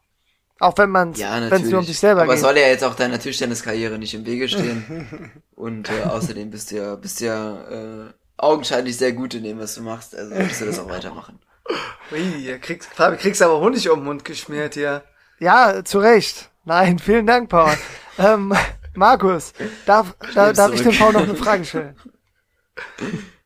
Auch 0.60 0.78
wenn 0.78 0.90
man 0.92 1.14
Ja, 1.14 1.36
es 1.36 1.42
natürlich. 1.50 1.72
nur 1.72 1.80
um 1.80 1.86
sich 1.86 2.00
selber 2.00 2.22
aber 2.22 2.34
geht. 2.34 2.42
soll 2.42 2.58
ja 2.58 2.68
jetzt 2.68 2.84
auch 2.84 2.96
deiner 2.96 3.20
Tischtenniskarriere 3.20 3.98
nicht 3.98 4.14
im 4.14 4.26
Wege 4.26 4.48
stehen. 4.48 5.32
Und 5.56 5.90
äh, 5.90 6.04
außerdem 6.04 6.50
bist 6.52 6.72
du 6.72 6.76
ja, 6.78 6.96
bist 6.96 7.22
ja 7.22 7.62
äh, 7.70 8.14
augenscheinlich 8.38 8.98
sehr 8.98 9.14
gut 9.14 9.34
in 9.34 9.44
dem, 9.44 9.60
was 9.60 9.76
du 9.76 9.82
machst. 9.82 10.16
Also 10.16 10.34
solltest 10.34 10.62
du 10.62 10.66
das 10.66 10.80
auch 10.80 10.90
weitermachen. 10.90 11.40
Ui, 12.12 12.60
kriegst, 12.60 12.94
Fabi, 12.94 13.18
kriegst 13.18 13.42
aber 13.42 13.60
Honig 13.60 13.90
um 13.90 14.00
den 14.00 14.06
Mund 14.06 14.26
geschmiert 14.26 14.76
hier. 14.76 15.04
Ja, 15.40 15.84
zu 15.84 16.00
Recht. 16.00 16.50
Nein, 16.64 17.00
vielen 17.00 17.26
Dank, 17.26 17.50
Paul. 17.50 17.74
ähm, 18.18 18.54
Markus, 18.94 19.54
darf, 19.86 20.16
da, 20.34 20.54
darf 20.54 20.74
ich 20.74 20.82
dem 20.82 20.98
Paul 20.98 21.14
noch 21.14 21.24
eine 21.24 21.36
Frage 21.36 21.66
stellen? 21.66 21.96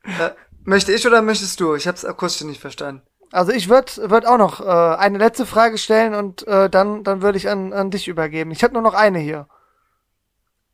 Äh, 0.03 0.31
möchte 0.63 0.91
ich 0.91 1.05
oder 1.07 1.21
möchtest 1.21 1.59
du? 1.59 1.75
Ich 1.75 1.87
hab's 1.87 2.05
akustisch 2.05 2.45
nicht 2.45 2.61
verstanden. 2.61 3.01
Also 3.31 3.51
ich 3.51 3.69
würde 3.69 4.09
würd 4.09 4.25
auch 4.25 4.37
noch 4.37 4.59
äh, 4.59 4.97
eine 4.97 5.17
letzte 5.17 5.45
Frage 5.45 5.77
stellen 5.77 6.15
und 6.15 6.47
äh, 6.47 6.69
dann, 6.69 7.03
dann 7.03 7.21
würde 7.21 7.37
ich 7.37 7.49
an, 7.49 7.73
an 7.73 7.91
dich 7.91 8.07
übergeben. 8.07 8.51
Ich 8.51 8.63
habe 8.63 8.73
nur 8.73 8.81
noch 8.81 8.95
eine 8.95 9.19
hier. 9.19 9.47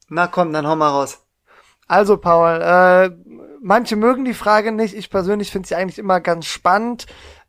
Na 0.08 0.28
komm, 0.28 0.54
dann 0.54 0.68
hau 0.68 0.76
mal 0.76 0.90
raus. 0.90 1.22
Also 1.88 2.18
Paul, 2.18 2.62
äh, 2.62 3.12
manche 3.62 3.96
mögen 3.96 4.26
die 4.26 4.34
Frage 4.34 4.72
nicht. 4.72 4.96
Ich 4.96 5.10
persönlich 5.10 5.52
finde 5.52 5.68
sie 5.68 5.76
eigentlich 5.76 6.00
immer 6.00 6.20
ganz 6.20 6.46
spannend. 6.46 7.06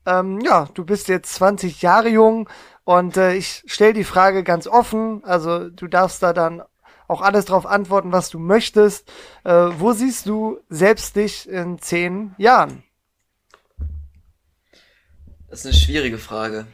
Ähm, 0.07 0.40
ja, 0.40 0.68
du 0.72 0.84
bist 0.84 1.09
jetzt 1.09 1.34
20 1.34 1.82
Jahre 1.82 2.09
jung 2.09 2.48
und 2.84 3.16
äh, 3.16 3.34
ich 3.34 3.64
stelle 3.66 3.92
die 3.92 4.04
Frage 4.04 4.44
ganz 4.44 4.66
offen. 4.66 5.24
Also 5.24 5.68
du 5.68 5.88
darfst 5.88 6.22
da 6.22 6.32
dann 6.32 6.62
auch 7.09 7.20
alles 7.20 7.44
drauf 7.46 7.66
antworten, 7.66 8.12
was 8.12 8.30
du 8.30 8.38
möchtest. 8.38 9.11
Äh, 9.44 9.52
wo 9.52 9.92
siehst 9.92 10.26
du 10.26 10.61
selbst 10.68 11.16
dich 11.16 11.48
in 11.48 11.78
zehn 11.78 12.34
Jahren? 12.38 12.82
Das 15.48 15.61
ist 15.61 15.66
eine 15.66 15.74
schwierige 15.74 16.18
Frage. 16.18 16.66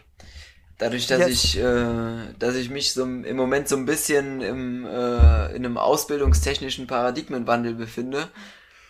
Dadurch, 0.79 1.07
dass 1.07 1.21
Jetzt. 1.21 1.45
ich, 1.45 1.59
äh, 1.59 2.33
dass 2.39 2.57
ich 2.57 2.69
mich 2.69 2.93
so 2.93 3.05
im 3.05 3.37
Moment 3.37 3.69
so 3.69 3.77
ein 3.77 3.87
bisschen 3.87 4.41
im, 4.41 4.85
äh, 4.85 5.55
in 5.55 5.65
einem 5.65 5.79
ausbildungstechnischen 5.79 6.89
Paradigmenwandel 6.89 7.75
befinde, 7.75 8.29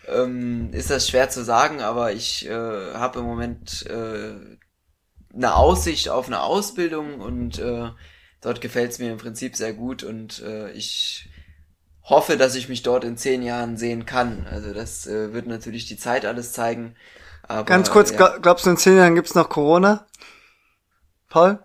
ähm, 0.08 0.70
ist 0.72 0.90
das 0.90 1.08
schwer 1.08 1.28
zu 1.30 1.44
sagen, 1.44 1.80
aber 1.80 2.12
ich 2.12 2.46
äh, 2.46 2.50
habe 2.94 3.20
im 3.20 3.24
Moment 3.24 3.86
äh, 3.86 4.34
eine 5.34 5.54
Aussicht 5.54 6.08
auf 6.08 6.26
eine 6.26 6.40
Ausbildung 6.42 7.20
und 7.20 7.58
äh, 7.58 7.90
dort 8.40 8.60
gefällt 8.60 8.92
es 8.92 8.98
mir 8.98 9.12
im 9.12 9.18
Prinzip 9.18 9.56
sehr 9.56 9.72
gut 9.72 10.02
und 10.02 10.42
äh, 10.42 10.70
ich 10.72 11.28
hoffe, 12.02 12.36
dass 12.36 12.54
ich 12.54 12.68
mich 12.68 12.82
dort 12.82 13.04
in 13.04 13.16
zehn 13.16 13.42
Jahren 13.42 13.76
sehen 13.76 14.06
kann. 14.06 14.46
Also 14.50 14.72
das 14.72 15.06
äh, 15.06 15.32
wird 15.32 15.46
natürlich 15.46 15.86
die 15.86 15.96
Zeit 15.96 16.26
alles 16.26 16.52
zeigen. 16.52 16.96
Aber, 17.42 17.64
Ganz 17.64 17.90
kurz, 17.90 18.12
ja. 18.12 18.38
glaubst 18.38 18.66
du, 18.66 18.70
in 18.70 18.76
zehn 18.76 18.96
Jahren 18.96 19.14
gibt's 19.14 19.34
noch 19.34 19.48
Corona? 19.48 20.06
Paul? 21.28 21.58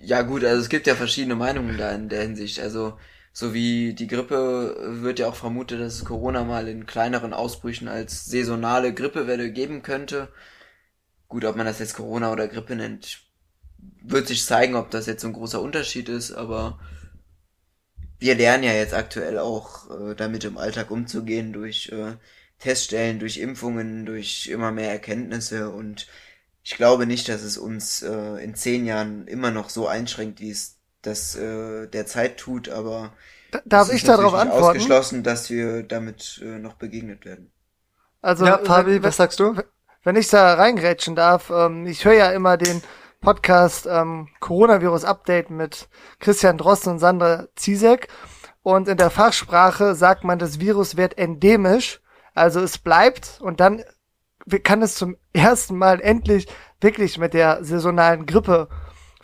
Ja 0.00 0.22
gut, 0.22 0.44
also 0.44 0.60
es 0.60 0.68
gibt 0.68 0.86
ja 0.86 0.94
verschiedene 0.94 1.36
Meinungen 1.36 1.78
da 1.78 1.90
in 1.92 2.08
der 2.08 2.22
Hinsicht. 2.22 2.60
Also 2.60 2.98
so 3.36 3.52
wie 3.52 3.94
die 3.94 4.06
Grippe 4.06 4.76
wird 5.02 5.18
ja 5.18 5.28
auch 5.28 5.34
vermutet, 5.34 5.80
dass 5.80 5.96
es 5.96 6.04
Corona 6.04 6.44
mal 6.44 6.68
in 6.68 6.86
kleineren 6.86 7.34
Ausbrüchen 7.34 7.88
als 7.88 8.26
saisonale 8.26 8.94
Grippewelle 8.94 9.50
geben 9.50 9.82
könnte. 9.82 10.28
Gut, 11.26 11.44
ob 11.44 11.56
man 11.56 11.66
das 11.66 11.80
jetzt 11.80 11.94
Corona 11.94 12.30
oder 12.30 12.46
Grippe 12.46 12.76
nennt, 12.76 13.24
wird 14.02 14.28
sich 14.28 14.44
zeigen, 14.44 14.76
ob 14.76 14.92
das 14.92 15.06
jetzt 15.06 15.22
so 15.22 15.26
ein 15.26 15.32
großer 15.32 15.60
Unterschied 15.60 16.08
ist, 16.08 16.30
aber 16.30 16.78
wir 18.20 18.36
lernen 18.36 18.62
ja 18.62 18.72
jetzt 18.72 18.94
aktuell 18.94 19.38
auch 19.40 19.90
äh, 19.90 20.14
damit 20.14 20.44
im 20.44 20.56
Alltag 20.56 20.92
umzugehen 20.92 21.52
durch 21.52 21.88
äh, 21.90 22.16
Teststellen, 22.60 23.18
durch 23.18 23.38
Impfungen, 23.38 24.06
durch 24.06 24.46
immer 24.46 24.70
mehr 24.70 24.90
Erkenntnisse 24.90 25.70
und 25.70 26.06
ich 26.62 26.76
glaube 26.76 27.04
nicht, 27.04 27.28
dass 27.28 27.42
es 27.42 27.58
uns 27.58 28.02
äh, 28.02 28.44
in 28.44 28.54
zehn 28.54 28.86
Jahren 28.86 29.26
immer 29.26 29.50
noch 29.50 29.70
so 29.70 29.88
einschränkt, 29.88 30.40
wie 30.40 30.50
es 30.50 30.78
das 31.06 31.36
äh, 31.36 31.86
derzeit 31.86 32.38
tut, 32.38 32.68
aber 32.68 33.12
darf 33.64 33.92
ich 33.92 34.04
darauf 34.04 34.34
antworten? 34.34 34.78
Ausgeschlossen, 34.78 35.22
dass 35.22 35.50
wir 35.50 35.82
damit 35.82 36.40
äh, 36.42 36.58
noch 36.58 36.74
begegnet 36.74 37.24
werden. 37.24 37.52
Also, 38.22 38.46
ja, 38.46 38.58
Fabi, 38.58 39.02
was 39.02 39.16
sagst 39.16 39.38
du? 39.38 39.54
Wenn 40.02 40.16
ich 40.16 40.28
da 40.28 40.54
reingrätschen 40.54 41.14
darf, 41.14 41.50
ähm, 41.50 41.86
ich 41.86 42.04
höre 42.04 42.14
ja 42.14 42.30
immer 42.30 42.56
den 42.56 42.82
Podcast 43.20 43.86
ähm, 43.86 44.28
Coronavirus 44.40 45.04
Update 45.04 45.50
mit 45.50 45.88
Christian 46.20 46.58
Drosten 46.58 46.92
und 46.92 46.98
Sandra 46.98 47.48
Ziesek. 47.56 48.08
Und 48.62 48.88
in 48.88 48.96
der 48.96 49.10
Fachsprache 49.10 49.94
sagt 49.94 50.24
man, 50.24 50.38
das 50.38 50.60
Virus 50.60 50.96
wird 50.96 51.18
endemisch, 51.18 52.00
also 52.34 52.60
es 52.60 52.78
bleibt 52.78 53.38
und 53.40 53.60
dann 53.60 53.82
kann 54.62 54.82
es 54.82 54.94
zum 54.94 55.16
ersten 55.32 55.76
Mal 55.76 56.00
endlich 56.00 56.48
wirklich 56.80 57.18
mit 57.18 57.34
der 57.34 57.64
saisonalen 57.64 58.26
Grippe 58.26 58.68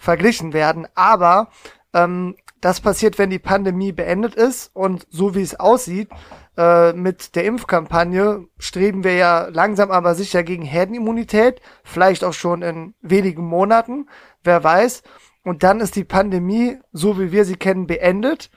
verglichen 0.01 0.53
werden. 0.53 0.89
Aber 0.95 1.51
ähm, 1.93 2.35
das 2.61 2.81
passiert, 2.81 3.19
wenn 3.19 3.31
die 3.31 3.39
Pandemie 3.39 3.93
beendet 3.93 4.35
ist 4.35 4.75
und 4.75 5.07
so 5.11 5.35
wie 5.35 5.43
es 5.43 5.59
aussieht, 5.59 6.09
äh, 6.57 6.93
mit 6.93 7.37
der 7.37 7.45
Impfkampagne 7.45 8.47
streben 8.59 9.05
wir 9.05 9.15
ja 9.15 9.49
langsam 9.51 9.91
aber 9.91 10.15
sicher 10.15 10.43
gegen 10.43 10.65
Herdenimmunität, 10.65 11.61
vielleicht 11.85 12.25
auch 12.25 12.35
schon 12.35 12.63
in 12.63 12.95
wenigen 13.01 13.45
Monaten, 13.45 14.09
wer 14.43 14.65
weiß. 14.65 15.03
Und 15.45 15.63
dann 15.63 15.81
ist 15.81 15.97
die 15.97 16.05
Pandemie, 16.05 16.79
so 16.93 17.19
wie 17.19 17.33
wir 17.33 17.45
sie 17.45 17.57
kennen, 17.57 17.87
beendet. 17.87 18.51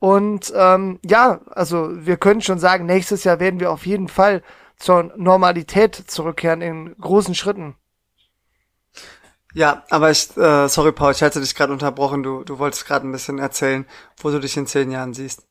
Und 0.00 0.52
ähm, 0.56 0.98
ja, 1.04 1.40
also 1.50 1.90
wir 2.06 2.16
können 2.16 2.40
schon 2.40 2.58
sagen, 2.58 2.86
nächstes 2.86 3.24
Jahr 3.24 3.40
werden 3.40 3.60
wir 3.60 3.70
auf 3.70 3.86
jeden 3.86 4.08
Fall 4.08 4.42
zur 4.76 5.12
Normalität 5.16 5.94
zurückkehren 5.94 6.60
in 6.60 6.96
großen 7.00 7.34
Schritten. 7.34 7.76
Ja, 9.54 9.84
aber 9.88 10.10
ich, 10.10 10.36
äh, 10.36 10.68
sorry 10.68 10.92
Paul, 10.92 11.12
ich 11.12 11.22
hatte 11.22 11.40
dich 11.40 11.54
gerade 11.54 11.72
unterbrochen. 11.72 12.22
Du, 12.24 12.42
du 12.42 12.58
wolltest 12.58 12.86
gerade 12.86 13.06
ein 13.06 13.12
bisschen 13.12 13.38
erzählen, 13.38 13.86
wo 14.18 14.30
du 14.30 14.40
dich 14.40 14.56
in 14.56 14.66
zehn 14.66 14.90
Jahren 14.90 15.14
siehst. 15.14 15.46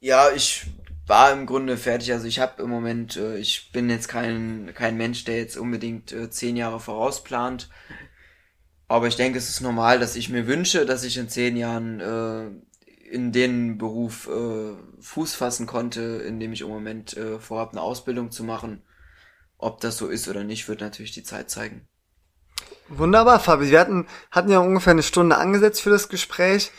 Ja, 0.00 0.30
ich 0.32 0.66
war 1.06 1.32
im 1.32 1.46
Grunde 1.46 1.76
fertig. 1.76 2.12
Also 2.12 2.26
ich 2.26 2.40
habe 2.40 2.62
im 2.62 2.70
Moment, 2.70 3.16
äh, 3.16 3.36
ich 3.38 3.70
bin 3.72 3.88
jetzt 3.90 4.08
kein, 4.08 4.72
kein 4.74 4.96
Mensch, 4.96 5.24
der 5.24 5.38
jetzt 5.38 5.56
unbedingt 5.56 6.12
äh, 6.12 6.30
zehn 6.30 6.56
Jahre 6.56 6.80
vorausplant. 6.80 7.70
Aber 8.88 9.06
ich 9.08 9.16
denke, 9.16 9.38
es 9.38 9.48
ist 9.48 9.60
normal, 9.60 9.98
dass 9.98 10.16
ich 10.16 10.28
mir 10.28 10.46
wünsche, 10.46 10.84
dass 10.84 11.04
ich 11.04 11.16
in 11.16 11.28
zehn 11.28 11.56
Jahren 11.56 12.00
äh, 12.00 12.50
in 13.10 13.32
den 13.32 13.78
Beruf 13.78 14.28
äh, 14.28 14.74
Fuß 15.00 15.34
fassen 15.34 15.66
konnte, 15.66 16.00
in 16.26 16.40
dem 16.40 16.52
ich 16.52 16.62
im 16.62 16.68
Moment 16.68 17.16
äh, 17.16 17.38
vorhabe, 17.38 17.72
eine 17.72 17.82
Ausbildung 17.82 18.30
zu 18.30 18.44
machen. 18.44 18.82
Ob 19.58 19.80
das 19.80 19.96
so 19.96 20.08
ist 20.08 20.28
oder 20.28 20.44
nicht, 20.44 20.68
wird 20.68 20.80
natürlich 20.80 21.12
die 21.12 21.22
Zeit 21.22 21.50
zeigen. 21.50 21.86
Wunderbar, 22.88 23.40
Fabi. 23.40 23.70
Wir 23.70 23.80
hatten, 23.80 24.06
hatten 24.30 24.50
ja 24.50 24.58
ungefähr 24.58 24.92
eine 24.92 25.02
Stunde 25.02 25.36
angesetzt 25.36 25.82
für 25.82 25.90
das 25.90 26.08
Gespräch. 26.08 26.70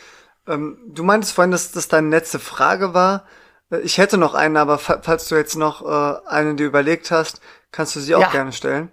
Ähm, 0.46 0.78
du 0.88 1.02
meintest 1.02 1.34
vorhin, 1.34 1.50
dass 1.50 1.72
das 1.72 1.88
deine 1.88 2.08
letzte 2.08 2.38
Frage 2.38 2.94
war. 2.94 3.24
Äh, 3.70 3.78
ich 3.80 3.98
hätte 3.98 4.18
noch 4.18 4.34
eine, 4.34 4.60
aber 4.60 4.78
falls 4.78 5.28
du 5.28 5.34
jetzt 5.34 5.56
noch 5.56 5.84
äh, 5.84 6.28
eine 6.28 6.54
dir 6.54 6.66
überlegt 6.66 7.10
hast, 7.10 7.40
kannst 7.72 7.96
du 7.96 8.00
sie 8.00 8.14
auch 8.14 8.20
ja. 8.20 8.30
gerne 8.30 8.52
stellen. 8.52 8.92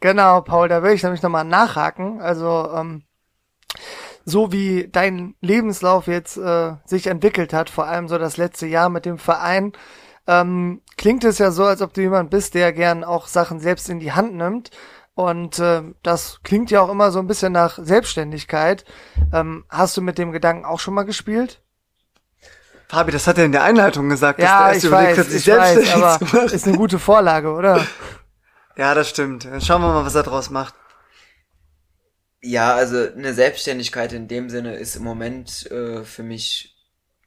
Genau, 0.00 0.40
Paul, 0.40 0.68
da 0.68 0.82
will 0.82 0.92
ich 0.92 1.02
nämlich 1.02 1.22
nochmal 1.22 1.44
nachhaken. 1.44 2.20
Also, 2.20 2.70
ähm, 2.74 3.04
so 4.24 4.52
wie 4.52 4.88
dein 4.90 5.34
Lebenslauf 5.40 6.06
jetzt 6.06 6.36
äh, 6.36 6.74
sich 6.84 7.06
entwickelt 7.08 7.52
hat, 7.52 7.70
vor 7.70 7.86
allem 7.86 8.08
so 8.08 8.18
das 8.18 8.36
letzte 8.36 8.66
Jahr 8.66 8.88
mit 8.88 9.04
dem 9.04 9.18
Verein, 9.18 9.72
ähm, 10.26 10.82
klingt 10.96 11.24
es 11.24 11.38
ja 11.38 11.50
so, 11.50 11.64
als 11.64 11.82
ob 11.82 11.94
du 11.94 12.00
jemand 12.00 12.30
bist, 12.30 12.54
der 12.54 12.72
gern 12.72 13.02
auch 13.02 13.26
Sachen 13.26 13.58
selbst 13.58 13.88
in 13.88 13.98
die 13.98 14.12
Hand 14.12 14.34
nimmt. 14.34 14.70
Und 15.14 15.58
äh, 15.58 15.82
das 16.02 16.40
klingt 16.42 16.70
ja 16.70 16.80
auch 16.80 16.88
immer 16.88 17.10
so 17.10 17.18
ein 17.18 17.26
bisschen 17.26 17.52
nach 17.52 17.78
Selbstständigkeit. 17.78 18.84
Ähm, 19.32 19.64
hast 19.68 19.96
du 19.96 20.00
mit 20.00 20.18
dem 20.18 20.32
Gedanken 20.32 20.64
auch 20.64 20.80
schon 20.80 20.94
mal 20.94 21.02
gespielt? 21.02 21.60
Fabi, 22.88 23.12
das 23.12 23.26
hat 23.26 23.38
er 23.38 23.44
in 23.44 23.52
der 23.52 23.62
Einleitung 23.62 24.08
gesagt, 24.08 24.38
ja, 24.38 24.68
dass 24.68 24.80
der 24.80 24.90
ich 24.90 24.94
weiß, 24.94 25.18
hat, 25.18 25.26
sich 25.26 25.48
ich 25.48 25.54
weiß, 25.54 25.94
aber 25.94 26.52
ist 26.52 26.66
eine 26.66 26.76
gute 26.76 26.98
Vorlage, 26.98 27.52
oder? 27.52 27.86
Ja, 28.74 28.94
das 28.94 29.10
stimmt. 29.10 29.44
Dann 29.44 29.60
schauen 29.60 29.82
wir 29.82 29.88
mal, 29.88 30.06
was 30.06 30.14
er 30.14 30.22
draus 30.22 30.48
macht. 30.48 30.74
Ja, 32.40 32.74
also 32.74 32.96
eine 32.96 33.34
Selbstständigkeit 33.34 34.14
in 34.14 34.28
dem 34.28 34.48
Sinne 34.48 34.76
ist 34.76 34.96
im 34.96 35.04
Moment 35.04 35.70
äh, 35.70 36.04
für 36.04 36.22
mich 36.22 36.74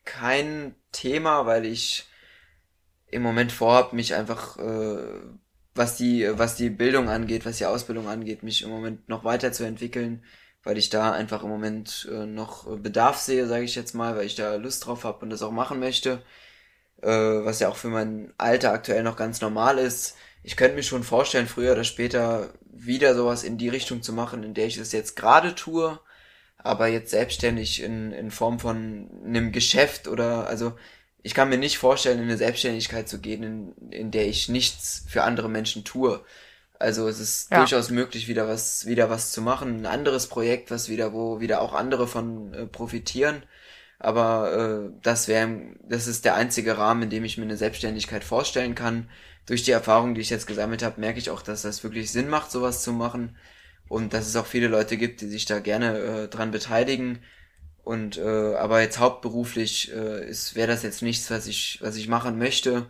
kein 0.05 0.75
Thema, 0.91 1.45
weil 1.45 1.65
ich 1.65 2.07
im 3.07 3.21
Moment 3.21 3.51
vorhab, 3.51 3.93
mich 3.93 4.15
einfach 4.15 4.57
äh, 4.57 5.21
was 5.75 5.97
die, 5.97 6.27
was 6.31 6.55
die 6.55 6.69
Bildung 6.69 7.09
angeht, 7.09 7.45
was 7.45 7.57
die 7.57 7.65
Ausbildung 7.65 8.07
angeht, 8.07 8.43
mich 8.43 8.63
im 8.63 8.69
Moment 8.69 9.09
noch 9.09 9.25
weiterzuentwickeln, 9.25 10.23
weil 10.63 10.77
ich 10.77 10.89
da 10.89 11.11
einfach 11.11 11.43
im 11.43 11.49
Moment 11.49 12.07
äh, 12.11 12.25
noch 12.25 12.65
Bedarf 12.77 13.17
sehe, 13.19 13.45
sage 13.47 13.65
ich 13.65 13.75
jetzt 13.75 13.93
mal, 13.93 14.15
weil 14.15 14.25
ich 14.25 14.35
da 14.35 14.55
Lust 14.55 14.85
drauf 14.85 15.03
habe 15.03 15.19
und 15.23 15.29
das 15.29 15.43
auch 15.43 15.51
machen 15.51 15.79
möchte, 15.79 16.23
äh, 17.01 17.09
was 17.09 17.59
ja 17.59 17.69
auch 17.69 17.75
für 17.75 17.89
mein 17.89 18.33
Alter 18.37 18.71
aktuell 18.71 19.03
noch 19.03 19.17
ganz 19.17 19.41
normal 19.41 19.77
ist. 19.77 20.15
Ich 20.43 20.55
könnte 20.55 20.75
mir 20.75 20.83
schon 20.83 21.03
vorstellen, 21.03 21.47
früher 21.47 21.73
oder 21.73 21.83
später 21.83 22.53
wieder 22.71 23.15
sowas 23.15 23.43
in 23.43 23.57
die 23.57 23.69
Richtung 23.69 24.01
zu 24.01 24.13
machen, 24.13 24.43
in 24.43 24.53
der 24.53 24.67
ich 24.67 24.77
es 24.77 24.91
jetzt 24.93 25.15
gerade 25.15 25.55
tue, 25.55 25.99
aber 26.57 26.87
jetzt 26.87 27.11
selbstständig 27.11 27.83
in, 27.83 28.11
in 28.11 28.31
Form 28.31 28.59
von 28.59 29.09
einem 29.25 29.51
Geschäft 29.51 30.07
oder 30.07 30.47
also 30.47 30.73
ich 31.25 31.33
kann 31.33 31.49
mir 31.49 31.57
nicht 31.57 31.79
vorstellen, 31.79 32.19
in 32.19 32.25
eine 32.25 32.37
Selbstständigkeit 32.37 33.09
zu 33.09 33.19
gehen, 33.19 33.41
in, 33.41 33.91
in 33.91 34.11
der 34.11 34.27
ich 34.27 34.47
nichts 34.47 35.05
für 35.07 35.23
andere 35.23 35.49
Menschen 35.49 35.83
tue. 35.83 36.23
Also 36.77 37.07
es 37.07 37.19
ist 37.19 37.49
ja. 37.49 37.57
durchaus 37.57 37.89
möglich, 37.89 38.27
wieder 38.27 38.47
was, 38.47 38.85
wieder 38.85 39.09
was 39.09 39.31
zu 39.31 39.41
machen, 39.41 39.81
ein 39.81 39.85
anderes 39.87 40.27
Projekt, 40.27 40.69
was 40.69 40.87
wieder, 40.87 41.13
wo 41.13 41.39
wieder 41.39 41.61
auch 41.61 41.73
andere 41.73 42.07
von 42.07 42.53
äh, 42.53 42.67
profitieren. 42.67 43.41
Aber 43.97 44.85
äh, 44.85 44.99
das 45.01 45.27
wäre, 45.27 45.61
das 45.89 46.05
ist 46.05 46.25
der 46.25 46.35
einzige 46.35 46.77
Rahmen, 46.77 47.01
in 47.01 47.09
dem 47.09 47.25
ich 47.25 47.39
mir 47.39 47.45
eine 47.45 47.57
Selbstständigkeit 47.57 48.23
vorstellen 48.23 48.75
kann. 48.75 49.09
Durch 49.47 49.63
die 49.63 49.71
Erfahrung, 49.71 50.13
die 50.13 50.21
ich 50.21 50.29
jetzt 50.29 50.45
gesammelt 50.45 50.83
habe, 50.83 51.01
merke 51.01 51.17
ich 51.17 51.31
auch, 51.31 51.41
dass 51.41 51.63
das 51.63 51.83
wirklich 51.83 52.11
Sinn 52.11 52.29
macht, 52.29 52.51
sowas 52.51 52.83
zu 52.83 52.93
machen. 52.93 53.35
Und 53.87 54.13
dass 54.13 54.27
es 54.27 54.35
auch 54.35 54.45
viele 54.45 54.67
Leute 54.67 54.95
gibt, 54.95 55.21
die 55.21 55.27
sich 55.27 55.45
da 55.45 55.57
gerne 55.57 55.97
äh, 55.97 56.27
dran 56.27 56.51
beteiligen. 56.51 57.23
Und 57.85 58.17
äh, 58.17 58.55
aber 58.55 58.81
jetzt 58.81 58.99
hauptberuflich 58.99 59.93
äh, 59.93 60.27
ist 60.27 60.55
wäre 60.55 60.67
das 60.67 60.83
jetzt 60.83 61.03
nichts, 61.03 61.29
was 61.31 61.47
ich 61.47 61.79
was 61.81 61.95
ich 61.97 62.07
machen 62.07 62.37
möchte. 62.39 62.87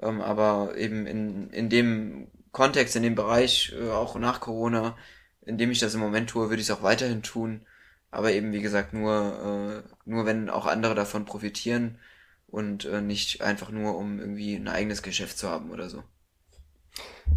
Ähm, 0.00 0.22
aber 0.22 0.76
eben 0.78 1.06
in 1.06 1.50
in 1.50 1.68
dem 1.70 2.28
Kontext, 2.52 2.96
in 2.96 3.02
dem 3.02 3.14
Bereich 3.14 3.74
äh, 3.78 3.90
auch 3.90 4.16
nach 4.18 4.40
Corona, 4.40 4.96
in 5.42 5.58
dem 5.58 5.70
ich 5.70 5.80
das 5.80 5.94
im 5.94 6.00
Moment 6.00 6.30
tue, 6.30 6.48
würde 6.50 6.62
ich 6.62 6.68
es 6.70 6.74
auch 6.76 6.82
weiterhin 6.82 7.22
tun. 7.22 7.66
Aber 8.10 8.32
eben 8.32 8.52
wie 8.52 8.62
gesagt 8.62 8.94
nur 8.94 9.84
äh, 9.86 9.90
nur 10.06 10.26
wenn 10.26 10.48
auch 10.50 10.66
andere 10.66 10.94
davon 10.94 11.26
profitieren 11.26 11.98
und 12.48 12.86
äh, 12.86 13.02
nicht 13.02 13.42
einfach 13.42 13.70
nur 13.70 13.96
um 13.98 14.18
irgendwie 14.18 14.54
ein 14.56 14.68
eigenes 14.68 15.02
Geschäft 15.02 15.38
zu 15.38 15.50
haben 15.50 15.70
oder 15.70 15.90
so. 15.90 16.02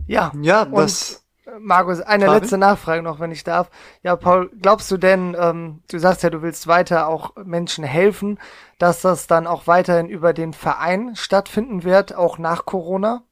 Ja, 0.07 0.31
ja, 0.41 0.65
das 0.65 1.23
Markus, 1.59 2.01
eine 2.01 2.25
Fabi? 2.25 2.31
letzte 2.31 2.57
Nachfrage 2.57 3.01
noch, 3.03 3.19
wenn 3.19 3.31
ich 3.31 3.43
darf. 3.43 3.69
Ja, 4.03 4.15
Paul, 4.15 4.51
glaubst 4.61 4.89
du 4.91 4.97
denn, 4.97 5.35
ähm, 5.39 5.81
du 5.89 5.99
sagst 5.99 6.23
ja, 6.23 6.29
du 6.29 6.41
willst 6.41 6.67
weiter 6.67 7.07
auch 7.07 7.35
Menschen 7.43 7.83
helfen, 7.83 8.39
dass 8.79 9.01
das 9.01 9.27
dann 9.27 9.47
auch 9.47 9.67
weiterhin 9.67 10.09
über 10.09 10.33
den 10.33 10.53
Verein 10.53 11.15
stattfinden 11.15 11.83
wird, 11.83 12.15
auch 12.15 12.37
nach 12.37 12.65
Corona? 12.65 13.23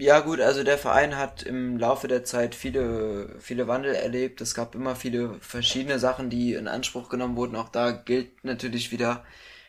Ja 0.00 0.20
gut, 0.20 0.40
also 0.40 0.62
der 0.62 0.78
Verein 0.78 1.16
hat 1.16 1.42
im 1.42 1.76
Laufe 1.76 2.06
der 2.06 2.22
Zeit 2.24 2.54
viele, 2.54 3.34
viele 3.40 3.66
Wandel 3.66 3.94
erlebt. 3.94 4.40
Es 4.40 4.54
gab 4.54 4.74
immer 4.76 4.94
viele 4.94 5.34
verschiedene 5.40 5.98
Sachen, 5.98 6.30
die 6.30 6.54
in 6.54 6.68
Anspruch 6.68 7.08
genommen 7.08 7.36
wurden. 7.36 7.56
Auch 7.56 7.68
da 7.68 7.90
gilt 7.90 8.44
natürlich 8.44 8.92
wieder, 8.92 9.24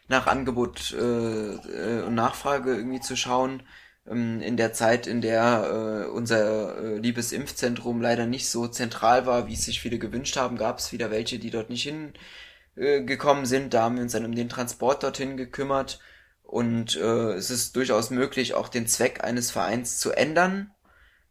nach 0.08 0.28
Angebot 0.28 0.94
äh, 0.94 1.54
äh, 1.54 2.04
und 2.04 2.16
Nachfrage 2.16 2.76
irgendwie 2.76 3.02
zu 3.02 3.16
schauen. 3.16 3.64
Ähm, 4.10 4.42
in 4.42 4.58
der 4.58 4.74
Zeit, 4.74 5.08
in 5.08 5.22
der 5.22 6.06
äh, 6.08 6.10
unser 6.10 6.78
äh, 6.78 6.98
liebes 6.98 7.32
Impfzentrum 7.32 8.02
leider 8.02 8.26
nicht 8.26 8.50
so 8.50 8.68
zentral 8.68 9.26
war, 9.26 9.48
wie 9.48 9.54
es 9.54 9.66
sich 9.66 9.80
viele 9.82 10.00
gewünscht 10.00 10.38
haben, 10.38 10.58
gab 10.58 10.80
es 10.80 10.92
wieder 10.92 11.12
welche, 11.12 11.40
die 11.40 11.52
dort 11.52 11.70
nicht 11.70 11.84
hingekommen 12.76 13.46
sind. 13.46 13.74
Da 13.74 13.84
haben 13.84 13.96
wir 13.96 14.04
uns 14.04 14.14
dann 14.14 14.26
um 14.26 14.36
den 14.36 14.50
Transport 14.50 15.04
dorthin 15.04 15.38
gekümmert. 15.38 16.00
Und 16.44 16.96
äh, 16.98 17.34
es 17.34 17.52
ist 17.52 17.76
durchaus 17.76 18.10
möglich, 18.10 18.56
auch 18.56 18.70
den 18.70 18.88
Zweck 18.88 19.24
eines 19.24 19.52
Vereins 19.52 20.00
zu 20.00 20.12
ändern. 20.12 20.72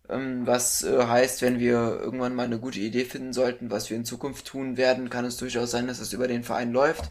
Ähm, 0.08 0.46
was 0.46 0.84
äh, 0.84 1.06
heißt, 1.06 1.42
wenn 1.42 1.58
wir 1.58 1.98
irgendwann 2.00 2.34
mal 2.36 2.46
eine 2.46 2.60
gute 2.60 2.78
Idee 2.78 3.04
finden 3.04 3.32
sollten, 3.32 3.70
was 3.72 3.90
wir 3.90 3.96
in 3.96 4.04
Zukunft 4.04 4.46
tun 4.46 4.76
werden, 4.76 5.10
kann 5.10 5.24
es 5.24 5.36
durchaus 5.36 5.72
sein, 5.72 5.88
dass 5.88 5.98
es 5.98 6.12
über 6.12 6.28
den 6.28 6.44
Verein 6.44 6.72
läuft. 6.72 7.10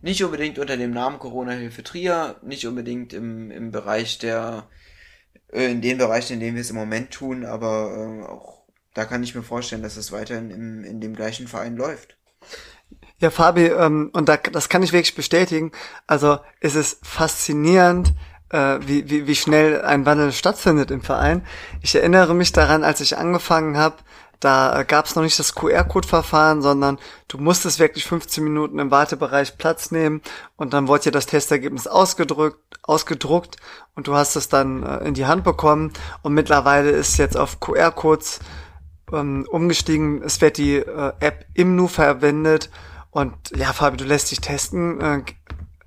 Nicht 0.00 0.22
unbedingt 0.22 0.60
unter 0.60 0.76
dem 0.76 0.92
Namen 0.92 1.18
Corona-Hilfe 1.18 1.82
Trier, 1.82 2.36
nicht 2.42 2.66
unbedingt 2.68 3.12
im, 3.12 3.50
im 3.50 3.72
Bereich 3.72 4.18
der, 4.18 4.68
äh, 4.70 4.87
in 5.52 5.80
den 5.80 5.98
Bereichen, 5.98 6.34
in 6.34 6.40
denen 6.40 6.56
wir 6.56 6.60
es 6.60 6.70
im 6.70 6.76
Moment 6.76 7.10
tun, 7.10 7.44
aber 7.44 8.22
äh, 8.24 8.28
auch 8.28 8.58
da 8.94 9.04
kann 9.04 9.22
ich 9.22 9.34
mir 9.34 9.42
vorstellen, 9.42 9.82
dass 9.82 9.96
es 9.96 10.12
weiterhin 10.12 10.50
im, 10.50 10.84
in 10.84 11.00
dem 11.00 11.14
gleichen 11.14 11.46
Verein 11.46 11.76
läuft. 11.76 12.16
Ja, 13.20 13.30
Fabi, 13.30 13.66
ähm, 13.66 14.10
und 14.12 14.28
da, 14.28 14.36
das 14.36 14.68
kann 14.68 14.82
ich 14.82 14.92
wirklich 14.92 15.14
bestätigen. 15.14 15.72
Also 16.06 16.38
es 16.60 16.74
ist 16.74 17.04
faszinierend, 17.06 18.12
äh, 18.50 18.78
wie, 18.86 19.10
wie, 19.10 19.26
wie 19.26 19.34
schnell 19.34 19.82
ein 19.82 20.06
Wandel 20.06 20.32
stattfindet 20.32 20.90
im 20.90 21.02
Verein. 21.02 21.44
Ich 21.82 21.94
erinnere 21.94 22.34
mich 22.34 22.52
daran, 22.52 22.84
als 22.84 23.00
ich 23.00 23.16
angefangen 23.16 23.76
habe, 23.76 23.96
da 24.40 24.84
gab 24.84 25.06
es 25.06 25.16
noch 25.16 25.24
nicht 25.24 25.38
das 25.38 25.54
QR-Code-Verfahren, 25.54 26.62
sondern 26.62 26.98
du 27.26 27.38
musstest 27.38 27.80
wirklich 27.80 28.04
15 28.04 28.44
Minuten 28.44 28.78
im 28.78 28.90
Wartebereich 28.90 29.58
Platz 29.58 29.90
nehmen 29.90 30.22
und 30.56 30.72
dann 30.72 30.86
wurde 30.86 31.04
dir 31.04 31.12
das 31.12 31.26
Testergebnis 31.26 31.88
ausgedrückt, 31.88 32.78
ausgedruckt 32.82 33.56
und 33.96 34.06
du 34.06 34.14
hast 34.14 34.36
es 34.36 34.48
dann 34.48 34.84
äh, 34.84 34.98
in 34.98 35.14
die 35.14 35.26
Hand 35.26 35.42
bekommen 35.42 35.92
und 36.22 36.34
mittlerweile 36.34 36.90
ist 36.90 37.16
jetzt 37.16 37.36
auf 37.36 37.58
QR-Codes 37.58 38.38
ähm, 39.12 39.44
umgestiegen. 39.50 40.22
Es 40.22 40.40
wird 40.40 40.56
die 40.58 40.76
äh, 40.76 41.12
App 41.18 41.46
im 41.54 41.74
Nu 41.74 41.88
verwendet 41.88 42.70
und 43.10 43.34
ja, 43.56 43.72
Fabi, 43.72 43.96
du 43.96 44.04
lässt 44.04 44.30
dich 44.30 44.40
testen, 44.40 45.00
äh, 45.00 45.22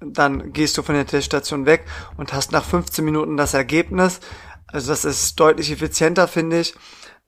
dann 0.01 0.51
gehst 0.51 0.77
du 0.77 0.81
von 0.81 0.95
der 0.95 1.05
Teststation 1.05 1.65
weg 1.65 1.85
und 2.17 2.33
hast 2.33 2.51
nach 2.51 2.65
15 2.65 3.05
Minuten 3.05 3.37
das 3.37 3.53
Ergebnis. 3.53 4.19
Also 4.67 4.91
das 4.91 5.05
ist 5.05 5.39
deutlich 5.39 5.71
effizienter, 5.71 6.27
finde 6.27 6.59
ich. 6.59 6.73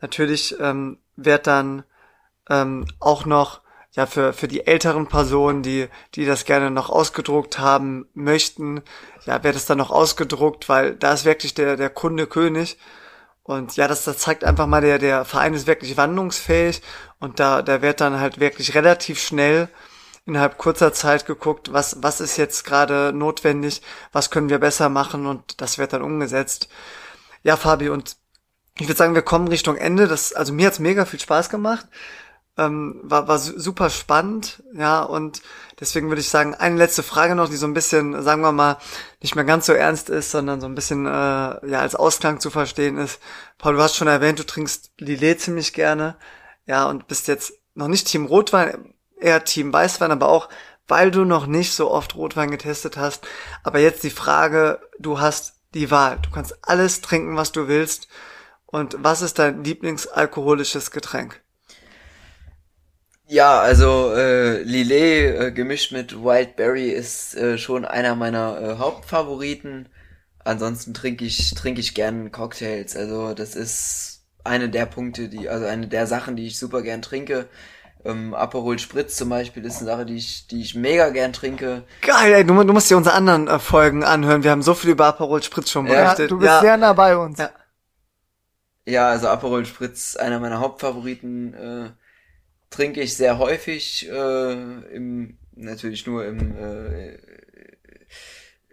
Natürlich 0.01 0.55
ähm, 0.59 0.97
wird 1.15 1.47
dann 1.47 1.83
ähm, 2.49 2.85
auch 2.99 3.25
noch 3.25 3.61
ja 3.93 4.05
für 4.05 4.33
für 4.33 4.47
die 4.47 4.65
älteren 4.67 5.07
Personen, 5.07 5.63
die 5.63 5.87
die 6.15 6.25
das 6.25 6.45
gerne 6.45 6.71
noch 6.71 6.89
ausgedruckt 6.89 7.59
haben 7.59 8.07
möchten, 8.13 8.81
ja 9.25 9.43
wird 9.43 9.55
es 9.55 9.65
dann 9.65 9.77
noch 9.77 9.91
ausgedruckt, 9.91 10.69
weil 10.69 10.95
da 10.95 11.13
ist 11.13 11.25
wirklich 11.25 11.53
der 11.53 11.77
der 11.77 11.89
Kunde 11.89 12.27
König. 12.27 12.77
Und 13.43 13.75
ja, 13.75 13.87
das, 13.89 14.05
das 14.05 14.19
zeigt 14.19 14.45
einfach 14.45 14.67
mal, 14.67 14.81
der, 14.81 14.99
der 14.99 15.25
Verein 15.25 15.53
ist 15.53 15.67
wirklich 15.67 15.97
wandlungsfähig 15.97 16.81
und 17.19 17.39
da, 17.39 17.61
da 17.61 17.81
wird 17.81 17.99
dann 17.99 18.19
halt 18.19 18.39
wirklich 18.39 18.73
relativ 18.73 19.19
schnell 19.21 19.67
innerhalb 20.25 20.57
kurzer 20.57 20.93
Zeit 20.93 21.25
geguckt, 21.25 21.73
was, 21.73 22.01
was 22.01 22.21
ist 22.21 22.37
jetzt 22.37 22.63
gerade 22.63 23.11
notwendig, 23.13 23.81
was 24.13 24.29
können 24.31 24.49
wir 24.49 24.59
besser 24.59 24.89
machen 24.89 25.25
und 25.25 25.61
das 25.61 25.77
wird 25.77 25.93
dann 25.93 26.01
umgesetzt. 26.01 26.69
Ja, 27.43 27.57
Fabi, 27.57 27.89
und 27.89 28.15
ich 28.79 28.87
würde 28.87 28.97
sagen, 28.97 29.15
wir 29.15 29.21
kommen 29.21 29.47
Richtung 29.47 29.77
Ende. 29.77 30.07
Das, 30.07 30.33
also 30.33 30.53
mir 30.53 30.67
hat's 30.67 30.79
mega 30.79 31.05
viel 31.05 31.19
Spaß 31.19 31.49
gemacht. 31.49 31.87
Ähm, 32.55 32.99
war, 33.03 33.27
war 33.27 33.39
super 33.39 33.89
spannend, 33.89 34.61
ja, 34.75 35.01
und 35.01 35.41
deswegen 35.79 36.09
würde 36.09 36.21
ich 36.21 36.29
sagen, 36.29 36.53
eine 36.53 36.75
letzte 36.75 37.01
Frage 37.01 37.33
noch, 37.33 37.49
die 37.49 37.55
so 37.55 37.65
ein 37.65 37.73
bisschen, 37.73 38.21
sagen 38.21 38.43
wir 38.43 38.51
mal, 38.51 38.77
nicht 39.23 39.35
mehr 39.35 39.43
ganz 39.43 39.65
so 39.65 39.73
ernst 39.73 40.09
ist, 40.11 40.29
sondern 40.29 40.61
so 40.61 40.67
ein 40.67 40.75
bisschen 40.75 41.07
äh, 41.07 41.09
ja 41.09 41.79
als 41.79 41.95
Ausklang 41.95 42.39
zu 42.39 42.51
verstehen 42.51 42.99
ist. 42.99 43.19
Paul, 43.57 43.73
du 43.73 43.81
hast 43.81 43.95
schon 43.95 44.07
erwähnt, 44.07 44.37
du 44.37 44.45
trinkst 44.45 44.91
Lillet 44.99 45.41
ziemlich 45.41 45.73
gerne, 45.73 46.15
ja, 46.67 46.85
und 46.87 47.07
bist 47.07 47.27
jetzt 47.27 47.53
noch 47.73 47.87
nicht 47.87 48.07
Team 48.07 48.27
Rotwein, 48.27 48.93
eher 49.19 49.43
Team 49.43 49.73
Weißwein, 49.73 50.11
aber 50.11 50.29
auch, 50.29 50.47
weil 50.87 51.09
du 51.09 51.25
noch 51.25 51.47
nicht 51.47 51.73
so 51.73 51.89
oft 51.89 52.15
Rotwein 52.15 52.51
getestet 52.51 52.97
hast. 52.97 53.25
Aber 53.63 53.79
jetzt 53.79 54.03
die 54.03 54.11
Frage, 54.11 54.79
du 54.99 55.19
hast 55.19 55.55
die 55.73 55.89
Wahl. 55.89 56.19
Du 56.21 56.29
kannst 56.29 56.55
alles 56.61 57.01
trinken, 57.01 57.35
was 57.35 57.51
du 57.51 57.67
willst. 57.67 58.07
Und 58.73 58.97
was 58.97 59.21
ist 59.21 59.37
dein 59.37 59.63
Lieblingsalkoholisches 59.63 60.89
Getränk? 60.89 61.41
Ja, 63.27 63.59
also 63.59 64.11
äh, 64.15 64.63
Lillet 64.63 65.39
äh, 65.39 65.51
gemischt 65.51 65.91
mit 65.91 66.23
Wildberry 66.23 66.89
ist 66.89 67.35
äh, 67.35 67.59
schon 67.59 67.85
einer 67.85 68.15
meiner 68.15 68.59
äh, 68.59 68.77
Hauptfavoriten. 68.79 69.89
Ansonsten 70.43 70.95
trinke 70.95 71.23
ich 71.23 71.53
trinke 71.53 71.81
ich 71.81 71.93
gern 71.93 72.31
Cocktails. 72.31 72.97
Also 72.97 73.35
das 73.35 73.55
ist 73.55 74.23
eine 74.43 74.69
der 74.69 74.87
Punkte, 74.87 75.29
die 75.29 75.49
also 75.49 75.67
eine 75.67 75.87
der 75.87 76.07
Sachen, 76.07 76.35
die 76.35 76.47
ich 76.47 76.57
super 76.57 76.81
gern 76.81 77.03
trinke. 77.03 77.45
Ähm, 78.03 78.33
Aperol 78.33 78.79
Spritz 78.79 79.17
zum 79.17 79.29
Beispiel 79.29 79.63
ist 79.65 79.77
eine 79.77 79.85
Sache, 79.85 80.05
die 80.07 80.15
ich, 80.15 80.47
die 80.47 80.61
ich 80.61 80.73
mega 80.73 81.09
gern 81.09 81.31
trinke. 81.31 81.83
Geil, 82.01 82.33
ey, 82.33 82.43
du, 82.43 82.55
du 82.63 82.73
musst 82.73 82.89
dir 82.89 82.97
unsere 82.97 83.15
anderen 83.15 83.47
äh, 83.47 83.59
Folgen 83.59 84.03
anhören. 84.03 84.43
Wir 84.43 84.49
haben 84.49 84.63
so 84.63 84.73
viel 84.73 84.89
über 84.89 85.05
Aperol 85.05 85.43
Spritz 85.43 85.69
schon 85.69 85.85
berichtet. 85.85 86.19
Ja, 86.19 86.27
du 86.27 86.39
bist 86.39 86.47
ja. 86.47 86.59
sehr 86.59 86.77
nah 86.77 86.93
bei 86.93 87.15
uns. 87.15 87.37
Ja. 87.37 87.51
Ja, 88.85 89.09
also 89.09 89.27
Aperol 89.27 89.65
Spritz, 89.65 90.15
einer 90.15 90.39
meiner 90.39 90.59
Hauptfavoriten, 90.59 91.53
äh, 91.53 91.89
trinke 92.69 93.01
ich 93.01 93.15
sehr 93.15 93.37
häufig, 93.37 94.09
äh, 94.09 94.51
im, 94.95 95.37
natürlich 95.55 96.05
nur 96.05 96.25
im, 96.25 96.55
äh, 96.57 97.17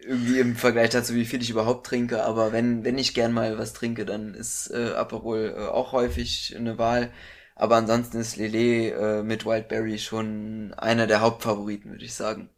irgendwie 0.02 0.40
im 0.40 0.56
Vergleich 0.56 0.90
dazu, 0.90 1.14
wie 1.14 1.26
viel 1.26 1.42
ich 1.42 1.50
überhaupt 1.50 1.86
trinke, 1.86 2.24
aber 2.24 2.52
wenn, 2.52 2.84
wenn 2.84 2.98
ich 2.98 3.14
gern 3.14 3.32
mal 3.32 3.58
was 3.58 3.74
trinke, 3.74 4.06
dann 4.06 4.34
ist 4.34 4.70
äh, 4.70 4.92
Aperol 4.94 5.54
äh, 5.56 5.66
auch 5.66 5.92
häufig 5.92 6.54
eine 6.56 6.78
Wahl. 6.78 7.12
Aber 7.54 7.76
ansonsten 7.76 8.18
ist 8.18 8.36
Lele 8.36 9.18
äh, 9.18 9.22
mit 9.22 9.44
Wildberry 9.44 9.98
schon 9.98 10.72
einer 10.78 11.06
der 11.06 11.20
Hauptfavoriten, 11.20 11.90
würde 11.90 12.06
ich 12.06 12.14
sagen. 12.14 12.48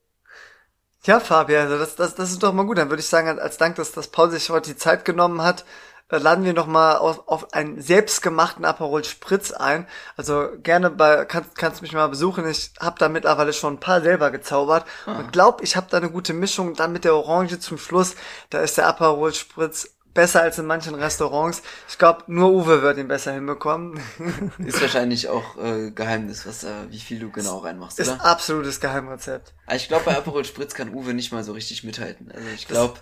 Ja, 1.05 1.19
Fabian, 1.19 1.63
also 1.63 1.79
das, 1.79 1.97
das, 1.97 2.15
das 2.15 2.31
ist 2.31 2.45
doch 2.45 2.53
mal 2.53 2.65
gut. 2.65 2.79
Dann 2.79 2.89
würde 2.89 3.01
ich 3.01 3.09
sagen, 3.09 3.41
als 3.41 3.59
Dank, 3.59 3.75
dass, 3.75 3.91
dass 3.91 4.07
Paul 4.07 4.31
sich 4.31 4.49
heute 4.51 4.71
die 4.71 4.77
Zeit 4.77 5.05
genommen 5.05 5.43
hat, 5.43 5.65
äh, 6.13 6.19
laden 6.19 6.45
wir 6.45 6.53
nochmal 6.53 6.99
auf, 6.99 7.27
auf 7.27 7.55
einen 7.55 7.81
selbstgemachten 7.81 8.65
Aperol 8.65 9.03
Spritz 9.03 9.51
ein. 9.51 9.87
Also 10.17 10.49
gerne 10.63 10.91
bei, 10.91 11.25
kannst, 11.25 11.57
kannst 11.57 11.83
mich 11.83 11.93
mal 11.93 12.07
besuchen. 12.09 12.47
Ich 12.47 12.73
habe 12.79 12.99
da 12.99 13.09
mittlerweile 13.09 13.53
schon 13.53 13.75
ein 13.75 13.81
paar 13.81 14.03
selber 14.03 14.31
gezaubert 14.31 14.85
ah. 15.07 15.19
und 15.19 15.33
glaub, 15.33 15.63
ich 15.63 15.75
habe 15.75 15.87
da 15.91 15.97
eine 15.97 16.11
gute 16.11 16.35
Mischung. 16.35 16.75
Dann 16.75 16.93
mit 16.93 17.05
der 17.05 17.17
Orange 17.17 17.59
zum 17.59 17.79
Schluss, 17.79 18.15
da 18.51 18.61
ist 18.61 18.77
der 18.77 18.87
Aperol 18.87 19.33
Spritz 19.33 19.89
besser 20.15 20.43
als 20.43 20.59
in 20.59 20.67
manchen 20.67 20.95
Restaurants. 20.95 21.63
Ich 21.89 21.99
glaube, 21.99 22.25
nur 22.27 22.53
Uwe 22.53 22.83
wird 22.83 22.99
ihn 22.99 23.09
besser 23.09 23.33
hinbekommen. 23.33 23.99
Ist 24.59 24.81
wahrscheinlich 24.83 25.29
auch 25.29 25.57
äh, 25.57 25.91
Geheimnis, 25.91 26.47
was, 26.47 26.65
äh, 26.65 26.91
wie 26.91 26.99
viel 26.99 27.19
du 27.19 27.31
genau 27.31 27.59
reinmachst, 27.59 27.99
ist 27.99 28.09
oder? 28.09 28.17
Ist 28.17 28.23
absolutes 28.23 28.81
Geheimrezept. 28.81 29.55
Aber 29.65 29.77
ich 29.77 29.89
glaube, 29.89 30.05
bei 30.05 30.17
Aperol 30.17 30.45
Spritz 30.45 30.75
kann 30.75 30.95
Uwe 30.95 31.15
nicht 31.15 31.33
mal 31.33 31.45
so 31.45 31.53
richtig 31.53 31.83
mithalten. 31.85 32.31
Also 32.31 32.47
ich 32.55 32.69
glaube, 32.69 33.01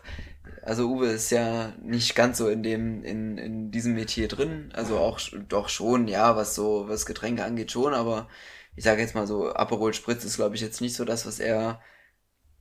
also 0.63 0.89
Uwe 0.89 1.09
ist 1.09 1.31
ja 1.31 1.73
nicht 1.83 2.15
ganz 2.15 2.39
so 2.39 2.49
in 2.49 2.63
dem, 2.63 3.03
in, 3.05 3.39
in 3.39 3.71
diesem 3.71 3.95
Metier 3.95 4.29
drin. 4.29 4.73
Also 4.75 4.99
auch 4.99 5.21
doch 5.49 5.69
schon, 5.69 6.09
ja, 6.09 6.37
was 6.37 6.55
so, 6.55 6.89
was 6.89 7.07
Getränke 7.07 7.45
angeht 7.45 7.73
schon, 7.73 7.95
aber 7.95 8.29
ich 8.77 8.85
sage 8.85 9.01
jetzt 9.01 9.15
mal 9.15 9.27
so, 9.27 9.53
Aperol 9.53 9.95
Spritz 9.95 10.25
ist, 10.25 10.37
glaube 10.37 10.55
ich, 10.55 10.61
jetzt 10.61 10.81
nicht 10.81 10.97
so 10.97 11.05
das, 11.05 11.27
was 11.27 11.39
er 11.41 11.81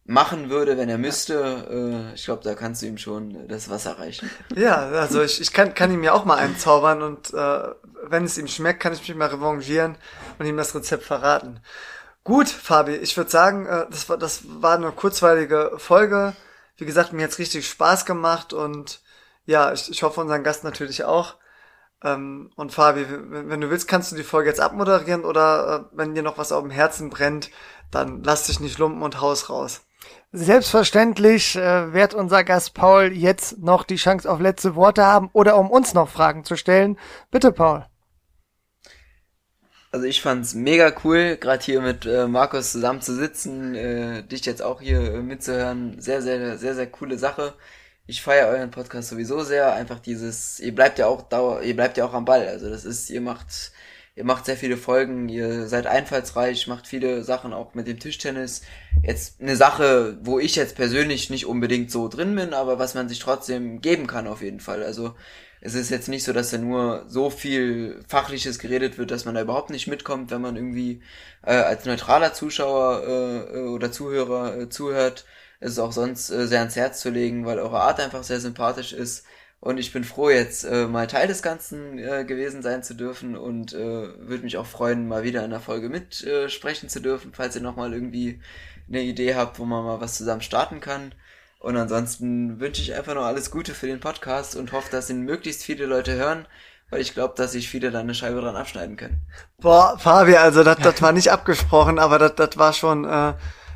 machen 0.05 0.49
würde, 0.49 0.77
wenn 0.77 0.89
er 0.89 0.97
müsste, 0.97 2.11
äh, 2.11 2.15
ich 2.15 2.25
glaube, 2.25 2.43
da 2.43 2.55
kannst 2.55 2.81
du 2.81 2.87
ihm 2.87 2.97
schon 2.97 3.47
das 3.47 3.69
Wasser 3.69 3.99
reichen. 3.99 4.29
Ja, 4.55 4.75
also 4.89 5.21
ich, 5.21 5.39
ich 5.39 5.53
kann, 5.53 5.75
kann 5.75 5.93
ihm 5.93 6.03
ja 6.03 6.13
auch 6.13 6.25
mal 6.25 6.37
einen 6.37 6.57
zaubern 6.57 7.03
und 7.03 7.31
äh, 7.33 7.59
wenn 8.05 8.23
es 8.23 8.37
ihm 8.37 8.47
schmeckt, 8.47 8.79
kann 8.79 8.93
ich 8.93 9.07
mich 9.07 9.15
mal 9.15 9.27
revanchieren 9.27 9.97
und 10.39 10.47
ihm 10.47 10.57
das 10.57 10.73
Rezept 10.73 11.03
verraten. 11.03 11.59
Gut, 12.23 12.49
Fabi, 12.49 12.95
ich 12.95 13.15
würde 13.15 13.29
sagen, 13.29 13.67
äh, 13.67 13.85
das, 13.89 14.09
war, 14.09 14.17
das 14.17 14.41
war 14.45 14.75
eine 14.75 14.91
kurzweilige 14.91 15.73
Folge. 15.77 16.33
Wie 16.79 16.85
gesagt, 16.85 17.13
mir 17.13 17.23
hat's 17.23 17.39
richtig 17.39 17.67
Spaß 17.67 18.05
gemacht 18.05 18.53
und 18.53 19.01
ja, 19.45 19.73
ich, 19.73 19.89
ich 19.89 20.03
hoffe 20.03 20.21
unseren 20.21 20.43
Gast 20.43 20.63
natürlich 20.63 21.03
auch. 21.03 21.35
Ähm, 22.03 22.51
und 22.55 22.71
Fabi, 22.71 23.05
wenn 23.09 23.61
du 23.61 23.69
willst, 23.69 23.87
kannst 23.87 24.11
du 24.11 24.15
die 24.15 24.23
Folge 24.23 24.49
jetzt 24.49 24.61
abmoderieren 24.61 25.25
oder 25.25 25.87
äh, 25.91 25.97
wenn 25.97 26.15
dir 26.15 26.23
noch 26.23 26.37
was 26.37 26.51
auf 26.51 26.61
dem 26.61 26.71
Herzen 26.71 27.09
brennt, 27.09 27.49
dann 27.91 28.23
lass 28.23 28.45
dich 28.45 28.59
nicht 28.59 28.77
lumpen 28.77 29.01
und 29.01 29.19
haus 29.19 29.49
raus. 29.49 29.81
Selbstverständlich 30.31 31.55
äh, 31.55 31.91
wird 31.91 32.13
unser 32.13 32.43
Gast 32.43 32.73
Paul 32.73 33.11
jetzt 33.11 33.57
noch 33.57 33.83
die 33.83 33.97
Chance 33.97 34.31
auf 34.31 34.39
letzte 34.39 34.75
Worte 34.75 35.05
haben 35.05 35.29
oder 35.33 35.57
um 35.57 35.69
uns 35.69 35.93
noch 35.93 36.07
Fragen 36.07 36.43
zu 36.43 36.55
stellen. 36.55 36.97
Bitte, 37.31 37.51
Paul. 37.51 37.85
Also 39.91 40.05
ich 40.05 40.21
fand's 40.21 40.53
mega 40.53 40.93
cool, 41.03 41.37
gerade 41.37 41.63
hier 41.63 41.81
mit 41.81 42.05
äh, 42.05 42.27
Markus 42.27 42.71
zusammen 42.71 43.01
zu 43.01 43.15
sitzen, 43.15 43.73
äh, 43.73 44.23
dich 44.23 44.45
jetzt 44.45 44.61
auch 44.61 44.81
hier 44.81 44.99
äh, 44.99 45.21
mitzuhören. 45.21 45.99
Sehr, 45.99 46.21
sehr, 46.21 46.57
sehr, 46.59 46.75
sehr 46.75 46.87
coole 46.87 47.17
Sache. 47.17 47.55
Ich 48.05 48.21
feiere 48.21 48.49
euren 48.49 48.71
Podcast 48.71 49.09
sowieso 49.09 49.43
sehr. 49.43 49.73
Einfach 49.73 49.99
dieses, 49.99 50.59
ihr 50.59 50.75
bleibt 50.75 50.99
ja 50.99 51.07
auch 51.07 51.23
dauer, 51.23 51.63
ihr 51.63 51.75
bleibt 51.75 51.97
ja 51.97 52.05
auch 52.05 52.13
am 52.13 52.25
Ball. 52.25 52.47
Also 52.47 52.69
das 52.69 52.85
ist, 52.85 53.09
ihr 53.09 53.21
macht 53.21 53.71
Ihr 54.19 54.25
macht 54.25 54.45
sehr 54.45 54.57
viele 54.57 54.75
Folgen, 54.75 55.29
ihr 55.29 55.67
seid 55.69 55.87
einfallsreich, 55.87 56.67
macht 56.67 56.87
viele 56.87 57.23
Sachen 57.23 57.53
auch 57.53 57.73
mit 57.73 57.87
dem 57.87 57.99
Tischtennis. 57.99 58.63
Jetzt 59.01 59.39
eine 59.39 59.55
Sache, 59.55 60.17
wo 60.21 60.39
ich 60.39 60.57
jetzt 60.57 60.75
persönlich 60.75 61.29
nicht 61.29 61.45
unbedingt 61.45 61.89
so 61.89 62.09
drin 62.09 62.35
bin, 62.35 62.53
aber 62.53 62.77
was 62.79 62.95
man 62.95 63.07
sich 63.07 63.19
trotzdem 63.19 63.79
geben 63.79 64.07
kann 64.07 64.27
auf 64.27 64.41
jeden 64.41 64.59
Fall. 64.59 64.83
Also 64.83 65.15
es 65.61 65.75
ist 65.75 65.89
jetzt 65.89 66.07
nicht 66.07 66.23
so, 66.23 66.33
dass 66.33 66.51
da 66.51 66.57
nur 66.57 67.03
so 67.07 67.29
viel 67.29 68.01
Fachliches 68.07 68.59
geredet 68.59 68.97
wird, 68.97 69.11
dass 69.11 69.25
man 69.25 69.35
da 69.35 69.41
überhaupt 69.41 69.69
nicht 69.69 69.87
mitkommt, 69.87 70.31
wenn 70.31 70.41
man 70.41 70.55
irgendwie 70.55 71.01
äh, 71.43 71.51
als 71.53 71.85
neutraler 71.85 72.33
Zuschauer 72.33 73.03
äh, 73.53 73.59
oder 73.59 73.91
Zuhörer 73.91 74.57
äh, 74.57 74.69
zuhört. 74.69 75.25
Es 75.59 75.71
ist 75.71 75.79
auch 75.79 75.91
sonst 75.91 76.29
äh, 76.29 76.47
sehr 76.47 76.59
ans 76.59 76.75
Herz 76.75 77.01
zu 77.01 77.09
legen, 77.09 77.45
weil 77.45 77.59
eure 77.59 77.81
Art 77.81 77.99
einfach 77.99 78.23
sehr 78.23 78.39
sympathisch 78.39 78.93
ist. 78.93 79.25
Und 79.61 79.77
ich 79.77 79.91
bin 79.91 80.05
froh, 80.05 80.29
jetzt 80.29 80.63
äh, 80.63 80.87
mal 80.87 81.07
Teil 81.07 81.27
des 81.27 81.41
Ganzen 81.41 81.99
äh, 81.99 82.23
gewesen 82.23 82.61
sein 82.61 82.81
zu 82.81 82.93
dürfen 82.93 83.35
und 83.35 83.73
äh, 83.73 83.77
würde 83.77 84.43
mich 84.43 84.55
auch 84.57 84.65
freuen, 84.65 85.09
mal 85.09 85.23
wieder 85.23 85.43
in 85.43 85.51
der 85.51 85.59
Folge 85.59 85.89
mitsprechen 85.89 86.85
äh, 86.85 86.89
zu 86.89 87.01
dürfen, 87.01 87.33
falls 87.33 87.55
ihr 87.57 87.61
nochmal 87.61 87.93
irgendwie 87.93 88.39
eine 88.87 89.01
Idee 89.01 89.35
habt, 89.35 89.59
wo 89.59 89.65
man 89.65 89.83
mal 89.83 89.99
was 89.99 90.17
zusammen 90.17 90.41
starten 90.41 90.79
kann. 90.79 91.13
Und 91.59 91.75
ansonsten 91.75 92.59
wünsche 92.61 92.81
ich 92.81 92.95
einfach 92.95 93.13
nur 93.13 93.25
alles 93.25 93.51
Gute 93.51 93.73
für 93.73 93.87
den 93.87 93.99
Podcast 93.99 94.55
und 94.55 94.71
hoffe, 94.71 94.89
dass 94.91 95.09
ihn 95.09 95.21
möglichst 95.21 95.63
viele 95.63 95.85
Leute 95.85 96.13
hören, 96.13 96.47
weil 96.89 97.01
ich 97.01 97.13
glaube, 97.13 97.33
dass 97.35 97.51
sich 97.51 97.69
viele 97.69 97.91
da 97.91 97.99
eine 97.99 98.15
Scheibe 98.15 98.39
dran 98.39 98.55
abschneiden 98.55 98.95
können. 98.95 99.21
Boah, 99.59 99.97
Fabi, 99.99 100.37
also 100.37 100.63
das, 100.63 100.77
das 100.77 101.01
war 101.01 101.11
nicht 101.11 101.27
abgesprochen, 101.31 101.99
aber 101.99 102.17
das, 102.17 102.35
das 102.35 102.57
war 102.57 102.71
schon, 102.71 103.03
äh, 103.03 103.33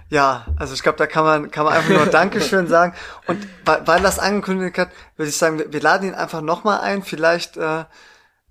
ja, 0.09 0.45
also 0.57 0.73
ich 0.73 0.81
glaube, 0.81 0.97
da 0.97 1.07
kann 1.07 1.25
man, 1.25 1.51
kann 1.51 1.65
man 1.65 1.73
einfach 1.73 1.89
nur 1.89 2.05
Dankeschön 2.11 2.67
sagen. 2.67 2.93
Und 3.27 3.45
weil, 3.65 3.85
weil 3.85 4.01
das 4.01 4.17
angekündigt 4.17 4.77
hat, 4.77 4.89
würde 5.17 5.29
ich 5.29 5.37
sagen, 5.37 5.59
wir, 5.59 5.73
wir 5.73 5.81
laden 5.81 6.07
ihn 6.07 6.15
einfach 6.15 6.41
nochmal 6.41 6.79
ein, 6.79 7.03
vielleicht, 7.03 7.57
äh, 7.57 7.83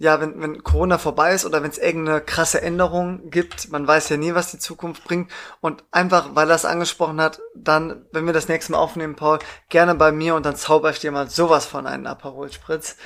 ja, 0.03 0.21
wenn, 0.21 0.43
wenn 0.43 0.65
Corona 0.65 0.99
vorbei 0.99 1.33
ist 1.33 1.47
oder 1.47 1.63
wenn 1.63 1.71
es 1.71 1.79
irgendeine 1.79 2.21
krasse 2.21 2.61
Änderung 2.61 3.31
gibt, 3.31 3.71
man 3.71 3.87
weiß 3.87 4.09
ja 4.09 4.17
nie, 4.17 4.35
was 4.35 4.51
die 4.51 4.59
Zukunft 4.59 5.05
bringt. 5.05 5.31
Und 5.61 5.85
einfach, 5.93 6.31
weil 6.35 6.51
er 6.51 6.57
es 6.57 6.65
angesprochen 6.65 7.21
hat, 7.21 7.41
dann, 7.55 8.05
wenn 8.11 8.27
wir 8.27 8.33
das 8.33 8.49
nächste 8.49 8.73
Mal 8.73 8.79
aufnehmen, 8.79 9.15
Paul, 9.15 9.39
gerne 9.69 9.95
bei 9.95 10.11
mir 10.11 10.35
und 10.35 10.45
dann 10.45 10.57
zauber 10.57 10.91
ich 10.91 10.99
dir 10.99 11.13
mal 11.13 11.31
sowas 11.31 11.67
von 11.67 11.87
einem 11.87 12.09
Aperol 12.09 12.51
Spritz. 12.51 12.97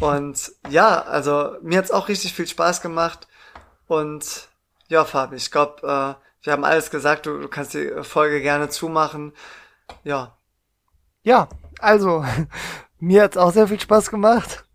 Und 0.00 0.52
ja, 0.68 1.00
also 1.00 1.56
mir 1.62 1.78
hat's 1.78 1.90
auch 1.90 2.08
richtig 2.08 2.34
viel 2.34 2.46
Spaß 2.46 2.82
gemacht. 2.82 3.26
Und 3.86 4.48
ja, 4.88 5.06
Fabi, 5.06 5.36
ich 5.36 5.50
glaube, 5.50 5.80
äh, 5.80 6.44
wir 6.44 6.52
haben 6.52 6.64
alles 6.64 6.90
gesagt, 6.90 7.24
du, 7.24 7.38
du 7.40 7.48
kannst 7.48 7.72
die 7.72 7.90
Folge 8.02 8.42
gerne 8.42 8.68
zumachen. 8.68 9.32
Ja. 10.04 10.36
Ja, 11.22 11.48
also, 11.78 12.22
mir 12.98 13.22
hat's 13.22 13.38
auch 13.38 13.54
sehr 13.54 13.66
viel 13.66 13.80
Spaß 13.80 14.10
gemacht. 14.10 14.67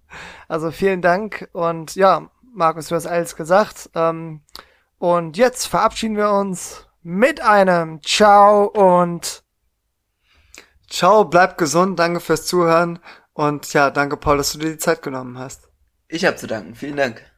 Also 0.54 0.70
vielen 0.70 1.02
Dank 1.02 1.50
und 1.54 1.96
ja, 1.96 2.30
Markus, 2.54 2.90
du 2.90 2.96
hast 2.96 3.08
alles 3.08 3.36
gesagt. 3.36 3.90
Ähm, 3.96 4.42
und 5.00 5.36
jetzt 5.36 5.66
verabschieden 5.66 6.16
wir 6.16 6.30
uns 6.30 6.86
mit 7.02 7.42
einem 7.42 8.04
Ciao 8.04 8.66
und 8.66 9.44
Ciao, 10.88 11.26
bleib 11.26 11.58
gesund, 11.58 11.98
danke 11.98 12.20
fürs 12.20 12.46
Zuhören 12.46 13.00
und 13.34 13.74
ja, 13.74 13.90
danke 13.90 14.16
Paul, 14.16 14.38
dass 14.38 14.52
du 14.52 14.60
dir 14.60 14.74
die 14.74 14.78
Zeit 14.78 15.02
genommen 15.02 15.40
hast. 15.40 15.72
Ich 16.08 16.24
habe 16.24 16.36
zu 16.36 16.46
danken, 16.46 16.76
vielen 16.76 16.98
Dank. 16.98 17.33